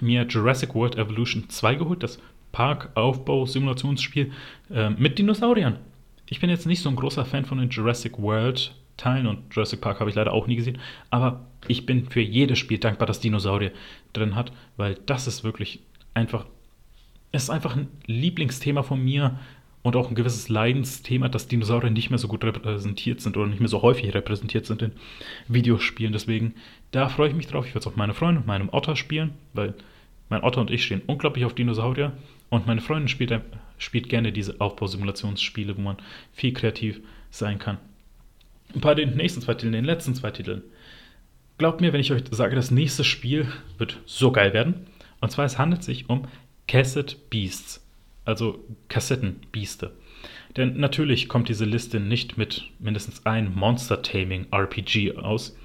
mir 0.00 0.22
Jurassic 0.24 0.74
World 0.74 0.96
Evolution 0.96 1.48
2 1.48 1.76
geholt, 1.76 2.02
das 2.02 2.18
Parkaufbau-Simulationsspiel 2.50 4.32
äh, 4.70 4.90
mit 4.90 5.18
Dinosauriern 5.18 5.78
ich 6.30 6.40
bin 6.40 6.50
jetzt 6.50 6.66
nicht 6.66 6.82
so 6.82 6.88
ein 6.88 6.96
großer 6.96 7.24
Fan 7.24 7.44
von 7.44 7.58
den 7.58 7.70
Jurassic 7.70 8.18
World 8.18 8.74
Teilen 8.98 9.26
und 9.26 9.54
Jurassic 9.54 9.80
Park 9.80 10.00
habe 10.00 10.10
ich 10.10 10.16
leider 10.16 10.32
auch 10.32 10.46
nie 10.46 10.56
gesehen, 10.56 10.78
aber 11.10 11.46
ich 11.68 11.86
bin 11.86 12.10
für 12.10 12.20
jedes 12.20 12.58
Spiel 12.58 12.78
dankbar, 12.78 13.06
das 13.06 13.20
Dinosaurier 13.20 13.72
drin 14.12 14.34
hat, 14.34 14.52
weil 14.76 14.96
das 15.06 15.26
ist 15.26 15.44
wirklich 15.44 15.80
einfach, 16.14 16.46
es 17.32 17.44
ist 17.44 17.50
einfach 17.50 17.76
ein 17.76 17.88
Lieblingsthema 18.06 18.82
von 18.82 19.02
mir 19.02 19.38
und 19.82 19.94
auch 19.94 20.08
ein 20.08 20.16
gewisses 20.16 20.48
Leidensthema, 20.48 21.28
dass 21.28 21.48
Dinosaurier 21.48 21.90
nicht 21.90 22.10
mehr 22.10 22.18
so 22.18 22.28
gut 22.28 22.44
repräsentiert 22.44 23.20
sind 23.20 23.36
oder 23.36 23.46
nicht 23.46 23.60
mehr 23.60 23.68
so 23.68 23.82
häufig 23.82 24.12
repräsentiert 24.12 24.66
sind 24.66 24.82
in 24.82 24.92
Videospielen. 25.46 26.12
Deswegen, 26.12 26.54
da 26.90 27.08
freue 27.08 27.28
ich 27.28 27.36
mich 27.36 27.46
drauf. 27.46 27.66
Ich 27.66 27.74
werde 27.74 27.86
es 27.88 27.92
auch 27.92 27.96
meine 27.96 28.14
Freunde 28.14 28.40
und 28.40 28.46
meinem 28.46 28.68
Otter 28.70 28.96
spielen, 28.96 29.34
weil 29.54 29.74
mein 30.28 30.42
Otter 30.42 30.60
und 30.60 30.70
ich 30.70 30.84
stehen 30.84 31.02
unglaublich 31.06 31.44
auf 31.44 31.54
Dinosaurier 31.54 32.12
und 32.50 32.66
meine 32.66 32.80
Freundin 32.80 33.08
spielt, 33.08 33.30
spielt 33.78 34.08
gerne 34.08 34.32
diese 34.32 34.60
Aufbausimulationsspiele, 34.60 35.76
wo 35.76 35.80
man 35.80 35.96
viel 36.32 36.52
kreativ 36.52 37.00
sein 37.30 37.58
kann. 37.58 37.78
Ein 38.74 38.80
paar 38.80 38.94
den 38.94 39.16
nächsten 39.16 39.40
zwei 39.40 39.54
Titeln, 39.54 39.72
den 39.72 39.84
letzten 39.84 40.14
zwei 40.14 40.30
Titeln. 40.30 40.62
Glaubt 41.56 41.80
mir, 41.80 41.92
wenn 41.92 42.00
ich 42.00 42.12
euch 42.12 42.22
sage, 42.30 42.54
das 42.54 42.70
nächste 42.70 43.04
Spiel 43.04 43.50
wird 43.78 43.98
so 44.06 44.30
geil 44.30 44.52
werden. 44.52 44.86
Und 45.20 45.30
zwar, 45.30 45.44
es 45.44 45.58
handelt 45.58 45.82
sich 45.82 46.08
um 46.08 46.26
Cassette 46.68 47.16
Beasts, 47.30 47.84
also 48.24 48.64
Kassettenbieste. 48.88 49.92
Denn 50.56 50.78
natürlich 50.78 51.28
kommt 51.28 51.48
diese 51.48 51.64
Liste 51.64 51.98
nicht 52.00 52.38
mit 52.38 52.64
mindestens 52.78 53.26
ein 53.26 53.54
Monster 53.54 54.02
Taming 54.02 54.46
RPG 54.52 55.16
aus. 55.16 55.56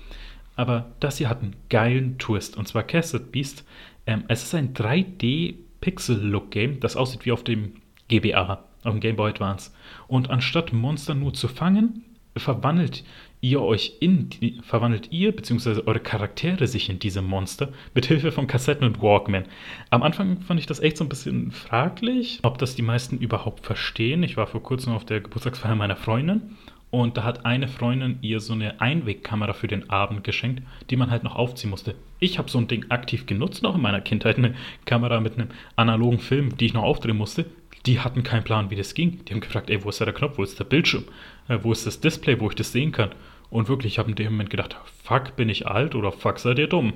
Aber 0.55 0.91
das 0.99 1.17
hier 1.17 1.29
hat 1.29 1.41
einen 1.41 1.55
geilen 1.69 2.19
Twist. 2.19 2.57
Und 2.57 2.67
zwar 2.67 2.83
Cassette 2.83 3.25
Beast. 3.25 3.65
Ähm, 4.05 4.25
es 4.27 4.43
ist 4.43 4.53
ein 4.55 4.73
3D-Pixel-Look-Game, 4.73 6.79
das 6.79 6.95
aussieht 6.95 7.25
wie 7.25 7.31
auf 7.31 7.43
dem 7.43 7.73
GBA, 8.09 8.63
auf 8.83 8.91
dem 8.91 8.99
Game 8.99 9.15
Boy 9.15 9.31
Advance. 9.31 9.71
Und 10.07 10.29
anstatt 10.29 10.73
Monster 10.73 11.15
nur 11.15 11.33
zu 11.33 11.47
fangen, 11.47 12.03
verwandelt 12.35 13.03
ihr 13.41 13.61
euch 13.61 13.97
in 13.99 14.29
die, 14.29 14.59
verwandelt 14.63 15.11
ihr 15.11 15.35
bzw. 15.35 15.81
eure 15.85 15.99
Charaktere 15.99 16.65
sich 16.65 16.89
in 16.89 16.99
diese 16.99 17.21
Monster 17.21 17.69
mit 17.93 18.05
Hilfe 18.05 18.31
von 18.31 18.47
Kassetten 18.47 18.87
und 18.87 19.01
Walkman. 19.01 19.45
Am 19.89 20.01
Anfang 20.01 20.41
fand 20.41 20.59
ich 20.59 20.65
das 20.65 20.79
echt 20.79 20.97
so 20.97 21.03
ein 21.03 21.09
bisschen 21.09 21.51
fraglich, 21.51 22.39
ob 22.43 22.57
das 22.57 22.75
die 22.75 22.81
meisten 22.81 23.17
überhaupt 23.17 23.65
verstehen. 23.65 24.23
Ich 24.23 24.37
war 24.37 24.47
vor 24.47 24.63
kurzem 24.63 24.93
auf 24.93 25.05
der 25.05 25.19
Geburtstagsfeier 25.19 25.75
meiner 25.75 25.97
Freundin 25.97 26.55
und 26.89 27.17
da 27.17 27.23
hat 27.23 27.45
eine 27.45 27.67
Freundin 27.67 28.19
ihr 28.21 28.39
so 28.39 28.53
eine 28.53 28.79
Einwegkamera 28.79 29.53
für 29.53 29.67
den 29.67 29.89
Abend 29.89 30.23
geschenkt, 30.23 30.63
die 30.89 30.95
man 30.95 31.11
halt 31.11 31.23
noch 31.23 31.35
aufziehen 31.35 31.69
musste. 31.69 31.95
Ich 32.19 32.37
habe 32.37 32.49
so 32.49 32.59
ein 32.59 32.67
Ding 32.67 32.85
aktiv 32.89 33.25
genutzt 33.25 33.61
noch 33.61 33.75
in 33.75 33.81
meiner 33.81 33.99
Kindheit, 33.99 34.37
eine 34.37 34.55
Kamera 34.85 35.19
mit 35.19 35.33
einem 35.33 35.49
analogen 35.75 36.19
Film, 36.19 36.55
die 36.57 36.67
ich 36.67 36.73
noch 36.73 36.83
aufdrehen 36.83 37.17
musste 37.17 37.45
die 37.85 37.99
hatten 37.99 38.23
keinen 38.23 38.43
Plan, 38.43 38.69
wie 38.69 38.75
das 38.75 38.93
ging. 38.93 39.23
Die 39.25 39.33
haben 39.33 39.41
gefragt, 39.41 39.69
ey, 39.69 39.83
wo 39.83 39.89
ist 39.89 39.99
da 39.99 40.05
der 40.05 40.13
Knopf, 40.13 40.37
wo 40.37 40.43
ist 40.43 40.59
der 40.59 40.65
Bildschirm, 40.65 41.05
äh, 41.47 41.59
wo 41.61 41.71
ist 41.71 41.85
das 41.85 41.99
Display, 41.99 42.39
wo 42.39 42.49
ich 42.49 42.55
das 42.55 42.71
sehen 42.71 42.91
kann. 42.91 43.11
Und 43.49 43.67
wirklich, 43.67 43.93
ich 43.93 43.99
habe 43.99 44.09
in 44.09 44.15
dem 44.15 44.31
Moment 44.31 44.49
gedacht, 44.49 44.75
fuck, 45.03 45.35
bin 45.35 45.49
ich 45.49 45.67
alt 45.67 45.95
oder 45.95 46.11
fuck, 46.11 46.39
seid 46.39 46.59
ihr 46.59 46.67
dumm. 46.67 46.93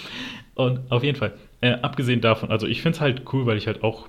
und 0.54 0.90
auf 0.90 1.02
jeden 1.02 1.18
Fall, 1.18 1.34
äh, 1.60 1.72
abgesehen 1.72 2.20
davon, 2.20 2.50
also 2.50 2.66
ich 2.66 2.80
finde 2.82 2.96
es 2.96 3.00
halt 3.00 3.22
cool, 3.32 3.46
weil 3.46 3.58
ich 3.58 3.66
halt 3.66 3.82
auch, 3.82 4.08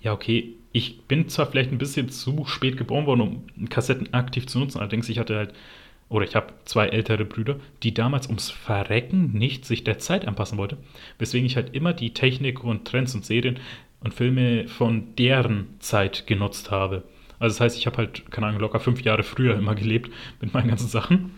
ja, 0.00 0.12
okay, 0.12 0.54
ich 0.72 1.02
bin 1.02 1.28
zwar 1.28 1.46
vielleicht 1.46 1.72
ein 1.72 1.78
bisschen 1.78 2.10
zu 2.10 2.44
spät 2.46 2.76
geboren 2.76 3.06
worden, 3.06 3.20
um 3.20 3.68
Kassetten 3.68 4.12
aktiv 4.12 4.46
zu 4.46 4.58
nutzen, 4.58 4.78
allerdings 4.78 5.08
ich 5.08 5.18
hatte 5.18 5.36
halt, 5.36 5.54
oder 6.08 6.24
ich 6.24 6.34
habe 6.34 6.52
zwei 6.64 6.88
ältere 6.88 7.24
Brüder, 7.24 7.56
die 7.82 7.94
damals 7.94 8.26
ums 8.26 8.50
Verrecken 8.50 9.32
nicht 9.32 9.64
sich 9.64 9.84
der 9.84 9.98
Zeit 9.98 10.26
anpassen 10.26 10.58
wollten, 10.58 10.78
weswegen 11.18 11.46
ich 11.46 11.56
halt 11.56 11.74
immer 11.74 11.92
die 11.92 12.12
Technik 12.12 12.64
und 12.64 12.86
Trends 12.86 13.14
und 13.14 13.24
Serien 13.24 13.58
und 14.00 14.14
Filme 14.14 14.66
von 14.68 15.14
deren 15.16 15.68
Zeit 15.80 16.26
genutzt 16.26 16.70
habe. 16.70 17.04
Also 17.38 17.54
das 17.54 17.60
heißt, 17.60 17.78
ich 17.78 17.86
habe 17.86 17.98
halt, 17.98 18.30
keine 18.30 18.46
Ahnung, 18.46 18.60
locker 18.60 18.80
fünf 18.80 19.02
Jahre 19.02 19.22
früher 19.22 19.56
immer 19.56 19.74
gelebt 19.74 20.10
mit 20.40 20.52
meinen 20.52 20.68
ganzen 20.68 20.88
Sachen. 20.88 21.32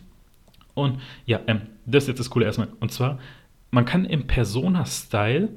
Und 0.74 1.00
ja, 1.26 1.40
ähm, 1.46 1.62
das 1.86 2.04
ist 2.04 2.08
jetzt 2.08 2.18
das 2.20 2.30
Coole 2.30 2.46
erstmal. 2.46 2.68
Und 2.80 2.92
zwar, 2.92 3.18
man 3.70 3.84
kann 3.84 4.04
im 4.04 4.26
Persona-Style 4.26 5.48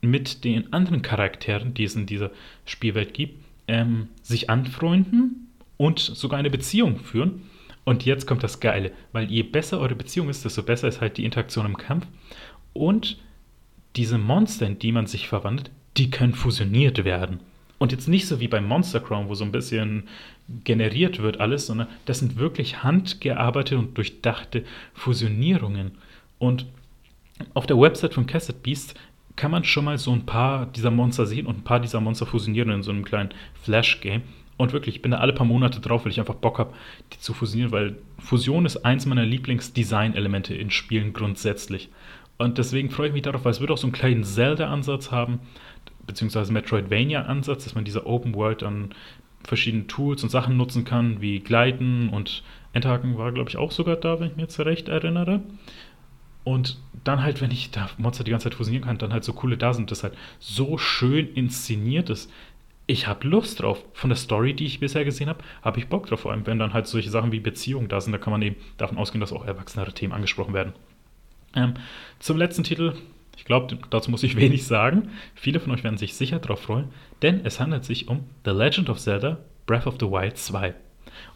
mit 0.00 0.44
den 0.44 0.72
anderen 0.72 1.02
Charakteren, 1.02 1.74
die 1.74 1.84
es 1.84 1.94
in 1.94 2.06
dieser 2.06 2.30
Spielwelt 2.64 3.12
gibt, 3.12 3.44
ähm, 3.68 4.08
sich 4.22 4.48
anfreunden 4.48 5.48
und 5.76 5.98
sogar 5.98 6.38
eine 6.38 6.50
Beziehung 6.50 6.98
führen. 6.98 7.42
Und 7.84 8.04
jetzt 8.04 8.26
kommt 8.26 8.42
das 8.42 8.60
Geile, 8.60 8.92
weil 9.12 9.30
je 9.30 9.42
besser 9.42 9.80
eure 9.80 9.94
Beziehung 9.94 10.28
ist, 10.28 10.44
desto 10.44 10.62
besser 10.62 10.88
ist 10.88 11.00
halt 11.00 11.16
die 11.16 11.24
Interaktion 11.24 11.66
im 11.66 11.76
Kampf. 11.76 12.06
Und 12.72 13.18
diese 13.96 14.18
Monster, 14.18 14.66
in 14.66 14.78
die 14.78 14.92
man 14.92 15.06
sich 15.06 15.28
verwandelt, 15.28 15.70
die 15.96 16.10
können 16.10 16.34
fusioniert 16.34 17.04
werden. 17.04 17.40
Und 17.78 17.92
jetzt 17.92 18.08
nicht 18.08 18.26
so 18.26 18.40
wie 18.40 18.48
beim 18.48 18.66
Monster 18.66 19.00
Crown, 19.00 19.28
wo 19.28 19.34
so 19.34 19.42
ein 19.42 19.52
bisschen 19.52 20.04
generiert 20.64 21.22
wird 21.22 21.40
alles, 21.40 21.66
sondern 21.66 21.88
das 22.04 22.18
sind 22.18 22.36
wirklich 22.36 22.82
handgearbeitete 22.82 23.78
und 23.78 23.96
durchdachte 23.96 24.64
Fusionierungen. 24.92 25.92
Und 26.38 26.66
auf 27.54 27.66
der 27.66 27.80
Website 27.80 28.12
von 28.12 28.26
Cassette 28.26 28.58
Beast 28.62 28.94
kann 29.36 29.50
man 29.50 29.64
schon 29.64 29.86
mal 29.86 29.96
so 29.96 30.12
ein 30.12 30.26
paar 30.26 30.66
dieser 30.66 30.90
Monster 30.90 31.24
sehen 31.24 31.46
und 31.46 31.58
ein 31.58 31.64
paar 31.64 31.80
dieser 31.80 32.02
Monster 32.02 32.26
fusionieren 32.26 32.70
in 32.70 32.82
so 32.82 32.90
einem 32.90 33.04
kleinen 33.04 33.30
Flash-Game. 33.62 34.22
Und 34.58 34.74
wirklich, 34.74 34.96
ich 34.96 35.02
bin 35.02 35.12
da 35.12 35.18
alle 35.18 35.32
paar 35.32 35.46
Monate 35.46 35.80
drauf, 35.80 36.04
weil 36.04 36.12
ich 36.12 36.20
einfach 36.20 36.34
Bock 36.34 36.58
habe, 36.58 36.74
die 37.14 37.18
zu 37.18 37.32
fusionieren, 37.32 37.72
weil 37.72 37.96
Fusion 38.18 38.66
ist 38.66 38.84
eins 38.84 39.06
meiner 39.06 39.24
Lieblings-Design-Elemente 39.24 40.54
in 40.54 40.70
Spielen 40.70 41.14
grundsätzlich. 41.14 41.88
Und 42.36 42.58
deswegen 42.58 42.90
freue 42.90 43.08
ich 43.08 43.14
mich 43.14 43.22
darauf, 43.22 43.46
weil 43.46 43.52
es 43.52 43.60
wird 43.60 43.70
auch 43.70 43.78
so 43.78 43.86
einen 43.86 43.92
kleinen 43.92 44.24
Zelda-Ansatz 44.24 45.10
haben 45.10 45.40
beziehungsweise 46.10 46.52
Metroidvania-Ansatz, 46.52 47.64
dass 47.64 47.74
man 47.76 47.84
diese 47.84 48.04
Open 48.04 48.34
World 48.34 48.62
dann 48.62 48.90
verschiedene 49.44 49.86
Tools 49.86 50.24
und 50.24 50.28
Sachen 50.28 50.56
nutzen 50.56 50.84
kann, 50.84 51.20
wie 51.20 51.38
Gleiten 51.38 52.08
und 52.08 52.42
Endhaken 52.72 53.16
war, 53.16 53.30
glaube 53.30 53.48
ich, 53.48 53.56
auch 53.56 53.70
sogar 53.70 53.96
da, 53.96 54.18
wenn 54.18 54.28
ich 54.28 54.36
mir 54.36 54.42
jetzt 54.42 54.58
recht 54.58 54.88
erinnere. 54.88 55.40
Und 56.42 56.78
dann 57.04 57.22
halt, 57.22 57.40
wenn 57.40 57.52
ich 57.52 57.70
da 57.70 57.88
Monster 57.96 58.24
die 58.24 58.32
ganze 58.32 58.44
Zeit 58.44 58.54
fusionieren 58.54 58.86
kann, 58.86 58.98
dann 58.98 59.12
halt 59.12 59.22
so 59.22 59.32
coole 59.32 59.56
da 59.56 59.72
sind, 59.72 59.90
das 59.92 60.02
halt 60.02 60.14
so 60.40 60.78
schön 60.78 61.32
inszeniert 61.34 62.10
ist. 62.10 62.30
Ich 62.86 63.06
habe 63.06 63.28
Lust 63.28 63.60
drauf. 63.60 63.84
Von 63.92 64.10
der 64.10 64.16
Story, 64.16 64.52
die 64.52 64.66
ich 64.66 64.80
bisher 64.80 65.04
gesehen 65.04 65.28
habe, 65.28 65.44
habe 65.62 65.78
ich 65.78 65.86
Bock 65.86 66.06
drauf. 66.06 66.20
Vor 66.20 66.32
allem, 66.32 66.46
wenn 66.46 66.58
dann 66.58 66.74
halt 66.74 66.88
solche 66.88 67.10
Sachen 67.10 67.30
wie 67.30 67.38
Beziehung 67.38 67.86
da 67.88 68.00
sind, 68.00 68.12
da 68.12 68.18
kann 68.18 68.32
man 68.32 68.42
eben 68.42 68.56
davon 68.78 68.98
ausgehen, 68.98 69.20
dass 69.20 69.32
auch 69.32 69.44
erwachsenere 69.44 69.92
Themen 69.92 70.12
angesprochen 70.12 70.54
werden. 70.54 70.72
Ähm, 71.54 71.74
zum 72.18 72.36
letzten 72.36 72.64
Titel, 72.64 72.94
glaube, 73.50 73.76
dazu 73.90 74.12
muss 74.12 74.22
ich 74.22 74.36
wenig 74.36 74.64
sagen. 74.64 75.10
Viele 75.34 75.58
von 75.58 75.72
euch 75.72 75.82
werden 75.82 75.98
sich 75.98 76.14
sicher 76.14 76.38
darauf 76.38 76.60
freuen, 76.60 76.88
denn 77.20 77.40
es 77.44 77.58
handelt 77.58 77.84
sich 77.84 78.06
um 78.06 78.24
The 78.44 78.52
Legend 78.52 78.88
of 78.88 78.98
Zelda 78.98 79.38
Breath 79.66 79.88
of 79.88 79.96
the 79.98 80.06
Wild 80.06 80.38
2. 80.38 80.72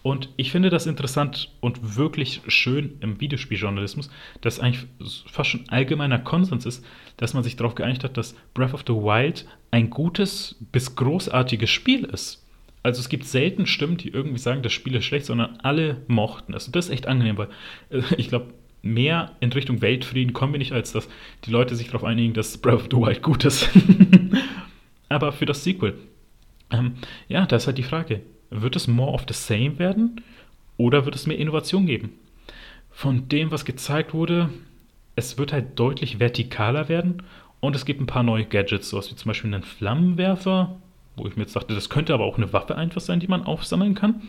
Und 0.04 0.28
ich 0.36 0.52
finde 0.52 0.70
das 0.70 0.86
interessant 0.86 1.50
und 1.60 1.96
wirklich 1.96 2.40
schön 2.46 2.98
im 3.00 3.20
Videospieljournalismus, 3.20 4.10
dass 4.42 4.60
eigentlich 4.60 4.86
fast 5.26 5.50
schon 5.50 5.68
allgemeiner 5.68 6.20
Konsens 6.20 6.66
ist, 6.66 6.84
dass 7.16 7.34
man 7.34 7.42
sich 7.42 7.56
darauf 7.56 7.74
geeinigt 7.74 8.04
hat, 8.04 8.16
dass 8.16 8.36
Breath 8.54 8.74
of 8.74 8.84
the 8.86 8.94
Wild 8.94 9.44
ein 9.72 9.90
gutes 9.90 10.56
bis 10.70 10.94
großartiges 10.94 11.68
Spiel 11.68 12.04
ist. 12.04 12.46
Also 12.84 13.00
es 13.00 13.08
gibt 13.08 13.24
selten 13.24 13.66
Stimmen, 13.66 13.96
die 13.96 14.10
irgendwie 14.10 14.38
sagen, 14.38 14.62
das 14.62 14.72
Spiel 14.72 14.94
ist 14.94 15.04
schlecht, 15.04 15.26
sondern 15.26 15.58
alle 15.62 16.02
mochten 16.06 16.54
es. 16.54 16.66
Und 16.66 16.76
das 16.76 16.86
ist 16.86 16.92
echt 16.92 17.08
angenehm, 17.08 17.38
weil 17.38 17.48
äh, 17.90 18.02
ich 18.16 18.28
glaube, 18.28 18.54
mehr 18.84 19.32
in 19.40 19.52
Richtung 19.52 19.80
Weltfrieden 19.80 20.32
kommen 20.32 20.52
wir 20.52 20.58
nicht, 20.58 20.72
als 20.72 20.92
dass 20.92 21.08
die 21.44 21.50
Leute 21.50 21.74
sich 21.76 21.86
darauf 21.86 22.04
einigen, 22.04 22.34
dass 22.34 22.58
Breath 22.58 22.74
of 22.74 22.88
the 22.90 22.96
Wild 22.96 23.22
gut 23.22 23.44
ist. 23.44 23.68
Aber 25.08 25.32
für 25.32 25.46
das 25.46 25.64
Sequel, 25.64 25.94
ähm, 26.70 26.94
ja, 27.28 27.46
da 27.46 27.56
ist 27.56 27.66
halt 27.66 27.78
die 27.78 27.82
Frage, 27.82 28.20
wird 28.50 28.76
es 28.76 28.86
more 28.86 29.12
of 29.12 29.24
the 29.28 29.34
same 29.34 29.78
werden 29.78 30.20
oder 30.76 31.04
wird 31.04 31.14
es 31.14 31.26
mehr 31.26 31.38
Innovation 31.38 31.86
geben? 31.86 32.12
Von 32.90 33.28
dem, 33.28 33.50
was 33.50 33.64
gezeigt 33.64 34.14
wurde, 34.14 34.50
es 35.16 35.38
wird 35.38 35.52
halt 35.52 35.78
deutlich 35.78 36.18
vertikaler 36.18 36.88
werden 36.88 37.22
und 37.60 37.76
es 37.76 37.84
gibt 37.84 38.00
ein 38.00 38.06
paar 38.06 38.22
neue 38.22 38.44
Gadgets, 38.44 38.90
sowas 38.90 39.10
wie 39.10 39.16
zum 39.16 39.28
Beispiel 39.28 39.52
einen 39.52 39.62
Flammenwerfer, 39.62 40.76
wo 41.16 41.26
ich 41.26 41.36
mir 41.36 41.42
jetzt 41.42 41.56
dachte, 41.56 41.74
das 41.74 41.88
könnte 41.88 42.14
aber 42.14 42.24
auch 42.24 42.36
eine 42.36 42.52
Waffe 42.52 42.76
einfach 42.76 43.00
sein, 43.00 43.20
die 43.20 43.28
man 43.28 43.44
aufsammeln 43.44 43.94
kann. 43.94 44.22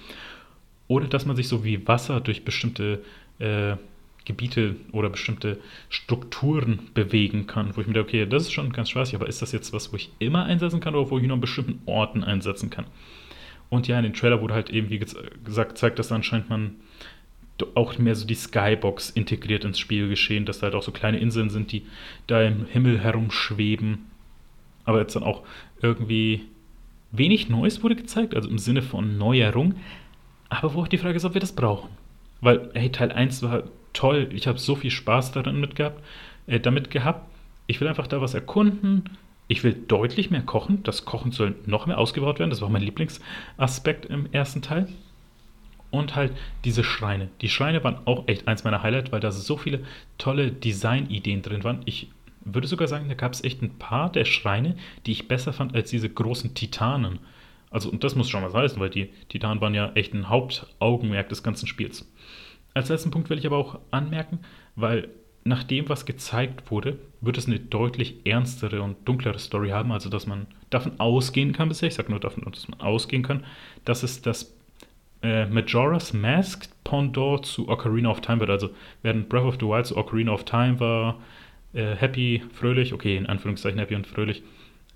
Oder 0.88 1.07
dass 1.07 1.26
man 1.26 1.36
sich 1.36 1.48
so 1.48 1.64
wie 1.64 1.88
Wasser 1.88 2.22
durch 2.22 2.45
bestimmte 2.45 3.03
äh, 3.40 3.76
Gebiete 4.26 4.76
oder 4.91 5.10
bestimmte 5.10 5.60
Strukturen 5.89 6.89
bewegen 6.93 7.47
kann, 7.47 7.76
wo 7.76 7.81
ich 7.81 7.88
mir 7.88 7.93
denke, 7.93 8.10
okay, 8.10 8.26
das 8.26 8.43
ist 8.43 8.52
schon 8.52 8.73
ganz 8.73 8.89
spaßig, 8.89 9.15
aber 9.15 9.27
ist 9.27 9.41
das 9.41 9.52
jetzt 9.52 9.72
was, 9.72 9.93
wo 9.93 9.97
ich 9.97 10.11
immer 10.19 10.45
einsetzen 10.45 10.80
kann 10.80 10.95
oder 10.95 11.10
wo 11.11 11.18
ich 11.18 11.23
nur 11.23 11.35
an 11.35 11.41
bestimmten 11.41 11.80
Orten 11.85 12.23
einsetzen 12.23 12.69
kann? 12.69 12.85
Und 13.69 13.88
ja, 13.88 13.97
in 13.97 14.03
dem 14.03 14.14
Trailer 14.14 14.41
wurde 14.41 14.53
halt 14.53 14.69
eben, 14.69 14.89
wie 14.89 14.99
gesagt, 14.99 15.77
zeigt, 15.77 15.99
dass 15.99 16.11
anscheinend 16.11 16.49
man 16.49 16.76
auch 17.73 17.97
mehr 17.97 18.15
so 18.15 18.27
die 18.27 18.35
Skybox 18.35 19.11
integriert 19.11 19.64
ins 19.64 19.80
Spiel 19.80 20.10
geschehen, 20.10 20.45
dass 20.45 20.60
da 20.60 20.65
halt 20.65 20.76
auch 20.76 20.84
so 20.84 20.91
kleine 20.91 21.19
Inseln 21.19 21.49
sind, 21.49 21.72
die 21.72 21.84
da 22.27 22.41
im 22.41 22.65
Himmel 22.65 22.99
herumschweben. 22.99 24.06
Aber 24.84 24.99
jetzt 24.99 25.15
dann 25.15 25.23
auch 25.23 25.43
irgendwie 25.81 26.41
wenig 27.11 27.49
Neues 27.49 27.81
wurde 27.81 27.95
gezeigt, 27.95 28.35
also 28.35 28.49
im 28.49 28.57
Sinne 28.57 28.81
von 28.81 29.18
Neuerung. 29.18 29.76
Aber 30.49 30.73
wo 30.73 30.81
auch 30.81 30.88
die 30.88 30.97
Frage 30.97 31.15
ist, 31.15 31.26
ob 31.26 31.34
wir 31.34 31.41
das 31.41 31.53
brauchen. 31.53 31.89
Weil, 32.41 32.69
hey, 32.73 32.91
Teil 32.91 33.11
1 33.11 33.41
war 33.41 33.64
toll, 33.96 34.30
ich 34.34 34.48
habe 34.48 34.60
so 34.60 34.76
viel 34.76 34.92
Spaß 34.92 35.32
darin 35.32 35.60
mit 35.60 35.76
gehabt, 35.76 36.04
äh, 36.48 36.60
damit 36.60 36.92
gehabt. 36.92 37.28
Ich 37.68 37.82
will 37.82 37.88
einfach 37.88 38.08
da 38.08 38.22
was 38.22 38.34
erkunden, 38.36 39.10
Ich 39.48 39.64
will 39.64 39.74
deutlich 39.74 40.32
mehr 40.32 40.42
kochen. 40.42 40.82
Das 40.84 41.06
Kochen 41.06 41.32
soll 41.32 41.56
noch 41.66 41.86
mehr 41.86 41.98
ausgebaut 42.00 42.40
werden. 42.40 42.50
Das 42.50 42.62
war 42.62 42.70
mein 42.70 42.82
Lieblingsaspekt 42.82 44.06
im 44.06 44.28
ersten 44.32 44.62
Teil. 44.62 44.88
Und 45.92 46.16
halt 46.16 46.34
diese 46.66 46.84
Schreine. 46.84 47.30
Die 47.42 47.50
Schreine 47.50 47.84
waren 47.84 48.00
auch 48.06 48.28
echt 48.28 48.48
eins 48.48 48.64
meiner 48.64 48.84
Highlights, 48.84 49.12
weil 49.12 49.20
da 49.22 49.32
so 49.32 49.56
viele 49.58 49.82
tolle 50.18 50.52
Designideen 50.52 51.42
drin 51.42 51.64
waren. 51.64 51.82
Ich 51.86 52.10
würde 52.44 52.68
sogar 52.68 52.88
sagen, 52.88 53.08
da 53.08 53.14
gab 53.16 53.34
es 53.34 53.44
echt 53.44 53.62
ein 53.62 53.78
paar 53.78 54.12
der 54.12 54.26
Schreine, 54.26 54.76
die 55.06 55.12
ich 55.14 55.28
besser 55.28 55.54
fand 55.54 55.76
als 55.76 55.90
diese 55.90 56.10
großen 56.10 56.54
Titanen. 56.54 57.20
Also, 57.72 57.90
und 57.90 58.04
das 58.04 58.16
muss 58.16 58.30
schon 58.30 58.44
was 58.44 58.54
heißen, 58.54 58.80
weil 58.80 58.90
die 58.90 59.10
Titanen 59.30 59.62
waren 59.62 59.74
ja 59.74 59.92
echt 59.96 60.14
ein 60.14 60.30
Hauptaugenmerk 60.30 61.30
des 61.30 61.44
ganzen 61.44 61.68
Spiels. 61.68 62.08
Als 62.76 62.89
letzten 62.89 63.10
Punkt 63.10 63.30
will 63.30 63.39
ich 63.39 63.47
aber 63.47 63.57
auch 63.57 63.80
anmerken, 63.89 64.39
weil 64.76 65.07
nach 65.45 65.64
dem, 65.64 65.88
was 65.88 66.06
gezeigt 66.06 66.69
wurde, 66.69 66.99
wird 67.22 67.38
es 67.38 67.47
eine 67.47 67.60
deutlich 67.60 68.26
ernstere 68.26 68.81
und 68.81 68.97
dunklere 69.07 69.39
Story 69.39 69.69
haben, 69.69 69.91
also 69.91 70.10
dass 70.10 70.27
man 70.27 70.45
davon 70.72 70.99
ausgehen 70.99 71.53
kann 71.53 71.69
bisher, 71.69 71.88
ich 71.88 71.95
sage 71.95 72.11
nur 72.11 72.19
davon, 72.19 72.43
dass 72.52 72.68
man 72.68 72.81
ausgehen 72.81 73.23
kann, 73.23 73.45
dass 73.85 74.03
es 74.03 74.22
das 74.22 74.53
äh, 75.23 75.45
Majora's 75.45 76.14
Mask 76.14 76.68
Pendant 76.84 77.45
zu 77.45 77.69
Ocarina 77.69 78.10
of 78.10 78.22
Time 78.22 78.41
wird. 78.41 78.49
Also 78.49 78.72
während 79.03 79.30
Breath 79.30 79.45
of 79.45 79.56
the 79.56 79.68
Wild 79.68 79.85
zu 79.85 79.95
Ocarina 79.95 80.34
of 80.34 80.43
Time 80.43 80.80
war, 80.80 81.22
äh, 81.73 81.95
happy, 81.95 82.43
fröhlich, 82.52 82.91
okay, 82.93 83.15
in 83.15 83.26
Anführungszeichen 83.26 83.80
happy 83.80 83.95
und 83.95 84.06
fröhlich, 84.06 84.43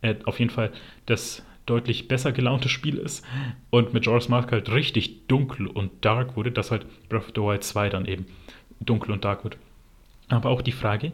äh, 0.01 0.15
auf 0.25 0.39
jeden 0.39 0.51
Fall 0.51 0.71
das 1.05 1.45
deutlich 1.69 2.07
besser 2.07 2.31
gelaunte 2.31 2.69
Spiel 2.69 2.97
ist 2.97 3.25
und 3.69 3.93
Majora's 3.93 4.29
Mask 4.29 4.51
halt 4.51 4.71
richtig 4.71 5.27
dunkel 5.27 5.67
und 5.67 5.91
dark 6.03 6.35
wurde, 6.35 6.51
dass 6.51 6.71
halt 6.71 6.85
Breath 7.09 7.21
of 7.21 7.31
the 7.35 7.41
Wild 7.41 7.63
2 7.63 7.89
dann 7.89 8.05
eben 8.05 8.25
dunkel 8.79 9.11
und 9.11 9.25
dark 9.25 9.43
wird. 9.43 9.57
Aber 10.29 10.49
auch 10.49 10.61
die 10.61 10.71
Frage, 10.71 11.11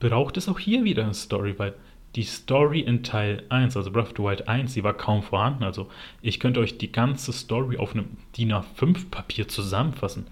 braucht 0.00 0.36
es 0.36 0.48
auch 0.48 0.58
hier 0.58 0.84
wieder 0.84 1.04
eine 1.04 1.14
Story? 1.14 1.54
Weil 1.58 1.74
die 2.14 2.22
Story 2.22 2.80
in 2.80 3.02
Teil 3.02 3.42
1, 3.48 3.76
also 3.76 3.90
Breath 3.90 4.10
of 4.10 4.14
the 4.16 4.22
Wild 4.22 4.48
1, 4.48 4.74
die 4.74 4.84
war 4.84 4.94
kaum 4.94 5.22
vorhanden. 5.22 5.64
Also 5.64 5.88
ich 6.22 6.38
könnte 6.38 6.60
euch 6.60 6.78
die 6.78 6.92
ganze 6.92 7.32
Story 7.32 7.76
auf 7.78 7.94
einem 7.94 8.16
DIN 8.36 8.52
A5 8.52 9.10
Papier 9.10 9.48
zusammenfassen. 9.48 10.26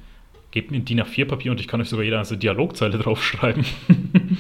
Gebt 0.53 0.71
mir 0.71 0.79
ein 0.79 0.85
DIN 0.85 1.01
A4 1.01 1.25
Papier 1.25 1.51
und 1.51 1.61
ich 1.61 1.67
kann 1.67 1.81
euch 1.81 1.89
sogar 1.89 2.05
jede 2.05 2.19
einzelne 2.19 2.39
Dialogzeile 2.39 2.99
draufschreiben. 2.99 3.65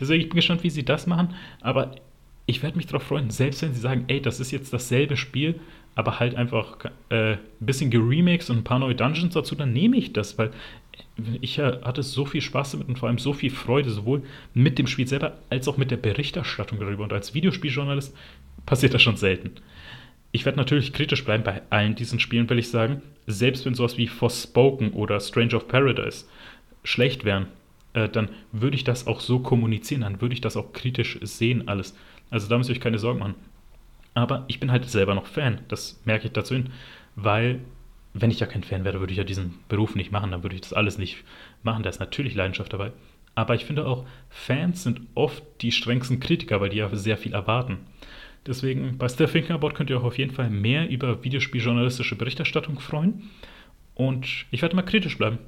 Deswegen 0.00 0.22
ich 0.22 0.28
bin 0.28 0.36
gespannt, 0.36 0.64
wie 0.64 0.70
sie 0.70 0.84
das 0.84 1.06
machen. 1.06 1.34
Aber 1.60 1.94
ich 2.46 2.62
werde 2.62 2.76
mich 2.76 2.86
darauf 2.86 3.04
freuen, 3.04 3.30
selbst 3.30 3.62
wenn 3.62 3.74
sie 3.74 3.80
sagen, 3.80 4.04
ey, 4.08 4.20
das 4.20 4.40
ist 4.40 4.50
jetzt 4.50 4.72
dasselbe 4.72 5.16
Spiel, 5.16 5.60
aber 5.94 6.20
halt 6.20 6.34
einfach 6.34 6.86
äh, 7.10 7.32
ein 7.32 7.38
bisschen 7.60 7.90
geremaked 7.90 8.48
und 8.50 8.58
ein 8.58 8.64
paar 8.64 8.78
neue 8.78 8.94
Dungeons 8.94 9.34
dazu, 9.34 9.54
dann 9.54 9.72
nehme 9.72 9.96
ich 9.96 10.12
das, 10.12 10.38
weil 10.38 10.50
ich 11.40 11.58
hatte 11.58 12.02
so 12.02 12.24
viel 12.24 12.40
Spaß 12.40 12.72
damit 12.72 12.88
und 12.88 12.98
vor 12.98 13.08
allem 13.08 13.18
so 13.18 13.32
viel 13.32 13.50
Freude, 13.50 13.90
sowohl 13.90 14.22
mit 14.54 14.78
dem 14.78 14.86
Spiel 14.86 15.06
selber 15.06 15.38
als 15.50 15.68
auch 15.68 15.76
mit 15.76 15.90
der 15.90 15.96
Berichterstattung 15.96 16.80
darüber. 16.80 17.04
Und 17.04 17.12
als 17.12 17.34
Videospieljournalist 17.34 18.14
passiert 18.66 18.94
das 18.94 19.02
schon 19.02 19.16
selten. 19.16 19.52
Ich 20.32 20.44
werde 20.46 20.58
natürlich 20.58 20.92
kritisch 20.92 21.24
bleiben 21.24 21.44
bei 21.44 21.62
allen 21.70 21.94
diesen 21.94 22.18
Spielen, 22.18 22.48
will 22.48 22.58
ich 22.58 22.70
sagen. 22.70 23.02
Selbst 23.26 23.66
wenn 23.66 23.74
sowas 23.74 23.98
wie 23.98 24.08
Forspoken 24.08 24.92
oder 24.92 25.20
Strange 25.20 25.54
of 25.54 25.68
Paradise 25.68 26.24
schlecht 26.82 27.24
wären, 27.24 27.46
äh, 27.92 28.08
dann 28.08 28.30
würde 28.50 28.76
ich 28.76 28.84
das 28.84 29.06
auch 29.06 29.20
so 29.20 29.40
kommunizieren, 29.40 30.00
dann 30.00 30.20
würde 30.20 30.34
ich 30.34 30.40
das 30.40 30.56
auch 30.56 30.72
kritisch 30.72 31.18
sehen, 31.22 31.68
alles. 31.68 31.94
Also 32.32 32.48
da 32.48 32.58
müsst 32.58 32.70
ihr 32.70 32.74
euch 32.74 32.80
keine 32.80 32.98
Sorgen 32.98 33.20
machen. 33.20 33.34
Aber 34.14 34.44
ich 34.48 34.58
bin 34.58 34.72
halt 34.72 34.88
selber 34.88 35.14
noch 35.14 35.26
Fan, 35.26 35.60
das 35.68 36.00
merke 36.04 36.26
ich 36.26 36.32
dazu 36.32 36.54
hin, 36.54 36.70
weil 37.14 37.60
wenn 38.14 38.30
ich 38.30 38.40
ja 38.40 38.46
kein 38.46 38.62
Fan 38.62 38.84
wäre, 38.84 39.00
würde 39.00 39.12
ich 39.12 39.18
ja 39.18 39.24
diesen 39.24 39.54
Beruf 39.68 39.94
nicht 39.94 40.12
machen, 40.12 40.30
dann 40.30 40.42
würde 40.42 40.54
ich 40.54 40.60
das 40.62 40.72
alles 40.72 40.98
nicht 40.98 41.24
machen. 41.62 41.82
Da 41.82 41.90
ist 41.90 42.00
natürlich 42.00 42.34
Leidenschaft 42.34 42.72
dabei. 42.72 42.92
Aber 43.34 43.54
ich 43.54 43.64
finde 43.64 43.86
auch, 43.86 44.04
Fans 44.28 44.82
sind 44.82 45.00
oft 45.14 45.42
die 45.62 45.72
strengsten 45.72 46.20
Kritiker, 46.20 46.60
weil 46.60 46.68
die 46.68 46.78
ja 46.78 46.94
sehr 46.94 47.16
viel 47.16 47.32
erwarten. 47.32 47.78
Deswegen, 48.46 48.98
bei 48.98 49.08
Still 49.08 49.28
Thinking 49.28 49.58
könnt 49.72 49.88
ihr 49.88 49.98
auch 49.98 50.04
auf 50.04 50.18
jeden 50.18 50.34
Fall 50.34 50.50
mehr 50.50 50.90
über 50.90 51.24
videospieljournalistische 51.24 52.16
Berichterstattung 52.16 52.80
freuen. 52.80 53.30
Und 53.94 54.46
ich 54.50 54.60
werde 54.60 54.76
mal 54.76 54.82
kritisch 54.82 55.16
bleiben. 55.16 55.38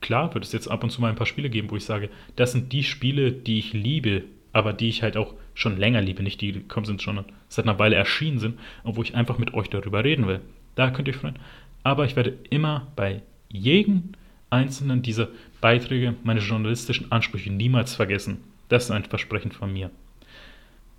Klar 0.00 0.32
wird 0.32 0.44
es 0.44 0.52
jetzt 0.52 0.68
ab 0.68 0.84
und 0.84 0.90
zu 0.90 1.00
mal 1.00 1.08
ein 1.08 1.16
paar 1.16 1.26
Spiele 1.26 1.50
geben, 1.50 1.70
wo 1.70 1.76
ich 1.76 1.84
sage, 1.84 2.08
das 2.36 2.52
sind 2.52 2.72
die 2.72 2.84
Spiele, 2.84 3.32
die 3.32 3.58
ich 3.58 3.72
liebe, 3.72 4.24
aber 4.52 4.72
die 4.72 4.88
ich 4.88 5.02
halt 5.02 5.16
auch 5.16 5.34
schon 5.56 5.76
länger 5.76 6.00
liebe, 6.00 6.22
nicht 6.22 6.40
die, 6.40 6.52
gekommen 6.52 6.86
sind, 6.86 7.02
schon 7.02 7.24
seit 7.48 7.64
einer 7.64 7.80
Weile 7.80 7.96
erschienen 7.96 8.38
sind 8.38 8.60
und 8.84 8.96
wo 8.96 9.02
ich 9.02 9.16
einfach 9.16 9.38
mit 9.38 9.54
euch 9.54 9.68
darüber 9.68 10.04
reden 10.04 10.28
will. 10.28 10.40
Da 10.76 10.90
könnt 10.90 11.08
ihr 11.08 11.14
freuen 11.14 11.38
aber 11.86 12.04
ich 12.04 12.16
werde 12.16 12.36
immer 12.50 12.88
bei 12.96 13.22
jedem 13.48 14.10
einzelnen 14.50 15.02
dieser 15.02 15.28
Beiträge 15.60 16.16
meine 16.24 16.40
journalistischen 16.40 17.12
Ansprüche 17.12 17.52
niemals 17.52 17.94
vergessen. 17.94 18.42
Das 18.68 18.86
ist 18.86 18.90
ein 18.90 19.04
Versprechen 19.04 19.52
von 19.52 19.72
mir. 19.72 19.92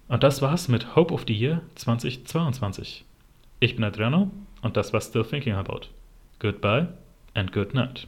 Und 0.07 0.23
das 0.23 0.41
war's 0.41 0.69
mit 0.69 0.95
Hope 0.95 1.13
of 1.13 1.25
the 1.27 1.33
Year 1.33 1.61
2022. 1.75 3.03
Ich 3.59 3.75
bin 3.75 3.83
Adriano 3.83 4.31
und 4.61 4.77
das 4.77 4.93
war 4.93 5.01
Still 5.01 5.25
Thinking 5.25 5.55
About. 5.55 5.87
Goodbye 6.39 6.87
and 7.33 7.51
good 7.51 7.73
night. 7.73 8.07